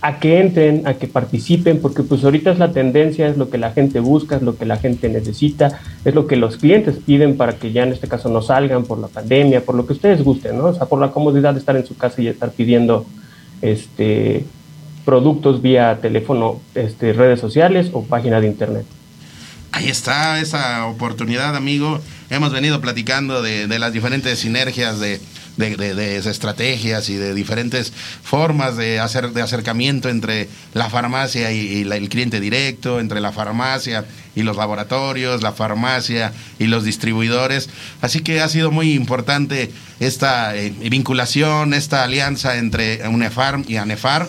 a 0.01 0.18
que 0.18 0.39
entren, 0.39 0.86
a 0.86 0.94
que 0.94 1.06
participen, 1.06 1.81
porque 1.81 2.02
pues 2.02 2.24
ahorita 2.24 2.51
es 2.51 2.59
la 2.59 2.72
tendencia, 2.72 3.26
es 3.26 3.39
lo 3.39 3.48
que 3.48 3.56
la 3.56 3.70
gente 3.70 4.01
busca, 4.01 4.36
es 4.36 4.43
lo 4.43 4.56
que 4.56 4.66
la 4.66 4.76
gente 4.76 5.09
necesita, 5.09 5.81
es 6.05 6.14
lo 6.14 6.26
que 6.26 6.36
los 6.36 6.59
clientes 6.59 6.97
piden 6.97 7.39
para 7.39 7.55
que 7.55 7.72
ya 7.72 7.85
en 7.85 7.93
este 7.93 8.06
caso 8.06 8.28
no 8.28 8.43
salgan 8.43 8.85
por 8.85 8.98
la 8.98 9.09
pandemia, 9.09 9.62
por 9.62 9.74
lo 9.74 9.86
que 9.86 9.94
ustedes 9.94 10.22
gusten, 10.22 10.59
¿no? 10.59 10.66
O 10.66 10.74
sea, 10.74 10.86
por 10.86 11.01
la 11.01 11.10
comodidad 11.10 11.55
de 11.55 11.60
estar 11.60 11.76
en 11.76 11.86
su 11.86 11.97
casa 11.97 12.20
y 12.20 12.28
estar 12.28 12.51
pidiendo 12.51 13.06
este 13.62 14.44
productos 15.05 15.62
vía 15.62 15.98
teléfono, 16.01 16.60
este, 16.74 17.12
redes 17.12 17.40
sociales 17.40 17.90
o 17.93 18.02
página 18.02 18.40
de 18.40 18.47
internet. 18.47 18.86
Ahí 19.74 19.88
está 19.88 20.38
esa 20.38 20.86
oportunidad, 20.86 21.56
amigo. 21.56 22.01
Hemos 22.30 22.52
venido 22.52 22.80
platicando 22.80 23.42
de, 23.42 23.66
las 23.80 23.92
diferentes 23.92 24.38
sinergias 24.38 25.01
de, 25.01 25.20
estrategias 26.16 27.09
y 27.09 27.16
de 27.16 27.34
diferentes 27.34 27.92
formas 28.22 28.76
de 28.76 29.01
hacer 29.01 29.32
de 29.32 29.42
acercamiento 29.42 30.09
entre 30.10 30.48
la 30.74 30.88
farmacia 30.90 31.51
y, 31.51 31.82
el 31.90 32.09
cliente 32.09 32.38
directo, 32.38 33.01
entre 33.01 33.20
la 33.20 33.32
farmacia 33.32 34.05
y 34.36 34.44
los 34.44 34.56
laboratorios, 34.56 35.42
la 35.42 35.51
farmacia 35.51 36.32
y 36.60 36.66
los 36.68 36.84
distribuidores. 36.84 37.68
Así 38.01 38.20
que 38.20 38.42
ha 38.42 38.48
sido 38.48 38.70
muy 38.70 38.92
importante 38.92 39.72
esta 39.98 40.55
eh, 40.55 40.70
vinculación, 40.88 41.74
esta 41.74 42.05
alianza 42.05 42.59
entre 42.59 43.09
UNEFARM 43.09 43.64
y 43.66 43.78
ANEFAR 43.78 44.28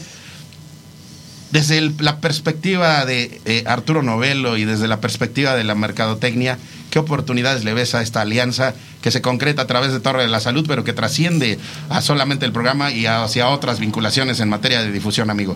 desde 1.55 1.77
el- 1.77 1.93
la 1.99 2.17
perspectiva 2.19 3.05
de 3.05 3.39
eh, 3.45 3.63
Arturo 3.65 4.03
Novelo 4.03 4.57
y 4.57 4.65
desde 4.65 4.89
la 4.89 4.99
perspectiva 4.99 5.55
de 5.55 5.63
la 5.63 5.73
mercadotecnia, 5.73 6.57
¿qué 6.89 6.99
oportunidades 6.99 7.63
le 7.63 7.73
ves 7.73 7.95
a 7.95 8.01
esta 8.01 8.19
alianza 8.19 8.73
que 9.01 9.09
se 9.09 9.21
concreta 9.21 9.61
a 9.61 9.65
través 9.67 9.93
de 9.93 10.01
Torre 10.01 10.23
de 10.23 10.27
la 10.27 10.41
Salud, 10.41 10.65
pero 10.67 10.83
que 10.83 10.91
trasciende 10.91 11.57
a 11.89 12.01
solamente 12.01 12.45
el 12.45 12.51
programa 12.51 12.91
y 12.91 13.05
hacia 13.05 13.47
otras 13.47 13.79
vinculaciones 13.79 14.41
en 14.41 14.49
materia 14.49 14.81
de 14.81 14.91
difusión, 14.91 15.29
amigo? 15.29 15.55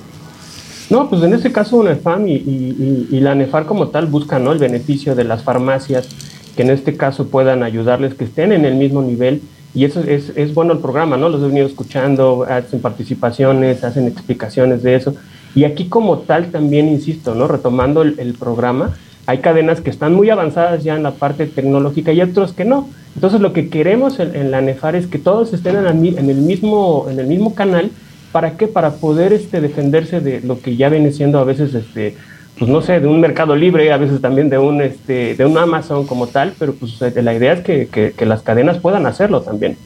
No, 0.89 1.09
pues 1.09 1.21
en 1.21 1.34
este 1.34 1.51
caso 1.51 1.76
UNEFAM 1.76 2.30
y, 2.30 2.34
y- 3.11 3.19
la 3.19 3.35
NEFAR 3.35 3.65
como 3.65 3.89
tal 3.89 4.05
buscan 4.05 4.47
el 4.47 4.57
beneficio 4.57 5.15
de 5.15 5.26
las 5.26 5.43
farmacias 5.43 6.07
que 6.55 6.61
en 6.61 6.69
este 6.69 6.95
caso 6.95 7.27
puedan 7.27 7.61
ayudarles, 7.61 8.13
que 8.13 8.23
estén 8.23 8.53
en 8.53 8.63
el 8.63 8.76
mismo 8.76 9.01
nivel. 9.01 9.41
Y 9.76 9.84
eso 9.84 9.99
es, 9.99 10.31
es 10.38 10.53
bueno 10.53 10.71
el 10.73 10.80
programa, 10.80 11.17
¿no? 11.17 11.27
Los 11.27 11.43
he 11.43 11.47
venido 11.47 11.67
escuchando, 11.67 12.45
hacen 12.49 12.80
participaciones, 12.80 13.84
hacen 13.84 14.07
explicaciones 14.07 14.81
de 14.81 14.95
eso. 14.95 15.13
Y 15.55 15.63
aquí 15.63 15.85
como 15.88 16.19
tal 16.19 16.51
también, 16.51 16.88
insisto, 16.88 17.35
¿no? 17.35 17.47
Retomando 17.47 18.01
el, 18.01 18.35
programa, 18.39 18.95
hay 19.26 19.39
cadenas 19.39 19.81
que 19.81 19.89
están 19.89 20.13
muy 20.13 20.30
avanzadas 20.30 20.84
ya 20.84 20.95
en 20.95 21.03
la 21.03 21.11
parte 21.11 21.47
tecnológica 21.47 22.13
y 22.13 22.21
otros 22.21 22.53
que 22.53 22.65
no. 22.65 22.88
Entonces 23.15 23.41
lo 23.41 23.53
que 23.53 23.69
queremos 23.69 24.19
en, 24.19 24.51
la 24.51 24.61
NEFAR 24.61 24.95
es 24.95 25.07
que 25.07 25.17
todos 25.17 25.53
estén 25.53 25.76
en, 25.76 25.85
el, 25.85 25.95
mismo, 26.38 27.07
en 27.09 27.19
el 27.19 27.27
mismo 27.27 27.55
canal 27.55 27.91
¿Para 28.31 28.57
qué? 28.57 28.67
Para 28.67 28.91
poder 28.91 29.34
este, 29.34 29.59
defenderse 29.59 30.19
de 30.19 30.41
lo 30.41 30.61
que 30.61 30.76
ya 30.76 30.89
viene 30.89 31.11
siendo 31.11 31.39
a 31.39 31.43
veces 31.43 31.73
este, 31.73 32.15
pues 32.59 32.69
no 32.69 32.81
sé, 32.81 32.99
de 32.99 33.07
un 33.07 33.19
mercado 33.19 33.55
libre, 33.55 33.91
a 33.91 33.97
veces 33.97 34.21
también 34.21 34.49
de 34.49 34.59
un, 34.59 34.81
este, 34.81 35.34
de 35.34 35.45
un 35.45 35.57
Amazon 35.57 36.05
como 36.05 36.27
tal, 36.27 36.53
pero 36.59 36.73
pues 36.73 36.99
la 37.15 37.34
idea 37.34 37.53
es 37.53 37.61
que, 37.61 37.88
que 37.88 38.26
las 38.26 38.43
cadenas 38.43 38.77
puedan 38.77 39.07
hacerlo 39.07 39.41
también. 39.41 39.77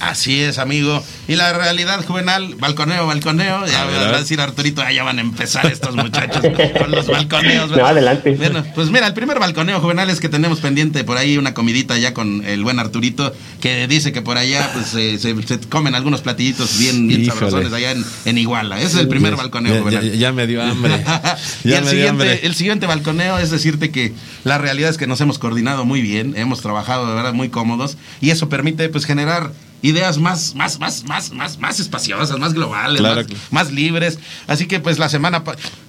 Así 0.00 0.40
es, 0.42 0.58
amigo. 0.58 1.02
Y 1.26 1.36
la 1.36 1.52
realidad 1.54 2.04
juvenal, 2.04 2.54
balconeo, 2.58 3.06
balconeo. 3.06 3.66
Ya 3.66 3.84
va 3.84 4.16
a 4.16 4.18
decir 4.18 4.40
Arturito, 4.40 4.82
ah, 4.82 4.92
ya 4.92 5.02
van 5.04 5.18
a 5.18 5.22
empezar 5.22 5.64
estos 5.66 5.96
muchachos 5.96 6.42
con 6.78 6.90
los 6.90 7.06
balconeos. 7.06 7.70
No, 7.70 7.86
adelante. 7.86 8.32
Bueno, 8.32 8.62
pues 8.74 8.90
mira, 8.90 9.06
el 9.06 9.14
primer 9.14 9.38
balconeo 9.38 9.80
juvenal 9.80 10.10
es 10.10 10.20
que 10.20 10.28
tenemos 10.28 10.60
pendiente 10.60 11.02
por 11.04 11.16
ahí 11.16 11.38
una 11.38 11.54
comidita 11.54 11.96
ya 11.96 12.12
con 12.12 12.44
el 12.44 12.62
buen 12.62 12.78
Arturito, 12.78 13.34
que 13.60 13.86
dice 13.88 14.12
que 14.12 14.20
por 14.22 14.36
allá 14.36 14.70
pues 14.74 14.94
eh, 14.94 15.18
se, 15.18 15.34
se 15.42 15.60
comen 15.68 15.94
algunos 15.94 16.20
platillitos 16.20 16.78
bien, 16.78 17.08
bien 17.08 17.24
sabrosones 17.24 17.72
allá 17.72 17.92
en, 17.92 18.04
en 18.26 18.38
Iguala. 18.38 18.76
Ese 18.78 18.86
es 18.88 18.94
el 18.96 19.08
primer 19.08 19.34
balconeo 19.36 19.74
Ya, 19.76 19.80
juvenal. 19.80 20.10
ya- 20.12 20.14
ya 20.16 20.32
me 20.32 20.46
dio 20.46 20.62
hambre. 20.62 20.92
y 21.64 21.70
Ya 21.70 21.78
el 21.78 21.84
me 21.84 21.90
dio 21.90 21.90
siguiente, 21.90 22.08
hambre. 22.10 22.40
el 22.42 22.54
siguiente 22.54 22.86
balconeo 22.86 23.38
es 23.38 23.50
decirte 23.50 23.90
que 23.90 24.12
la 24.44 24.58
realidad 24.58 24.90
es 24.90 24.98
que 24.98 25.06
nos 25.06 25.20
hemos 25.22 25.38
coordinado 25.38 25.84
muy 25.86 26.02
bien, 26.02 26.34
hemos 26.36 26.60
trabajado 26.60 27.08
de 27.08 27.14
verdad 27.14 27.32
muy 27.32 27.48
cómodos 27.48 27.96
y 28.20 28.28
eso 28.30 28.48
permite 28.50 28.88
pues 28.90 29.06
generar 29.06 29.52
ideas 29.88 30.18
más, 30.18 30.54
más, 30.54 30.78
más, 30.78 31.04
más, 31.04 31.32
más, 31.32 31.58
más 31.58 31.80
espaciosas, 31.80 32.38
más 32.38 32.54
globales, 32.54 33.00
Claro. 33.00 33.22
más, 33.22 33.52
más 33.52 33.72
libres. 33.72 34.18
Así 34.46 34.66
que 34.66 34.80
pues 34.80 34.98
la 34.98 35.08
semana 35.08 35.42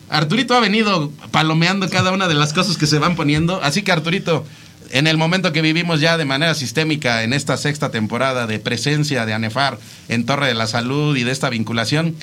Arturito 0.10 0.54
ha 0.56 0.60
venido 0.60 1.12
palomeando 1.32 1.90
cada 1.90 2.12
una 2.12 2.28
de 2.28 2.34
las 2.36 2.54
cosas 2.54 2.78
que 2.78 2.88
se 2.88 3.00
van 3.00 3.16
poniendo. 3.16 3.62
Así 3.64 3.82
que 3.82 3.92
Arturito, 3.92 4.46
en 4.92 5.08
el 5.08 5.18
momento 5.18 5.52
que 5.52 5.62
vivimos 5.62 6.00
ya 6.00 6.18
de 6.18 6.26
manera 6.26 6.54
sistémica 6.56 7.24
en 7.24 7.34
esta 7.34 7.58
sexta 7.58 7.92
temporada 7.92 8.48
de 8.48 8.60
presencia 8.60 9.26
de 9.26 9.34
ANEFAR 9.34 9.80
en 10.08 10.26
Torre 10.26 10.48
de 10.48 10.54
la 10.54 10.68
Salud 10.68 11.16
y 11.18 11.24
de 11.24 11.32
esta 11.32 11.50
vinculación, 11.50 12.16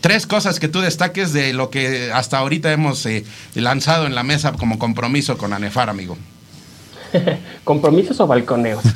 Tres 0.00 0.26
cosas 0.26 0.58
que 0.58 0.66
tú 0.66 0.80
destaques 0.80 1.32
de 1.32 1.52
lo 1.52 1.70
que 1.70 2.10
hasta 2.12 2.38
ahorita 2.38 2.72
hemos 2.72 3.06
eh, 3.06 3.24
lanzado 3.54 4.04
en 4.04 4.16
la 4.16 4.24
mesa 4.24 4.50
como 4.50 4.76
compromiso 4.76 5.38
con 5.38 5.52
ANEFAR, 5.52 5.88
amigo. 5.90 6.18
¿Compromisos 7.64 8.18
o 8.20 8.26
balconeos? 8.26 8.82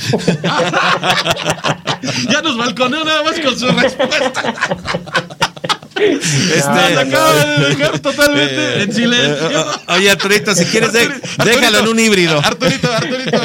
ya 2.31 2.43
nos 2.43 2.57
balconeó 2.57 3.05
nada 3.05 3.23
más 3.23 3.39
con 3.41 3.59
su 3.59 3.69
respuesta. 3.69 4.55
Este, 5.99 6.99
acaba 6.99 7.35
de 7.35 7.69
dejar 7.75 7.99
totalmente 8.01 8.83
en 8.83 8.93
silencio. 8.93 9.51
Eh, 9.51 9.55
eh, 9.89 9.93
Oye, 9.95 10.11
Arturito, 10.11 10.55
si 10.55 10.65
quieres, 10.67 10.93
de- 10.93 11.01
Arturito, 11.05 11.45
déjalo 11.45 11.79
en 11.81 11.89
un 11.89 11.99
híbrido. 11.99 12.39
Arturito, 12.39 12.93
Arturito. 12.93 13.41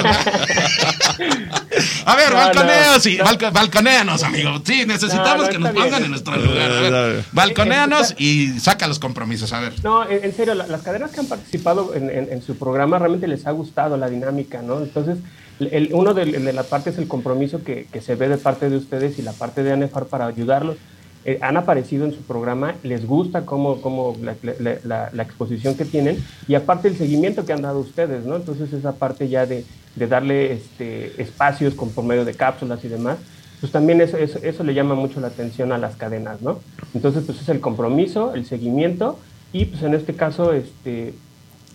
A 2.06 2.16
ver, 2.16 2.30
No, 2.32 2.36
balconeos, 2.36 3.04
sí, 3.04 3.18
no. 3.18 3.24
balco- 3.26 3.52
balconeanos, 3.52 4.24
amigo. 4.24 4.62
Sí, 4.66 4.86
necesitamos 4.86 5.38
No, 5.38 5.44
no, 5.44 5.50
que 5.50 5.60
nos 5.60 5.72
bien. 5.74 5.86
pongan 5.86 6.04
en 6.04 6.10
nuestro 6.12 6.36
lugar. 6.36 6.72
A 6.72 6.82
ver, 6.82 7.24
balconeanos 7.32 8.16
y 8.18 8.60
saca 8.60 8.88
los 8.88 9.00
compromisos, 9.00 9.54
a 9.54 9.60
ver. 9.60 9.74
No, 9.84 10.10
en, 10.10 10.24
en 10.26 10.36
serio, 10.36 10.54
la- 10.56 10.68
las 10.68 10.82
cadenas 10.82 11.12
que 11.12 11.20
han 11.22 11.28
participado 11.28 11.94
en, 11.96 12.10
en- 12.10 12.28
en 12.32 12.42
su 12.42 12.58
programa 12.58 13.00
realmente 13.00 13.28
les 13.28 13.46
ha 13.48 13.52
gustado 13.52 13.98
la 13.98 14.10
dinámica, 14.10 14.62
¿no? 14.62 14.80
Entonces, 14.80 15.18
el, 15.60 15.90
uno 15.94 16.14
de, 16.14 16.26
de 16.26 16.54
la 16.54 16.64
parte 16.64 16.90
es 16.90 16.98
el 16.98 17.08
compromiso 17.08 17.64
que, 17.64 17.88
que 17.92 18.02
se 18.02 18.16
ve 18.16 18.28
de 18.28 18.38
parte 18.38 18.70
de 18.70 18.78
ustedes 18.78 19.20
y 19.20 19.22
la 19.22 19.32
parte 19.34 19.64
de 19.64 19.72
ANEFAR 19.72 20.06
para 20.08 20.26
ayudarlos. 20.26 20.78
Eh, 21.24 21.38
han 21.42 21.56
aparecido 21.56 22.06
en 22.06 22.14
su 22.14 22.22
programa, 22.24 22.74
les 22.82 23.06
gusta 23.06 23.46
cómo, 23.46 23.80
cómo 23.80 24.16
la, 24.22 25.10
la- 25.14 25.22
exposición 25.24 25.76
que 25.76 25.86
tienen 25.86 26.18
y 26.48 26.56
aparte 26.56 26.88
el 26.88 26.98
seguimiento 26.98 27.46
que 27.46 27.54
han 27.54 27.62
dado 27.62 27.78
ustedes, 27.80 28.26
¿no? 28.26 28.38
Entonces 28.38 28.74
esa 28.74 28.94
parte 28.94 29.30
ya 29.30 29.46
de, 29.46 29.64
de 29.96 30.08
darle 30.08 30.54
este, 30.54 31.22
espacios 31.22 31.76
con, 31.76 31.92
por 31.92 32.04
medio 32.06 32.26
de 32.26 32.34
cápsulas 32.34 32.84
y 32.84 32.88
demás, 32.88 33.20
pues 33.60 33.72
también 33.72 34.02
eso, 34.02 34.18
eso, 34.18 34.40
eso 34.42 34.64
le 34.64 34.74
llama 34.74 34.96
mucho 34.96 35.20
la 35.20 35.28
atención 35.28 35.72
a 35.72 35.78
las 35.78 35.96
cadenas, 35.96 36.42
¿no? 36.42 36.60
Entonces 36.96 37.24
pues 37.24 37.40
es 37.40 37.50
el 37.50 37.60
compromiso, 37.60 38.34
el 38.34 38.46
seguimiento 38.48 39.20
y 39.54 39.66
pues 39.66 39.84
en 39.84 39.94
este 39.94 40.16
caso 40.16 40.54
este, 40.54 41.14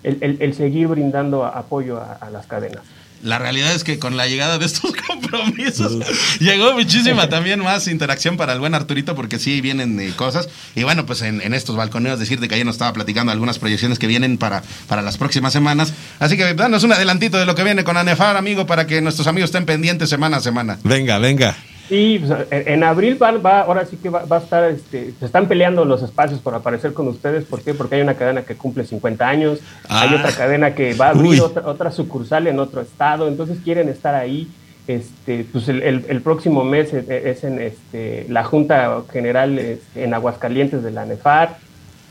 el, 0.02 0.38
el- 0.40 0.54
seguir 0.54 0.88
brindando 0.88 1.44
apoyo 1.44 2.00
a 2.00 2.30
las 2.30 2.46
cadenas. 2.48 2.82
La 3.22 3.38
realidad 3.38 3.74
es 3.74 3.84
que 3.84 3.98
con 3.98 4.16
la 4.16 4.26
llegada 4.26 4.58
de 4.58 4.66
estos 4.66 4.92
compromisos 5.06 6.04
llegó 6.38 6.72
muchísima 6.74 7.28
también 7.28 7.60
más 7.60 7.88
interacción 7.88 8.36
para 8.36 8.52
el 8.52 8.60
buen 8.60 8.74
Arturito 8.74 9.14
porque 9.14 9.38
sí 9.38 9.60
vienen 9.60 9.98
eh, 10.00 10.12
cosas. 10.16 10.48
Y 10.74 10.82
bueno, 10.82 11.06
pues 11.06 11.22
en, 11.22 11.40
en 11.40 11.54
estos 11.54 11.76
balconeos 11.76 12.18
decirte 12.18 12.48
que 12.48 12.54
ayer 12.54 12.66
nos 12.66 12.76
estaba 12.76 12.92
platicando 12.92 13.32
algunas 13.32 13.58
proyecciones 13.58 13.98
que 13.98 14.06
vienen 14.06 14.38
para, 14.38 14.62
para 14.88 15.02
las 15.02 15.16
próximas 15.16 15.52
semanas. 15.52 15.92
Así 16.18 16.36
que 16.36 16.54
danos 16.54 16.84
un 16.84 16.92
adelantito 16.92 17.38
de 17.38 17.46
lo 17.46 17.54
que 17.54 17.64
viene 17.64 17.84
con 17.84 17.96
Anefar, 17.96 18.36
amigo, 18.36 18.66
para 18.66 18.86
que 18.86 19.00
nuestros 19.00 19.26
amigos 19.26 19.48
estén 19.48 19.66
pendientes 19.66 20.08
semana 20.08 20.38
a 20.38 20.40
semana. 20.40 20.78
Venga, 20.84 21.18
venga. 21.18 21.56
Y 21.88 22.18
pues, 22.18 22.32
en, 22.50 22.68
en 22.68 22.84
abril 22.84 23.20
va, 23.22 23.32
va- 23.32 23.60
ahora 23.60 23.86
sí 23.86 23.96
que 23.96 24.08
va, 24.10 24.24
va 24.24 24.36
a 24.36 24.40
estar, 24.40 24.64
este, 24.70 25.12
se 25.18 25.24
están 25.26 25.46
peleando 25.46 25.84
los 25.84 26.02
espacios 26.02 26.40
por 26.40 26.54
aparecer 26.54 26.92
con 26.92 27.06
ustedes. 27.08 27.44
¿Por 27.44 27.62
qué? 27.62 27.74
Porque 27.74 27.94
hay 27.96 28.00
una 28.02 28.14
cadena 28.14 28.42
que 28.42 28.56
cumple 28.56 28.84
50 28.84 29.28
años, 29.28 29.60
hay 29.88 30.10
Ah. 30.12 30.16
otra 30.18 30.32
cadena 30.32 30.74
que 30.74 30.94
va 30.94 31.06
a 31.06 31.10
abrir 31.10 31.40
otra, 31.40 31.62
otra 31.66 31.90
sucursal 31.92 32.46
en 32.46 32.58
otro 32.58 32.80
estado, 32.80 33.28
entonces 33.28 33.58
quieren 33.62 33.88
estar 33.88 34.14
ahí. 34.14 34.48
Este, 34.88 35.44
pues 35.52 35.68
el, 35.68 35.82
el- 35.82 36.04
el 36.08 36.20
próximo 36.22 36.62
mes 36.64 36.92
es, 36.94 37.08
es 37.08 37.42
en 37.44 37.60
este, 37.60 38.26
la 38.28 38.44
Junta 38.44 39.02
General 39.12 39.58
este, 39.58 40.04
en 40.04 40.14
Aguascalientes 40.14 40.82
de 40.84 40.92
la 40.92 41.04
NEFAR, 41.06 41.56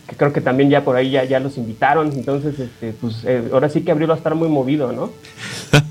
que 0.07 0.15
creo 0.15 0.31
que 0.33 0.41
también 0.41 0.69
ya 0.69 0.83
por 0.83 0.95
ahí 0.95 1.11
ya, 1.11 1.23
ya 1.23 1.39
los 1.39 1.57
invitaron. 1.57 2.11
Entonces, 2.13 2.59
este, 2.59 2.93
pues 2.93 3.17
eh, 3.25 3.49
ahora 3.51 3.69
sí 3.69 3.81
que 3.81 3.91
abril 3.91 4.09
va 4.09 4.15
a 4.15 4.17
estar 4.17 4.35
muy 4.35 4.49
movido, 4.49 4.91
¿no? 4.91 5.11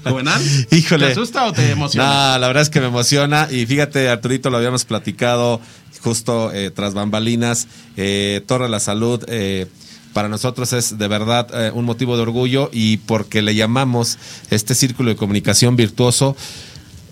¿Juvenal? 0.11 0.41
Híjole. 0.71 1.07
¿Te 1.07 1.13
asusta 1.13 1.47
o 1.47 1.53
te 1.53 1.71
emociona? 1.71 2.33
No, 2.35 2.39
la 2.39 2.47
verdad 2.47 2.63
es 2.63 2.71
que 2.71 2.81
me 2.81 2.87
emociona. 2.87 3.49
Y 3.51 3.67
fíjate, 3.67 4.09
Arturito, 4.09 4.51
lo 4.51 4.57
habíamos 4.59 4.85
platicado 4.85 5.61
justo 6.03 6.53
eh, 6.53 6.71
tras 6.71 6.95
bambalinas. 6.95 7.67
Eh, 7.97 8.43
Torre 8.47 8.65
de 8.65 8.71
la 8.71 8.81
Salud. 8.81 9.25
eh, 9.29 9.67
para 10.15 10.29
nosotros 10.29 10.73
es 10.73 10.97
de 10.97 11.09
verdad 11.09 11.49
eh, 11.53 11.73
un 11.75 11.85
motivo 11.85 12.17
de 12.17 12.23
orgullo 12.23 12.71
y 12.73 12.99
porque 12.99 13.43
le 13.43 13.55
llamamos 13.55 14.17
este 14.49 14.75
círculo 14.75 15.11
de 15.11 15.17
comunicación 15.17 15.77
virtuoso, 15.77 16.37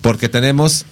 porque 0.01 0.29
tenemos 0.29 0.87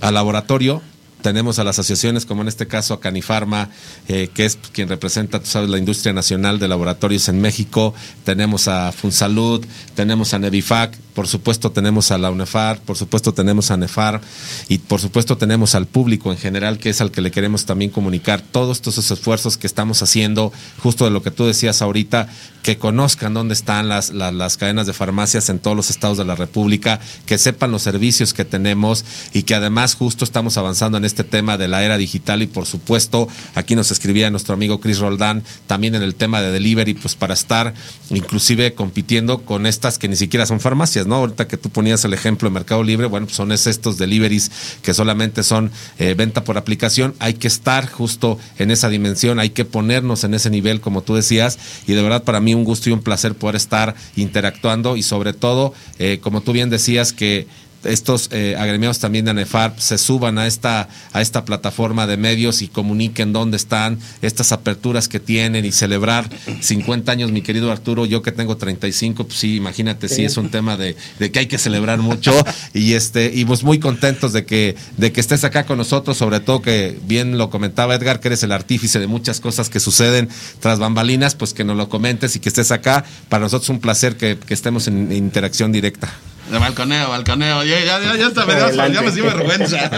al 0.00 0.14
laboratorio, 0.14 0.82
tenemos 1.24 1.58
a 1.58 1.64
las 1.64 1.78
asociaciones, 1.78 2.26
como 2.26 2.42
en 2.42 2.48
este 2.48 2.66
caso 2.66 2.92
a 2.92 3.00
Canifarma, 3.00 3.70
eh, 4.08 4.28
que 4.34 4.44
es 4.44 4.58
quien 4.72 4.90
representa, 4.90 5.40
tú 5.40 5.46
sabes, 5.46 5.70
la 5.70 5.78
industria 5.78 6.12
nacional 6.12 6.58
de 6.58 6.68
laboratorios 6.68 7.30
en 7.30 7.40
México, 7.40 7.94
tenemos 8.24 8.68
a 8.68 8.92
Funsalud, 8.92 9.64
tenemos 9.94 10.34
a 10.34 10.38
Nevifac, 10.38 10.94
por 11.14 11.28
supuesto 11.28 11.70
tenemos 11.70 12.10
a 12.10 12.18
la 12.18 12.30
UNEFAR, 12.30 12.80
por 12.80 12.96
supuesto 12.96 13.32
tenemos 13.32 13.70
a 13.70 13.76
NEFAR 13.76 14.20
y 14.68 14.78
por 14.78 15.00
supuesto 15.00 15.36
tenemos 15.38 15.74
al 15.74 15.86
público 15.86 16.32
en 16.32 16.38
general, 16.38 16.78
que 16.78 16.90
es 16.90 17.00
al 17.00 17.10
que 17.10 17.20
le 17.20 17.30
queremos 17.30 17.64
también 17.64 17.90
comunicar 17.90 18.40
todos 18.40 18.78
estos 18.78 19.10
esfuerzos 19.10 19.56
que 19.56 19.66
estamos 19.66 20.02
haciendo, 20.02 20.52
justo 20.82 21.04
de 21.04 21.10
lo 21.10 21.22
que 21.22 21.30
tú 21.30 21.46
decías 21.46 21.82
ahorita, 21.82 22.28
que 22.64 22.78
conozcan 22.78 23.34
dónde 23.34 23.52
están 23.52 23.88
las, 23.88 24.10
las, 24.10 24.56
cadenas 24.56 24.86
de 24.86 24.94
farmacias 24.94 25.50
en 25.50 25.58
todos 25.58 25.76
los 25.76 25.90
estados 25.90 26.16
de 26.16 26.24
la 26.24 26.34
República, 26.34 26.98
que 27.26 27.36
sepan 27.36 27.70
los 27.70 27.82
servicios 27.82 28.32
que 28.32 28.46
tenemos 28.46 29.04
y 29.34 29.42
que 29.42 29.54
además 29.54 29.94
justo 29.94 30.24
estamos 30.24 30.56
avanzando 30.56 30.96
en 30.96 31.04
este 31.04 31.24
tema 31.24 31.58
de 31.58 31.68
la 31.68 31.84
era 31.84 31.98
digital 31.98 32.42
y 32.42 32.46
por 32.46 32.64
supuesto 32.64 33.28
aquí 33.54 33.76
nos 33.76 33.90
escribía 33.90 34.30
nuestro 34.30 34.54
amigo 34.54 34.80
Chris 34.80 34.98
Roldán 34.98 35.44
también 35.66 35.94
en 35.94 36.02
el 36.02 36.14
tema 36.14 36.40
de 36.40 36.50
delivery, 36.50 36.94
pues 36.94 37.14
para 37.14 37.34
estar 37.34 37.74
inclusive 38.10 38.74
compitiendo 38.74 39.42
con 39.42 39.66
estas 39.66 39.98
que 39.98 40.08
ni 40.08 40.16
siquiera 40.16 40.46
son 40.46 40.58
farmacias, 40.58 41.03
¿no? 41.06 41.16
Ahorita 41.16 41.48
que 41.48 41.56
tú 41.56 41.70
ponías 41.70 42.04
el 42.04 42.14
ejemplo 42.14 42.48
de 42.48 42.54
Mercado 42.54 42.82
Libre, 42.82 43.06
bueno, 43.06 43.26
pues 43.26 43.36
son 43.36 43.52
es 43.52 43.66
estos 43.66 43.98
deliveries 43.98 44.50
que 44.82 44.94
solamente 44.94 45.42
son 45.42 45.70
eh, 45.98 46.14
venta 46.14 46.44
por 46.44 46.58
aplicación, 46.58 47.14
hay 47.18 47.34
que 47.34 47.48
estar 47.48 47.88
justo 47.88 48.38
en 48.58 48.70
esa 48.70 48.88
dimensión, 48.88 49.38
hay 49.38 49.50
que 49.50 49.64
ponernos 49.64 50.24
en 50.24 50.34
ese 50.34 50.50
nivel, 50.50 50.80
como 50.80 51.02
tú 51.02 51.14
decías, 51.14 51.58
y 51.86 51.92
de 51.92 52.02
verdad 52.02 52.24
para 52.24 52.40
mí 52.40 52.54
un 52.54 52.64
gusto 52.64 52.90
y 52.90 52.92
un 52.92 53.02
placer 53.02 53.34
poder 53.34 53.56
estar 53.56 53.94
interactuando 54.16 54.96
y 54.96 55.02
sobre 55.02 55.32
todo, 55.32 55.74
eh, 55.98 56.18
como 56.22 56.40
tú 56.40 56.52
bien 56.52 56.70
decías, 56.70 57.12
que 57.12 57.46
estos 57.84 58.28
eh, 58.32 58.56
agremiados 58.58 58.98
también 58.98 59.24
de 59.24 59.32
ANEFAR 59.32 59.74
se 59.78 59.98
suban 59.98 60.38
a 60.38 60.46
esta, 60.46 60.88
a 61.12 61.20
esta 61.20 61.44
plataforma 61.44 62.06
de 62.06 62.16
medios 62.16 62.62
y 62.62 62.68
comuniquen 62.68 63.32
dónde 63.32 63.56
están 63.56 63.98
estas 64.22 64.52
aperturas 64.52 65.08
que 65.08 65.20
tienen 65.20 65.64
y 65.64 65.72
celebrar 65.72 66.28
50 66.60 67.10
años, 67.12 67.32
mi 67.32 67.42
querido 67.42 67.70
Arturo, 67.72 68.06
yo 68.06 68.22
que 68.22 68.32
tengo 68.32 68.56
35, 68.56 69.26
pues 69.26 69.38
sí, 69.38 69.56
imagínate, 69.56 70.08
sí, 70.08 70.14
Sí. 70.16 70.24
es 70.24 70.36
un 70.36 70.50
tema 70.50 70.76
de, 70.76 70.96
de 71.18 71.30
que 71.32 71.40
hay 71.40 71.46
que 71.46 71.58
celebrar 71.58 71.98
mucho 71.98 72.32
y 72.72 72.92
este 72.92 73.32
y 73.34 73.44
pues 73.44 73.62
muy 73.64 73.78
contentos 73.78 74.32
de 74.32 74.44
que, 74.44 74.76
de 74.96 75.12
que 75.12 75.20
estés 75.20 75.44
acá 75.44 75.64
con 75.64 75.78
nosotros, 75.78 76.16
sobre 76.16 76.40
todo 76.40 76.62
que 76.62 76.98
bien 77.06 77.36
lo 77.38 77.50
comentaba 77.50 77.94
Edgar, 77.94 78.20
que 78.20 78.28
eres 78.28 78.42
el 78.42 78.52
artífice 78.52 79.00
de 79.00 79.06
muchas 79.06 79.40
cosas 79.40 79.68
que 79.70 79.80
suceden 79.80 80.28
tras 80.60 80.78
bambalinas, 80.78 81.34
pues 81.34 81.52
que 81.52 81.64
nos 81.64 81.76
lo 81.76 81.88
comentes 81.88 82.36
y 82.36 82.40
que 82.40 82.48
estés 82.48 82.70
acá. 82.70 83.04
Para 83.28 83.42
nosotros 83.44 83.64
es 83.64 83.70
un 83.70 83.80
placer 83.80 84.16
que, 84.16 84.38
que 84.38 84.54
estemos 84.54 84.86
en 84.86 85.10
interacción 85.12 85.72
directa. 85.72 86.12
De 86.50 86.58
balconeo, 86.58 87.08
balconeo. 87.08 87.64
Ya, 87.64 87.80
ya, 87.80 88.00
ya, 88.00 88.16
ya, 88.16 88.26
hasta 88.26 88.44
me 88.46 88.54
da- 88.54 88.88
ya 88.88 89.02
me 89.02 89.10
dio 89.10 89.24
vergüenza. 89.24 89.90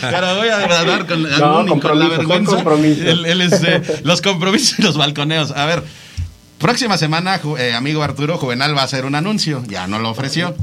Pero 0.00 0.36
voy 0.36 0.48
a 0.48 0.58
dar 0.58 1.06
con, 1.06 1.22
No, 1.22 1.80
con 1.80 1.98
la 1.98 2.08
vergüenza. 2.08 2.62
El- 3.10 3.26
el, 3.26 3.40
este, 3.42 3.82
los 4.04 4.20
compromisos 4.20 4.78
y 4.78 4.82
los 4.82 4.96
balconeos. 4.96 5.50
A 5.52 5.64
ver, 5.66 5.82
próxima 6.58 6.98
semana, 6.98 7.40
eh, 7.58 7.72
amigo 7.74 8.02
Arturo 8.02 8.36
Juvenal 8.38 8.76
va 8.76 8.82
a 8.82 8.84
hacer 8.84 9.04
un 9.04 9.14
anuncio. 9.14 9.62
Ya 9.68 9.86
no 9.86 9.98
lo 9.98 10.10
ofreció. 10.10 10.54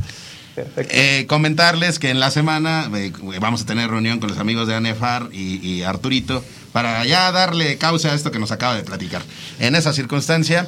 Eh, 0.78 1.26
comentarles 1.28 1.98
que 1.98 2.12
en 2.12 2.20
la 2.20 2.30
semana 2.30 2.88
eh, 2.96 3.12
vamos 3.42 3.64
a 3.64 3.66
tener 3.66 3.90
reunión 3.90 4.20
con 4.20 4.30
los 4.30 4.38
amigos 4.38 4.68
de 4.68 4.76
ANEFAR 4.76 5.30
y, 5.32 5.56
y 5.68 5.82
Arturito 5.82 6.46
para 6.72 7.04
ya 7.06 7.32
darle 7.32 7.80
causa 7.80 8.12
a 8.12 8.14
esto 8.14 8.30
que 8.30 8.38
nos 8.38 8.52
acaba 8.52 8.76
de 8.76 8.84
platicar. 8.84 9.24
En 9.60 9.74
esa 9.74 9.94
circunstancia, 9.94 10.68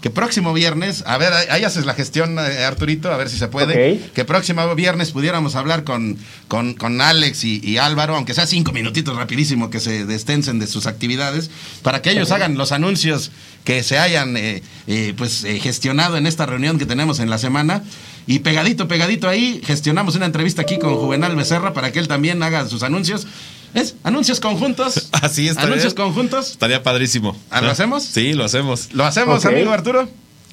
que 0.00 0.10
próximo 0.10 0.52
viernes, 0.52 1.02
a 1.06 1.18
ver, 1.18 1.32
ahí 1.50 1.64
haces 1.64 1.84
la 1.84 1.94
gestión, 1.94 2.38
eh, 2.38 2.64
Arturito, 2.64 3.12
a 3.12 3.16
ver 3.16 3.28
si 3.28 3.36
se 3.36 3.48
puede, 3.48 3.98
que 4.14 4.24
próximo 4.24 4.74
viernes 4.74 5.10
pudiéramos 5.10 5.56
hablar 5.56 5.84
con, 5.84 6.18
con, 6.46 6.74
con 6.74 7.00
Alex 7.00 7.44
y, 7.44 7.60
y 7.64 7.78
Álvaro, 7.78 8.14
aunque 8.14 8.34
sea 8.34 8.46
cinco 8.46 8.72
minutitos 8.72 9.16
rapidísimo 9.16 9.70
que 9.70 9.80
se 9.80 10.04
destensen 10.04 10.58
de 10.58 10.66
sus 10.66 10.86
actividades, 10.86 11.50
para 11.82 12.00
que 12.02 12.10
ellos 12.10 12.30
hagan 12.30 12.56
los 12.56 12.72
anuncios 12.72 13.30
que 13.68 13.82
se 13.82 13.98
hayan 13.98 14.34
eh, 14.38 14.62
eh, 14.86 15.12
pues 15.14 15.44
eh, 15.44 15.60
gestionado 15.60 16.16
en 16.16 16.26
esta 16.26 16.46
reunión 16.46 16.78
que 16.78 16.86
tenemos 16.86 17.20
en 17.20 17.28
la 17.28 17.36
semana. 17.36 17.82
Y 18.26 18.38
pegadito, 18.38 18.88
pegadito 18.88 19.28
ahí, 19.28 19.60
gestionamos 19.62 20.14
una 20.14 20.24
entrevista 20.24 20.62
aquí 20.62 20.78
con 20.78 20.94
Juvenal 20.94 21.36
Becerra 21.36 21.74
para 21.74 21.92
que 21.92 21.98
él 21.98 22.08
también 22.08 22.42
haga 22.42 22.66
sus 22.66 22.82
anuncios. 22.82 23.26
¿Es? 23.74 23.96
¿Anuncios 24.02 24.40
conjuntos? 24.40 25.08
Así 25.22 25.48
está 25.48 25.62
¿Anuncios 25.62 25.94
conjuntos? 25.94 26.50
Estaría 26.52 26.82
padrísimo. 26.82 27.36
¿Ah, 27.50 27.60
¿lo 27.60 27.70
hacemos? 27.70 28.04
Sí, 28.04 28.32
lo 28.32 28.44
hacemos. 28.44 28.92
¿Lo 28.92 29.04
hacemos, 29.04 29.44
amigo 29.44 29.72
Arturo? 29.72 30.08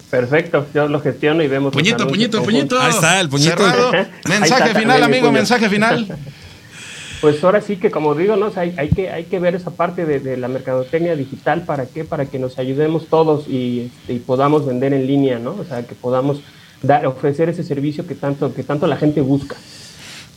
Perfecto, 0.10 0.68
yo 0.74 0.88
lo 0.88 1.02
gestiono 1.02 1.44
y 1.44 1.48
vemos. 1.48 1.74
Puñito, 1.74 2.08
puñito, 2.08 2.44
puñito. 2.44 2.80
Ahí 2.80 2.92
está, 2.92 3.20
el 3.20 3.30
puñito. 3.30 3.58
Cerrado. 3.58 3.92
Mensaje 4.30 4.68
está, 4.68 4.80
final, 4.80 5.04
amigo, 5.04 5.32
mensaje 5.32 5.70
final. 5.70 6.18
Pues 7.22 7.44
ahora 7.44 7.60
sí 7.62 7.78
que 7.78 7.90
como 7.90 8.14
digo, 8.14 8.36
¿no? 8.36 8.48
O 8.48 8.52
sea, 8.52 8.64
hay, 8.64 8.76
hay 8.78 8.90
que, 8.90 9.10
hay 9.10 9.24
que 9.24 9.40
ver 9.40 9.56
esa 9.56 9.72
parte 9.72 10.06
de, 10.06 10.20
de 10.20 10.38
la 10.38 10.48
mercadotecnia 10.48 11.16
digital 11.16 11.64
para 11.64 11.88
qué, 11.88 12.04
para 12.04 12.28
que 12.28 12.38
nos 12.38 12.60
ayudemos 12.60 13.08
todos 13.08 13.48
y, 13.48 13.90
este, 14.02 14.14
y 14.14 14.20
podamos 14.20 14.68
vender 14.68 14.94
en 14.94 15.08
línea, 15.08 15.40
¿no? 15.40 15.56
O 15.60 15.64
sea, 15.64 15.88
que 15.88 15.96
podamos 15.96 16.42
dar, 16.84 17.08
ofrecer 17.08 17.50
ese 17.50 17.64
servicio 17.64 18.06
que 18.06 18.14
tanto, 18.14 18.54
que 18.54 18.62
tanto 18.62 18.86
la 18.86 18.98
gente 18.98 19.22
busca. 19.22 19.56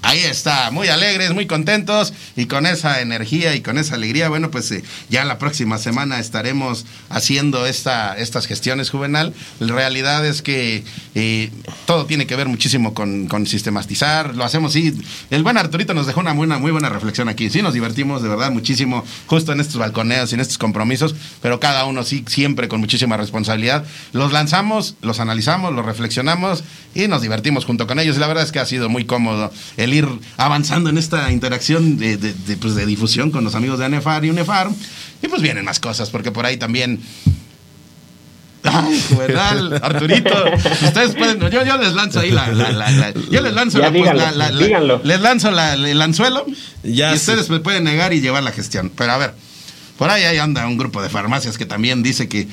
Ahí 0.03 0.21
está, 0.21 0.71
muy 0.71 0.89
alegres, 0.89 1.35
muy 1.35 1.47
contentos 1.47 2.15
y 2.37 2.47
con 2.47 2.67
esa 2.67 3.01
energía 3.01 3.55
y 3.57 3.63
con 3.63 3.79
esa 3.79 3.97
alegría, 3.97 4.29
bueno, 4.29 4.51
pues 4.51 4.71
eh, 4.71 4.85
ya 5.11 5.25
la 5.25 5.39
próxima 5.39 5.77
semana 5.77 6.21
estaremos 6.21 6.87
haciendo 7.11 7.67
esta, 7.67 8.17
estas 8.17 8.47
gestiones 8.47 8.91
juvenal. 8.91 9.35
La 9.59 9.75
realidad 9.75 10.25
es 10.25 10.41
que 10.41 10.85
eh, 11.17 11.51
todo 11.85 12.07
tiene 12.07 12.27
que 12.27 12.37
ver 12.37 12.49
muchísimo 12.49 12.95
con, 12.95 13.29
sistematizar, 13.47 14.35
lo 14.37 14.45
hacemos, 14.45 14.73
sí. 14.73 14.95
El 15.31 15.43
buen 15.43 15.59
Arturito 15.59 15.95
nos 15.95 16.07
dejó 16.07 16.21
una 16.21 16.35
muy 16.35 16.71
buena 16.71 16.89
reflexión 16.89 17.29
aquí, 17.29 17.51
sí, 17.51 17.61
nos 17.61 17.75
divertimos 17.75 18.23
de 18.23 18.29
verdad 18.29 18.51
muchísimo 18.53 19.05
justo 19.27 19.53
en 19.53 19.61
estos 19.61 19.77
balconeos 19.77 20.31
y 20.31 20.35
en 20.35 20.41
estos 20.41 20.59
compromisos, 20.59 21.15
pero 21.43 21.59
cada 21.59 21.85
uno 21.87 22.05
sí, 22.05 22.25
siempre 22.29 22.69
con 22.69 22.81
muchísima 22.81 23.17
responsabilidad. 23.17 23.85
Los 24.13 24.33
lanzamos, 24.33 24.95
los 25.03 25.21
analizamos, 25.21 25.75
los 25.75 25.85
reflexionamos 25.85 26.63
y 26.95 27.09
nos 27.09 27.23
divertimos 27.23 27.65
junto 27.65 27.87
con 27.87 27.99
ellos. 27.99 28.17
Y 28.17 28.21
la 28.21 28.27
verdad 28.27 28.45
es 28.45 28.53
que 28.53 28.61
ha 28.61 28.67
sido 28.67 28.89
muy 28.89 29.05
cómodo 29.05 29.53
el 29.77 29.88
ir 29.93 30.07
avanzando 30.37 30.91
en 30.91 30.99
esta 30.99 31.31
interacción 31.33 31.97
de, 31.97 32.17
de- 32.17 32.33
de, 32.35 32.57
pues, 32.57 32.75
de 32.75 32.87
difusión 32.87 33.31
con 33.31 33.45
los 33.45 33.55
amigos 33.55 33.79
de 33.79 33.85
ANEFAR 33.87 34.25
y 34.25 34.31
UNEFAR. 34.31 34.69
Y 35.23 35.29
pues 35.29 35.43
vienen 35.43 35.65
más 35.65 35.81
cosas, 35.81 36.11
porque 36.11 36.31
por 36.31 36.47
ahí 36.47 36.57
también. 36.57 37.01
Ay, 38.65 39.03
Juvenal, 39.09 39.81
Arturito, 39.83 40.35
ustedes 40.85 41.15
pueden, 41.15 41.39
yo, 41.51 41.65
yo 41.65 41.77
les 41.79 41.95
lanzo 41.95 42.21
ahí 42.21 42.31
la, 42.33 42.49
la- 42.49 42.73
la- 42.73 42.91
la- 42.91 43.13
yo 43.15 43.41
les 43.41 43.55
lanzo 43.55 43.79
Ya 43.79 43.85
la, 43.85 43.91
pues, 43.91 44.03
díganlo, 44.03 44.21
la- 44.23 44.33
la- 44.33 44.51
la- 44.51 44.59
díganlo. 44.67 45.01
les 45.05 45.21
lanzo 45.21 45.51
la- 45.53 45.75
el 45.75 46.03
anzuelo 46.03 46.45
Ya 46.83 47.11
y 47.15 47.19
sí. 47.19 47.21
ustedes 47.31 47.49
me 47.51 47.61
pueden 47.61 47.85
negar 47.85 48.13
y 48.13 48.21
llevar 48.21 48.43
la 48.43 48.51
gestión. 48.53 48.91
Pero 48.95 49.13
a 49.13 49.17
ver, 49.19 49.33
por 49.97 50.11
ahí, 50.11 50.25
ahí 50.25 50.39
anda 50.39 50.67
un 50.67 50.77
grupo 50.77 51.01
de 51.01 51.09
farmacias 51.09 51.57
que 51.57 51.67
también 51.67 52.03
dice 52.03 52.29
que, 52.29 52.49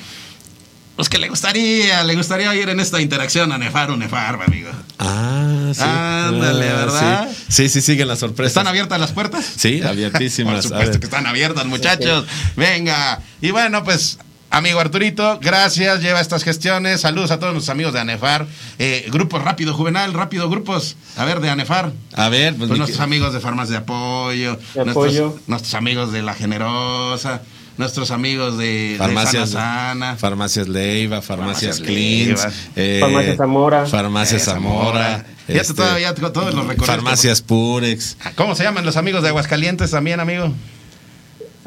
pues 0.96 1.08
que 1.08 1.18
le 1.18 1.28
gustaría, 1.28 2.02
le 2.04 2.14
gustaría 2.16 2.54
ir 2.54 2.68
en 2.70 2.80
esta 2.80 3.00
interacción 3.00 3.52
a 3.52 3.58
Nefar 3.58 3.90
o 3.90 3.96
Nefar, 3.96 4.40
amigo. 4.42 4.70
Ah, 4.98 5.70
sí. 5.74 5.82
Ándale, 5.82 6.70
Ah, 6.70 6.76
¿verdad? 6.76 7.28
Sí, 7.48 7.68
sí, 7.68 7.68
sí, 7.68 7.80
siguen 7.82 8.08
las 8.08 8.18
sorpresas. 8.20 8.50
¿Están 8.50 8.66
abiertas 8.66 8.98
las 8.98 9.12
puertas? 9.12 9.44
Sí, 9.56 9.78
Por 9.78 9.88
abiertísimas. 9.90 10.58
A 10.58 10.62
supuesto 10.62 10.98
que 10.98 11.06
están 11.06 11.26
abiertas, 11.26 11.66
muchachos. 11.66 12.24
Venga. 12.56 13.20
Y 13.42 13.50
bueno, 13.50 13.84
pues, 13.84 14.18
amigo 14.50 14.80
Arturito, 14.80 15.38
gracias. 15.42 16.00
Lleva 16.00 16.20
estas 16.20 16.42
gestiones. 16.44 17.02
Saludos 17.02 17.30
a 17.30 17.38
todos 17.38 17.52
nuestros 17.52 17.72
amigos 17.74 17.92
de 17.92 18.00
ANEFAR. 18.00 18.46
Eh, 18.78 19.06
grupos 19.12 19.42
Rápido 19.44 19.74
Juvenal, 19.74 20.14
Rápido 20.14 20.48
Grupos. 20.48 20.96
A 21.18 21.24
ver, 21.26 21.40
de 21.40 21.50
ANEFAR. 21.50 21.92
A 22.14 22.28
ver, 22.30 22.54
pues, 22.56 22.68
Pues 22.68 22.78
nuestros 22.78 23.00
amigos 23.00 23.34
de 23.34 23.40
Farmacia 23.40 23.72
de 23.72 23.78
Apoyo. 23.78 24.52
De 24.74 24.84
nuestros, 24.84 24.90
Apoyo. 24.90 25.38
nuestros 25.46 25.74
amigos 25.74 26.10
de 26.12 26.22
La 26.22 26.32
Generosa. 26.34 27.42
Nuestros 27.78 28.10
amigos 28.10 28.56
de, 28.56 28.92
de 28.92 28.96
farmacias, 28.98 29.50
Sana 29.50 29.88
Sana. 29.88 30.16
farmacias 30.16 30.66
Leiva, 30.68 31.20
farmacias 31.22 31.76
Farmacias 31.78 31.80
Cleans, 31.86 32.40
Leiva. 32.40 32.52
eh, 32.76 32.98
Farmacia 33.00 33.36
Zamora. 33.36 33.86
farmacias 33.86 34.42
Eh, 34.42 34.44
Zamora, 34.46 35.26
Fíjate 35.46 35.60
este, 35.60 35.74
todavía 35.74 36.14
todos 36.14 36.54
los 36.54 36.66
recorridos. 36.66 36.86
farmacias 36.86 37.42
Purex, 37.42 38.16
¿Cómo 38.34 38.54
se 38.54 38.64
llaman 38.64 38.84
los 38.86 38.96
amigos 38.96 39.22
de 39.22 39.28
Aguascalientes 39.28 39.90
también, 39.90 40.20
amigo? 40.20 40.52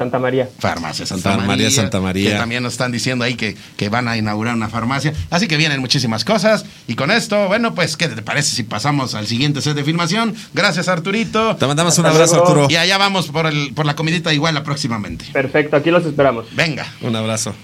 Santa 0.00 0.18
María. 0.18 0.48
Farmacia 0.58 1.04
Santa 1.04 1.24
Farmacia 1.28 1.46
María. 1.46 1.70
Santa 1.70 2.00
María. 2.00 2.30
Que 2.30 2.36
también 2.38 2.62
nos 2.62 2.72
están 2.72 2.90
diciendo 2.90 3.22
ahí 3.22 3.34
que, 3.34 3.54
que 3.76 3.90
van 3.90 4.08
a 4.08 4.16
inaugurar 4.16 4.54
una 4.54 4.70
farmacia. 4.70 5.12
Así 5.28 5.46
que 5.46 5.58
vienen 5.58 5.78
muchísimas 5.78 6.24
cosas. 6.24 6.64
Y 6.86 6.94
con 6.94 7.10
esto, 7.10 7.48
bueno, 7.48 7.74
pues, 7.74 7.98
¿qué 7.98 8.08
te 8.08 8.22
parece 8.22 8.56
si 8.56 8.62
pasamos 8.62 9.14
al 9.14 9.26
siguiente 9.26 9.60
set 9.60 9.74
de 9.74 9.84
filmación? 9.84 10.34
Gracias, 10.54 10.88
Arturito. 10.88 11.54
Te 11.56 11.66
mandamos 11.66 11.98
un 11.98 12.06
abrazo, 12.06 12.36
luego. 12.36 12.48
Arturo. 12.48 12.66
Y 12.70 12.76
allá 12.76 12.96
vamos 12.96 13.28
por, 13.28 13.44
el, 13.46 13.74
por 13.74 13.84
la 13.84 13.94
comidita 13.94 14.32
igual 14.32 14.62
próximamente. 14.62 15.26
Perfecto, 15.34 15.76
aquí 15.76 15.90
los 15.90 16.06
esperamos. 16.06 16.46
Venga. 16.56 16.86
Un 17.02 17.14
abrazo. 17.14 17.54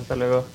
Hasta 0.00 0.14
luego. 0.14 0.46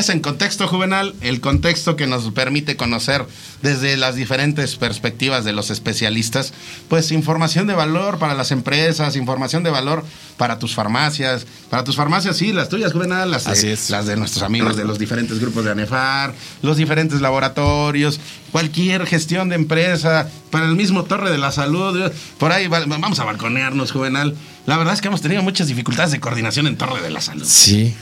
Es 0.00 0.08
en 0.08 0.20
contexto 0.20 0.66
juvenal, 0.66 1.14
el 1.20 1.42
contexto 1.42 1.94
que 1.94 2.06
nos 2.06 2.30
permite 2.32 2.74
conocer 2.74 3.26
desde 3.60 3.98
las 3.98 4.14
diferentes 4.14 4.76
perspectivas 4.76 5.44
de 5.44 5.52
los 5.52 5.68
especialistas, 5.68 6.54
pues 6.88 7.12
información 7.12 7.66
de 7.66 7.74
valor 7.74 8.18
para 8.18 8.32
las 8.34 8.50
empresas, 8.50 9.14
información 9.14 9.62
de 9.62 9.68
valor 9.68 10.02
para 10.38 10.58
tus 10.58 10.74
farmacias, 10.74 11.44
para 11.68 11.84
tus 11.84 11.96
farmacias, 11.96 12.38
sí, 12.38 12.54
las 12.54 12.70
tuyas 12.70 12.94
juvenal, 12.94 13.30
las 13.30 13.46
Así 13.46 13.66
de, 13.66 13.72
es. 13.74 13.90
las 13.90 14.06
de 14.06 14.16
nuestros 14.16 14.42
amigos 14.42 14.74
de 14.74 14.84
los 14.84 14.98
diferentes 14.98 15.38
grupos 15.38 15.66
de 15.66 15.72
ANEFAR, 15.72 16.32
los 16.62 16.78
diferentes 16.78 17.20
laboratorios, 17.20 18.18
cualquier 18.52 19.04
gestión 19.06 19.50
de 19.50 19.56
empresa, 19.56 20.30
para 20.50 20.64
el 20.64 20.76
mismo 20.76 21.04
Torre 21.04 21.30
de 21.30 21.36
la 21.36 21.52
Salud, 21.52 22.10
por 22.38 22.52
ahí 22.52 22.68
va- 22.68 22.86
vamos 22.86 23.20
a 23.20 23.24
balconearnos, 23.24 23.92
juvenal. 23.92 24.34
La 24.64 24.78
verdad 24.78 24.94
es 24.94 25.02
que 25.02 25.08
hemos 25.08 25.20
tenido 25.20 25.42
muchas 25.42 25.68
dificultades 25.68 26.10
de 26.12 26.20
coordinación 26.20 26.66
en 26.66 26.78
Torre 26.78 27.02
de 27.02 27.10
la 27.10 27.20
Salud. 27.20 27.44
Sí. 27.46 27.94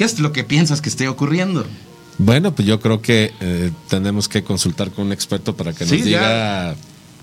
¿Qué 0.00 0.04
es 0.04 0.18
lo 0.18 0.32
que 0.32 0.44
piensas 0.44 0.80
que 0.80 0.88
esté 0.88 1.08
ocurriendo? 1.08 1.66
Bueno, 2.16 2.54
pues 2.54 2.66
yo 2.66 2.80
creo 2.80 3.02
que 3.02 3.34
eh, 3.38 3.70
tenemos 3.86 4.30
que 4.30 4.42
consultar 4.42 4.90
con 4.92 5.04
un 5.08 5.12
experto 5.12 5.54
para 5.54 5.74
que 5.74 5.80
nos 5.84 5.90
Sí, 5.90 5.98
ya. 5.98 6.04
diga. 6.04 6.74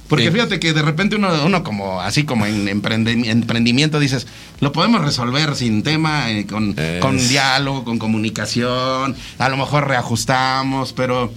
Porque 0.07 0.27
eh, 0.27 0.31
fíjate 0.31 0.59
que 0.59 0.73
de 0.73 0.83
repente 0.83 1.15
uno, 1.15 1.27
uno 1.43 1.63
como 1.63 2.01
así 2.01 2.23
como 2.23 2.45
en 2.45 2.67
emprendimiento 2.67 3.99
dices, 3.99 4.27
lo 4.59 4.73
podemos 4.73 5.01
resolver 5.01 5.55
sin 5.55 5.81
tema, 5.81 6.29
eh, 6.29 6.45
con, 6.45 6.75
con 7.01 7.17
diálogo, 7.17 7.83
con 7.83 7.97
comunicación, 7.97 9.15
a 9.39 9.49
lo 9.49 9.57
mejor 9.57 9.87
reajustamos, 9.87 10.93
pero 10.93 11.33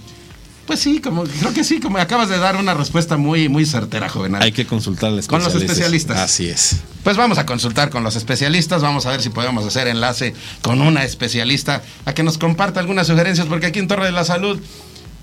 pues 0.65 0.79
sí, 0.79 0.99
como 1.01 1.23
creo 1.23 1.53
que 1.53 1.63
sí, 1.63 1.79
como 1.79 1.97
acabas 1.97 2.29
de 2.29 2.37
dar 2.37 2.55
una 2.55 2.73
respuesta 2.73 3.17
muy 3.17 3.49
muy 3.49 3.65
certera, 3.65 4.07
joven. 4.09 4.35
Hay 4.35 4.51
que 4.51 4.65
consultar 4.65 5.11
Con 5.27 5.43
los 5.43 5.53
especialistas. 5.55 6.17
Así 6.17 6.47
es. 6.47 6.77
Pues 7.03 7.17
vamos 7.17 7.37
a 7.37 7.45
consultar 7.45 7.89
con 7.89 8.03
los 8.03 8.15
especialistas, 8.15 8.81
vamos 8.81 9.05
a 9.05 9.09
ver 9.11 9.21
si 9.21 9.29
podemos 9.29 9.65
hacer 9.65 9.87
enlace 9.87 10.33
con 10.61 10.81
una 10.81 11.03
especialista 11.03 11.81
a 12.05 12.13
que 12.13 12.23
nos 12.23 12.37
comparta 12.37 12.79
algunas 12.79 13.07
sugerencias, 13.07 13.47
porque 13.47 13.65
aquí 13.67 13.79
en 13.79 13.87
Torre 13.87 14.05
de 14.05 14.11
la 14.11 14.23
Salud, 14.23 14.59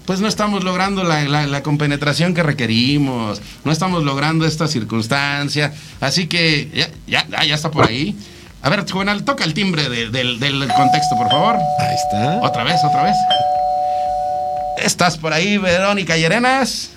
pues 0.05 0.21
no 0.21 0.27
estamos 0.29 0.65
logrando 0.65 1.05
la, 1.05 1.23
la- 1.25 1.47
la 1.47 1.63
compenetración 1.63 2.35
que 2.35 2.43
requerimos, 2.43 3.41
no 3.65 3.71
estamos 3.73 4.03
logrando 4.05 4.45
esta 4.47 4.67
circunstancia, 4.67 5.73
así 6.01 6.27
que 6.27 6.71
ya, 6.75 6.89
ya, 7.07 7.27
ah, 7.39 7.45
ya 7.45 7.55
está 7.55 7.71
por 7.71 7.87
ahí. 7.87 8.17
A 8.61 8.71
ver, 8.71 8.91
Juvenal, 8.91 9.23
toca 9.25 9.45
el 9.45 9.55
timbre 9.55 9.89
de- 9.89 10.11
del, 10.11 10.41
del 10.41 10.69
contexto, 10.75 11.15
por 11.17 11.29
favor. 11.31 11.57
Ahí 11.79 11.95
está. 11.95 12.41
Otra 12.43 12.65
vez, 12.65 12.77
otra 12.85 13.05
vez. 13.05 13.15
¿Estás 14.83 15.19
por 15.19 15.33
ahí, 15.33 15.59
Verónica 15.59 16.17
Llerenas? 16.17 16.91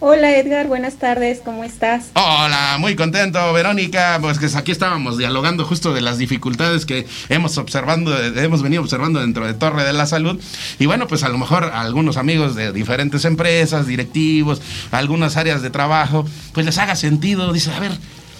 Hola 0.00 0.36
Edgar, 0.36 0.68
buenas 0.68 0.94
tardes, 0.94 1.40
¿cómo 1.44 1.64
estás? 1.64 2.10
Hola, 2.14 2.76
muy 2.78 2.94
contento, 2.94 3.52
Verónica. 3.52 4.18
Pues 4.20 4.38
que 4.38 4.46
aquí 4.56 4.70
estábamos 4.70 5.18
dialogando 5.18 5.64
justo 5.64 5.92
de 5.92 6.00
las 6.00 6.18
dificultades 6.18 6.86
que 6.86 7.06
hemos 7.28 7.58
observando, 7.58 8.16
hemos 8.16 8.62
venido 8.62 8.80
observando 8.80 9.18
dentro 9.18 9.44
de 9.44 9.54
Torre 9.54 9.82
de 9.82 9.92
la 9.92 10.06
Salud. 10.06 10.40
Y 10.78 10.86
bueno, 10.86 11.08
pues 11.08 11.24
a 11.24 11.28
lo 11.28 11.38
mejor 11.38 11.64
algunos 11.74 12.16
amigos 12.16 12.54
de 12.54 12.72
diferentes 12.72 13.24
empresas, 13.24 13.88
directivos, 13.88 14.62
algunas 14.92 15.36
áreas 15.36 15.62
de 15.62 15.70
trabajo, 15.70 16.24
pues 16.52 16.64
les 16.64 16.78
haga 16.78 16.94
sentido. 16.94 17.52
Dice, 17.52 17.72
a 17.72 17.80
ver, 17.80 17.92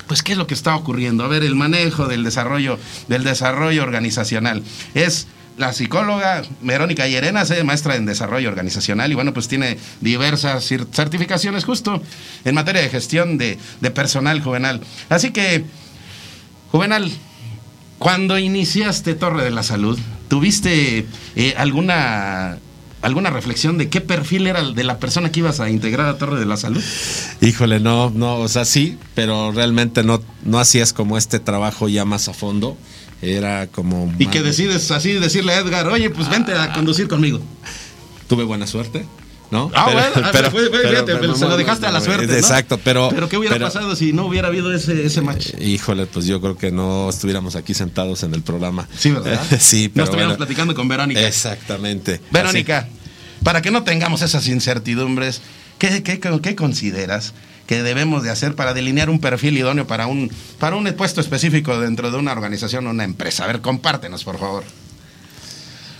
pues 0.06 0.22
qué 0.22 0.32
es 0.32 0.38
lo 0.38 0.46
que 0.46 0.54
está 0.54 0.76
ocurriendo. 0.76 1.24
A 1.24 1.28
ver, 1.28 1.42
el 1.42 1.56
manejo 1.56 2.06
del 2.06 2.22
desarrollo, 2.22 2.78
del 3.08 3.24
desarrollo 3.24 3.82
organizacional. 3.82 4.62
Es 4.94 5.26
la 5.58 5.72
psicóloga 5.72 6.42
Verónica 6.62 7.06
Llerenas, 7.06 7.50
eh, 7.50 7.62
maestra 7.64 7.96
en 7.96 8.06
desarrollo 8.06 8.48
organizacional, 8.48 9.12
y 9.12 9.14
bueno, 9.14 9.34
pues 9.34 9.48
tiene 9.48 9.76
diversas 10.00 10.64
certificaciones 10.92 11.64
justo 11.64 12.00
en 12.44 12.54
materia 12.54 12.80
de 12.80 12.88
gestión 12.88 13.36
de, 13.36 13.58
de 13.80 13.90
personal 13.90 14.40
juvenal. 14.40 14.80
Así 15.10 15.30
que, 15.30 15.64
Juvenal, 16.70 17.10
cuando 17.98 18.38
iniciaste 18.38 19.14
Torre 19.14 19.42
de 19.42 19.50
la 19.50 19.62
Salud, 19.62 19.98
¿tuviste 20.28 21.06
eh, 21.34 21.54
alguna, 21.56 22.58
alguna 23.00 23.30
reflexión 23.30 23.78
de 23.78 23.88
qué 23.88 24.00
perfil 24.00 24.46
era 24.46 24.62
de 24.62 24.84
la 24.84 24.98
persona 24.98 25.32
que 25.32 25.40
ibas 25.40 25.60
a 25.60 25.70
integrar 25.70 26.08
a 26.08 26.18
Torre 26.18 26.38
de 26.38 26.46
la 26.46 26.58
Salud? 26.58 26.82
Híjole, 27.40 27.80
no, 27.80 28.10
no, 28.10 28.36
o 28.36 28.48
sea, 28.48 28.66
sí, 28.66 28.98
pero 29.14 29.50
realmente 29.52 30.04
no, 30.04 30.22
no 30.44 30.58
hacías 30.58 30.92
como 30.92 31.16
este 31.16 31.40
trabajo 31.40 31.88
ya 31.88 32.04
más 32.04 32.28
a 32.28 32.34
fondo. 32.34 32.76
Era 33.20 33.66
como. 33.66 34.12
Y 34.18 34.26
que 34.26 34.42
decides 34.42 34.90
así 34.90 35.12
decirle 35.14 35.52
a 35.52 35.58
Edgar, 35.58 35.88
oye, 35.88 36.10
pues 36.10 36.28
vente 36.28 36.52
a 36.54 36.72
conducir 36.72 37.08
conmigo. 37.08 37.40
Tuve 38.28 38.44
buena 38.44 38.66
suerte, 38.66 39.06
¿no? 39.50 39.70
Ah, 39.74 39.84
bueno, 39.92 40.00
ah, 40.16 40.28
pero, 40.32 40.50
fue- 40.50 40.68
fue- 40.68 40.88
fíjate, 40.88 41.16
pero 41.16 41.34
se 41.34 41.44
lo 41.44 41.50
no, 41.50 41.56
dejaste 41.56 41.86
a 41.86 41.90
la 41.90 41.98
no, 41.98 42.04
suerte. 42.04 42.26
¿no? 42.26 42.34
Exacto, 42.34 42.78
pero. 42.78 43.08
Pero 43.08 43.28
¿qué 43.28 43.36
hubiera 43.38 43.58
pasado 43.58 43.96
si 43.96 44.12
no 44.12 44.26
hubiera 44.26 44.48
habido 44.48 44.72
ese, 44.72 45.04
ese 45.04 45.20
match? 45.20 45.54
Híjole, 45.60 46.06
pues 46.06 46.26
yo 46.26 46.40
creo 46.40 46.56
que 46.56 46.70
no 46.70 47.08
estuviéramos 47.10 47.56
aquí 47.56 47.74
sentados 47.74 48.22
en 48.22 48.34
el 48.34 48.42
programa. 48.42 48.86
Sí, 48.96 49.10
¿verdad? 49.10 49.40
sí, 49.58 49.86
No 49.88 49.92
pero. 49.94 50.04
estuviéramos 50.04 50.36
bueno. 50.36 50.36
platicando 50.36 50.74
con 50.74 50.86
Verónica. 50.86 51.26
Exactamente. 51.26 52.20
Verónica, 52.30 52.88
para 53.42 53.62
que 53.62 53.70
no 53.72 53.82
tengamos 53.82 54.22
esas 54.22 54.46
incertidumbres, 54.46 55.40
¿qué, 55.78 56.02
qué, 56.04 56.20
qué 56.20 56.54
consideras 56.54 57.34
que 57.68 57.82
debemos 57.82 58.24
de 58.24 58.30
hacer 58.30 58.54
para 58.54 58.72
delinear 58.74 59.10
un 59.10 59.20
perfil 59.20 59.58
idóneo 59.58 59.86
para 59.86 60.06
un, 60.08 60.30
para 60.58 60.74
un 60.74 60.90
puesto 60.94 61.20
específico 61.20 61.78
dentro 61.78 62.10
de 62.10 62.16
una 62.16 62.32
organización 62.32 62.86
o 62.86 62.90
una 62.90 63.04
empresa? 63.04 63.44
A 63.44 63.46
ver, 63.46 63.60
compártenos, 63.60 64.24
por 64.24 64.38
favor. 64.38 64.64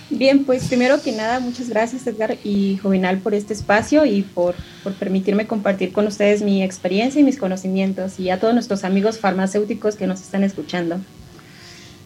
Bien, 0.09 0.43
pues 0.43 0.63
primero 0.65 0.99
que 1.03 1.11
nada, 1.11 1.39
muchas 1.39 1.69
gracias 1.69 2.07
Edgar 2.07 2.37
y 2.43 2.77
Jovenal 2.77 3.19
por 3.19 3.35
este 3.35 3.53
espacio 3.53 4.05
y 4.05 4.23
por, 4.23 4.55
por 4.83 4.93
permitirme 4.95 5.45
compartir 5.45 5.93
con 5.93 6.07
ustedes 6.07 6.41
mi 6.41 6.63
experiencia 6.63 7.21
y 7.21 7.23
mis 7.23 7.37
conocimientos 7.37 8.19
y 8.19 8.31
a 8.31 8.39
todos 8.39 8.55
nuestros 8.55 8.83
amigos 8.83 9.19
farmacéuticos 9.19 9.95
que 9.95 10.07
nos 10.07 10.21
están 10.21 10.43
escuchando. 10.43 10.99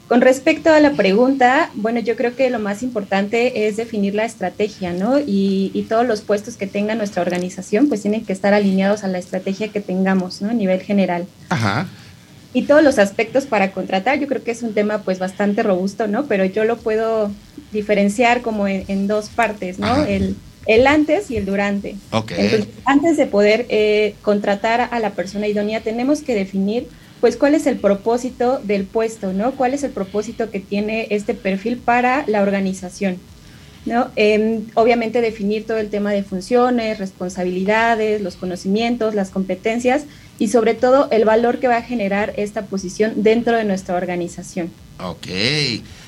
Con 0.08 0.22
respecto 0.22 0.72
a 0.72 0.80
la 0.80 0.92
pregunta, 0.92 1.72
bueno, 1.76 2.00
yo 2.00 2.16
creo 2.16 2.36
que 2.36 2.50
lo 2.50 2.60
más 2.60 2.84
importante 2.84 3.68
es 3.68 3.78
definir 3.78 4.14
la 4.14 4.26
estrategia, 4.26 4.94
¿no? 4.94 5.20
Y, 5.20 5.72
y 5.74 5.84
todos 5.84 6.06
los 6.06 6.22
puestos 6.22 6.58
que 6.58 6.68
tenga 6.68 6.94
nuestra 6.94 7.22
organización, 7.22 7.88
pues 7.88 8.02
tienen 8.02 8.26
que 8.26 8.34
estar 8.34 8.54
alineados 8.54 9.04
a 9.04 9.08
la 9.08 9.18
estrategia 9.18 9.70
que 9.70 9.80
tengamos, 9.80 10.42
¿no? 10.42 10.50
A 10.50 10.54
nivel 10.54 10.82
general. 10.82 11.26
Ajá. 11.50 11.88
Y 12.54 12.64
todos 12.64 12.84
los 12.84 13.00
aspectos 13.00 13.46
para 13.46 13.72
contratar, 13.72 14.20
yo 14.20 14.28
creo 14.28 14.44
que 14.44 14.52
es 14.52 14.62
un 14.62 14.74
tema 14.74 15.00
pues 15.00 15.18
bastante 15.18 15.64
robusto, 15.64 16.08
¿no? 16.08 16.26
Pero 16.26 16.46
yo 16.46 16.66
lo 16.66 16.78
puedo 16.78 17.32
diferenciar 17.72 18.42
como 18.42 18.68
en, 18.68 18.84
en 18.90 19.08
dos 19.08 19.30
partes, 19.30 19.80
¿no? 19.80 19.88
Ajá. 19.88 20.08
El, 20.08 20.36
el 20.66 20.88
antes 20.88 21.32
y 21.32 21.38
el 21.38 21.46
durante. 21.46 21.96
Ok. 22.12 22.34
Entonces, 22.38 22.68
antes 22.86 23.18
de 23.18 23.26
poder 23.26 23.66
eh, 23.70 24.16
contratar 24.22 24.90
a 24.92 25.00
la 25.00 25.12
persona 25.12 25.48
idónea, 25.48 25.82
tenemos 25.82 26.22
que 26.22 26.36
definir, 26.36 26.88
pues, 27.24 27.38
cuál 27.38 27.56
es 27.56 27.68
el 27.68 27.78
propósito 27.78 28.60
del 28.66 28.84
puesto, 28.84 29.32
¿no? 29.32 29.54
¿Cuál 29.54 29.74
es 29.74 29.84
el 29.84 29.92
propósito 29.92 30.52
que 30.52 30.60
tiene 30.60 31.08
este 31.10 31.34
perfil 31.34 31.78
para 31.78 32.26
la 32.28 32.42
organización? 32.42 33.18
¿no? 33.86 34.12
Em, 34.18 34.64
obviamente 34.74 35.22
definir 35.22 35.66
todo 35.66 35.78
el 35.78 35.90
tema 35.90 36.12
de 36.12 36.24
funciones, 36.24 37.00
responsabilidades, 37.00 38.22
los 38.22 38.36
conocimientos, 38.36 39.16
las 39.16 39.30
competencias 39.30 40.04
y 40.38 40.50
sobre 40.50 40.74
todo 40.74 41.08
el 41.12 41.24
valor 41.24 41.62
que 41.62 41.70
va 41.70 41.78
a 41.78 41.82
generar 41.82 42.34
esta 42.36 42.66
posición 42.66 43.14
dentro 43.24 43.56
de 43.56 43.64
nuestra 43.64 43.96
organización. 43.96 44.70
Ok, 45.00 45.28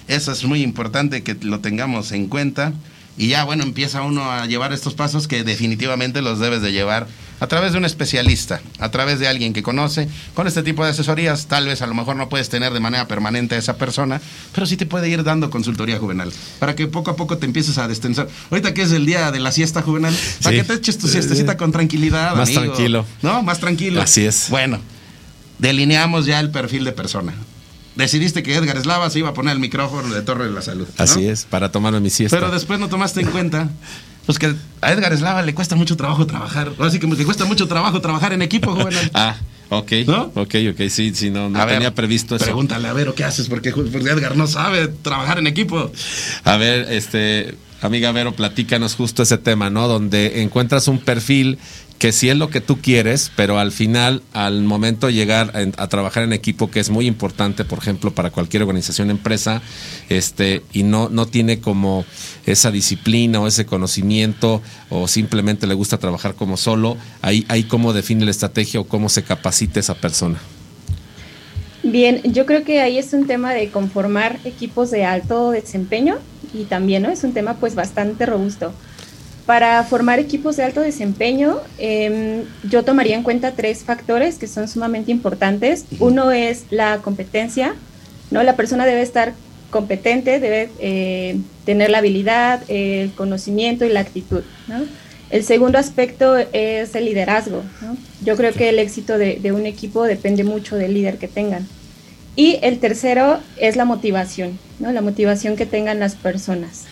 eso 0.10 0.34
es 0.34 0.44
muy 0.44 0.64
importante 0.64 1.24
que 1.24 1.38
lo 1.42 1.62
tengamos 1.62 2.12
en 2.12 2.28
cuenta. 2.28 2.74
Y 3.18 3.30
ya, 3.30 3.46
bueno, 3.46 3.64
empieza 3.64 4.02
uno 4.02 4.30
a 4.30 4.48
llevar 4.48 4.74
estos 4.74 4.96
pasos 4.96 5.30
que 5.30 5.46
definitivamente 5.46 6.22
los 6.22 6.40
debes 6.42 6.62
de 6.62 6.74
llevar 6.74 7.08
a 7.40 7.48
través 7.48 7.74
de 7.74 7.78
un 7.78 7.86
especialista, 7.86 8.62
a 8.80 8.90
través 8.92 9.20
de 9.20 9.28
alguien 9.28 9.54
que 9.54 9.62
conoce. 9.64 10.08
Con 10.34 10.48
este 10.48 10.64
tipo 10.64 10.84
de 10.86 10.92
asesorías, 10.92 11.48
tal 11.48 11.66
vez 11.66 11.82
a 11.82 11.88
lo 11.88 11.94
mejor 11.94 12.16
no 12.16 12.30
puedes 12.30 12.50
tener 12.50 12.74
de 12.74 12.80
manera 12.80 13.08
permanente 13.08 13.56
a 13.56 13.58
esa 13.58 13.78
persona, 13.78 14.22
pero 14.54 14.66
sí 14.66 14.78
te 14.78 14.86
puede 14.86 15.10
ir 15.10 15.24
dando 15.24 15.50
consultoría 15.50 15.98
juvenal, 16.00 16.32
para 16.60 16.76
que 16.76 16.88
poco 16.88 17.12
a 17.12 17.16
poco 17.16 17.38
te 17.38 17.46
empieces 17.46 17.78
a 17.78 17.88
destensar. 17.88 18.28
Ahorita 18.52 18.74
que 18.74 18.84
es 18.84 18.92
el 18.92 19.06
día 19.06 19.32
de 19.32 19.40
la 19.40 19.52
siesta 19.52 19.82
juvenal, 19.82 20.16
para 20.42 20.56
Sí. 20.56 20.62
que 20.62 20.68
te 20.68 20.74
eches 20.76 20.98
tu 20.98 21.08
siestecita 21.08 21.58
con 21.58 21.72
tranquilidad. 21.72 22.36
Más 22.36 22.50
amigo. 22.50 22.62
tranquilo. 22.74 23.06
¿No? 23.22 23.44
Más 23.44 23.60
tranquilo. 23.60 24.02
Así 24.02 24.26
es. 24.26 24.48
Bueno, 24.50 24.80
delineamos 25.60 26.26
ya 26.26 26.40
el 26.40 26.52
perfil 26.52 26.84
de 26.86 26.92
persona. 26.92 27.34
Decidiste 27.96 28.44
que 28.44 28.56
Edgar 28.56 28.78
Eslava 28.78 29.10
se 29.10 29.20
iba 29.20 29.30
a 29.30 29.34
poner 29.34 29.54
el 29.54 29.60
micrófono 29.60 30.14
de 30.14 30.22
Torre 30.22 30.46
de 30.46 30.52
la 30.52 30.62
Salud. 30.62 30.88
¿no? 30.88 31.04
Así 31.04 31.28
es, 31.28 31.46
para 31.46 31.72
tomarme 31.72 32.00
mi 32.00 32.10
siesta. 32.10 32.38
Pero 32.38 32.52
después 32.52 32.80
no 32.80 32.90
tomaste 32.90 33.22
en 33.22 33.28
cuenta 33.28 33.70
pues 34.26 34.40
que 34.40 34.56
a 34.82 34.92
Edgar 34.92 35.14
Eslava 35.14 35.42
le 35.44 35.54
cuesta 35.54 35.76
mucho 35.76 35.96
trabajo 35.96 36.26
trabajar. 36.26 36.74
Así 36.80 37.00
que 37.00 37.08
le 37.08 37.26
cuesta 37.26 37.46
mucho 37.46 37.68
trabajo 37.68 38.02
trabajar 38.02 38.34
en 38.34 38.42
equipo, 38.42 38.74
joven. 38.74 38.96
Ah, 39.14 39.36
ok. 39.70 39.92
¿No? 40.08 40.32
Ok, 40.36 40.56
ok, 40.72 40.90
sí, 40.90 41.14
sí, 41.14 41.30
no, 41.30 41.50
no 41.50 41.60
A 41.60 41.66
ver, 41.66 41.76
tenía 41.76 41.94
previsto 41.94 42.36
eso. 42.36 42.46
Pregúntale 42.46 42.88
a 42.88 42.94
Vero 42.94 43.14
qué 43.16 43.24
haces, 43.24 43.48
porque, 43.48 43.72
porque 43.72 44.10
Edgar 44.10 44.36
no 44.36 44.48
sabe 44.48 44.88
trabajar 44.88 45.38
en 45.38 45.48
equipo. 45.48 45.92
A 46.44 46.58
ver, 46.58 46.92
este, 46.92 47.56
amiga 47.82 48.12
Vero, 48.12 48.34
platícanos 48.34 48.96
justo 48.96 49.24
ese 49.24 49.38
tema, 49.38 49.70
¿no? 49.70 49.88
Donde 49.88 50.42
encuentras 50.42 50.88
un 50.88 51.00
perfil 51.00 51.60
que 52.00 52.12
sí 52.12 52.30
es 52.30 52.36
lo 52.36 52.50
que 52.50 52.62
tú 52.62 52.82
quieres, 52.82 53.32
pero 53.36 53.58
al 53.58 53.72
final, 53.72 54.22
al 54.34 54.64
momento 54.64 55.08
de 55.08 55.14
llegar 55.14 55.52
a, 55.56 55.84
a 55.84 55.88
trabajar 55.88 56.24
en 56.24 56.34
equipo, 56.34 56.70
que 56.70 56.80
es 56.80 56.90
muy 56.90 57.08
importante, 57.08 57.64
por 57.64 57.80
ejemplo, 57.80 58.14
para 58.14 58.32
cualquier 58.32 58.64
organización, 58.64 59.10
empresa, 59.10 59.62
este, 60.10 60.62
y 60.74 60.84
no, 60.84 61.10
no 61.10 61.26
tiene 61.26 61.60
como 61.60 62.06
esa 62.46 62.72
disciplina 62.72 63.40
o 63.40 63.48
ese 63.48 63.66
conocimiento, 63.66 64.62
o 64.90 65.08
simplemente 65.08 65.68
le 65.68 65.74
gusta 65.74 65.98
trabajar 65.98 66.36
como 66.36 66.58
solo, 66.58 66.98
ahí, 67.22 67.46
ahí 67.48 67.64
cómo 67.64 67.94
define 67.94 68.26
la 68.26 68.32
estrategia 68.32 68.80
o 68.80 68.84
cómo 68.86 69.10
se 69.10 69.24
capacita 69.24 69.80
esa 69.80 69.96
persona. 69.96 70.40
Bien, 71.84 72.22
yo 72.24 72.46
creo 72.46 72.64
que 72.64 72.82
ahí 72.82 72.98
es 72.98 73.14
un 73.14 73.28
tema 73.28 73.54
de 73.54 73.70
conformar 73.70 74.40
equipos 74.44 74.90
de 74.90 75.06
alto 75.06 75.52
desempeño 75.52 76.18
y 76.52 76.64
también 76.64 77.04
¿no? 77.04 77.10
es 77.10 77.24
un 77.24 77.34
tema 77.34 77.56
pues 77.56 77.76
bastante 77.76 78.26
robusto. 78.26 78.74
Para 79.46 79.84
formar 79.84 80.20
equipos 80.20 80.58
de 80.58 80.64
alto 80.64 80.82
desempeño, 80.82 81.60
eh, 81.78 82.46
yo 82.64 82.84
tomaría 82.84 83.16
en 83.16 83.22
cuenta 83.22 83.52
tres 83.52 83.84
factores 83.84 84.40
que 84.40 84.48
son 84.48 84.68
sumamente 84.68 85.12
importantes. 85.12 85.86
Uno 86.00 86.32
es 86.32 86.66
la 86.72 86.98
competencia, 87.04 87.76
¿no? 88.32 88.42
La 88.42 88.56
persona 88.56 88.88
debe 88.88 89.04
estar 89.04 89.34
competente, 89.70 90.40
debe 90.40 90.70
eh, 90.80 91.38
tener 91.64 91.92
la 91.92 92.00
habilidad, 92.00 92.64
el 92.70 93.12
conocimiento 93.14 93.86
y 93.86 93.90
la 93.90 94.00
actitud, 94.00 94.42
¿no? 94.68 94.84
El 95.30 95.44
segundo 95.44 95.78
aspecto 95.78 96.38
es 96.38 96.96
el 96.96 97.06
liderazgo. 97.06 97.64
¿no? 97.82 97.98
Yo 98.24 98.36
creo 98.38 98.54
que 98.54 98.70
el 98.70 98.80
éxito 98.80 99.18
de, 99.18 99.36
de, 99.36 99.52
un 99.52 99.66
equipo 99.66 100.04
depende 100.04 100.44
mucho 100.44 100.76
del 100.76 100.94
líder 100.94 101.18
que 101.18 101.28
tengan. 101.28 101.68
Y 102.36 102.60
el 102.62 102.80
tercero 102.80 103.40
es 103.58 103.76
la 103.76 103.86
motivación, 103.86 104.60
¿no? 104.80 104.92
la 104.92 105.02
motivación 105.02 105.56
que 105.56 105.66
tengan 105.66 106.00
las 106.00 106.16
personas. 106.16 106.86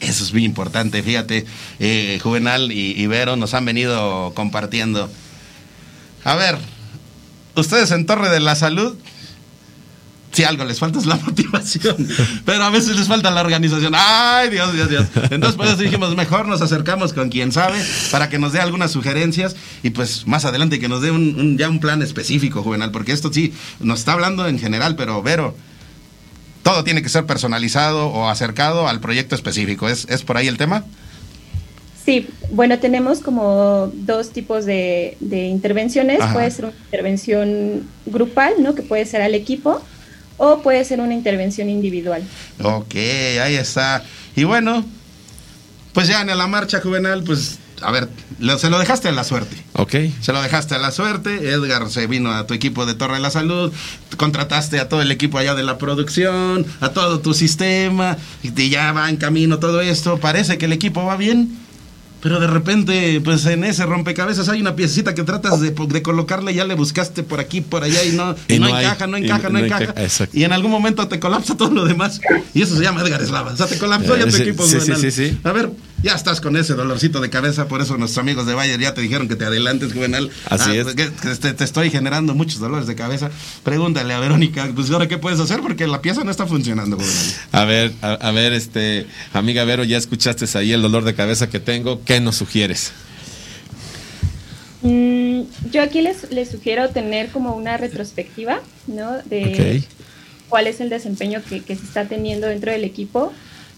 Eso 0.00 0.24
es 0.24 0.32
muy 0.32 0.44
importante, 0.44 1.02
fíjate, 1.02 1.46
eh, 1.78 2.20
Juvenal 2.22 2.70
y, 2.70 3.06
Vero 3.06 3.36
nos 3.36 3.54
han 3.54 3.64
venido 3.64 4.32
compartiendo. 4.34 5.10
A 6.22 6.34
ver, 6.34 6.58
ustedes 7.54 7.90
en 7.92 8.04
Torre 8.04 8.28
de 8.28 8.40
la 8.40 8.56
Salud, 8.56 8.94
si 10.32 10.44
algo 10.44 10.64
les 10.64 10.78
falta 10.78 10.98
es 10.98 11.06
la 11.06 11.16
motivación, 11.24 11.96
pero 12.44 12.64
a 12.64 12.70
veces 12.70 12.94
les 12.98 13.08
falta 13.08 13.30
la 13.30 13.40
organización. 13.40 13.94
Ay, 13.96 14.50
Dios, 14.50 14.74
Dios, 14.74 14.90
Dios. 14.90 15.06
Entonces, 15.30 15.56
por 15.56 15.66
eso 15.66 15.76
dijimos, 15.76 16.14
mejor 16.14 16.46
nos 16.46 16.60
acercamos 16.60 17.14
con 17.14 17.30
quien 17.30 17.50
sabe 17.50 17.82
para 18.10 18.28
que 18.28 18.38
nos 18.38 18.52
dé 18.52 18.60
algunas 18.60 18.90
sugerencias 18.90 19.56
y 19.82 19.90
pues 19.90 20.26
más 20.26 20.44
adelante 20.44 20.78
que 20.78 20.88
nos 20.88 21.00
dé 21.00 21.10
un, 21.10 21.56
ya 21.56 21.70
un 21.70 21.80
plan 21.80 22.02
específico, 22.02 22.62
Juvenal, 22.62 22.90
porque 22.90 23.12
esto 23.12 23.32
sí 23.32 23.54
nos 23.80 24.00
está 24.00 24.12
hablando 24.12 24.46
en 24.46 24.58
general, 24.58 24.94
pero 24.94 25.22
Vero, 25.22 25.56
todo 26.66 26.82
tiene 26.82 27.00
que 27.00 27.08
ser 27.08 27.26
personalizado 27.26 28.08
o 28.08 28.28
acercado 28.28 28.88
al 28.88 28.98
proyecto 28.98 29.36
específico. 29.36 29.88
¿Es, 29.88 30.04
es 30.10 30.24
por 30.24 30.36
ahí 30.36 30.48
el 30.48 30.56
tema? 30.56 30.82
Sí, 32.04 32.26
bueno, 32.50 32.80
tenemos 32.80 33.20
como 33.20 33.92
dos 33.94 34.30
tipos 34.30 34.64
de, 34.64 35.16
de 35.20 35.44
intervenciones. 35.44 36.20
Ajá. 36.20 36.32
Puede 36.32 36.50
ser 36.50 36.64
una 36.64 36.74
intervención 36.86 37.88
grupal, 38.06 38.54
¿no? 38.58 38.74
Que 38.74 38.82
puede 38.82 39.06
ser 39.06 39.22
al 39.22 39.36
equipo, 39.36 39.80
o 40.38 40.58
puede 40.58 40.84
ser 40.84 40.98
una 40.98 41.14
intervención 41.14 41.70
individual. 41.70 42.24
Ok, 42.60 42.96
ahí 43.40 43.54
está. 43.54 44.02
Y 44.34 44.42
bueno, 44.42 44.84
pues 45.92 46.08
ya 46.08 46.22
en 46.22 46.36
la 46.36 46.48
marcha 46.48 46.80
juvenil, 46.80 47.22
pues 47.24 47.60
a 47.82 47.90
ver, 47.90 48.08
se 48.58 48.70
lo 48.70 48.78
dejaste 48.78 49.08
a 49.08 49.12
la 49.12 49.24
suerte. 49.24 49.56
Ok. 49.74 49.94
Se 50.20 50.32
lo 50.32 50.42
dejaste 50.42 50.74
a 50.74 50.78
la 50.78 50.90
suerte. 50.90 51.50
Edgar 51.50 51.88
se 51.90 52.06
vino 52.06 52.32
a 52.32 52.46
tu 52.46 52.54
equipo 52.54 52.86
de 52.86 52.94
Torre 52.94 53.14
de 53.14 53.20
la 53.20 53.30
Salud. 53.30 53.72
Contrataste 54.16 54.78
a 54.80 54.88
todo 54.88 55.02
el 55.02 55.10
equipo 55.10 55.38
allá 55.38 55.54
de 55.54 55.62
la 55.62 55.78
producción, 55.78 56.64
a 56.80 56.90
todo 56.90 57.20
tu 57.20 57.34
sistema. 57.34 58.16
Y 58.42 58.68
ya 58.70 58.92
va 58.92 59.08
en 59.10 59.16
camino 59.16 59.58
todo 59.58 59.80
esto. 59.80 60.18
Parece 60.18 60.58
que 60.58 60.64
el 60.66 60.72
equipo 60.72 61.04
va 61.04 61.16
bien. 61.16 61.58
pero 62.22 62.40
de 62.40 62.46
repente, 62.48 63.20
pues 63.22 63.44
en 63.46 63.62
ese 63.62 63.84
rompecabezas 63.86 64.48
hay 64.48 64.60
una 64.60 64.74
piecita 64.74 65.14
que 65.14 65.22
tratas 65.22 65.60
de, 65.60 65.70
de 65.70 66.02
colocarle, 66.02 66.54
ya 66.54 66.64
le 66.64 66.74
buscaste 66.74 67.22
por 67.22 67.38
aquí, 67.38 67.60
por 67.60 67.84
allá 67.84 68.02
y 68.04 68.12
no, 68.12 68.34
y 68.48 68.54
Y 68.54 68.58
no, 68.58 68.68
no 68.68 68.74
hay. 68.74 68.84
encaja, 68.86 69.06
no 69.06 69.18
Y 69.18 69.24
encaja, 69.24 69.48
no, 69.48 69.58
no 69.60 69.64
encaja. 69.64 69.94
Y 70.32 70.42
en 70.42 70.52
algún 70.52 70.70
momento 70.72 71.06
te 71.06 71.20
colapsa 71.20 71.56
todo 71.56 71.70
lo 71.70 71.84
demás. 71.84 72.20
Y 72.54 72.62
eso 72.62 72.74
se 72.76 72.82
llama 72.82 73.02
Edgar 73.02 73.22
Eslava. 73.22 73.52
O 73.52 73.56
sea, 73.56 73.66
te 73.66 73.78
colapsó 73.78 74.16
ya 74.16 74.22
tu 74.24 74.30
Eh, 74.30 74.32
sí, 74.32 74.42
equipo. 74.42 74.66
sí, 74.66 75.10
sí. 75.12 75.38
A 75.44 75.52
ver, 75.52 75.70
ya 76.02 76.14
estás 76.14 76.40
con 76.40 76.56
ese 76.56 76.74
dolorcito 76.74 77.20
de 77.20 77.30
cabeza, 77.30 77.68
por 77.68 77.80
eso 77.80 77.96
nuestros 77.96 78.18
amigos 78.22 78.46
de 78.46 78.54
Bayer 78.54 78.78
ya 78.78 78.94
te 78.94 79.00
dijeron 79.00 79.28
que 79.28 79.34
te 79.36 79.44
adelantes, 79.44 79.92
Juvenal. 79.92 80.30
Así 80.46 80.70
Ah, 80.70 80.74
es. 80.74 80.82
pues, 80.84 80.94
que- 80.94 81.10
que 81.12 81.34
te, 81.34 81.52
te 81.54 81.64
estoy 81.64 81.90
generando 81.90 82.34
muchos 82.34 82.58
dolores 82.60 82.86
de 82.86 82.94
cabeza. 82.94 83.30
Pregúntale 83.64 84.12
a 84.14 84.20
Verónica, 84.20 84.68
pues 84.74 84.90
ahora 84.90 85.08
qué 85.08 85.18
puedes 85.18 85.40
hacer 85.40 85.60
porque 85.60 85.86
la 85.86 86.02
pieza 86.02 86.22
no 86.24 86.30
está 86.30 86.46
funcionando, 86.46 86.96
Juvenal. 86.96 87.24
A 87.52 87.64
ver, 87.64 87.92
a, 88.02 88.12
a 88.12 88.30
ver, 88.30 88.52
este, 88.52 89.06
amiga 89.32 89.64
Vero, 89.64 89.84
ya 89.84 89.96
escuchaste 89.96 90.46
ahí 90.58 90.72
el 90.72 90.82
dolor 90.82 91.04
de 91.04 91.14
cabeza 91.14 91.48
que 91.48 91.60
tengo. 91.60 92.02
¿Qué 92.04 92.20
nos 92.20 92.36
sugieres? 92.36 92.92
Mm, 94.82 95.42
yo 95.72 95.82
aquí 95.82 96.02
les, 96.02 96.30
les 96.30 96.50
sugiero 96.50 96.90
tener 96.90 97.30
como 97.30 97.54
una 97.56 97.76
retrospectiva, 97.76 98.60
¿no? 98.86 99.16
De 99.24 99.82
cuál 100.48 100.66
es 100.66 100.80
el 100.80 100.90
desempeño 100.90 101.42
que, 101.48 101.62
que 101.62 101.74
se 101.74 101.84
está 101.84 102.04
teniendo 102.06 102.46
dentro 102.46 102.70
del 102.70 102.84
equipo 102.84 103.32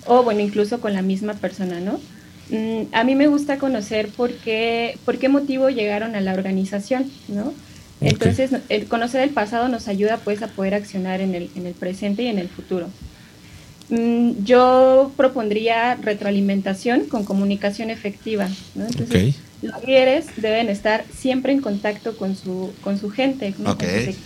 o, 0.09 0.23
bueno, 0.23 0.41
incluso 0.41 0.81
con 0.81 0.95
la 0.95 1.03
misma 1.03 1.35
persona, 1.35 1.81
¿no? 1.81 2.01
Mm, 2.51 2.93
a 2.93 3.05
mí 3.05 3.15
me 3.15 3.27
gusta 3.27 3.59
conocer 3.59 4.09
por 4.09 4.33
qué, 4.33 4.99
por 5.05 5.19
qué 5.19 5.29
motivo 5.29 5.69
llegaron 5.69 6.17
a 6.17 6.21
la 6.21 6.33
organización, 6.33 7.11
¿no? 7.29 7.53
Entonces, 8.01 8.53
el 8.69 8.87
conocer 8.87 9.23
el 9.23 9.31
pasado 9.31 9.69
nos 9.69 9.89
ayuda 9.89 10.19
pues 10.19 10.43
a 10.43 10.49
poder 10.49 10.75
accionar 10.75 11.21
en 11.21 11.35
el, 11.35 11.51
en 11.57 11.67
el 11.67 11.75
presente 11.75 12.23
y 12.23 12.29
en 12.29 12.39
el 12.39 12.49
futuro. 12.49 12.89
Mm, 13.91 14.45
yo 14.45 15.13
propondría 15.17 15.97
retroalimentación 15.97 17.07
con 17.07 17.25
comunicación 17.25 17.91
efectiva, 17.91 18.49
¿no? 18.75 18.87
Entonces, 18.87 19.37
los 19.63 19.85
líderes 19.85 20.27
deben 20.37 20.69
estar 20.69 21.05
siempre 21.13 21.53
en 21.53 21.61
contacto 21.61 22.17
con 22.17 22.37
su, 22.37 22.71
con 22.83 22.99
su 22.99 23.11
gente, 23.11 23.55
¿no? 23.59 23.73
Entonces, 23.73 24.17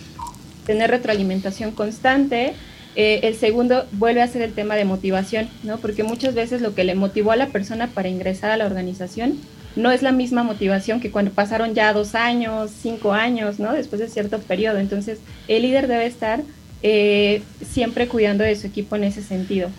tener 0.65 0.91
retroalimentación 0.91 1.71
constante. 1.71 2.53
Eh, 2.95 3.21
el 3.23 3.35
segundo 3.35 3.85
vuelve 3.93 4.21
a 4.21 4.27
ser 4.27 4.41
el 4.41 4.53
tema 4.53 4.75
de 4.75 4.85
motivación, 4.85 5.49
¿no? 5.63 5.77
Porque 5.77 6.03
muchas 6.03 6.35
veces 6.35 6.61
lo 6.61 6.75
que 6.75 6.83
le 6.83 6.95
motivó 6.95 7.31
a 7.31 7.35
la 7.35 7.47
persona 7.47 7.87
para 7.87 8.09
ingresar 8.09 8.51
a 8.51 8.57
la 8.57 8.65
organización 8.65 9.39
no 9.75 9.91
es 9.91 10.03
la 10.03 10.11
misma 10.11 10.43
motivación 10.43 10.99
que 10.99 11.09
cuando 11.09 11.31
pasaron 11.31 11.73
ya 11.73 11.93
dos 11.93 12.13
años, 12.13 12.71
cinco 12.71 13.13
años, 13.13 13.59
¿no? 13.59 13.73
Después 13.73 13.99
de 13.99 14.09
cierto 14.09 14.39
periodo. 14.39 14.77
Entonces, 14.77 15.19
el 15.47 15.63
líder 15.63 15.87
debe 15.87 16.05
estar 16.05 16.43
eh, 16.83 17.41
siempre 17.65 18.07
cuidando 18.07 18.43
de 18.43 18.55
su 18.55 18.67
equipo 18.67 18.95
en 18.95 19.05
ese 19.05 19.23
sentido. 19.23 19.69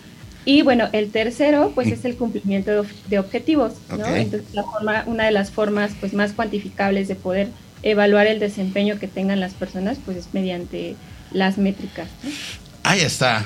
Y 0.44 0.62
bueno, 0.62 0.88
el 0.92 1.10
tercero, 1.10 1.72
pues 1.74 1.88
es 1.88 2.04
el 2.04 2.16
cumplimiento 2.16 2.82
de, 2.82 2.88
de 3.08 3.18
objetivos, 3.18 3.74
¿no? 3.88 4.04
Ok. 4.04 4.16
Entonces, 4.16 4.52
la 4.52 4.64
forma, 4.64 5.04
una 5.06 5.24
de 5.24 5.30
las 5.30 5.50
formas 5.50 5.92
pues 6.00 6.12
más 6.12 6.32
cuantificables 6.32 7.06
de 7.06 7.14
poder 7.14 7.48
evaluar 7.82 8.26
el 8.26 8.40
desempeño 8.40 8.98
que 8.98 9.06
tengan 9.06 9.40
las 9.40 9.54
personas, 9.54 9.98
pues 10.04 10.16
es 10.16 10.34
mediante 10.34 10.96
las 11.32 11.56
métricas. 11.56 12.08
¿no? 12.22 12.63
Ahí 12.84 13.00
está. 13.00 13.44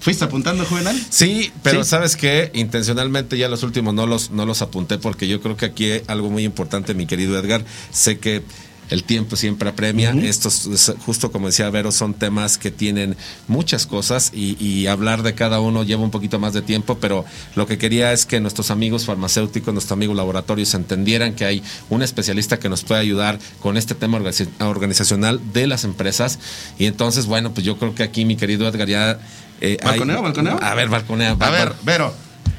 ¿Fuiste 0.00 0.24
apuntando, 0.24 0.64
Juvenal? 0.64 0.96
Sí, 1.10 1.50
pero 1.62 1.82
Sí. 1.82 1.90
¿sabes 1.90 2.14
qué? 2.16 2.50
Intencionalmente 2.54 3.36
ya 3.36 3.48
los 3.48 3.62
últimos 3.64 3.92
no 3.94 4.06
los, 4.06 4.30
no 4.30 4.46
los 4.46 4.62
apunté 4.62 4.96
porque 4.98 5.26
yo 5.26 5.40
creo 5.40 5.56
que 5.56 5.66
aquí 5.66 5.90
hay 5.90 6.02
algo 6.06 6.30
muy 6.30 6.44
importante, 6.44 6.94
mi 6.94 7.06
querido 7.06 7.38
Edgar. 7.38 7.64
Sé 7.90 8.18
que 8.18 8.42
el 8.90 9.04
tiempo 9.04 9.36
siempre 9.36 9.68
apremia. 9.68 10.12
Estos, 10.12 10.66
es- 10.66 10.92
justo 11.04 11.30
como 11.32 11.46
decía 11.48 11.68
Vero, 11.70 11.92
son 11.92 12.14
temas 12.14 12.58
que 12.58 12.70
tienen 12.70 13.16
muchas 13.46 13.86
cosas 13.86 14.30
y, 14.34 14.56
y 14.64 14.86
hablar 14.86 15.22
de 15.22 15.34
cada 15.34 15.60
uno 15.60 15.82
lleva 15.84 16.02
un 16.02 16.10
poquito 16.10 16.38
más 16.38 16.52
de 16.52 16.62
tiempo, 16.62 16.98
pero 17.00 17.24
lo 17.54 17.66
que 17.66 17.78
quería 17.78 18.12
es 18.12 18.26
que 18.26 18.40
nuestros 18.40 18.70
amigos 18.70 19.04
farmacéuticos, 19.06 19.72
nuestros 19.74 19.92
amigos 19.92 20.16
laboratorios 20.16 20.72
entendieran 20.74 21.34
que 21.34 21.44
hay 21.44 21.62
un 21.90 22.02
especialista 22.02 22.58
que 22.58 22.68
nos 22.68 22.84
puede 22.84 23.00
ayudar 23.00 23.38
con 23.60 23.76
este 23.76 23.94
tema 23.94 24.18
organiz- 24.18 24.48
organizacional 24.60 25.40
de 25.52 25.66
las 25.66 25.84
empresas. 25.84 26.38
Y 26.78 26.86
entonces, 26.86 27.26
bueno, 27.26 27.52
pues 27.52 27.64
yo 27.66 27.76
creo 27.78 27.94
que 27.94 28.02
aquí, 28.02 28.24
mi 28.24 28.36
querido 28.36 28.66
Edgar, 28.68 28.88
ya... 28.88 29.18
eh, 29.60 29.76
hay- 29.82 29.90
¿Balconeo, 29.90 30.22
balconeo? 30.22 30.58
A 30.62 30.74
ver, 30.74 30.88
balconea. 30.88 31.36
A 31.38 31.50
ver, 31.50 31.72
Vero, 31.84 32.14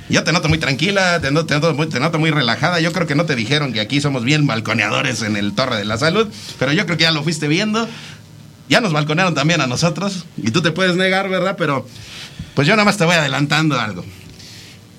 yo 0.10 0.23
te 0.23 0.31
noto 0.31 0.49
muy 0.49 0.57
tranquila, 0.57 1.22
te 1.22 1.31
noto, 1.31 1.48
te 1.88 1.99
noto 1.99 2.19
muy, 2.19 2.31
relajada. 2.31 2.80
Yo 2.80 2.91
creo 2.91 3.07
que 3.07 3.15
no 3.15 3.26
te 3.26 3.36
dijeron 3.36 3.73
que 3.73 3.80
aquí 3.80 4.02
somos 4.02 4.23
bien 4.23 4.48
balconeadores 4.48 5.22
en 5.22 5.38
el 5.38 5.53
Torre 5.53 5.77
de 5.77 5.86
la 5.86 5.98
Salud, 5.98 6.27
pero 6.57 6.73
yo 6.73 6.86
creo 6.86 6.98
que 6.98 7.03
ya 7.03 7.11
lo 7.11 7.23
fuiste 7.23 7.48
viendo. 7.48 7.88
Ya 8.68 8.81
nos 8.81 8.94
balconearon 8.94 9.34
también 9.34 9.61
a 9.61 9.68
nosotros, 9.68 10.26
y 10.38 10.52
tú 10.52 10.61
te 10.61 10.72
puedes 10.72 10.95
negar, 10.95 11.27
¿verdad? 11.27 11.56
Pero 11.57 11.88
pues 12.53 12.68
yo 12.68 12.76
nada 12.76 12.86
más 12.86 12.98
te 12.98 13.06
voy 13.06 13.15
adelantando 13.15 13.80
algo. 13.80 14.06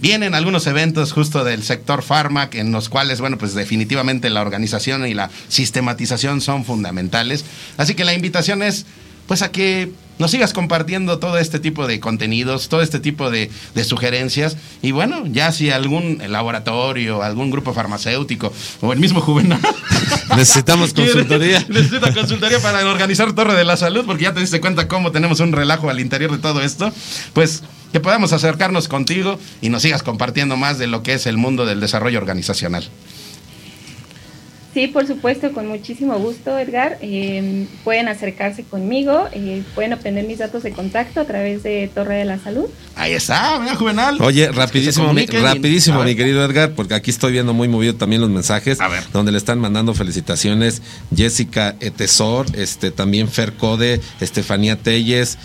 Vienen 0.01 0.35
algunos 0.35 0.67
eventos 0.67 1.13
justo 1.13 1.45
del 1.45 1.63
sector 1.63 2.03
farma 2.03 2.49
en 2.53 2.73
los 2.73 2.89
cuales, 2.89 3.21
bueno, 3.21 3.37
pues 3.37 3.55
definitivamente 3.55 4.31
la 4.31 4.41
organización 4.41 5.07
y 5.07 5.13
la 5.13 5.31
sistematización 5.49 6.41
son 6.41 6.65
fundamentales. 6.65 7.45
Así 7.77 7.95
que 7.95 8.05
la 8.05 8.15
invitación 8.15 8.63
es, 8.63 8.87
pues, 9.31 9.43
a 9.43 9.53
que 9.53 9.89
nos 10.19 10.33
sigas 10.33 10.53
compartiendo 10.53 11.21
todo 11.21 11.39
este 11.39 11.61
tipo 11.61 11.87
de 11.87 12.01
contenidos, 12.01 12.69
todo 12.69 12.83
este 12.83 12.99
tipo 12.99 13.31
de, 13.31 13.49
de 13.77 13.85
sugerencias. 13.85 14.57
Y 14.83 14.91
bueno, 14.91 15.25
ya 15.25 15.53
si 15.53 15.71
algún 15.71 16.21
laboratorio, 16.27 17.23
algún 17.23 17.49
grupo 17.53 17.73
farmacéutico 17.73 18.53
o 18.81 18.93
el 18.93 18.99
mismo 18.99 19.21
Juvenal 19.21 19.61
Necesitamos 20.37 20.93
consultoría. 20.95 21.65
Necesita 21.69 22.13
consultoría 22.13 22.59
para 22.59 22.85
organizar 22.85 23.33
Torre 23.33 23.55
de 23.55 23.65
la 23.65 23.77
Salud, 23.77 24.05
porque 24.05 24.25
ya 24.25 24.35
te 24.35 24.41
diste 24.41 24.61
cuenta 24.61 24.89
cómo 24.89 25.13
tenemos 25.13 25.39
un 25.39 25.53
relajo 25.53 25.91
al 25.91 26.01
interior 26.01 26.33
de 26.33 26.39
todo 26.39 26.61
esto. 26.61 26.93
Pues 27.33 27.63
que 27.93 28.01
podamos 28.01 28.33
acercarnos 28.33 28.89
contigo 28.89 29.39
y 29.61 29.69
nos 29.69 29.83
sigas 29.83 30.03
compartiendo 30.03 30.57
más 30.57 30.79
de 30.79 30.89
lo 30.89 31.05
que 31.05 31.15
es 31.15 31.27
el 31.27 31.37
mundo 31.37 31.67
del 31.67 31.79
desarrollo 31.79 32.19
organizacional. 32.19 32.89
Sí, 34.73 34.87
por 34.87 35.05
supuesto, 35.05 35.53
con 35.53 35.67
muchísimo 35.67 36.17
gusto, 36.21 36.57
Edgar. 36.57 36.99
Eh, 37.01 37.67
pueden 37.83 38.07
acercarse 38.07 38.63
conmigo, 38.63 39.27
eh, 39.33 39.65
pueden 39.75 39.93
obtener 39.93 40.25
mis 40.27 40.39
datos 40.39 40.63
de 40.63 40.71
contacto 40.71 41.21
a 41.21 41.25
través 41.25 41.65
de 41.65 41.91
Torre 41.93 42.15
de 42.19 42.25
la 42.25 42.39
Salud. 42.39 42.67
Ahí 42.95 43.13
está, 43.15 43.59
mira, 43.59 43.75
Juvenal. 43.75 44.19
Oye, 44.21 44.47
Que 44.47 44.53
se 44.55 44.59
rapidísimo, 44.61 45.13
mi, 45.13 45.27
rapidísimo, 45.27 46.05
mi 46.05 46.15
querido 46.15 46.45
Edgar, 46.45 46.73
porque 46.77 46.95
aquí 46.95 47.11
estoy 47.11 47.33
viendo 47.33 47.53
muy 47.53 47.67
movido 47.67 47.97
también 47.97 48.21
los 48.21 48.31
mensajes, 48.31 48.81
A 48.81 48.87
ver. 48.87 49.03
donde 49.13 49.33
le 49.33 49.39
están 49.39 49.59
mandando 49.59 49.93
felicitaciones 49.93 50.83
Jessica 51.15 51.75
Etesor, 51.81 52.47
este 52.55 52.93
también 52.93 53.29
Fer 53.29 53.55
Code, 53.55 54.01
Estefanía 54.21 54.77
Telles, 54.77 55.37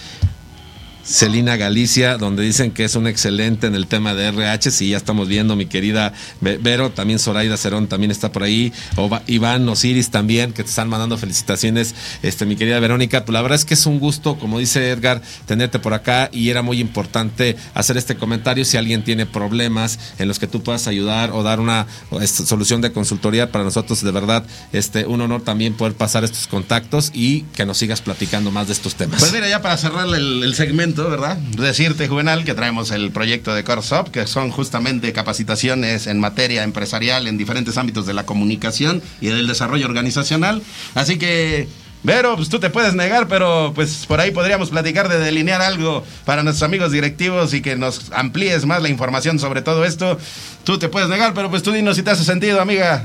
Celina 1.06 1.56
Galicia, 1.56 2.18
donde 2.18 2.41
dicen 2.44 2.72
que 2.72 2.84
es 2.84 2.95
un 2.95 3.06
excelente 3.06 3.68
en 3.68 3.76
el 3.76 3.86
tema 3.86 4.15
de 4.15 4.26
RH, 4.27 4.72
sí, 4.72 4.90
ya 4.90 4.98
estamos 4.98 5.27
viendo, 5.27 5.56
mi 5.56 5.68
querida 5.68 6.14
Ve- 6.41 6.57
Vero, 6.60 6.90
también 6.90 7.19
Zoraida 7.19 7.57
Cerón 7.57 7.86
también 7.88 8.10
está 8.10 8.32
por 8.32 8.41
ahí, 8.41 8.73
Ova- 8.95 9.22
Iván 9.27 9.69
Osiris 9.69 10.10
también, 10.10 10.52
que 10.52 10.64
te 10.64 10.69
están 10.69 10.90
mandando 10.90 11.15
felicitaciones, 11.19 11.94
este, 12.23 12.48
mi 12.48 12.56
querida 12.56 12.80
Verónica, 12.80 13.23
pues 13.23 13.34
la 13.34 13.44
verdad 13.44 13.56
es 13.57 13.65
que 13.65 13.76
es 13.76 13.86
un 13.86 13.99
gusto, 13.99 14.38
como 14.40 14.57
dice 14.57 14.90
Edgar, 14.90 15.22
tenerte 15.45 15.77
por 15.77 15.94
acá 15.94 16.30
y 16.34 16.49
era 16.49 16.64
muy 16.64 16.80
importante 16.80 17.56
hacer 17.76 17.98
este 17.98 18.15
comentario 18.15 18.65
si 18.65 18.77
alguien 18.77 19.03
tiene 19.03 19.27
problemas 19.27 19.99
en 20.18 20.27
los 20.27 20.40
que 20.40 20.48
tú 20.48 20.64
puedas 20.64 20.88
ayudar 20.88 21.30
o 21.34 21.44
dar 21.44 21.60
una 21.60 21.86
solución 22.26 22.82
de 22.82 22.91
consultoría, 22.91 23.52
para 23.52 23.64
nosotros 23.64 24.02
de 24.03 24.11
verdad 24.11 24.44
este, 24.73 25.06
un 25.06 25.22
honor 25.22 25.44
también 25.44 25.76
poder 25.76 25.94
pasar 25.94 26.23
estos 26.23 26.48
contactos 26.48 27.11
y 27.14 27.41
que 27.56 27.65
nos 27.68 27.77
sigas 27.77 28.02
platicando 28.02 28.49
más 28.49 28.65
de 28.68 28.73
estos 28.73 28.95
temas. 28.95 29.19
Pues 29.19 29.32
mira, 29.34 29.48
ya 29.48 29.61
para 29.61 29.77
cerrar 29.77 30.07
el 30.07 30.53
segmento, 30.56 30.95
¿verdad? 30.96 31.38
Decirte, 31.38 32.08
Juvenal, 32.08 32.46
que 32.46 32.54
traemos 32.54 32.92
el 32.92 33.12
proyecto 33.12 33.54
de 33.54 33.64
Corsop, 33.64 34.10
que 34.10 34.28
son 34.28 34.52
justamente 34.52 35.14
capacitaciones 35.14 36.08
en 36.08 36.20
materia 36.20 36.64
empresarial 36.64 37.28
en 37.28 37.38
diferentes 37.38 37.78
ámbitos 37.78 38.06
de 38.06 38.14
la 38.14 38.26
comunicación 38.26 39.02
y 39.22 39.28
del 39.28 39.48
desarrollo 39.48 39.86
organizacional. 39.86 40.62
Así 40.94 41.18
que, 41.18 41.68
Vero, 42.04 42.36
pues 42.36 42.50
tú 42.50 42.60
te 42.60 42.70
puedes 42.70 42.94
negar, 42.94 43.28
pero 43.28 43.72
pues 43.74 44.06
por 44.06 44.22
ahí 44.22 44.30
podríamos 44.30 44.70
platicar 44.70 45.10
de 45.10 45.18
delinear 45.18 45.64
algo 45.64 46.04
para 46.24 46.44
nuestros 46.44 46.62
amigos 46.62 46.92
directivos 46.92 47.54
y 47.56 47.62
que 47.62 47.76
nos 47.76 48.12
amplíes 48.12 48.66
más 48.66 48.82
la 48.84 48.90
información 48.90 49.40
sobre 49.40 49.64
todo 49.64 49.84
esto. 49.86 50.20
Tú 50.64 50.78
te 50.78 50.88
puedes 50.88 51.10
negar, 51.10 51.34
pero 51.34 51.50
pues 51.50 51.64
tú 51.64 51.72
dinos 51.72 51.96
si 51.96 52.04
te 52.04 52.12
hace 52.12 52.24
sentido, 52.24 52.62
amiga. 52.62 53.04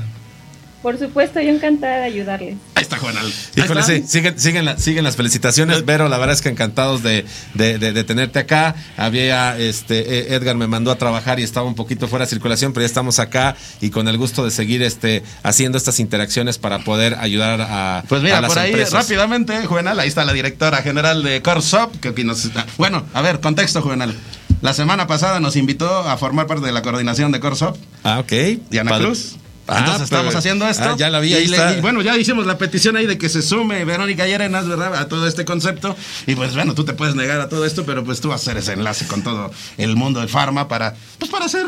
Por 0.81 0.97
supuesto, 0.97 1.39
yo 1.39 1.49
encantada 1.49 1.97
de 1.99 2.05
ayudarles. 2.05 2.55
Ahí 2.73 2.81
está, 2.81 2.97
Juvenal. 2.97 3.23
Ahí 3.25 3.63
Híjole, 3.63 3.81
está. 3.81 3.93
sí, 3.93 4.03
siguen, 4.07 4.39
siguen, 4.39 4.65
la- 4.65 4.77
siguen 4.79 5.03
las 5.03 5.15
felicitaciones, 5.15 5.85
Vero, 5.85 6.09
la 6.09 6.17
verdad 6.17 6.33
es 6.33 6.41
que 6.41 6.49
encantados 6.49 7.03
de, 7.03 7.23
de- 7.53 7.77
de- 7.77 7.93
de 7.93 8.03
tenerte 8.03 8.39
acá. 8.39 8.73
Había, 8.97 9.57
este, 9.59 9.99
eh, 10.33 10.35
Edgar 10.35 10.55
me 10.55 10.65
mandó 10.65 10.89
a 10.89 10.95
trabajar 10.97 11.39
y 11.39 11.43
estaba 11.43 11.67
un 11.67 11.75
poquito 11.75 12.07
fuera 12.07 12.25
de 12.25 12.29
circulación, 12.29 12.73
pero 12.73 12.81
ya 12.81 12.87
estamos 12.87 13.19
acá 13.19 13.55
y 13.79 13.91
con 13.91 14.07
el 14.07 14.17
gusto 14.17 14.43
de 14.43 14.49
seguir 14.49 14.81
este, 14.81 15.21
haciendo 15.43 15.77
estas 15.77 15.99
interacciones 15.99 16.57
para 16.57 16.79
poder 16.79 17.15
ayudar 17.19 17.61
a, 17.61 18.03
Pues 18.09 18.21
a 18.21 18.23
mira, 18.23 18.41
las 18.41 18.49
por 18.49 18.57
ahí 18.57 18.71
empresas. 18.71 18.93
rápidamente, 19.07 19.65
Juvenal, 19.67 19.99
ahí 19.99 20.07
está 20.07 20.25
la 20.25 20.33
directora 20.33 20.81
general 20.81 21.21
de 21.21 21.41
Corsop, 21.43 21.95
que 21.97 22.23
nos 22.23 22.49
Bueno, 22.77 23.05
a 23.13 23.21
ver, 23.21 23.39
contexto, 23.39 23.81
Juvenal. 23.83 24.15
La 24.61 24.73
semana 24.73 25.05
pasada 25.07 25.39
nos 25.39 25.55
invitó 25.55 25.87
a 26.07 26.17
formar 26.17 26.47
parte 26.47 26.65
de 26.65 26.71
la 26.71 26.81
coordinación 26.81 27.31
de 27.31 27.39
Corsop. 27.39 27.77
Ah, 28.03 28.19
ok. 28.19 28.31
Diana 28.69 28.89
Padre- 28.91 29.05
Cruz. 29.05 29.35
Ah, 29.73 29.79
Entonces 29.79 30.03
estamos 30.03 30.27
pero- 30.27 30.39
haciendo 30.39 30.67
esto. 30.67 30.83
Ah, 30.83 30.95
ya 30.97 31.09
la 31.09 31.19
vi, 31.19 31.29
Y 31.29 31.33
ahí 31.35 31.47
le- 31.47 31.55
está. 31.57 31.73
y 31.77 31.81
bueno, 31.81 32.01
ya 32.01 32.17
hicimos 32.17 32.45
la 32.45 32.57
petición 32.57 32.97
ahí 32.97 33.05
de 33.05 33.17
que 33.17 33.29
se 33.29 33.41
sume 33.41 33.85
Verónica 33.85 34.25
Llerenas, 34.27 34.67
¿verdad? 34.67 34.95
A 34.95 35.07
todo 35.07 35.27
este 35.27 35.45
concepto. 35.45 35.95
Y 36.27 36.35
pues 36.35 36.53
bueno, 36.55 36.73
tú 36.75 36.83
te 36.83 36.93
puedes 36.93 37.15
negar 37.15 37.39
a 37.39 37.47
todo 37.49 37.65
esto, 37.65 37.85
pero 37.85 38.03
pues 38.03 38.19
tú 38.21 38.29
vas 38.29 38.41
a 38.41 38.43
hacer 38.51 38.57
ese 38.57 38.73
enlace 38.73 39.07
con 39.07 39.23
todo 39.23 39.51
el 39.77 39.95
mundo 39.95 40.19
del 40.19 40.29
farma 40.29 40.67
para, 40.67 40.95
pues 41.19 41.31
para 41.31 41.45
hacer 41.45 41.65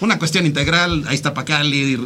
una 0.00 0.18
cuestión 0.18 0.44
integral. 0.46 1.04
Ahí 1.08 1.14
está 1.14 1.32
Pacali. 1.34 1.96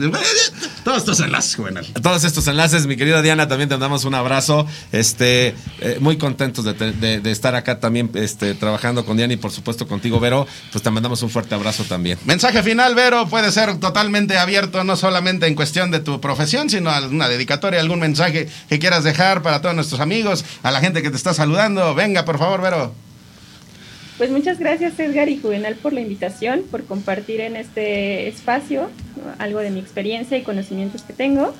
Todos 0.85 0.99
estos 0.99 1.21
enlaces, 1.21 1.57
juvenal. 1.57 1.87
todos 2.03 2.25
estos 2.25 2.47
enlaces, 2.47 2.87
mi 2.87 2.97
querida 2.97 3.21
Diana, 3.23 3.49
también 3.49 3.69
te 3.69 3.75
mandamos 3.75 4.05
un 4.05 4.15
abrazo. 4.15 4.67
Este, 4.93 5.55
eh, 5.81 5.99
muy 6.01 6.17
contentos 6.17 6.65
de, 6.65 6.75
te- 6.75 6.93
de- 6.93 7.21
de 7.21 7.31
estar 7.31 7.55
acá 7.55 7.81
también 7.81 8.11
este, 8.15 8.55
trabajando 8.55 9.05
con 9.05 9.17
Diana 9.17 9.33
y 9.35 9.37
por 9.37 9.51
supuesto 9.51 9.87
contigo, 9.87 10.21
Vero. 10.21 10.47
Pues 10.73 10.83
te 10.83 10.91
mandamos 10.91 11.23
un 11.23 11.31
fuerte 11.31 11.55
abrazo 11.55 11.85
también. 11.85 12.19
Mensaje 12.25 12.63
final, 12.63 12.95
Vero, 12.95 13.27
puede 13.29 13.51
ser 13.53 13.79
totalmente 13.79 14.39
abierto, 14.39 14.85
no 14.85 14.97
solamente 14.97 15.40
en 15.47 15.55
cuestión 15.55 15.91
de 15.91 16.01
tu 16.01 16.21
profesión, 16.21 16.71
sino 16.71 16.91
alguna 16.91 17.29
dedicatoria, 17.29 17.81
algún 17.81 18.01
mensaje 18.01 18.49
que 18.69 18.79
quieras 18.79 19.05
dejar 19.05 19.43
para 19.43 19.61
todos 19.61 19.75
nuestros 19.75 20.01
amigos, 20.01 20.45
a 20.63 20.71
la 20.71 20.81
gente 20.81 21.03
que 21.03 21.11
te 21.11 21.17
está 21.17 21.35
saludando. 21.35 21.95
Venga, 21.95 22.25
por 22.25 22.39
favor, 22.39 22.61
Vero. 22.63 22.95
Pues 24.21 24.31
muchas 24.31 24.59
gracias 24.59 24.99
Edgar 25.01 25.31
y 25.31 25.39
Juvenal 25.39 25.77
por 25.77 25.95
la 25.95 26.03
invitación, 26.03 26.65
por 26.71 26.85
compartir 26.85 27.41
en 27.41 27.57
este 27.57 28.29
espacio 28.29 28.91
algo 29.39 29.61
de 29.61 29.71
mi 29.71 29.81
experiencia 29.81 30.37
y 30.37 30.43
conocimientos 30.43 31.01
que 31.01 31.15
tengo. 31.15 31.55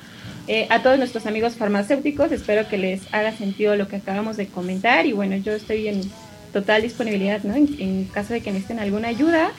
Eh, 0.47 0.67
a 0.69 0.83
todos 0.83 0.99
nuestros 0.99 1.25
amigos 1.25 1.55
farmacéuticos, 1.55 2.31
espero 2.31 2.67
que 2.67 2.77
les 2.77 3.01
haga 3.13 3.31
sentido 3.35 3.75
lo 3.75 3.87
que 3.87 3.95
acabamos 3.95 4.37
de 4.37 4.45
comentar 4.45 5.07
y 5.07 5.11
bueno, 5.11 5.37
yo 5.37 5.53
estoy 5.53 5.87
en 5.87 6.01
total 6.53 6.83
disponibilidad 6.83 7.41
¿no? 7.43 7.55
en, 7.55 7.75
en 7.79 8.05
caso 8.05 8.33
de 8.33 8.41
que 8.41 8.51
necesiten 8.51 8.79
alguna 8.79 9.07
ayuda. 9.07 9.51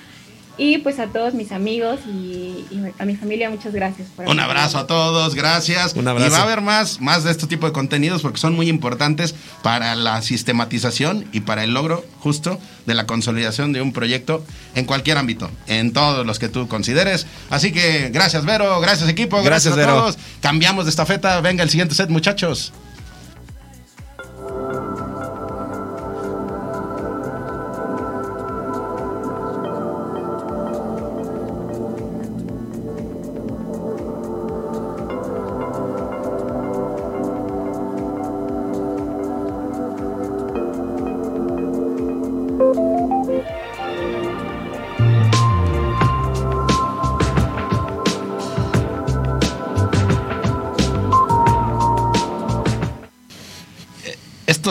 Y 0.59 0.79
pues 0.79 0.99
a 0.99 1.07
todos 1.07 1.33
mis 1.33 1.51
amigos 1.51 2.01
y, 2.07 2.67
y 2.71 2.83
a 2.99 3.05
mi 3.07 3.17
familia, 3.17 3.49
muchas 3.49 3.73
gracias. 3.73 4.09
por 4.15 4.29
Un 4.29 4.39
abrazo 4.39 4.79
a 4.79 4.87
todos, 4.87 5.35
gracias. 5.35 5.95
Un 5.95 6.07
abrazo. 6.07 6.29
Y 6.29 6.31
va 6.31 6.39
a 6.39 6.43
haber 6.43 6.61
más, 6.61 7.01
más 7.01 7.25
de 7.25 7.31
este 7.31 7.47
tipo 7.47 7.67
de 7.67 7.73
contenidos 7.73 8.21
porque 8.21 8.39
son 8.39 8.55
muy 8.55 8.69
importantes 8.69 9.35
para 9.63 9.95
la 9.95 10.21
sistematización 10.21 11.27
y 11.33 11.41
para 11.41 11.65
el 11.65 11.73
logro 11.73 12.05
justo 12.21 12.61
de 12.87 12.95
la 12.95 13.07
consolidación 13.07 13.73
de 13.73 13.81
un 13.81 13.93
proyecto 13.93 14.45
en 14.75 14.85
cualquier 14.85 15.17
ámbito, 15.17 15.51
en 15.69 15.93
todos 15.95 16.27
los 16.27 16.39
que 16.39 16.49
tú 16.51 16.69
consideres. 16.69 17.27
Así 17.49 17.73
que 17.73 18.11
gracias, 18.11 18.45
Vero, 18.45 18.79
gracias, 18.81 19.09
equipo, 19.09 19.43
gracias, 19.43 19.75
Gracias, 19.75 19.75
a 19.75 19.77
Vero. 19.77 20.01
todos. 20.01 20.19
Cambiamos 20.41 20.85
de 20.85 20.91
estafeta, 20.91 21.41
venga 21.41 21.63
el 21.63 21.71
siguiente 21.71 21.95
set, 21.95 22.11
muchachos. 22.11 22.73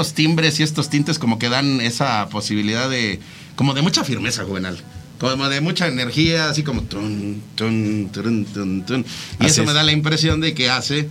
Estos 0.02 0.14
timbres 0.15 0.60
y 0.60 0.64
estos 0.64 0.90
tintes 0.90 1.19
como 1.19 1.38
que 1.40 1.49
dan 1.49 1.80
esa 1.82 2.28
posibilidad 2.30 2.90
de, 2.90 3.19
como 3.56 3.73
de 3.73 3.82
mucha 3.82 4.03
firmeza 4.03 4.44
juvenal. 4.44 4.78
Como 5.19 5.48
de 5.49 5.61
mucha 5.61 5.88
energía, 5.88 6.49
así 6.49 6.64
como 6.64 6.82
tun, 6.82 7.44
tun, 7.56 8.10
tun, 8.11 8.45
tun. 8.86 9.06
Y 9.40 9.45
Así 9.45 9.52
eso 9.52 9.61
es. 9.61 9.68
me 9.68 9.73
da 9.73 9.84
la 9.84 9.91
impresión 9.91 10.41
de 10.41 10.56
que 10.56 10.69
hace 10.72 11.07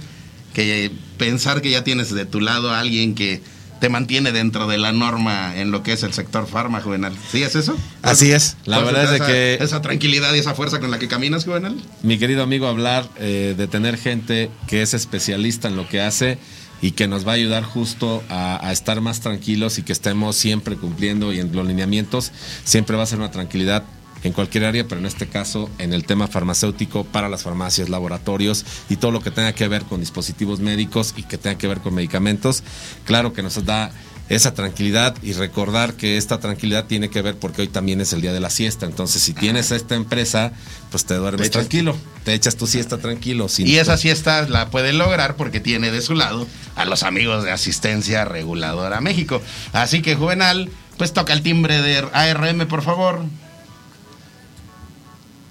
que 0.53 0.91
pensar 1.17 1.63
que 1.63 1.71
ya 1.71 1.85
tienes 1.85 2.13
de 2.13 2.25
tu 2.27 2.41
lado 2.41 2.71
a 2.73 2.81
alguien 2.81 3.15
que 3.15 3.41
te 3.81 3.89
mantiene 3.89 4.33
dentro 4.33 4.67
de 4.67 4.77
la 4.79 4.91
norma 4.93 5.57
en 5.57 5.71
lo 5.71 5.83
que 5.85 5.93
es 5.93 6.03
el 6.03 6.13
sector 6.13 6.47
farma, 6.49 6.81
juvenal. 6.83 7.15
¿Sí 7.31 7.43
es 7.45 7.55
eso? 7.55 7.77
Así 8.03 8.33
es. 8.33 8.57
La 8.67 8.81
verdad 8.81 9.05
es 9.05 9.11
de 9.11 9.17
esa- 9.17 9.27
que 9.29 9.55
Esa 9.61 9.81
tranquilidad 9.81 10.35
y 10.35 10.39
esa 10.41 10.55
fuerza 10.55 10.81
con 10.81 10.91
la 10.91 10.99
que 10.99 11.07
caminas, 11.09 11.45
juvenal. 11.45 11.81
mi 12.03 12.19
querido 12.19 12.43
amigo, 12.43 12.67
hablar 12.67 13.09
eh, 13.19 13.55
de 13.57 13.69
tener 13.69 13.97
gente 13.97 14.51
que 14.67 14.83
es 14.83 14.93
especialista 14.93 15.69
en 15.69 15.77
lo 15.77 15.89
que 15.89 16.01
hace 16.01 16.37
y 16.83 16.93
que 16.93 17.09
nos 17.09 17.27
va 17.27 17.33
a 17.33 17.35
ayudar 17.35 17.63
justo 17.65 18.23
a, 18.29 18.67
a 18.67 18.73
estar 18.73 19.01
más 19.01 19.21
tranquilos 19.21 19.79
y 19.79 19.83
que 19.83 19.93
estemos 19.93 20.37
siempre 20.37 20.77
cumpliendo 20.77 21.33
y 21.33 21.41
en 21.41 21.55
los 21.55 21.67
lineamientos, 21.67 22.33
siempre 22.65 22.97
va 22.97 23.03
a 23.03 23.07
ser 23.07 23.19
una 23.19 23.31
tranquilidad 23.31 23.85
en 24.23 24.33
cualquier 24.33 24.65
área, 24.65 24.87
pero 24.87 25.01
en 25.01 25.07
este 25.07 25.27
caso 25.27 25.71
en 25.79 25.93
el 25.93 26.05
tema 26.05 26.27
farmacéutico 26.27 27.05
para 27.05 27.29
las 27.29 27.43
farmacias, 27.43 27.89
laboratorios 27.89 28.65
y 28.89 28.97
todo 28.97 29.11
lo 29.11 29.21
que 29.21 29.31
tenga 29.31 29.53
que 29.53 29.69
ver 29.69 29.85
con 29.85 30.01
dispositivos 30.01 30.61
médicos 30.61 31.15
y 31.17 31.23
que 31.23 31.39
tenga 31.39 31.59
que 31.59 31.69
ver 31.69 31.81
con 31.81 31.95
medicamentos. 31.95 32.63
Claro 33.05 33.33
que 33.33 33.43
nos 33.43 33.65
da 33.65 33.91
esa 34.31 34.55
tranquilidad 34.55 35.15
y 35.23 35.33
recordar 35.35 35.93
que 35.95 36.17
esta 36.17 36.39
tranquilidad 36.41 36.87
tiene 36.87 37.11
que 37.11 37.21
ver 37.21 37.37
porque 37.37 37.63
hoy 37.63 37.69
también 37.69 38.01
es 38.01 38.13
el 38.15 38.21
día 38.23 38.33
de 38.33 38.41
la 38.41 38.49
siesta. 38.49 38.87
Entonces, 38.87 39.21
si 39.23 39.35
tienes 39.35 39.71
esta 39.73 39.97
empresa, 39.97 40.53
pues 40.91 41.05
te 41.05 41.15
duermes 41.15 41.49
Te 41.49 41.51
tranquilo, 41.59 41.97
te 42.25 42.33
echas 42.33 42.57
tu 42.57 42.67
siesta 42.67 42.97
tranquilo. 42.99 43.49
sin- 43.49 43.67
Y 43.67 43.77
esa 43.77 43.97
siesta 43.99 44.43
la 44.49 44.71
puede 44.71 44.93
lograr 44.93 45.35
porque 45.37 45.61
tiene 45.61 45.91
de 45.91 46.01
su 46.01 46.15
lado 46.15 46.47
a 46.77 46.85
los 46.87 47.03
amigos 47.03 47.45
de 47.45 47.51
Asistencia 47.51 48.25
Reguladora 48.25 49.01
México. 49.01 49.43
Así 49.73 50.01
que, 50.01 50.15
Juvenal, 50.15 50.71
pues 50.97 51.13
toca 51.13 51.33
el 51.33 51.43
timbre 51.43 51.83
de 51.83 52.07
ARM, 52.13 52.67
por 52.69 52.83
favor. 52.83 53.25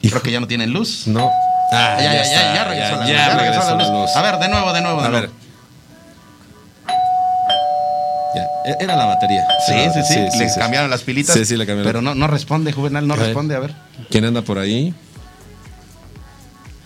Creo 0.02 0.22
que 0.22 0.32
ya 0.32 0.40
no 0.40 0.48
tienen 0.48 0.72
luz. 0.72 1.06
No. 1.08 1.30
Ah, 1.72 1.98
ya, 2.00 2.14
ya, 2.14 2.24
ya, 2.24 2.54
ya 2.56 2.64
regresó 2.66 2.96
la 2.96 3.02
luz. 3.02 3.42
regresó 3.42 3.76
la 3.78 4.02
luz. 4.02 4.16
A 4.16 4.22
ver, 4.22 4.40
de 4.40 4.48
nuevo, 4.50 4.74
de 4.74 4.82
nuevo, 4.82 5.02
de 5.02 5.08
A 5.08 5.10
nuevo. 5.12 5.28
ver. 5.28 5.49
Ya, 8.36 8.44
e- 8.66 8.78
era 8.84 8.96
la 8.96 9.06
batería. 9.06 9.46
Sí, 9.68 9.74
sí, 9.94 10.30
sí. 10.32 10.38
Le 10.40 10.54
cambiaron 10.56 10.90
las 10.90 11.02
pilitas. 11.02 11.36
Sí, 11.36 11.46
sí, 11.46 11.58
le 11.58 11.66
cambiaron. 11.66 11.90
Pero 11.90 12.02
no, 12.02 12.16
no 12.16 12.28
responde, 12.28 12.72
Juvenal, 12.72 13.08
no 13.08 13.16
A 13.16 13.18
responde. 13.18 13.56
A 13.56 13.60
ver. 13.60 13.74
¿Quién 14.10 14.26
anda 14.26 14.42
por 14.42 14.60
ahí? 14.60 14.94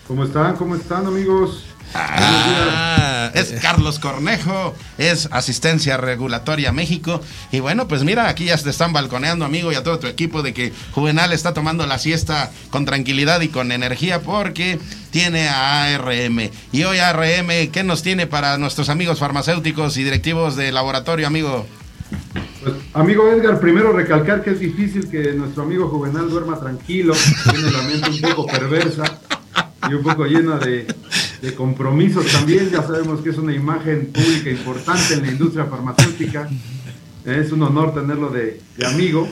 ¿Cómo 0.08 0.24
están? 0.24 0.56
¿Cómo 0.56 0.74
están, 0.74 1.06
amigos? 1.06 1.64
Ah, 1.94 2.93
es 3.34 3.52
Carlos 3.60 3.98
Cornejo, 3.98 4.74
es 4.96 5.28
Asistencia 5.32 5.96
Regulatoria 5.96 6.72
México. 6.72 7.20
Y 7.52 7.60
bueno, 7.60 7.88
pues 7.88 8.04
mira, 8.04 8.28
aquí 8.28 8.46
ya 8.46 8.56
te 8.56 8.70
están 8.70 8.92
balconeando, 8.92 9.44
amigo, 9.44 9.72
y 9.72 9.74
a 9.74 9.82
todo 9.82 9.98
tu 9.98 10.06
equipo 10.06 10.42
de 10.42 10.54
que 10.54 10.72
Juvenal 10.92 11.32
está 11.32 11.52
tomando 11.52 11.86
la 11.86 11.98
siesta 11.98 12.50
con 12.70 12.84
tranquilidad 12.84 13.40
y 13.40 13.48
con 13.48 13.72
energía 13.72 14.20
porque 14.22 14.78
tiene 15.10 15.48
a 15.48 15.94
ARM. 15.94 16.50
Y 16.72 16.84
hoy 16.84 16.98
ARM, 16.98 17.70
¿qué 17.70 17.82
nos 17.84 18.02
tiene 18.02 18.26
para 18.26 18.56
nuestros 18.58 18.88
amigos 18.88 19.18
farmacéuticos 19.18 19.96
y 19.96 20.04
directivos 20.04 20.56
de 20.56 20.72
laboratorio, 20.72 21.26
amigo? 21.26 21.66
Pues, 22.62 22.74
amigo 22.94 23.28
Edgar, 23.28 23.60
primero 23.60 23.92
recalcar 23.92 24.42
que 24.42 24.50
es 24.50 24.60
difícil 24.60 25.10
que 25.10 25.32
nuestro 25.32 25.64
amigo 25.64 25.88
Juvenal 25.88 26.30
duerma 26.30 26.58
tranquilo, 26.58 27.14
tiene 27.50 27.70
la 27.70 27.82
mente 27.82 28.10
un 28.10 28.20
poco 28.20 28.46
perversa 28.46 29.04
y 29.88 29.94
un 29.94 30.02
poco 30.02 30.24
llena 30.24 30.56
de, 30.56 30.86
de 31.44 31.54
compromisos 31.54 32.26
también. 32.32 32.70
Ya 32.70 32.82
sabemos 32.82 33.20
que 33.20 33.30
es 33.30 33.38
una 33.38 33.54
imagen 33.54 34.06
pública 34.06 34.50
importante 34.50 35.14
en 35.14 35.22
la 35.22 35.32
industria 35.32 35.66
farmacéutica. 35.66 36.48
Es 37.24 37.52
un 37.52 37.62
honor 37.62 37.94
tenerlo 37.94 38.30
de, 38.30 38.60
amigo. 38.86 39.28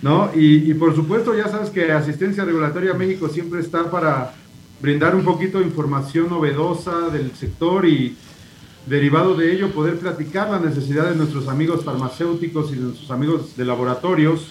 ¿no? 0.00 0.30
Y, 0.34 0.70
y 0.70 0.74
por 0.74 0.94
supuesto, 0.94 1.36
ya 1.36 1.48
sabes 1.48 1.70
que 1.70 1.92
Asistencia 1.92 2.44
Regulatoria 2.44 2.94
México 2.94 3.28
siempre 3.28 3.60
está 3.60 3.90
para 3.90 4.34
brindar 4.80 5.14
un 5.14 5.24
poquito 5.24 5.58
de 5.58 5.66
información 5.66 6.28
novedosa 6.28 7.08
del 7.10 7.32
sector 7.36 7.86
y 7.86 8.16
derivado 8.86 9.34
de 9.34 9.52
ello 9.52 9.70
poder 9.70 9.98
platicar 9.98 10.50
la 10.50 10.58
necesidad 10.58 11.08
de 11.08 11.14
nuestros 11.14 11.48
amigos 11.48 11.84
farmacéuticos 11.84 12.72
y 12.72 12.76
de 12.76 12.80
nuestros 12.80 13.10
amigos 13.10 13.56
de 13.56 13.64
laboratorios. 13.64 14.48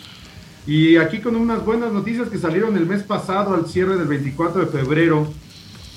Y 0.68 0.98
aquí 0.98 1.20
con 1.20 1.36
unas 1.36 1.66
buenas 1.66 1.92
noticias 1.92 2.30
que 2.30 2.38
salieron 2.38 2.78
el 2.78 2.86
mes 2.86 3.04
pasado 3.04 3.54
al 3.56 3.68
cierre 3.68 3.98
del 3.98 4.08
24 4.08 4.62
de 4.62 4.68
febrero, 4.68 5.28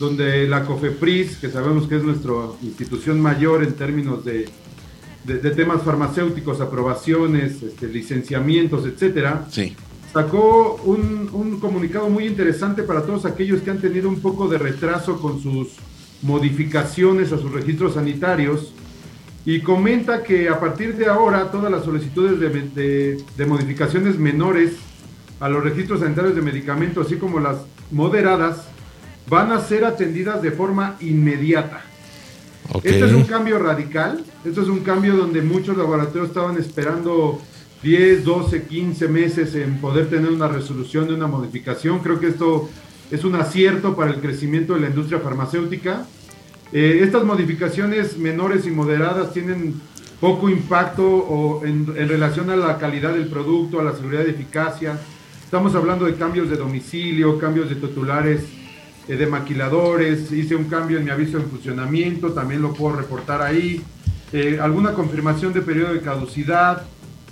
donde 0.01 0.47
la 0.49 0.65
COFEPRIS, 0.65 1.37
que 1.37 1.49
sabemos 1.51 1.87
que 1.87 1.97
es 1.97 2.03
nuestra 2.03 2.33
institución 2.63 3.21
mayor 3.21 3.63
en 3.63 3.75
términos 3.75 4.25
de, 4.25 4.49
de- 5.25 5.39
de 5.39 5.51
temas 5.53 5.83
farmacéuticos, 5.83 6.61
aprobaciones, 6.61 7.63
este, 7.63 7.87
licenciamientos, 7.89 8.85
etcétera, 8.87 9.47
Sí. 9.51 9.75
sacó 10.13 10.81
un, 10.85 11.31
un 11.33 11.61
comunicado 11.61 12.09
muy 12.11 12.27
interesante 12.27 12.83
para 12.83 13.03
todos 13.03 13.25
aquellos 13.25 13.61
que 13.63 13.71
han 13.71 13.79
tenido 13.81 14.09
un 14.09 14.21
poco 14.21 14.49
de 14.49 14.59
retraso 14.59 15.21
con 15.21 15.41
sus 15.41 15.69
modificaciones 16.23 17.33
a 17.33 17.39
sus 17.39 17.53
registros 17.53 17.95
sanitarios 17.95 18.73
y 19.47 19.61
comenta 19.61 20.23
que 20.23 20.49
a 20.49 20.59
partir 20.59 20.97
de 20.97 21.07
ahora 21.07 21.51
todas 21.51 21.71
las 21.71 21.85
solicitudes 21.85 22.41
de, 22.41 22.49
de- 22.49 23.23
de 23.37 23.47
modificaciones 23.47 24.19
menores 24.19 24.73
a 25.39 25.49
los 25.49 25.63
registros 25.63 26.01
sanitarios 26.01 26.35
de 26.35 26.43
medicamentos, 26.43 27.07
así 27.07 27.17
como 27.17 27.39
las 27.41 27.59
moderadas, 27.91 28.69
van 29.27 29.53
a 29.53 29.61
ser 29.61 29.85
atendidas 29.85 30.43
de 30.43 30.51
forma 30.51 30.97
inmediata. 31.01 31.83
Ok. 32.73 32.85
Este 32.85 33.05
es 33.05 33.13
un 33.13 33.25
cambio 33.25 33.59
radical, 33.59 34.25
esto 34.45 34.63
es 34.63 34.69
un 34.69 34.81
cambio 34.81 35.17
donde 35.17 35.43
muchos 35.43 35.77
laboratorios 35.77 36.29
estaban 36.29 36.57
esperando 36.57 37.41
10, 37.83 38.25
12, 38.25 38.63
15 38.65 39.09
meses 39.09 39.55
en 39.55 39.79
poder 39.79 40.09
tener 40.09 40.31
una 40.31 40.49
resolución 40.49 41.07
de 41.07 41.15
una 41.15 41.27
modificación. 41.27 41.99
Creo 41.99 42.19
que 42.19 42.29
esto 42.29 42.71
es 43.11 43.25
un 43.25 43.35
acierto 43.35 43.95
para 43.95 44.11
el 44.13 44.21
crecimiento 44.21 44.75
de 44.75 44.81
la 44.81 44.89
industria 44.89 45.21
farmacéutica. 45.21 46.07
Eh, 46.73 47.01
estas 47.03 47.25
modificaciones 47.25 48.17
menores 48.17 48.67
y 48.67 48.71
moderadas 48.71 49.33
tienen 49.35 49.75
poco 50.21 50.49
impacto 50.49 51.05
o 51.07 51.65
en, 51.65 51.87
en 51.97 52.09
relación 52.09 52.49
a 52.49 52.57
la 52.57 52.79
calidad 52.79 53.13
del 53.13 53.29
producto, 53.29 53.81
a 53.81 53.85
la 53.85 53.93
seguridad 53.93 54.25
y 54.27 54.31
eficacia. 54.31 54.99
Estamos 55.45 55.75
hablando 55.75 56.07
de 56.07 56.15
cambios 56.15 56.49
de 56.49 56.57
domicilio, 56.57 57.39
cambios 57.39 57.69
de 57.69 57.75
titulares 57.77 58.41
de 59.07 59.27
maquiladores, 59.27 60.33
hice 60.33 60.57
un 60.57 60.65
cambio 60.65 60.99
en 60.99 61.05
mi 61.05 61.11
aviso 61.11 61.39
de 61.39 61.45
funcionamiento, 61.45 62.33
también 62.33 62.63
lo 62.63 62.73
puedo 62.73 62.97
reportar 62.97 63.43
ahí, 63.43 63.83
eh, 64.33 64.59
alguna 64.61 64.95
confirmación 64.95 65.53
de 65.53 65.61
periodo 65.61 65.93
de 65.93 66.01
caducidad, 66.01 66.83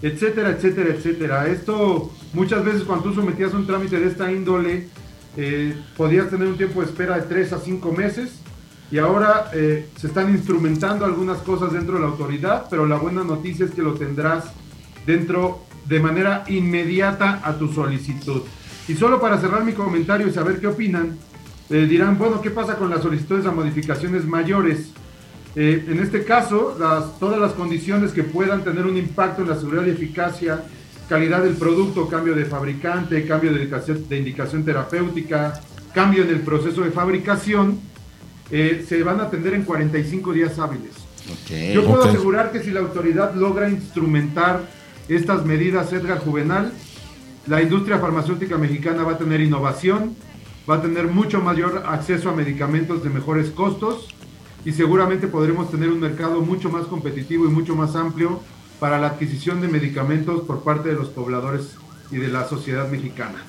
etcétera, 0.02 0.50
etcétera, 0.50 0.94
etcétera. 0.94 1.46
Esto 1.48 2.10
muchas 2.34 2.64
veces 2.64 2.82
cuando 2.82 3.04
tú 3.04 3.14
sometías 3.14 3.54
un 3.54 3.66
trámite 3.66 3.98
de 3.98 4.08
esta 4.08 4.30
índole, 4.30 4.88
eh, 5.36 5.74
podías 5.96 6.28
tener 6.28 6.46
un 6.48 6.56
tiempo 6.56 6.80
de 6.80 6.86
espera 6.86 7.16
de 7.16 7.22
3 7.22 7.54
a 7.54 7.58
5 7.58 7.92
meses 7.92 8.42
y 8.90 8.98
ahora 8.98 9.50
eh, 9.54 9.88
se 9.96 10.08
están 10.08 10.30
instrumentando 10.30 11.06
algunas 11.06 11.38
cosas 11.38 11.72
dentro 11.72 11.94
de 11.94 12.00
la 12.00 12.08
autoridad, 12.08 12.66
pero 12.68 12.86
la 12.86 12.96
buena 12.96 13.24
noticia 13.24 13.64
es 13.64 13.70
que 13.70 13.80
lo 13.80 13.94
tendrás 13.94 14.52
dentro 15.06 15.64
de 15.86 15.98
manera 15.98 16.44
inmediata 16.48 17.40
a 17.42 17.56
tu 17.56 17.72
solicitud. 17.72 18.42
Y 18.88 18.94
solo 18.94 19.20
para 19.20 19.40
cerrar 19.40 19.64
mi 19.64 19.72
comentario 19.72 20.28
y 20.28 20.32
saber 20.32 20.60
qué 20.60 20.66
opinan, 20.66 21.16
eh, 21.72 21.86
dirán, 21.86 22.18
bueno, 22.18 22.40
¿qué 22.42 22.50
pasa 22.50 22.76
con 22.76 22.90
las 22.90 23.02
solicitudes 23.02 23.46
a 23.46 23.50
modificaciones 23.50 24.26
mayores? 24.26 24.90
Eh, 25.56 25.86
en 25.88 26.00
este 26.00 26.24
caso, 26.24 26.76
las, 26.78 27.18
todas 27.18 27.40
las 27.40 27.52
condiciones 27.52 28.12
que 28.12 28.22
puedan 28.22 28.62
tener 28.62 28.86
un 28.86 28.96
impacto 28.96 29.42
en 29.42 29.48
la 29.48 29.56
seguridad 29.56 29.86
y 29.86 29.90
eficacia, 29.90 30.64
calidad 31.08 31.42
del 31.42 31.54
producto, 31.54 32.08
cambio 32.08 32.34
de 32.34 32.44
fabricante, 32.44 33.26
cambio 33.26 33.52
de 33.52 33.58
indicación, 33.58 34.08
de 34.08 34.18
indicación 34.18 34.64
terapéutica, 34.64 35.60
cambio 35.94 36.24
en 36.24 36.30
el 36.30 36.40
proceso 36.40 36.82
de 36.82 36.90
fabricación, 36.90 37.80
eh, 38.50 38.84
se 38.86 39.02
van 39.02 39.20
a 39.20 39.24
atender 39.24 39.54
en 39.54 39.64
45 39.64 40.32
días 40.32 40.58
hábiles. 40.58 40.92
Yo 41.72 41.86
puedo 41.86 42.04
asegurar 42.04 42.52
que 42.52 42.60
si 42.60 42.70
la 42.70 42.80
autoridad 42.80 43.34
logra 43.34 43.70
instrumentar 43.70 44.62
estas 45.08 45.46
medidas, 45.46 45.92
Edgar 45.92 46.18
Juvenal, 46.18 46.72
la 47.46 47.62
industria 47.62 47.98
farmacéutica 47.98 48.58
mexicana 48.58 49.04
va 49.04 49.12
a 49.12 49.18
tener 49.18 49.40
innovación, 49.40 50.16
va 50.68 50.76
a 50.76 50.82
tener 50.82 51.08
mucho 51.08 51.40
mayor 51.40 51.84
acceso 51.86 52.30
a 52.30 52.34
medicamentos 52.34 53.02
de 53.02 53.10
mejores 53.10 53.50
costos 53.50 54.08
y 54.64 54.72
seguramente 54.72 55.26
podremos 55.26 55.70
tener 55.70 55.90
un 55.90 56.00
mercado 56.00 56.40
mucho 56.40 56.70
más 56.70 56.86
competitivo 56.86 57.46
y 57.46 57.48
mucho 57.48 57.74
más 57.74 57.96
amplio 57.96 58.40
para 58.78 58.98
la 58.98 59.08
adquisición 59.08 59.60
de 59.60 59.68
medicamentos 59.68 60.42
por 60.42 60.62
parte 60.62 60.88
de 60.90 60.94
los 60.94 61.08
pobladores 61.08 61.76
y 62.10 62.16
de 62.16 62.28
la 62.28 62.48
sociedad 62.48 62.88
mexicana. 62.88 63.42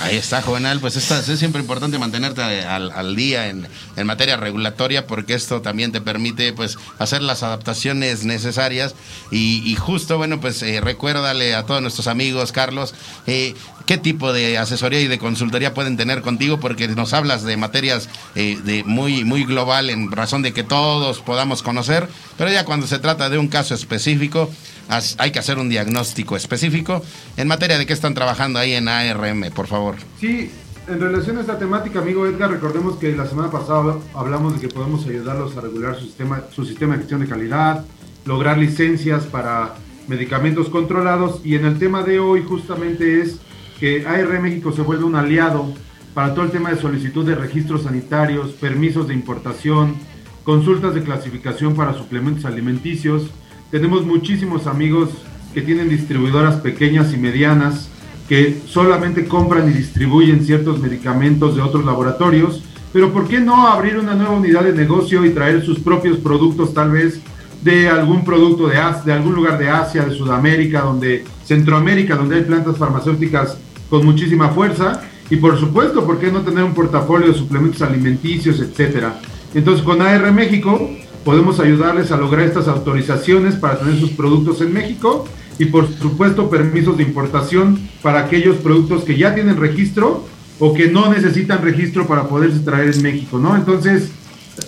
Ahí 0.00 0.16
está, 0.16 0.42
Juvenal. 0.42 0.80
Pues 0.80 0.96
esta- 0.96 1.18
es 1.20 1.38
siempre 1.38 1.60
importante 1.60 1.98
mantenerte 1.98 2.42
al, 2.42 3.14
día 3.14 3.48
en, 3.48 3.68
en 3.96 4.06
materia 4.06 4.36
regulatoria 4.36 5.06
porque 5.06 5.34
esto 5.34 5.60
también 5.60 5.92
te 5.92 6.00
permite 6.00 6.52
pues 6.52 6.76
hacer 6.98 7.22
las 7.22 7.42
adaptaciones 7.42 8.24
necesarias 8.24 8.94
y, 9.30 9.62
y 9.70 9.76
justo, 9.76 10.16
bueno, 10.18 10.40
pues 10.40 10.62
eh, 10.62 10.80
recuérdale 10.80 11.54
a 11.54 11.64
todos 11.66 11.82
nuestros 11.82 12.06
amigos, 12.08 12.52
Carlos, 12.52 12.94
eh, 13.26 13.54
qué 13.86 13.98
tipo 13.98 14.32
de 14.32 14.58
asesoría 14.58 15.00
y 15.00 15.08
de 15.08 15.18
consultoría 15.18 15.74
pueden 15.74 15.96
tener 15.96 16.22
contigo 16.22 16.58
porque 16.58 16.88
nos 16.88 17.12
hablas 17.12 17.42
de 17.44 17.56
materias 17.56 18.08
eh, 18.34 18.58
de 18.64 18.82
muy, 18.84 19.24
muy 19.24 19.44
global 19.44 19.90
en 19.90 20.10
razón 20.10 20.42
de 20.42 20.52
que 20.52 20.64
todos 20.64 21.20
podamos 21.20 21.62
conocer, 21.62 22.08
pero 22.38 22.50
ya 22.50 22.64
cuando 22.64 22.86
se 22.86 22.98
trata 22.98 23.28
de 23.28 23.38
un 23.38 23.48
caso 23.48 23.74
específico, 23.74 24.50
hay 24.88 25.30
que 25.30 25.38
hacer 25.38 25.58
un 25.58 25.68
diagnóstico 25.68 26.36
específico 26.36 27.02
en 27.36 27.48
materia 27.48 27.78
de 27.78 27.86
qué 27.86 27.92
están 27.92 28.14
trabajando 28.14 28.58
ahí 28.58 28.72
en 28.72 28.88
ARM, 28.88 29.50
por 29.54 29.66
favor. 29.66 29.96
Sí, 30.20 30.50
en 30.88 31.00
relación 31.00 31.38
a 31.38 31.42
esta 31.42 31.58
temática, 31.58 32.00
amigo 32.00 32.26
Edgar, 32.26 32.50
recordemos 32.50 32.96
que 32.96 33.14
la 33.14 33.26
semana 33.26 33.50
pasada 33.50 33.96
hablamos 34.14 34.54
de 34.54 34.60
que 34.60 34.68
podemos 34.68 35.06
ayudarlos 35.06 35.56
a 35.56 35.60
regular 35.60 35.94
su 35.94 36.06
sistema, 36.06 36.42
su 36.50 36.64
sistema 36.64 36.94
de 36.94 37.00
gestión 37.00 37.20
de 37.20 37.28
calidad, 37.28 37.84
lograr 38.24 38.58
licencias 38.58 39.24
para 39.24 39.74
medicamentos 40.08 40.68
controlados 40.68 41.40
y 41.44 41.54
en 41.54 41.64
el 41.64 41.78
tema 41.78 42.02
de 42.02 42.18
hoy 42.18 42.42
justamente 42.42 43.22
es 43.22 43.38
que 43.78 44.06
AR 44.06 44.40
México 44.40 44.72
se 44.72 44.82
vuelve 44.82 45.04
un 45.04 45.14
aliado 45.14 45.72
para 46.14 46.34
todo 46.34 46.44
el 46.44 46.50
tema 46.50 46.70
de 46.70 46.80
solicitud 46.80 47.24
de 47.24 47.34
registros 47.34 47.84
sanitarios, 47.84 48.50
permisos 48.52 49.08
de 49.08 49.14
importación, 49.14 49.96
consultas 50.44 50.94
de 50.94 51.02
clasificación 51.02 51.74
para 51.74 51.94
suplementos 51.94 52.44
alimenticios. 52.44 53.30
Tenemos 53.72 54.04
muchísimos 54.04 54.66
amigos 54.66 55.08
que 55.54 55.62
tienen 55.62 55.88
distribuidoras 55.88 56.56
pequeñas 56.56 57.14
y 57.14 57.16
medianas 57.16 57.88
que 58.28 58.60
solamente 58.66 59.24
compran 59.24 59.66
y 59.70 59.72
distribuyen 59.72 60.44
ciertos 60.44 60.78
medicamentos 60.78 61.56
de 61.56 61.62
otros 61.62 61.86
laboratorios, 61.86 62.62
pero 62.92 63.14
¿por 63.14 63.26
qué 63.26 63.40
no 63.40 63.66
abrir 63.66 63.96
una 63.96 64.14
nueva 64.14 64.32
unidad 64.32 64.64
de 64.64 64.74
negocio 64.74 65.24
y 65.24 65.30
traer 65.30 65.64
sus 65.64 65.78
propios 65.78 66.18
productos 66.18 66.74
tal 66.74 66.90
vez 66.90 67.20
de 67.62 67.88
algún 67.88 68.26
producto 68.26 68.68
de, 68.68 68.74
de 69.06 69.12
algún 69.14 69.34
lugar 69.34 69.58
de 69.58 69.70
Asia, 69.70 70.04
de 70.04 70.14
Sudamérica, 70.14 70.82
donde 70.82 71.24
Centroamérica, 71.42 72.16
donde 72.16 72.36
hay 72.36 72.42
plantas 72.42 72.76
farmacéuticas 72.76 73.56
con 73.88 74.04
muchísima 74.04 74.50
fuerza 74.50 75.00
y 75.30 75.36
por 75.36 75.58
supuesto, 75.58 76.04
¿por 76.04 76.18
qué 76.18 76.30
no 76.30 76.42
tener 76.42 76.62
un 76.62 76.74
portafolio 76.74 77.28
de 77.28 77.34
suplementos 77.38 77.80
alimenticios, 77.80 78.60
etcétera? 78.60 79.18
Entonces, 79.54 79.82
con 79.82 80.02
AR 80.02 80.30
México 80.30 80.90
podemos 81.24 81.60
ayudarles 81.60 82.10
a 82.10 82.16
lograr 82.16 82.46
estas 82.46 82.68
autorizaciones 82.68 83.54
para 83.54 83.78
tener 83.78 83.98
sus 83.98 84.10
productos 84.10 84.60
en 84.60 84.72
México 84.72 85.26
y 85.58 85.66
por 85.66 85.88
supuesto 85.98 86.50
permisos 86.50 86.96
de 86.96 87.04
importación 87.04 87.78
para 88.02 88.20
aquellos 88.20 88.56
productos 88.56 89.04
que 89.04 89.16
ya 89.16 89.34
tienen 89.34 89.58
registro 89.58 90.26
o 90.58 90.74
que 90.74 90.88
no 90.88 91.12
necesitan 91.12 91.62
registro 91.62 92.06
para 92.06 92.28
poderse 92.28 92.60
traer 92.60 92.94
en 92.94 93.02
México, 93.02 93.38
¿no? 93.38 93.56
Entonces, 93.56 94.10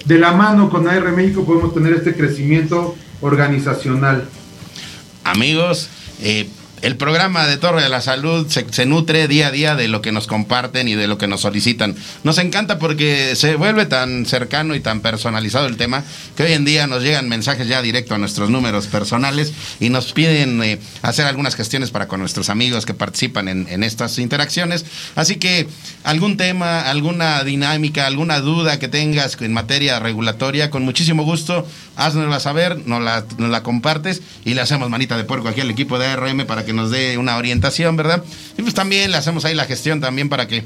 de 0.05 0.19
la 0.19 0.33
mano 0.33 0.71
con 0.71 0.89
AR 0.89 1.13
México 1.13 1.45
podemos 1.45 1.75
tener 1.75 1.93
este 1.95 2.15
crecimiento 2.15 2.95
organizacional. 3.21 4.29
Amigos, 5.25 5.89
eh, 6.21 6.49
el 6.85 6.97
programa 6.97 7.47
de 7.47 7.57
Torre 7.57 7.83
de 7.83 7.89
la 7.89 8.03
Salud 8.03 8.47
se, 8.47 8.85
nutre 8.85 9.27
día 9.27 9.47
a 9.47 9.51
día 9.51 9.75
de 9.75 9.89
lo 9.89 10.03
que 10.03 10.13
nos 10.13 10.27
comparten 10.27 10.87
y 10.87 10.95
de 10.95 11.07
lo 11.07 11.17
que 11.17 11.27
nos 11.27 11.41
solicitan. 11.41 11.97
Nos 12.25 12.37
encanta 12.37 12.79
porque 12.79 13.35
se 13.37 13.55
vuelve 13.55 13.87
tan 13.87 14.27
cercano 14.27 14.75
y 14.75 14.81
tan 14.81 15.01
personalizado 15.01 15.67
el 15.67 15.79
tema 15.79 16.05
que 16.37 16.43
hoy 16.43 16.53
en 16.53 16.67
día 16.67 16.87
nos 16.87 17.03
llegan 17.03 17.27
mensajes 17.27 17.69
ya 17.69 17.81
directo 17.81 18.15
a 18.15 18.19
nuestros 18.19 18.51
números 18.51 18.87
personales 18.87 19.55
y 19.81 19.89
nos 19.89 20.13
piden 20.13 20.63
eh, 20.63 20.79
hacer 21.01 21.25
algunas 21.25 21.55
gestiones 21.55 21.91
para 21.91 22.07
con 22.07 22.21
nuestros 22.21 22.51
amigos 22.51 22.85
que 22.85 22.93
participan 22.93 23.49
en, 23.49 23.83
estas 23.83 24.19
interacciones. 24.19 24.85
Así 25.15 25.37
que 25.37 25.67
algún 26.03 26.37
tema, 26.37 26.83
alguna 26.83 27.45
dinámica, 27.45 28.07
alguna 28.07 28.41
duda 28.41 28.79
que 28.79 28.89
tengas 28.89 29.41
en 29.41 29.55
materia 29.55 30.01
regulatoria, 30.01 30.69
con 30.69 30.85
muchísimo 30.85 31.25
gusto, 31.25 31.67
haznosla 31.97 32.41
saber, 32.41 32.87
nos 32.87 33.03
la, 33.03 33.25
nos 33.39 33.49
la 33.49 33.63
compartes 33.63 34.21
y 34.45 34.53
le 34.53 34.61
hacemos 34.61 34.91
manita 34.91 35.17
de 35.17 35.25
puerco 35.25 35.49
aquí 35.49 35.63
al 35.63 35.71
equipo 35.71 35.99
de 35.99 36.09
ARM 36.09 36.45
para 36.47 36.67
que 36.67 36.74
nos 36.75 36.91
dé 36.91 37.17
una 37.19 37.37
orientación, 37.37 37.97
¿verdad? 37.97 38.23
Y 38.59 38.63
pues 38.63 38.75
también 38.75 39.11
le 39.11 39.17
hacemos 39.17 39.45
ahí 39.45 39.55
la 39.55 39.65
gestión 39.65 40.01
también 40.01 40.29
para 40.29 40.47
que 40.47 40.65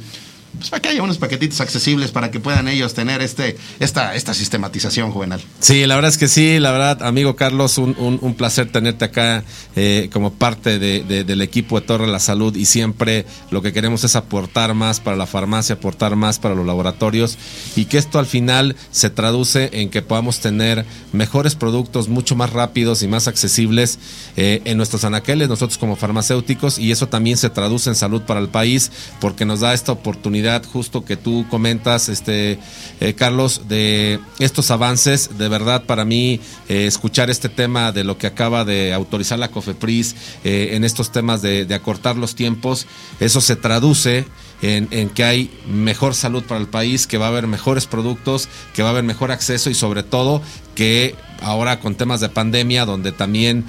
pues 0.56 0.70
para 0.70 0.80
que 0.82 0.88
haya 0.88 1.02
unos 1.02 1.18
paquetitos 1.18 1.60
accesibles 1.60 2.10
para 2.10 2.30
que 2.30 2.40
puedan 2.40 2.68
ellos 2.68 2.94
tener 2.94 3.20
este 3.22 3.56
esta 3.80 4.14
esta 4.14 4.34
sistematización 4.34 5.10
juvenal. 5.12 5.40
Sí, 5.60 5.84
la 5.86 5.94
verdad 5.94 6.10
es 6.10 6.18
que 6.18 6.28
sí, 6.28 6.58
la 6.58 6.70
verdad, 6.72 7.02
amigo 7.02 7.36
Carlos, 7.36 7.78
un, 7.78 7.96
un- 7.98 8.34
placer 8.34 8.70
tenerte 8.70 9.04
acá 9.04 9.42
eh, 9.76 10.08
como 10.12 10.32
parte 10.32 10.78
de- 10.78 11.02
del 11.24 11.42
equipo 11.42 11.78
de 11.80 11.86
Torre 11.86 12.06
de 12.06 12.12
la 12.12 12.20
Salud 12.20 12.54
y 12.56 12.66
siempre 12.66 13.26
lo 13.50 13.62
que 13.62 13.72
queremos 13.72 14.04
es 14.04 14.14
aportar 14.16 14.74
más 14.74 15.00
para 15.00 15.16
la 15.16 15.26
farmacia, 15.26 15.74
aportar 15.74 16.14
más 16.16 16.38
para 16.38 16.54
los 16.54 16.64
laboratorios 16.64 17.36
y 17.76 17.86
que 17.86 17.98
esto 17.98 18.18
al 18.18 18.26
final 18.26 18.76
se 18.92 19.10
traduce 19.10 19.70
en 19.72 19.90
que 19.90 20.02
podamos 20.02 20.40
tener 20.40 20.86
mejores 21.12 21.54
productos 21.56 22.08
mucho 22.08 22.36
más 22.36 22.52
rápidos 22.52 23.02
y 23.02 23.08
más 23.08 23.26
accesibles 23.28 23.98
eh, 24.36 24.62
en 24.64 24.76
nuestros 24.76 25.04
anaqueles, 25.04 25.48
nosotros 25.48 25.78
como 25.78 25.96
farmacéuticos 25.96 26.78
y 26.78 26.92
eso 26.92 27.08
también 27.08 27.36
se 27.36 27.50
traduce 27.50 27.90
en 27.90 27.96
salud 27.96 28.22
para 28.22 28.40
el 28.40 28.48
país 28.48 28.90
porque 29.20 29.44
nos 29.44 29.60
da 29.60 29.74
esta 29.74 29.92
oportunidad 29.92 30.37
justo 30.72 31.04
que 31.04 31.16
tú 31.16 31.46
comentas, 31.48 32.08
este 32.08 32.58
eh, 33.00 33.14
Carlos, 33.14 33.62
de 33.68 34.20
estos 34.38 34.70
avances. 34.70 35.38
De 35.38 35.48
verdad, 35.48 35.84
para 35.84 36.04
mí, 36.04 36.40
eh, 36.68 36.86
escuchar 36.86 37.30
este 37.30 37.48
tema 37.48 37.92
de 37.92 38.04
lo 38.04 38.18
que 38.18 38.26
acaba 38.26 38.64
de 38.64 38.92
autorizar 38.92 39.38
la 39.38 39.50
COFEPRIS 39.50 40.16
eh, 40.44 40.70
en 40.72 40.84
estos 40.84 41.12
temas 41.12 41.42
de, 41.42 41.66
acortar 41.74 42.16
los 42.16 42.34
tiempos, 42.34 42.86
eso 43.20 43.40
se 43.40 43.54
traduce 43.54 44.26
en 44.60 45.08
que 45.10 45.22
hay 45.22 45.50
mejor 45.68 46.16
salud 46.16 46.42
para 46.42 46.60
el 46.60 46.66
país, 46.66 47.06
que 47.06 47.16
va 47.16 47.26
a 47.26 47.28
haber 47.28 47.46
mejores 47.46 47.86
productos, 47.86 48.48
que 48.74 48.82
va 48.82 48.88
a 48.88 48.92
haber 48.92 49.04
mejor 49.04 49.30
acceso 49.30 49.70
y 49.70 49.74
sobre 49.74 50.02
todo 50.02 50.42
que 50.74 51.14
ahora 51.40 51.78
con 51.78 51.94
temas 51.94 52.20
de 52.20 52.28
pandemia, 52.28 52.84
donde 52.84 53.12
también 53.12 53.64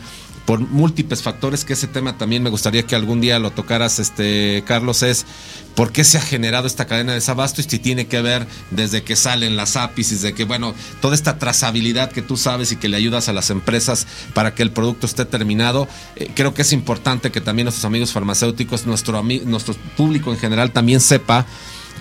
por 0.50 0.62
múltiples 0.62 1.22
factores, 1.22 1.64
que 1.64 1.74
ese 1.74 1.86
tema 1.86 2.18
también 2.18 2.42
me 2.42 2.50
gustaría 2.50 2.82
que 2.82 2.96
algún 2.96 3.22
día 3.22 3.38
lo 3.38 3.52
tocaras, 3.52 4.00
este 4.00 4.64
Carlos, 4.66 5.04
es 5.04 5.28
por 5.76 5.92
qué 5.92 6.04
se 6.04 6.18
ha 6.18 6.22
generado 6.22 6.66
esta 6.66 6.88
cadena 6.88 7.12
de 7.12 7.20
desabasto 7.20 7.62
y 7.62 7.66
si 7.66 7.78
tiene 7.78 8.08
que 8.08 8.20
ver 8.20 8.48
desde 8.72 9.04
que 9.04 9.16
salen 9.16 9.56
las 9.56 9.76
APIs, 9.76 10.10
desde 10.10 10.34
que, 10.34 10.46
bueno, 10.46 10.74
toda 11.02 11.14
esta 11.14 11.38
trazabilidad 11.38 12.12
que 12.12 12.24
tú 12.24 12.36
sabes 12.36 12.72
y 12.72 12.78
que 12.78 12.90
le 12.90 12.98
ayudas 12.98 13.30
a 13.30 13.34
las 13.34 13.52
empresas 13.52 14.08
para 14.34 14.56
que 14.56 14.64
el 14.64 14.72
producto 14.72 15.06
esté 15.06 15.24
terminado. 15.24 15.88
Eh, 16.16 16.32
creo 16.34 16.56
que 16.56 16.64
es 16.64 16.74
importante 16.74 17.32
que 17.32 17.42
también 17.42 17.66
nuestros 17.66 17.86
amigos 17.86 18.12
farmacéuticos, 18.12 18.88
nuestro, 18.88 19.22
nuestro 19.22 19.76
público 19.98 20.32
en 20.32 20.40
general 20.40 20.72
también 20.72 21.00
sepa 21.00 21.46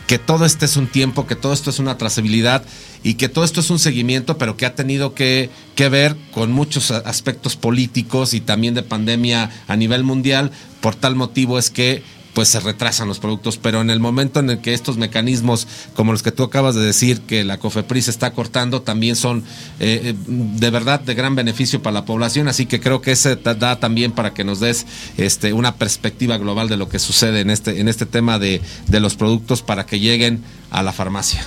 que 0.08 0.18
todo 0.18 0.46
este 0.46 0.64
es 0.64 0.78
un 0.78 0.86
tiempo, 0.86 1.26
que 1.26 1.36
todo 1.36 1.52
esto 1.52 1.68
es 1.68 1.78
una 1.78 1.98
trazabilidad 1.98 2.64
y 3.04 3.14
que 3.14 3.28
todo 3.28 3.44
esto 3.44 3.60
es 3.60 3.68
un 3.68 3.78
seguimiento, 3.78 4.38
pero 4.38 4.56
que 4.56 4.64
ha 4.64 4.74
tenido 4.74 5.14
que, 5.14 5.50
que 5.76 5.90
ver 5.90 6.16
con 6.32 6.50
muchos 6.50 6.90
aspectos 6.90 7.56
políticos 7.56 8.32
y 8.32 8.40
también 8.40 8.72
de 8.72 8.82
pandemia 8.82 9.50
a 9.68 9.76
nivel 9.76 10.04
mundial. 10.04 10.50
Por 10.80 10.94
tal 10.94 11.14
motivo 11.14 11.58
es 11.58 11.68
que 11.68 12.02
pues 12.38 12.50
se 12.50 12.60
retrasan 12.60 13.08
los 13.08 13.18
productos, 13.18 13.56
pero 13.56 13.80
en 13.80 13.90
el 13.90 13.98
momento 13.98 14.38
en 14.38 14.48
el 14.48 14.60
que 14.60 14.72
estos 14.72 14.96
mecanismos, 14.96 15.66
como 15.96 16.12
los 16.12 16.22
que 16.22 16.30
tú 16.30 16.44
acabas 16.44 16.76
de 16.76 16.82
decir, 16.82 17.22
que 17.22 17.42
la 17.42 17.58
COFEPRIS 17.58 18.06
está 18.06 18.32
cortando, 18.32 18.80
también 18.80 19.16
son 19.16 19.38
eh, 19.80 20.00
eh, 20.04 20.14
de 20.16 20.70
verdad 20.70 21.00
de 21.00 21.16
gran 21.16 21.34
beneficio 21.34 21.82
para 21.82 21.94
la 21.94 22.04
población, 22.04 22.46
así 22.46 22.66
que 22.66 22.78
creo 22.78 23.00
que 23.02 23.10
ese 23.10 23.34
da 23.34 23.80
también 23.80 24.12
para 24.12 24.34
que 24.34 24.44
nos 24.44 24.60
des 24.60 24.86
este, 25.16 25.52
una 25.52 25.74
perspectiva 25.74 26.38
global 26.38 26.68
de 26.68 26.76
lo 26.76 26.88
que 26.88 27.00
sucede 27.00 27.40
en 27.40 27.50
este, 27.50 27.80
en 27.80 27.88
este 27.88 28.06
tema 28.06 28.38
de, 28.38 28.62
de 28.86 29.00
los 29.00 29.16
productos 29.16 29.62
para 29.62 29.84
que 29.84 29.98
lleguen 29.98 30.44
a 30.70 30.84
la 30.84 30.92
farmacia. 30.92 31.44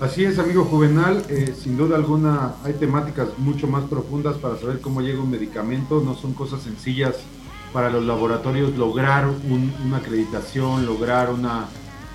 Así 0.00 0.24
es, 0.24 0.38
amigo 0.38 0.64
Juvenal, 0.64 1.22
eh, 1.28 1.54
sin 1.62 1.76
duda 1.76 1.96
alguna 1.96 2.54
hay 2.64 2.72
temáticas 2.72 3.28
mucho 3.36 3.66
más 3.66 3.84
profundas 3.90 4.38
para 4.38 4.58
saber 4.58 4.80
cómo 4.80 5.02
llega 5.02 5.20
un 5.20 5.30
medicamento, 5.30 6.00
no 6.02 6.16
son 6.16 6.32
cosas 6.32 6.62
sencillas 6.62 7.16
para 7.72 7.90
los 7.90 8.04
laboratorios 8.04 8.76
lograr 8.76 9.26
un- 9.26 9.72
una 9.84 9.98
acreditación, 9.98 10.86
lograr 10.86 11.30
una 11.30 11.66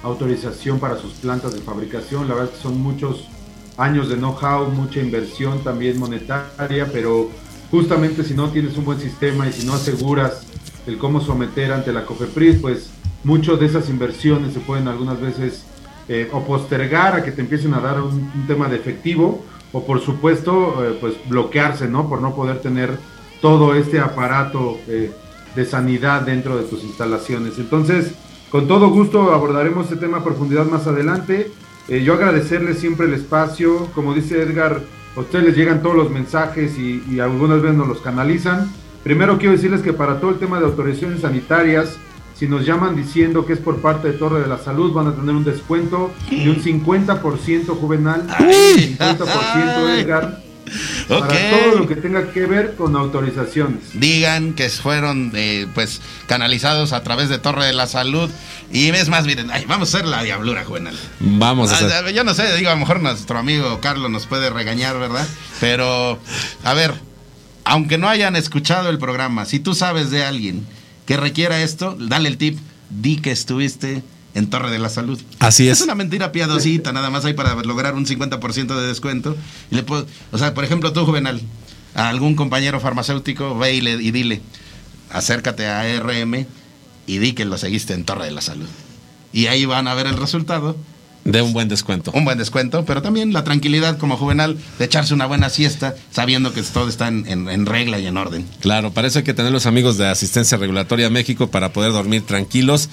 autorización 0.04 0.80
para 0.80 0.98
sus 0.98 1.14
plantas 1.14 1.54
de 1.54 1.62
fabricación, 1.62 2.28
la 2.28 2.36
verdad 2.36 2.52
es 2.52 2.58
que 2.58 2.64
son 2.64 2.82
muchos 2.82 3.28
años 3.78 4.10
de 4.10 4.16
know-how, 4.16 4.70
mucha 4.70 5.00
inversión 5.00 5.64
también 5.64 5.98
monetaria, 6.00 6.90
pero 6.92 7.30
justamente 7.72 8.24
si 8.24 8.34
no 8.34 8.50
tienes 8.50 8.78
un 8.78 8.86
buen 8.86 9.00
sistema 9.00 9.48
y 9.48 9.54
si 9.54 9.66
no 9.66 9.74
aseguras 9.74 10.46
el 10.86 10.98
cómo 10.98 11.22
someter 11.22 11.72
ante 11.72 11.94
la 11.94 12.06
COFEPRIS, 12.06 12.58
pues 12.62 12.90
muchas 13.24 13.60
de 13.60 13.66
esas 13.66 13.90
inversiones 13.90 14.54
se 14.54 14.60
pueden 14.60 14.88
algunas 14.88 15.20
veces 15.20 15.64
eh, 16.10 16.30
o 16.34 16.44
postergar 16.44 17.16
a 17.16 17.24
que 17.24 17.32
te 17.32 17.42
empiecen 17.42 17.74
a 17.74 17.80
dar 17.80 18.02
un, 18.02 18.30
tema 18.46 18.68
de 18.68 18.76
efectivo 18.76 19.44
o 19.72 19.86
por 19.86 20.02
supuesto 20.02 20.86
eh, 20.86 20.98
pues 21.00 21.16
bloquearse, 21.30 21.88
¿no? 21.88 22.10
Por 22.10 22.22
no 22.22 22.36
poder 22.36 22.60
tener 22.62 22.98
todo 23.42 23.74
este 23.74 24.00
aparato 24.00 24.78
eh, 24.88 25.12
de 25.56 25.66
sanidad 25.66 26.22
dentro 26.22 26.58
de 26.58 26.64
tus 26.64 26.84
instalaciones. 26.84 27.58
Entonces, 27.58 28.14
con 28.50 28.68
todo 28.68 28.90
gusto 28.90 29.34
abordaremos 29.34 29.86
este 29.86 29.98
tema 29.98 30.20
a 30.20 30.24
profundidad 30.24 30.66
más 30.66 30.88
adelante. 30.88 31.52
Eh, 31.88 32.04
yo 32.04 32.14
agradecerles 32.14 32.80
siempre 32.80 33.08
el 33.08 33.14
espacio, 33.14 33.88
como 33.94 34.14
dice 34.14 34.42
Edgar, 34.42 34.82
a 35.16 35.20
ustedes 35.20 35.46
les 35.46 35.58
llegan 35.58 35.82
todos 35.82 35.96
los 35.96 36.10
mensajes 36.10 36.78
y, 36.78 37.04
y 37.10 37.20
algunas 37.20 37.62
veces 37.62 37.78
nos 37.78 37.88
los 37.88 38.02
canalizan. 38.02 38.72
Primero 39.04 39.38
quiero 39.38 39.54
decirles 39.54 39.82
que 39.82 39.94
para 39.94 40.20
todo 40.20 40.32
el 40.32 40.40
tema 40.40 40.60
de 40.60 40.66
autorizaciones 40.66 41.22
sanitarias, 41.22 41.98
si 42.36 42.48
nos 42.48 42.66
llaman 42.66 42.96
diciendo 42.96 43.46
que 43.46 43.54
es 43.54 43.60
por 43.60 43.78
parte 43.78 44.10
de 44.10 44.18
Torre 44.18 44.42
de 44.42 44.48
la 44.48 44.58
Salud, 44.58 44.92
van 44.92 45.08
a 45.08 45.16
tener 45.16 45.34
un 45.34 45.44
descuento 45.44 46.12
de 46.30 46.50
un 46.50 46.58
50% 46.58 47.68
juvenal, 47.68 48.28
50% 48.28 50.00
Edgar, 50.00 50.43
Ok. 51.10 51.28
para 51.28 51.50
todo 51.50 51.80
lo 51.80 51.88
que 51.88 51.95
tenga 51.95 52.32
que 52.32 52.45
ver 52.45 52.76
con 52.76 52.95
autorizaciones. 52.95 53.80
digan 53.94 54.54
que 54.54 54.70
fueron 54.70 55.32
eh, 55.36 55.68
pues 55.74 56.02
canalizados 56.28 56.94
a 56.94 57.04
través 57.04 57.30
de 57.30 57.38
Torre 57.38 57.66
de 57.66 57.74
la 57.74 57.88
Salud 57.88 58.30
y 58.72 58.90
es 58.90 59.10
más 59.10 59.26
miren 59.26 59.52
ay, 59.52 59.66
vamos 59.68 59.94
a 59.94 59.98
hacer 59.98 60.08
la 60.10 60.24
diablura 60.24 60.64
juvenal 60.64 60.95
Vamos 61.20 61.72
a 61.72 61.74
Ah, 61.74 61.78
hacer. 61.86 62.06
ah, 62.08 62.12
yo 62.12 62.24
no 62.24 62.34
sé 62.34 62.56
digo 62.56 62.70
a 62.70 62.74
lo 62.74 62.80
mejor 62.80 63.02
nuestro 63.02 63.38
amigo 63.38 63.80
Carlos 63.82 64.10
nos 64.10 64.26
puede 64.28 64.50
regañar 64.50 64.98
verdad 65.00 65.28
pero 65.60 66.20
a 66.64 66.74
ver 66.74 66.94
aunque 67.66 67.98
no 67.98 68.10
hayan 68.10 68.36
escuchado 68.36 68.90
el 68.90 68.98
programa 68.98 69.45
si 69.45 69.60
tú 69.60 69.74
sabes 69.76 70.10
de 70.12 70.24
alguien 70.26 70.66
que 71.06 71.18
requiera 71.18 71.62
esto 71.62 71.95
dale 72.00 72.30
el 72.30 72.38
tip 72.38 72.58
di 72.90 73.18
que 73.18 73.32
estuviste 73.32 74.04
en 74.35 74.47
Torre 74.49 74.72
de 74.72 74.80
la 74.80 74.89
Salud 74.89 75.19
Así 75.39 75.68
es. 75.68 75.77
es 75.80 75.84
una 75.84 75.95
mentira 75.95 76.31
piadosita, 76.31 76.91
nada 76.91 77.10
más 77.10 77.23
hay 77.26 77.34
para 77.34 77.53
lograr 77.55 77.93
un 77.95 78.05
50% 78.05 78.76
de 78.80 78.88
descuento. 78.88 79.35
Y 79.72 79.76
le 79.76 79.84
puedo- 79.84 80.07
o 80.31 80.38
sea, 80.38 80.53
por 80.53 80.64
ejemplo, 80.64 80.91
tú, 80.93 81.05
Juvenal, 81.05 81.41
a 81.95 82.10
algún 82.10 82.35
compañero 82.35 82.80
farmacéutico, 82.80 83.57
ve 83.57 83.76
y, 83.76 83.81
le- 83.81 84.01
y 84.01 84.11
dile, 84.11 84.41
acércate 85.11 85.68
a 85.68 85.81
ARM 85.81 86.45
y 87.05 87.18
di 87.19 87.34
que 87.34 87.45
lo 87.45 87.57
seguiste 87.57 87.93
en 87.93 88.05
Torre 88.05 88.26
de 88.26 88.31
la 88.31 88.41
Salud. 88.41 88.68
Y 89.31 89.47
ahí 89.47 89.65
van 89.65 89.88
a 89.88 89.93
ver 89.93 90.07
el 90.07 90.18
resultado. 90.18 90.76
De 91.26 91.41
un 91.41 91.53
buen 91.53 91.69
descuento. 91.69 92.11
Un 92.14 92.26
buen 92.26 92.38
descuento, 92.38 92.84
pero 92.84 93.01
también 93.01 93.31
la 93.31 93.45
tranquilidad 93.45 93.97
como 93.97 94.18
Juvenal 94.18 94.57
de 94.77 94.84
echarse 94.85 95.14
una 95.14 95.26
buena 95.26 95.49
siesta 95.49 95.95
sabiendo 96.11 96.53
que 96.53 96.61
todo 96.64 96.89
está 96.89 97.07
en, 97.07 97.26
en- 97.27 97.47
en 97.49 97.65
regla 97.65 97.97
y 97.99 98.07
en 98.07 98.18
orden. 98.18 98.45
Claro, 98.60 98.91
para 98.91 99.07
eso 99.07 99.19
hay 99.19 99.23
que 99.23 99.34
tener 99.34 99.51
los 99.53 99.65
amigos 99.65 99.97
de 99.97 100.07
Asistencia 100.07 100.57
Regulatoria 100.57 101.10
México 101.10 101.47
para 101.49 101.72
poder 101.72 101.93
dormir 101.93 102.23
tranquilos. 102.23 102.89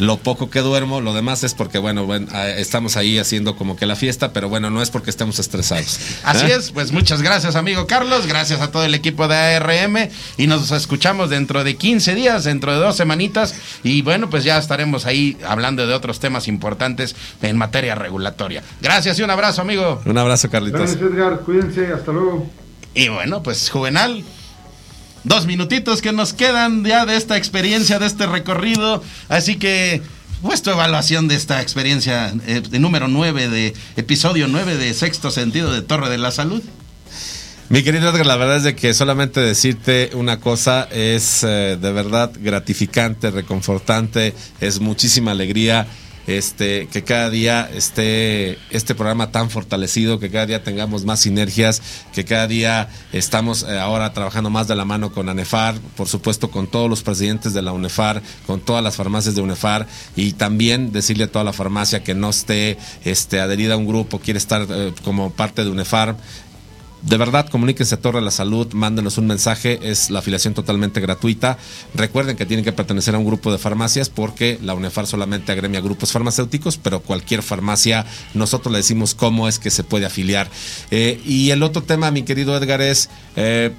Lo 0.00 0.16
poco 0.16 0.48
que 0.48 0.60
duermo, 0.60 1.02
lo 1.02 1.12
demás 1.12 1.44
es 1.44 1.52
porque, 1.52 1.76
bueno, 1.76 2.06
bueno, 2.06 2.26
eh, 2.34 2.54
estamos 2.56 2.96
ahí 2.96 3.18
haciendo 3.18 3.54
como 3.54 3.76
que 3.76 3.84
la 3.84 3.96
fiesta, 3.96 4.32
pero 4.32 4.48
bueno, 4.48 4.70
no 4.70 4.80
es 4.80 4.88
porque 4.88 5.10
estemos 5.10 5.38
estresados. 5.38 6.00
Así 6.24 6.46
¿Eh? 6.46 6.54
es, 6.54 6.70
pues 6.70 6.90
muchas 6.90 7.20
gracias 7.20 7.54
amigo 7.54 7.86
Carlos, 7.86 8.26
gracias 8.26 8.62
a 8.62 8.70
todo 8.70 8.82
el 8.84 8.94
equipo 8.94 9.28
de 9.28 9.36
ARM 9.36 10.08
y 10.38 10.46
nos 10.46 10.70
escuchamos 10.70 11.28
dentro 11.28 11.64
de 11.64 11.76
15 11.76 12.14
días, 12.14 12.44
dentro 12.44 12.72
de 12.72 12.78
dos 12.78 12.96
semanitas 12.96 13.54
y 13.84 14.00
bueno, 14.00 14.30
pues 14.30 14.42
ya 14.42 14.56
estaremos 14.56 15.04
ahí 15.04 15.36
hablando 15.46 15.86
de 15.86 15.92
otros 15.92 16.18
temas 16.18 16.48
importantes 16.48 17.14
en 17.42 17.58
materia 17.58 17.94
regulatoria. 17.94 18.62
Gracias 18.80 19.18
y 19.18 19.22
un 19.22 19.30
abrazo 19.30 19.60
amigo. 19.60 20.00
Un 20.06 20.16
abrazo, 20.16 20.48
Carlitos. 20.48 20.80
Gracias 20.80 21.02
Edgar, 21.02 21.40
cuídense, 21.40 21.92
hasta 21.92 22.10
luego. 22.10 22.48
Y 22.94 23.08
bueno, 23.08 23.42
pues 23.42 23.68
Juvenal, 23.68 24.24
dos 25.24 25.46
minutitos 25.46 26.02
que 26.02 26.12
nos 26.12 26.32
quedan 26.32 26.84
ya 26.84 27.06
de 27.06 27.16
esta 27.16 27.36
experiencia, 27.36 27.98
de 27.98 28.06
este 28.06 28.26
recorrido. 28.26 29.02
Así 29.28 29.56
que, 29.56 30.02
pues 30.42 30.62
tu 30.62 30.70
evaluación 30.70 31.28
de 31.28 31.34
esta 31.34 31.60
experiencia 31.60 32.32
eh, 32.46 32.62
de 32.68 32.78
número 32.78 33.08
9, 33.08 33.48
de 33.48 33.74
episodio 33.96 34.48
9 34.48 34.76
de 34.76 34.94
Sexto 34.94 35.30
Sentido 35.30 35.72
de 35.72 35.82
Torre 35.82 36.08
de 36.08 36.18
la 36.18 36.30
Salud. 36.30 36.62
Mi 37.68 37.84
querido 37.84 38.10
Edgar, 38.10 38.26
la 38.26 38.34
verdad 38.34 38.56
es 38.56 38.64
de 38.64 38.74
que 38.74 38.92
solamente 38.94 39.38
decirte 39.38 40.10
una 40.14 40.40
cosa 40.40 40.88
es 40.90 41.44
eh, 41.44 41.78
de 41.80 41.92
verdad 41.92 42.32
gratificante, 42.36 43.30
reconfortante, 43.30 44.34
es 44.60 44.80
muchísima 44.80 45.30
alegría 45.30 45.86
este 46.38 46.88
que 46.88 47.02
cada 47.02 47.30
día 47.30 47.68
esté 47.74 48.58
este 48.70 48.94
programa 48.94 49.30
tan 49.30 49.50
fortalecido, 49.50 50.18
que 50.18 50.30
cada 50.30 50.46
día 50.46 50.62
tengamos 50.62 51.04
más 51.04 51.20
sinergias, 51.20 51.82
que 52.12 52.24
cada 52.24 52.46
día 52.46 52.88
estamos 53.12 53.62
eh, 53.62 53.78
ahora 53.78 54.12
trabajando 54.12 54.50
más 54.50 54.68
de 54.68 54.76
la 54.76 54.84
mano 54.84 55.12
con 55.12 55.28
ANEFAR, 55.28 55.76
por 55.96 56.08
supuesto 56.08 56.50
con 56.50 56.66
todos 56.66 56.88
los 56.88 57.02
presidentes 57.02 57.52
de 57.52 57.62
la 57.62 57.72
UNEFAR, 57.72 58.22
con 58.46 58.60
todas 58.60 58.82
las 58.82 58.96
farmacias 58.96 59.34
de 59.34 59.42
UNEFAR 59.42 59.86
y 60.16 60.32
también 60.32 60.92
decirle 60.92 61.24
a 61.24 61.32
toda 61.32 61.44
la 61.44 61.52
farmacia 61.52 62.02
que 62.02 62.14
no 62.14 62.30
esté 62.30 62.78
este 63.04 63.40
adherida 63.40 63.74
a 63.74 63.76
un 63.76 63.86
grupo, 63.86 64.18
quiere 64.18 64.38
estar 64.38 64.66
eh, 64.70 64.92
como 65.04 65.30
parte 65.30 65.64
de 65.64 65.70
UNEFAR, 65.70 66.16
de 67.02 67.16
verdad, 67.16 67.48
comuníquense 67.48 67.94
a 67.94 68.00
Torre 68.00 68.18
de 68.18 68.24
la 68.24 68.30
Salud, 68.30 68.72
mándenos 68.72 69.18
un 69.18 69.26
mensaje, 69.26 69.78
es 69.82 70.10
la 70.10 70.18
afiliación 70.18 70.54
totalmente 70.54 71.00
gratuita. 71.00 71.58
Recuerden 71.94 72.36
que 72.36 72.46
tienen 72.46 72.64
que 72.64 72.72
pertenecer 72.72 73.14
a 73.14 73.18
un 73.18 73.24
grupo 73.24 73.50
de 73.50 73.58
farmacias 73.58 74.10
porque 74.10 74.58
la 74.62 74.74
UNEFAR 74.74 75.06
solamente 75.06 75.52
agremia 75.52 75.80
grupos 75.80 76.12
farmacéuticos, 76.12 76.76
pero 76.76 77.00
cualquier 77.00 77.42
farmacia, 77.42 78.06
nosotros 78.34 78.72
le 78.72 78.78
decimos 78.78 79.14
cómo 79.14 79.48
es 79.48 79.58
que 79.58 79.70
se 79.70 79.84
puede 79.84 80.06
afiliar. 80.06 80.50
Eh, 80.90 81.20
y 81.24 81.50
el 81.50 81.62
otro 81.62 81.82
tema, 81.82 82.10
mi 82.10 82.22
querido 82.22 82.56
Edgar, 82.56 82.80
es... 82.82 83.08
eh, 83.36 83.72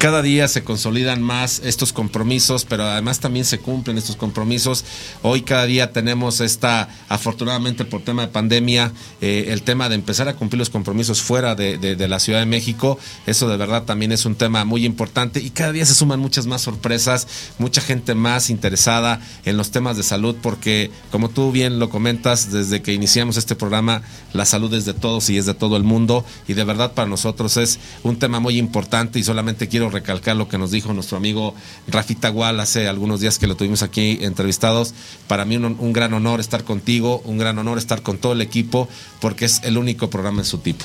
cada 0.00 0.22
día 0.22 0.48
se 0.48 0.64
consolidan 0.64 1.20
más 1.20 1.60
estos 1.62 1.92
compromisos, 1.92 2.64
pero 2.64 2.84
además 2.84 3.20
también 3.20 3.44
se 3.44 3.58
cumplen 3.58 3.98
estos 3.98 4.16
compromisos. 4.16 4.82
Hoy 5.20 5.42
cada 5.42 5.66
día 5.66 5.92
tenemos 5.92 6.40
esta, 6.40 6.88
afortunadamente 7.10 7.84
por 7.84 8.00
tema 8.00 8.22
de 8.22 8.28
pandemia, 8.28 8.92
eh, 9.20 9.48
el 9.48 9.60
tema 9.60 9.90
de 9.90 9.96
empezar 9.96 10.26
a 10.26 10.36
cumplir 10.36 10.58
los 10.58 10.70
compromisos 10.70 11.20
fuera 11.20 11.54
de, 11.54 11.76
de- 11.76 11.96
de 11.96 12.08
la 12.08 12.18
Ciudad 12.18 12.38
de 12.38 12.46
México. 12.46 12.98
Eso 13.26 13.46
de 13.46 13.58
verdad 13.58 13.82
también 13.82 14.10
es 14.10 14.24
un 14.24 14.36
tema 14.36 14.64
muy 14.64 14.86
importante 14.86 15.38
y 15.38 15.50
cada 15.50 15.72
día 15.72 15.84
se 15.84 15.94
suman 15.94 16.18
muchas 16.18 16.46
más 16.46 16.62
sorpresas, 16.62 17.26
mucha 17.58 17.82
gente 17.82 18.14
más 18.14 18.48
interesada 18.48 19.20
en 19.44 19.58
los 19.58 19.70
temas 19.70 19.98
de 19.98 20.02
salud, 20.02 20.34
porque 20.40 20.90
como 21.12 21.28
tú 21.28 21.52
bien 21.52 21.78
lo 21.78 21.90
comentas, 21.90 22.50
desde 22.50 22.80
que 22.80 22.94
iniciamos 22.94 23.36
este 23.36 23.54
programa, 23.54 24.00
la 24.32 24.46
salud 24.46 24.72
es 24.72 24.86
de 24.86 24.94
todos 24.94 25.28
y 25.28 25.36
es 25.36 25.44
de 25.44 25.52
todo 25.52 25.76
el 25.76 25.84
mundo 25.84 26.24
y 26.48 26.54
de 26.54 26.64
verdad 26.64 26.92
para 26.94 27.06
nosotros 27.06 27.58
es 27.58 27.78
un 28.02 28.18
tema 28.18 28.40
muy 28.40 28.56
importante 28.56 29.18
y 29.18 29.24
solamente 29.24 29.68
quiero 29.68 29.89
recalcar 29.90 30.36
lo 30.36 30.48
que 30.48 30.58
nos 30.58 30.70
dijo 30.70 30.92
nuestro 30.92 31.16
amigo 31.16 31.54
Rafita 31.88 32.28
Gual 32.28 32.60
hace 32.60 32.88
algunos 32.88 33.20
días 33.20 33.38
que 33.38 33.46
lo 33.46 33.56
tuvimos 33.56 33.82
aquí 33.82 34.18
entrevistados. 34.22 34.94
Para 35.26 35.44
mí 35.44 35.56
un, 35.56 35.76
un 35.78 35.92
gran 35.92 36.12
honor 36.14 36.40
estar 36.40 36.64
contigo, 36.64 37.20
un 37.24 37.38
gran 37.38 37.58
honor 37.58 37.78
estar 37.78 38.02
con 38.02 38.18
todo 38.18 38.32
el 38.32 38.40
equipo 38.42 38.88
porque 39.20 39.44
es 39.44 39.60
el 39.64 39.78
único 39.78 40.10
programa 40.10 40.40
en 40.40 40.46
su 40.46 40.58
tipo. 40.58 40.84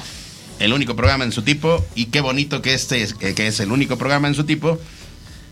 el 0.60 0.74
único 0.74 0.96
programa 0.96 1.24
en 1.24 1.32
su 1.32 1.42
tipo 1.42 1.84
y 1.96 2.06
qué 2.06 2.22
bonito 2.22 2.62
que 2.62 2.74
este 2.74 3.02
es, 3.02 3.14
que 3.14 3.48
es 3.48 3.60
el 3.60 3.72
único 3.72 3.98
programa 3.98 4.28
en 4.28 4.36
su 4.36 4.46
tipo 4.46 4.80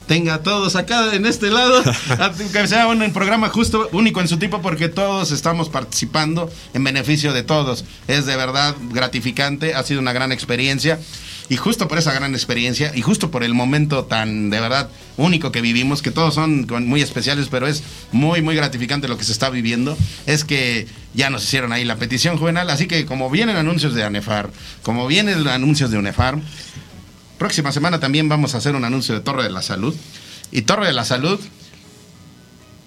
tenga 0.08 0.36
a 0.36 0.44
todos 0.44 0.76
acá 0.76 1.14
en 1.14 1.26
este 1.26 1.50
lado 1.50 1.82
que 2.54 2.68
sea 2.68 2.88
un 2.88 3.14
programa 3.14 3.50
justo 3.50 3.90
único 3.92 4.22
en 4.22 4.28
su 4.28 4.38
tipo 4.38 4.62
porque 4.62 4.90
todos 4.90 5.32
estamos 5.32 5.70
participando 5.70 6.52
en 6.74 6.84
beneficio 6.84 7.34
de 7.34 7.44
todos 7.44 7.86
es 8.08 8.26
de 8.26 8.36
verdad 8.36 8.76
gratificante 8.92 9.76
ha 9.76 9.84
sido 9.84 10.00
una 10.02 10.14
gran 10.14 10.32
experiencia 10.32 11.00
y 11.50 11.58
justo 11.58 11.88
por 11.88 11.98
esa 11.98 12.14
gran 12.14 12.34
experiencia 12.34 12.92
y 12.96 13.02
justo 13.02 13.32
por 13.32 13.44
el 13.44 13.54
momento 13.54 14.06
tan 14.06 14.50
de 14.50 14.60
verdad 14.60 14.90
único 15.18 15.52
que 15.52 15.62
vivimos, 15.62 16.02
que 16.02 16.12
todos 16.12 16.34
son 16.34 16.68
muy 16.88 17.02
especiales, 17.02 17.48
pero 17.50 17.68
es 17.68 17.84
muy, 18.12 18.42
muy 18.42 18.56
gratificante 18.56 19.08
lo 19.08 19.18
que 19.18 19.24
se 19.24 19.32
está 19.32 19.50
viviendo, 19.50 19.98
es 20.26 20.44
que 20.44 20.88
ya 21.14 21.30
nos 21.30 21.44
hicieron 21.44 21.72
ahí 21.72 21.86
la 21.86 21.98
petición 21.98 22.38
juvenal, 22.38 22.70
así 22.70 22.88
que 22.88 23.06
como 23.06 23.30
vienen 23.30 23.56
anuncios 23.56 23.94
de 23.94 24.04
ANEFAR, 24.04 24.52
como 24.82 25.08
vienen 25.08 25.48
anuncios 25.48 25.92
de 25.92 25.98
UNEFAR, 25.98 26.40
próxima 27.38 27.72
semana 27.72 28.00
también 28.00 28.30
vamos 28.30 28.56
a 28.56 28.60
hacer 28.60 28.76
un 28.76 28.86
anuncio 28.86 29.14
de 29.14 29.22
Torre 29.22 29.44
de 29.44 29.50
la 29.50 29.62
Salud. 29.62 29.96
Y 30.52 30.62
Torre 30.62 30.88
de 30.88 30.94
la 30.94 31.04
Salud, 31.04 31.40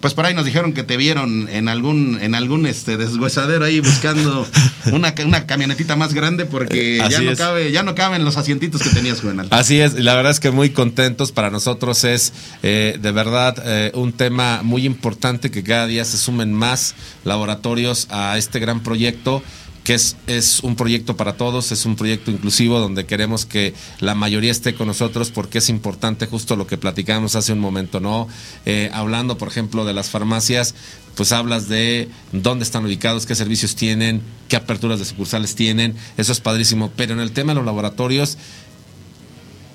pues 0.00 0.14
por 0.14 0.26
ahí 0.26 0.34
nos 0.34 0.44
dijeron 0.44 0.72
que 0.72 0.82
te 0.82 0.96
vieron 0.96 1.48
en 1.48 1.68
algún, 1.68 2.18
en 2.20 2.34
algún 2.34 2.66
este 2.66 2.96
deshuesadero 2.96 3.64
ahí 3.64 3.80
buscando 3.80 4.46
una, 4.92 5.14
una 5.24 5.46
camionetita 5.46 5.96
más 5.96 6.12
grande 6.12 6.44
porque 6.44 6.98
ya 6.98 7.06
Así 7.06 7.24
no 7.24 7.30
es. 7.32 7.38
cabe, 7.38 7.72
ya 7.72 7.82
no 7.82 7.94
caben 7.94 8.24
los 8.24 8.36
asientitos 8.36 8.82
que 8.82 8.90
tenías, 8.90 9.20
Juvenal. 9.20 9.48
Así 9.50 9.80
es, 9.80 9.94
y 9.98 10.02
la 10.02 10.14
verdad 10.14 10.32
es 10.32 10.40
que 10.40 10.50
muy 10.50 10.70
contentos. 10.70 11.32
Para 11.32 11.50
nosotros 11.50 12.04
es 12.04 12.32
eh, 12.62 12.98
de 13.00 13.12
verdad 13.12 13.56
eh, 13.64 13.90
un 13.94 14.12
tema 14.12 14.60
muy 14.62 14.84
importante 14.84 15.50
que 15.50 15.62
cada 15.62 15.86
día 15.86 16.04
se 16.04 16.18
sumen 16.18 16.52
más 16.52 16.94
laboratorios 17.24 18.06
a 18.10 18.36
este 18.38 18.58
gran 18.58 18.82
proyecto 18.82 19.42
que 19.86 19.94
es, 19.94 20.16
es 20.26 20.64
un 20.64 20.74
proyecto 20.74 21.16
para 21.16 21.36
todos, 21.36 21.70
es 21.70 21.86
un 21.86 21.94
proyecto 21.94 22.32
inclusivo 22.32 22.80
donde 22.80 23.06
queremos 23.06 23.46
que 23.46 23.72
la 24.00 24.16
mayoría 24.16 24.50
esté 24.50 24.74
con 24.74 24.88
nosotros 24.88 25.30
porque 25.30 25.58
es 25.58 25.68
importante 25.68 26.26
justo 26.26 26.56
lo 26.56 26.66
que 26.66 26.76
platicamos 26.76 27.36
hace 27.36 27.52
un 27.52 27.60
momento, 27.60 28.00
¿no? 28.00 28.26
Eh, 28.64 28.90
hablando, 28.92 29.38
por 29.38 29.46
ejemplo, 29.46 29.84
de 29.84 29.94
las 29.94 30.10
farmacias, 30.10 30.74
pues 31.14 31.30
hablas 31.30 31.68
de 31.68 32.08
dónde 32.32 32.64
están 32.64 32.84
ubicados, 32.84 33.26
qué 33.26 33.36
servicios 33.36 33.76
tienen, 33.76 34.22
qué 34.48 34.56
aperturas 34.56 34.98
de 34.98 35.04
sucursales 35.04 35.54
tienen, 35.54 35.94
eso 36.16 36.32
es 36.32 36.40
padrísimo, 36.40 36.90
pero 36.96 37.14
en 37.14 37.20
el 37.20 37.30
tema 37.30 37.52
de 37.52 37.58
los 37.58 37.64
laboratorios, 37.64 38.38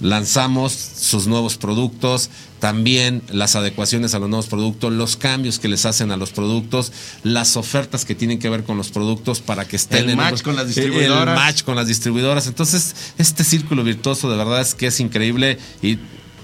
lanzamos 0.01 0.73
sus 0.73 1.27
nuevos 1.27 1.57
productos, 1.57 2.29
también 2.59 3.21
las 3.29 3.55
adecuaciones 3.55 4.13
a 4.13 4.19
los 4.19 4.29
nuevos 4.29 4.47
productos, 4.47 4.91
los 4.91 5.15
cambios 5.15 5.59
que 5.59 5.67
les 5.67 5.85
hacen 5.85 6.11
a 6.11 6.17
los 6.17 6.31
productos, 6.31 6.91
las 7.23 7.55
ofertas 7.57 8.05
que 8.05 8.15
tienen 8.15 8.39
que 8.39 8.49
ver 8.49 8.63
con 8.63 8.77
los 8.77 8.89
productos 8.89 9.39
para 9.41 9.67
que 9.67 9.75
estén 9.75 10.05
El 10.05 10.09
en 10.11 10.17
match 10.17 10.41
con 10.41 10.55
las 10.55 10.67
distribuidoras. 10.67 11.37
El 11.37 11.43
match 11.43 11.63
con 11.63 11.75
las 11.75 11.87
distribuidoras. 11.87 12.47
Entonces, 12.47 12.95
este 13.17 13.43
círculo 13.43 13.83
virtuoso 13.83 14.29
de 14.29 14.37
verdad 14.37 14.61
es 14.61 14.75
que 14.75 14.87
es 14.87 14.99
increíble 14.99 15.57
y 15.81 15.97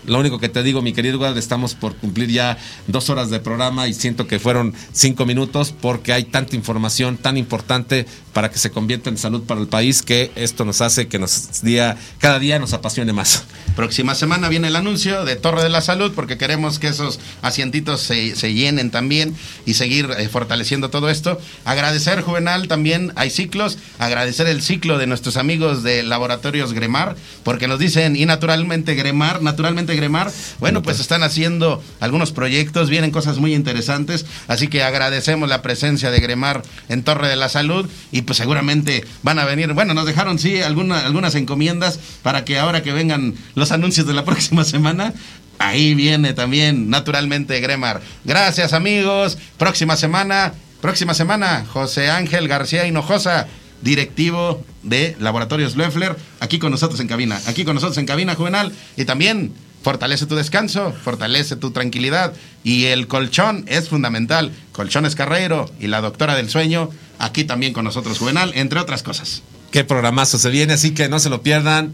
lo 0.07 0.19
único 0.19 0.39
que 0.39 0.49
te 0.49 0.63
digo, 0.63 0.81
mi 0.81 0.93
querido 0.93 1.17
Eduardo, 1.17 1.37
estamos 1.37 1.75
por 1.75 1.95
cumplir 1.95 2.29
ya 2.29 2.57
dos 2.87 3.09
horas 3.09 3.29
de 3.29 3.39
programa 3.39 3.87
y 3.87 3.93
siento 3.93 4.25
que 4.25 4.39
fueron 4.39 4.73
cinco 4.93 5.25
minutos 5.25 5.73
porque 5.79 6.13
hay 6.13 6.23
tanta 6.23 6.55
información 6.55 7.17
tan 7.17 7.37
importante 7.37 8.05
para 8.33 8.49
que 8.49 8.57
se 8.57 8.71
convierta 8.71 9.09
en 9.09 9.17
salud 9.17 9.43
para 9.43 9.59
el 9.59 9.67
país 9.67 10.01
que 10.01 10.31
esto 10.35 10.63
nos 10.63 10.81
hace 10.81 11.07
que 11.07 11.19
nos 11.19 11.61
día, 11.61 11.97
cada 12.19 12.39
día 12.39 12.59
nos 12.59 12.73
apasione 12.73 13.11
más. 13.11 13.43
Próxima 13.75 14.15
semana 14.15 14.47
viene 14.47 14.69
el 14.69 14.75
anuncio 14.75 15.25
de 15.25 15.35
Torre 15.35 15.63
de 15.63 15.69
la 15.69 15.81
Salud 15.81 16.13
porque 16.15 16.37
queremos 16.37 16.79
que 16.79 16.87
esos 16.87 17.19
asientitos 17.41 18.01
se, 18.01 18.35
se 18.35 18.53
llenen 18.53 18.91
también 18.91 19.35
y 19.65 19.73
seguir 19.73 20.09
eh, 20.17 20.29
fortaleciendo 20.29 20.89
todo 20.89 21.09
esto. 21.09 21.39
Agradecer, 21.65 22.21
Juvenal, 22.21 22.67
también 22.67 23.11
hay 23.15 23.29
ciclos. 23.29 23.77
Agradecer 23.99 24.47
el 24.47 24.61
ciclo 24.61 24.97
de 24.97 25.07
nuestros 25.07 25.35
amigos 25.35 25.83
de 25.83 26.03
Laboratorios 26.03 26.73
Gremar 26.73 27.15
porque 27.43 27.67
nos 27.67 27.79
dicen, 27.79 28.15
y 28.15 28.25
naturalmente 28.25 28.95
Gremar, 28.95 29.41
naturalmente 29.41 29.95
Gremar, 29.97 30.31
bueno, 30.59 30.81
pues 30.81 31.01
están 31.01 31.23
haciendo 31.23 31.83
algunos 31.99 32.31
proyectos, 32.31 32.89
vienen 32.89 33.11
cosas 33.11 33.37
muy 33.39 33.53
interesantes, 33.53 34.25
así 34.47 34.69
que 34.69 34.83
agradecemos 34.83 35.49
la 35.49 35.61
presencia 35.61 36.09
de 36.09 36.21
Gremar 36.21 36.61
en 36.87 37.03
Torre 37.03 37.27
de 37.27 37.35
la 37.35 37.49
Salud 37.49 37.85
y 38.13 38.21
pues 38.21 38.37
seguramente 38.37 39.03
van 39.23 39.39
a 39.39 39.43
venir, 39.45 39.73
bueno, 39.73 39.93
nos 39.93 40.05
dejaron 40.05 40.39
sí 40.39 40.61
alguna- 40.61 41.05
algunas 41.05 41.35
encomiendas 41.35 41.99
para 42.23 42.45
que 42.45 42.57
ahora 42.57 42.81
que 42.83 42.93
vengan 42.93 43.35
los 43.55 43.71
anuncios 43.73 44.07
de 44.07 44.13
la 44.13 44.23
próxima 44.29 44.63
semana, 44.63 45.13
ahí 45.59 45.93
viene 45.95 46.33
también 46.33 46.89
naturalmente 46.89 47.59
Gremar. 47.59 48.01
Gracias 48.23 48.71
amigos, 48.73 49.37
próxima 49.57 49.97
semana, 49.97 50.53
próxima 50.81 51.13
semana, 51.13 51.65
José 51.67 52.09
Ángel 52.09 52.47
García 52.47 52.85
Hinojosa 52.87 53.47
directivo 53.81 54.63
de 54.81 55.15
Laboratorios 55.19 55.75
Loeffler, 55.75 56.15
aquí 56.39 56.57
con 56.59 56.71
nosotros 56.71 56.99
en 56.99 57.07
cabina, 57.07 57.39
aquí 57.45 57.63
con 57.63 57.75
nosotros 57.75 57.97
en 57.99 58.07
cabina 58.07 58.33
juvenal 58.35 58.71
y 58.95 59.05
también 59.05 59.53
fortalece 59.81 60.25
tu 60.25 60.35
descanso, 60.35 60.93
fortalece 61.03 61.55
tu 61.55 61.71
tranquilidad 61.71 62.33
y 62.63 62.85
el 62.85 63.07
colchón 63.07 63.65
es 63.67 63.89
fundamental. 63.89 64.51
Colchones 64.71 65.15
Carreiro 65.15 65.69
y 65.79 65.87
la 65.87 66.01
doctora 66.01 66.35
del 66.35 66.49
sueño, 66.49 66.89
aquí 67.19 67.43
también 67.43 67.73
con 67.73 67.85
nosotros 67.85 68.19
juvenal, 68.19 68.51
entre 68.55 68.79
otras 68.79 69.03
cosas. 69.03 69.43
Qué 69.71 69.83
programazo 69.83 70.37
se 70.37 70.49
viene, 70.49 70.73
así 70.73 70.91
que 70.91 71.09
no 71.09 71.19
se 71.19 71.29
lo 71.29 71.41
pierdan. 71.41 71.93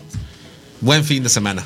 Buen 0.82 1.04
fin 1.06 1.24
de 1.24 1.30
semana. 1.30 1.66